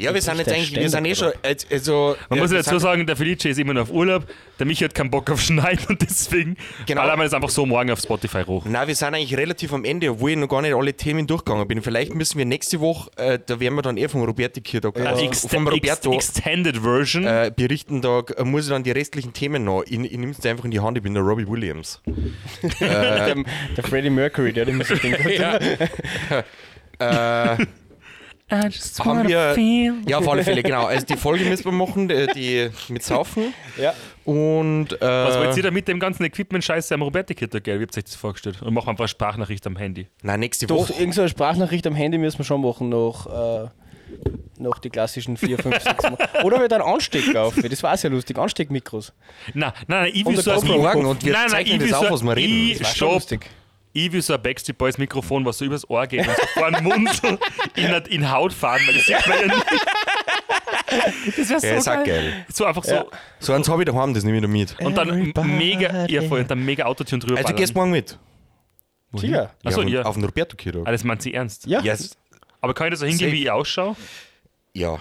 Ja, 0.00 0.14
wir 0.14 0.22
sind 0.22 0.38
jetzt 0.38 0.50
eigentlich, 0.50 0.74
wir 0.74 0.88
sind 0.88 1.04
eh 1.04 1.14
schon, 1.14 1.32
also... 1.70 2.16
Man 2.28 2.38
ja, 2.38 2.42
muss 2.42 2.52
ja 2.52 2.58
dazu 2.58 2.78
sagen, 2.78 3.06
der 3.06 3.16
Felice 3.16 3.50
ist 3.50 3.58
immer 3.58 3.74
noch 3.74 3.82
auf 3.82 3.90
Urlaub. 3.90 4.24
Der 4.58 4.66
Michi 4.66 4.84
hat 4.84 4.94
keinen 4.94 5.10
Bock 5.10 5.30
auf 5.30 5.40
Schneiden 5.40 5.84
und 5.88 6.00
deswegen 6.02 6.56
Genau. 6.86 7.02
ballern 7.02 7.18
wir 7.18 7.24
das 7.24 7.34
einfach 7.34 7.50
so 7.50 7.66
morgen 7.66 7.90
auf 7.90 8.00
Spotify 8.00 8.42
hoch. 8.44 8.64
Nein, 8.66 8.88
wir 8.88 8.94
sind 8.94 9.14
eigentlich 9.14 9.36
relativ 9.36 9.72
am 9.72 9.84
Ende, 9.84 10.10
obwohl 10.10 10.30
ich 10.32 10.36
noch 10.36 10.48
gar 10.48 10.62
nicht 10.62 10.74
alle 10.74 10.94
Themen 10.94 11.26
durchgegangen 11.26 11.66
bin. 11.68 11.82
Vielleicht 11.82 12.14
müssen 12.14 12.38
wir 12.38 12.44
nächste 12.44 12.80
Woche, 12.80 13.10
äh, 13.16 13.38
da 13.44 13.60
werden 13.60 13.74
wir 13.74 13.82
dann 13.82 13.96
eh 13.96 14.08
vom 14.08 14.22
Roberti 14.22 14.62
hier, 14.66 14.80
da, 14.80 14.90
also 14.90 15.24
Ext 15.24 15.50
vom 15.50 15.66
Roberto 15.68 16.12
Ex 16.14 16.30
Extended 16.30 16.78
Version. 16.78 17.24
äh, 17.26 17.52
berichten, 17.54 18.00
da 18.02 18.22
äh, 18.36 18.44
muss 18.44 18.64
ich 18.64 18.70
dann 18.70 18.82
die 18.82 18.90
restlichen 18.92 19.32
Themen 19.32 19.64
noch. 19.64 19.82
Ich, 19.84 19.92
ich 19.92 20.18
nehme 20.18 20.32
es 20.32 20.44
einfach 20.46 20.64
in 20.64 20.70
die 20.70 20.80
Hand, 20.80 20.96
ich 20.96 21.02
bin 21.02 21.14
der 21.14 21.22
Robbie 21.22 21.46
Williams. 21.46 22.00
der, 22.80 23.34
der 23.76 23.84
Freddie 23.84 24.10
Mercury, 24.10 24.52
der 24.52 24.66
hat 24.66 24.72
immer 24.72 24.84
so 24.84 24.94
den 25.02 25.14
Äh, 27.00 27.56
I 28.52 28.66
just 28.66 28.98
haben 29.04 29.28
wir, 29.28 29.94
ja, 30.08 30.18
auf 30.18 30.28
alle 30.28 30.42
Fälle, 30.42 30.62
genau. 30.62 30.86
Also 30.86 31.06
die 31.06 31.16
Folge 31.16 31.44
müssen 31.44 31.64
wir 31.66 31.72
machen, 31.72 32.08
die, 32.08 32.26
die 32.34 32.70
mit 32.92 33.02
Saufen. 33.04 33.54
Ja. 33.80 33.94
Und 34.24 34.92
äh, 34.92 35.00
Was 35.00 35.38
wollt 35.38 35.56
ihr 35.56 35.62
da 35.62 35.70
mit 35.70 35.86
dem 35.88 36.00
ganzen 36.00 36.24
Equipment-Scheiße 36.24 36.94
am 36.94 37.02
Roberti-Kit 37.02 37.62
gell? 37.64 37.78
Wie 37.78 37.84
habt 37.84 37.96
ihr 37.96 37.98
euch 37.98 38.04
das 38.04 38.14
vorgestellt? 38.16 38.60
Und 38.62 38.74
machen 38.74 38.88
einfach 38.90 39.02
eine 39.04 39.08
Sprachnachricht 39.08 39.66
am 39.66 39.76
Handy. 39.76 40.08
nein, 40.22 40.40
nächste 40.40 40.66
Doch, 40.66 40.76
Woche. 40.88 40.92
irgendeine 40.94 41.28
Sprachnachricht 41.28 41.86
am 41.86 41.94
Handy 41.94 42.18
müssen 42.18 42.38
wir 42.38 42.44
schon 42.44 42.60
machen, 42.60 42.88
noch, 42.88 43.26
äh, 43.26 43.68
noch 44.58 44.78
die 44.78 44.90
klassischen 44.90 45.36
4, 45.36 45.58
5, 45.58 45.82
6 45.82 46.02
Mal. 46.02 46.18
Oder 46.44 46.60
wir 46.60 46.68
dann 46.68 46.82
Anstecker 46.82 47.44
auf. 47.44 47.54
Das 47.54 47.82
war 47.82 47.96
sehr 47.96 48.10
lustig. 48.10 48.36
Ansteckmikros. 48.36 49.12
Nein, 49.54 49.72
nein, 49.86 50.02
nein, 50.02 50.10
ich 50.12 50.26
will 50.26 50.36
Und 50.36 50.42
so 50.42 50.60
morgen 50.76 51.06
und 51.06 51.24
wir 51.24 51.32
nein, 51.32 51.42
nein, 51.42 51.50
zeichnen 51.50 51.74
ich 51.76 51.80
will 51.82 51.90
das 51.90 52.00
so 52.00 52.06
auf, 52.06 52.12
was 52.12 52.22
wir 52.22 52.36
reden. 52.36 52.52
Ich, 52.52 52.78
Das 52.78 52.80
war 52.80 52.86
schon 52.88 52.96
stopp. 52.96 53.12
lustig. 53.14 53.50
Ich 53.92 54.12
will 54.12 54.22
so 54.22 54.34
ein 54.34 54.42
Backstreet 54.42 54.78
Boys 54.78 54.98
Mikrofon, 54.98 55.44
was 55.44 55.58
so 55.58 55.64
übers 55.64 55.88
Ohr 55.90 56.06
geht 56.06 56.26
und 56.26 56.36
so 56.36 56.46
vor 56.54 56.70
den 56.70 56.84
Mund 56.84 57.10
so 57.12 57.26
in, 57.74 57.90
in 58.08 58.30
Haut 58.30 58.52
fahren, 58.52 58.80
weil 58.86 58.94
das 58.94 59.04
sieht 59.04 59.26
man 59.26 59.40
ja 59.40 59.46
nicht. 59.46 59.66
Das 61.36 61.48
wäre 61.50 61.60
so 61.60 61.66
Ja, 61.66 61.74
ist 61.76 61.84
geil. 61.86 62.04
geil. 62.04 62.46
So 62.52 62.64
einfach 62.64 62.84
so. 62.84 62.94
Ja. 62.94 63.04
So 63.38 63.52
eins 63.52 63.68
habe 63.68 63.82
ich 63.82 63.86
daheim, 63.86 64.14
das 64.14 64.24
nehme 64.24 64.36
ich 64.38 64.42
da 64.42 64.48
mit. 64.48 64.78
Und 64.80 64.96
dann 64.96 65.08
Everybody. 65.08 65.48
mega, 65.48 66.06
ja 66.06 66.22
voll, 66.22 66.40
und 66.40 66.50
dann 66.50 66.64
mega 66.64 66.84
Autotune 66.84 67.20
drüber 67.20 67.36
Also 67.36 67.44
ballern. 67.46 67.56
gehst 67.58 67.74
morgen 67.74 67.90
mit. 67.90 68.18
Sicher. 69.14 69.52
Achso, 69.64 69.82
ja. 69.82 70.02
Auf 70.02 70.14
den 70.14 70.24
Roberto 70.24 70.56
Kiro. 70.56 70.84
Ah, 70.84 70.92
das 70.92 71.02
meint 71.02 71.22
sie 71.22 71.34
ernst. 71.34 71.66
Ja. 71.66 71.80
Yes. 71.80 72.16
Aber 72.60 72.74
kann 72.74 72.86
ich 72.88 72.90
da 72.92 72.96
so 72.98 73.06
hingehen, 73.06 73.26
Safe. 73.28 73.32
wie 73.32 73.42
ich 73.42 73.50
ausschaue? 73.50 73.96
Ja. 74.74 74.98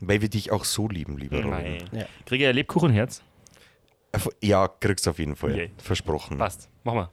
Weil 0.00 0.22
wir 0.22 0.30
dich 0.30 0.50
auch 0.50 0.64
so 0.64 0.88
lieben, 0.88 1.18
lieber 1.18 1.36
Robin. 1.38 1.50
Nein. 1.50 1.84
Ja. 1.92 2.06
Kriege 2.24 2.44
ich 2.44 2.48
ein 2.48 2.54
Lebkuchenherz? 2.54 3.22
Ja, 4.40 4.66
kriegst 4.68 5.04
du 5.06 5.10
auf 5.10 5.18
jeden 5.18 5.36
Fall. 5.36 5.52
Okay. 5.52 5.70
Versprochen. 5.76 6.38
Passt. 6.38 6.70
Mach 6.84 6.94
mal. 6.94 7.10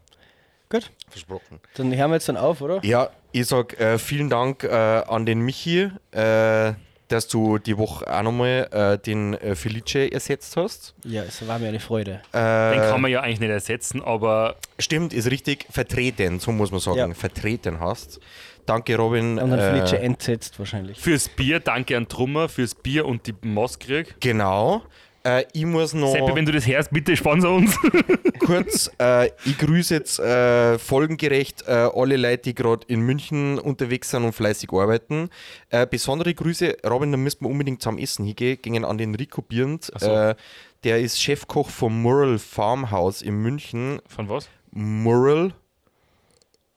Gut. 0.69 0.91
Versprochen. 1.09 1.59
Dann 1.75 1.95
hören 1.95 2.11
wir 2.11 2.15
jetzt 2.15 2.29
dann 2.29 2.37
auf, 2.37 2.61
oder? 2.61 2.83
Ja, 2.83 3.09
ich 3.31 3.47
sag 3.47 3.79
äh, 3.79 3.97
vielen 3.97 4.29
Dank 4.29 4.63
äh, 4.63 4.69
an 4.69 5.25
den 5.25 5.41
Michi, 5.41 5.91
äh, 6.11 6.73
dass 7.07 7.27
du 7.27 7.59
die 7.59 7.77
Woche 7.77 8.11
auch 8.11 8.23
nochmal 8.23 8.67
äh, 8.71 8.97
den 8.97 9.35
äh, 9.35 9.55
Felice 9.55 10.11
ersetzt 10.11 10.57
hast. 10.57 10.95
Ja, 11.03 11.23
es 11.23 11.47
war 11.47 11.59
mir 11.59 11.67
eine 11.67 11.79
Freude. 11.79 12.21
Den 12.33 12.79
kann 12.79 12.99
man 12.99 13.11
ja 13.11 13.21
eigentlich 13.21 13.41
nicht 13.41 13.51
ersetzen, 13.51 14.01
aber 14.01 14.55
Stimmt, 14.79 15.13
ist 15.13 15.29
richtig. 15.29 15.67
Vertreten, 15.69 16.39
so 16.39 16.51
muss 16.51 16.71
man 16.71 16.79
sagen. 16.79 16.97
Ja. 16.97 17.13
Vertreten 17.13 17.79
hast. 17.79 18.19
Danke, 18.65 18.97
Robin. 18.97 19.37
Und 19.37 19.51
dann 19.51 19.59
äh, 19.59 19.71
Felice 19.71 19.99
entsetzt 19.99 20.57
wahrscheinlich. 20.57 20.99
fürs 20.99 21.29
Bier 21.29 21.59
danke 21.59 21.95
an 21.95 22.07
Trummer, 22.07 22.49
fürs 22.49 22.73
Bier 22.73 23.05
und 23.05 23.27
die 23.27 23.35
Maske. 23.41 24.05
Genau. 24.19 24.81
Äh, 25.25 25.45
ich 25.53 25.65
muss 25.65 25.93
noch 25.93 26.11
Seppi, 26.11 26.35
wenn 26.35 26.45
du 26.45 26.51
das 26.51 26.67
hörst, 26.67 26.91
bitte 26.91 27.17
sponsor 27.17 27.55
uns. 27.55 27.75
kurz, 28.39 28.91
äh, 28.99 29.27
ich 29.43 29.57
grüße 29.57 29.95
jetzt 29.95 30.19
äh, 30.19 30.77
folgengerecht 30.77 31.63
äh, 31.67 31.89
alle 31.93 32.15
Leute, 32.15 32.43
die 32.43 32.55
gerade 32.55 32.85
in 32.87 33.01
München 33.01 33.57
unterwegs 33.57 34.11
sind 34.11 34.23
und 34.23 34.33
fleißig 34.33 34.71
arbeiten. 34.71 35.29
Äh, 35.69 35.87
besondere 35.87 36.33
Grüße, 36.33 36.77
Robin, 36.87 37.11
da 37.11 37.17
müssten 37.17 37.43
wir 37.43 37.49
unbedingt 37.49 37.81
zum 37.81 37.97
Essen 37.97 38.25
hingehen, 38.25 38.59
gingen 38.61 38.85
an 38.85 38.99
den 38.99 39.15
Rico 39.15 39.41
Birnd. 39.41 39.91
so. 39.97 40.07
Äh, 40.07 40.35
der 40.83 40.99
ist 40.99 41.19
Chefkoch 41.19 41.71
vom 41.71 41.99
Mural 42.03 42.37
Farmhouse 42.37 43.23
in 43.23 43.41
München. 43.41 43.99
Von 44.07 44.29
was? 44.29 44.47
Mural, 44.69 45.55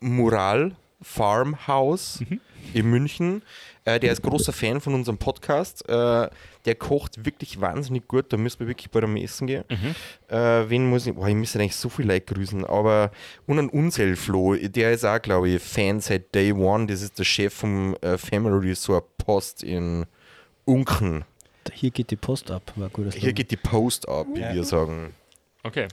Mural 0.00 0.74
Farmhouse 1.02 2.20
in 2.72 2.86
München. 2.90 3.42
Äh, 3.88 4.00
der 4.00 4.12
ist 4.12 4.22
großer 4.22 4.52
Fan 4.52 4.80
von 4.80 4.94
unserem 4.94 5.16
Podcast. 5.18 5.88
Äh, 5.88 6.28
der 6.66 6.74
kocht 6.74 7.24
wirklich 7.24 7.60
wahnsinnig 7.60 8.06
gut. 8.06 8.32
Da 8.32 8.36
müssen 8.36 8.60
wir 8.60 8.66
wirklich 8.68 8.90
bei 8.90 9.00
dem 9.00 9.16
Essen 9.16 9.46
gehen. 9.46 9.64
Äh, 10.28 10.36
wen 10.68 10.90
muss 10.90 11.06
ich? 11.06 11.14
Boah, 11.14 11.28
ich 11.28 11.34
müsste 11.34 11.58
eigentlich 11.58 11.76
so 11.76 11.88
viel 11.88 12.06
Leute 12.06 12.34
grüßen. 12.34 12.64
Aber 12.66 13.10
und 13.46 13.58
ein 13.58 13.68
Unselflo, 13.70 14.54
der 14.56 14.92
ist 14.92 15.04
auch, 15.04 15.20
glaube 15.22 15.48
ich, 15.48 15.62
Fan 15.62 16.00
seit 16.00 16.34
Day 16.34 16.52
One. 16.52 16.86
Das 16.86 17.00
ist 17.02 17.18
der 17.18 17.24
Chef 17.24 17.54
vom 17.54 17.96
äh, 18.02 18.18
Family 18.18 18.68
Resort 18.68 19.04
Post 19.16 19.62
in 19.62 20.04
Unken. 20.66 21.24
Hier 21.72 21.90
geht 21.90 22.10
die 22.10 22.16
Post 22.16 22.50
ab. 22.50 22.62
War 22.76 22.88
ein 22.88 22.92
gutes 22.92 23.14
Hier 23.14 23.32
geht 23.32 23.50
die 23.50 23.56
Post 23.56 24.08
ab, 24.08 24.26
wie 24.34 24.40
wir 24.40 24.64
sagen. 24.64 25.14
Okay. 25.62 25.88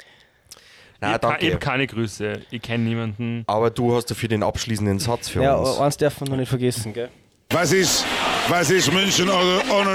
Na, 1.02 1.08
ich 1.10 1.14
habe 1.16 1.28
danke. 1.28 1.54
hab 1.54 1.60
keine 1.62 1.88
Grüße. 1.88 2.42
Ich 2.52 2.62
kenne 2.62 2.84
niemanden. 2.86 3.44
Aber 3.48 3.70
du 3.70 3.94
hast 3.96 4.06
dafür 4.06 4.30
den 4.30 4.44
abschließenden 4.44 5.00
Satz 5.00 5.28
für 5.30 5.44
Ja, 5.44 5.56
uns. 5.56 5.78
eins 5.80 5.98
darf 5.98 6.20
man 6.22 6.30
noch 6.30 6.38
nicht 6.38 6.50
vergessen, 6.50 6.94
gell? 6.94 7.10
Was 7.50 7.72
ist, 7.72 8.06
was 8.50 8.70
ist 8.70 8.92
München 8.92 9.30
ohne, 9.30 9.62
ohne, 9.70 9.92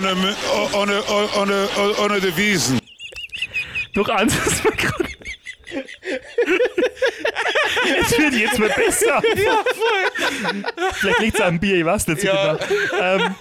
ohne, 0.72 1.02
ohne, 1.02 1.02
ohne, 1.36 1.68
ohne 2.02 2.20
die 2.20 2.36
Wiesen? 2.36 2.78
Durch 3.92 4.08
eins 4.08 4.34
ist 4.46 4.64
mir 4.64 4.70
gerade. 4.72 5.08
Es 8.02 8.18
wird 8.18 8.34
jetzt 8.34 8.58
mal 8.58 8.68
besser. 8.70 9.22
Ja, 9.36 9.64
voll. 9.64 10.62
Vielleicht 10.94 11.20
liegt 11.20 11.34
es 11.36 11.40
am 11.40 11.58
Bier, 11.58 11.76
ich 11.78 11.84
weiß 11.84 12.06
nicht 12.08 12.20
so 12.22 12.28
genau. 12.28 12.58
Ähm, 13.00 13.34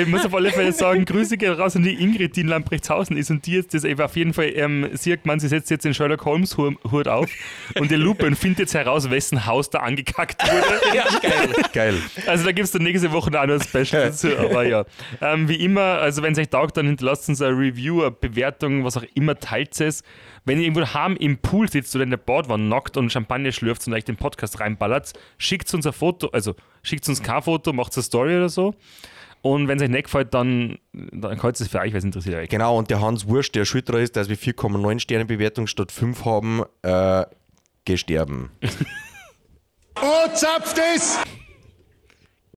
ich 0.00 0.06
muss 0.06 0.24
auf 0.24 0.34
alle 0.34 0.50
Fälle 0.50 0.72
sagen, 0.72 1.04
Grüße 1.04 1.36
gehen 1.36 1.52
raus 1.52 1.76
an 1.76 1.82
die 1.82 1.94
Ingrid, 2.02 2.36
die 2.36 2.40
in 2.42 2.48
Lamprechtshausen 2.48 3.16
ist 3.16 3.30
und 3.30 3.46
die 3.46 3.52
jetzt 3.52 3.74
das 3.74 3.84
eben 3.84 4.00
auf 4.00 4.16
jeden 4.16 4.32
Fall, 4.34 4.50
ähm, 4.56 4.88
sieht 4.94 5.26
man, 5.26 5.38
sie 5.40 5.48
setzt 5.48 5.70
jetzt 5.70 5.84
den 5.84 5.94
Sherlock 5.94 6.24
Holmes 6.24 6.56
Hu- 6.56 6.74
Hut 6.90 7.08
auf 7.08 7.30
und 7.78 7.90
die 7.90 7.96
Lupe 7.96 8.26
und 8.26 8.36
findet 8.36 8.60
jetzt 8.60 8.74
heraus, 8.74 9.10
wessen 9.10 9.46
Haus 9.46 9.70
da 9.70 9.78
angekackt 9.80 10.42
wurde. 10.42 10.60
Ja, 10.94 11.04
geil. 11.22 11.48
geil. 11.72 11.94
Also 12.26 12.44
da 12.44 12.52
gibt 12.52 12.64
es 12.66 12.72
dann 12.72 12.82
nächste 12.82 13.12
Woche 13.12 13.30
auch 13.38 13.46
noch 13.46 13.54
ein 13.54 13.60
Special 13.62 14.06
dazu. 14.06 14.28
Aber 14.36 14.64
ja, 14.66 14.84
ähm, 15.20 15.48
wie 15.48 15.56
immer, 15.56 15.80
also 16.00 16.22
wenn 16.22 16.32
es 16.32 16.38
euch 16.38 16.48
taugt, 16.48 16.76
dann 16.76 16.86
hinterlasst 16.86 17.28
uns 17.28 17.40
ein 17.40 17.54
Review, 17.54 18.00
eine 18.02 18.10
Bewertung, 18.10 18.84
was 18.84 18.96
auch 18.96 19.04
immer, 19.14 19.38
teilt 19.38 19.80
es. 19.80 20.02
Wenn 20.44 20.58
ihr 20.58 20.64
irgendwo 20.64 20.80
daheim 20.80 21.16
im 21.16 21.38
Pool 21.38 21.70
sitzt 21.70 21.94
oder 21.94 22.04
in 22.04 22.10
der 22.10 22.16
Badwanne 22.16 22.64
nackt 22.64 22.96
und 22.96 23.10
Champagner 23.10 23.52
schlürft 23.52 23.86
und 23.86 23.94
euch 23.94 24.04
den 24.04 24.16
Podcast 24.16 24.60
reinballert, 24.60 25.12
schickt 25.38 25.72
uns 25.74 25.86
ein 25.86 25.92
Foto, 25.92 26.28
also 26.28 26.54
schickt 26.82 27.08
uns 27.08 27.22
kein 27.22 27.42
Foto, 27.42 27.72
macht 27.72 27.94
eine 27.96 28.02
Story 28.02 28.36
oder 28.36 28.48
so. 28.48 28.74
Und 29.42 29.68
wenn 29.68 29.78
es 29.78 29.82
euch 29.82 29.90
nicht 29.90 30.04
gefällt, 30.04 30.34
dann, 30.34 30.78
dann 30.92 31.38
könnt 31.38 31.58
ihr 31.58 31.64
es 31.64 31.68
für 31.68 31.80
euch, 31.80 31.92
weil 31.92 31.98
es 31.98 32.04
interessiert 32.04 32.36
euch. 32.36 32.48
Genau, 32.48 32.76
und 32.76 32.90
der 32.90 33.00
Hans 33.00 33.26
Wurst, 33.26 33.54
der 33.54 33.64
schuld 33.64 33.88
dran 33.88 34.00
ist, 34.00 34.16
dass 34.16 34.28
wir 34.28 34.36
4,9 34.36 34.98
Sterne 34.98 35.24
Bewertung 35.24 35.66
statt 35.66 35.92
5 35.92 36.24
haben, 36.24 36.62
äh, 36.82 37.24
gesterben. 37.84 38.50
Oh, 40.02 40.34
zapft 40.34 40.80
es! 40.94 41.18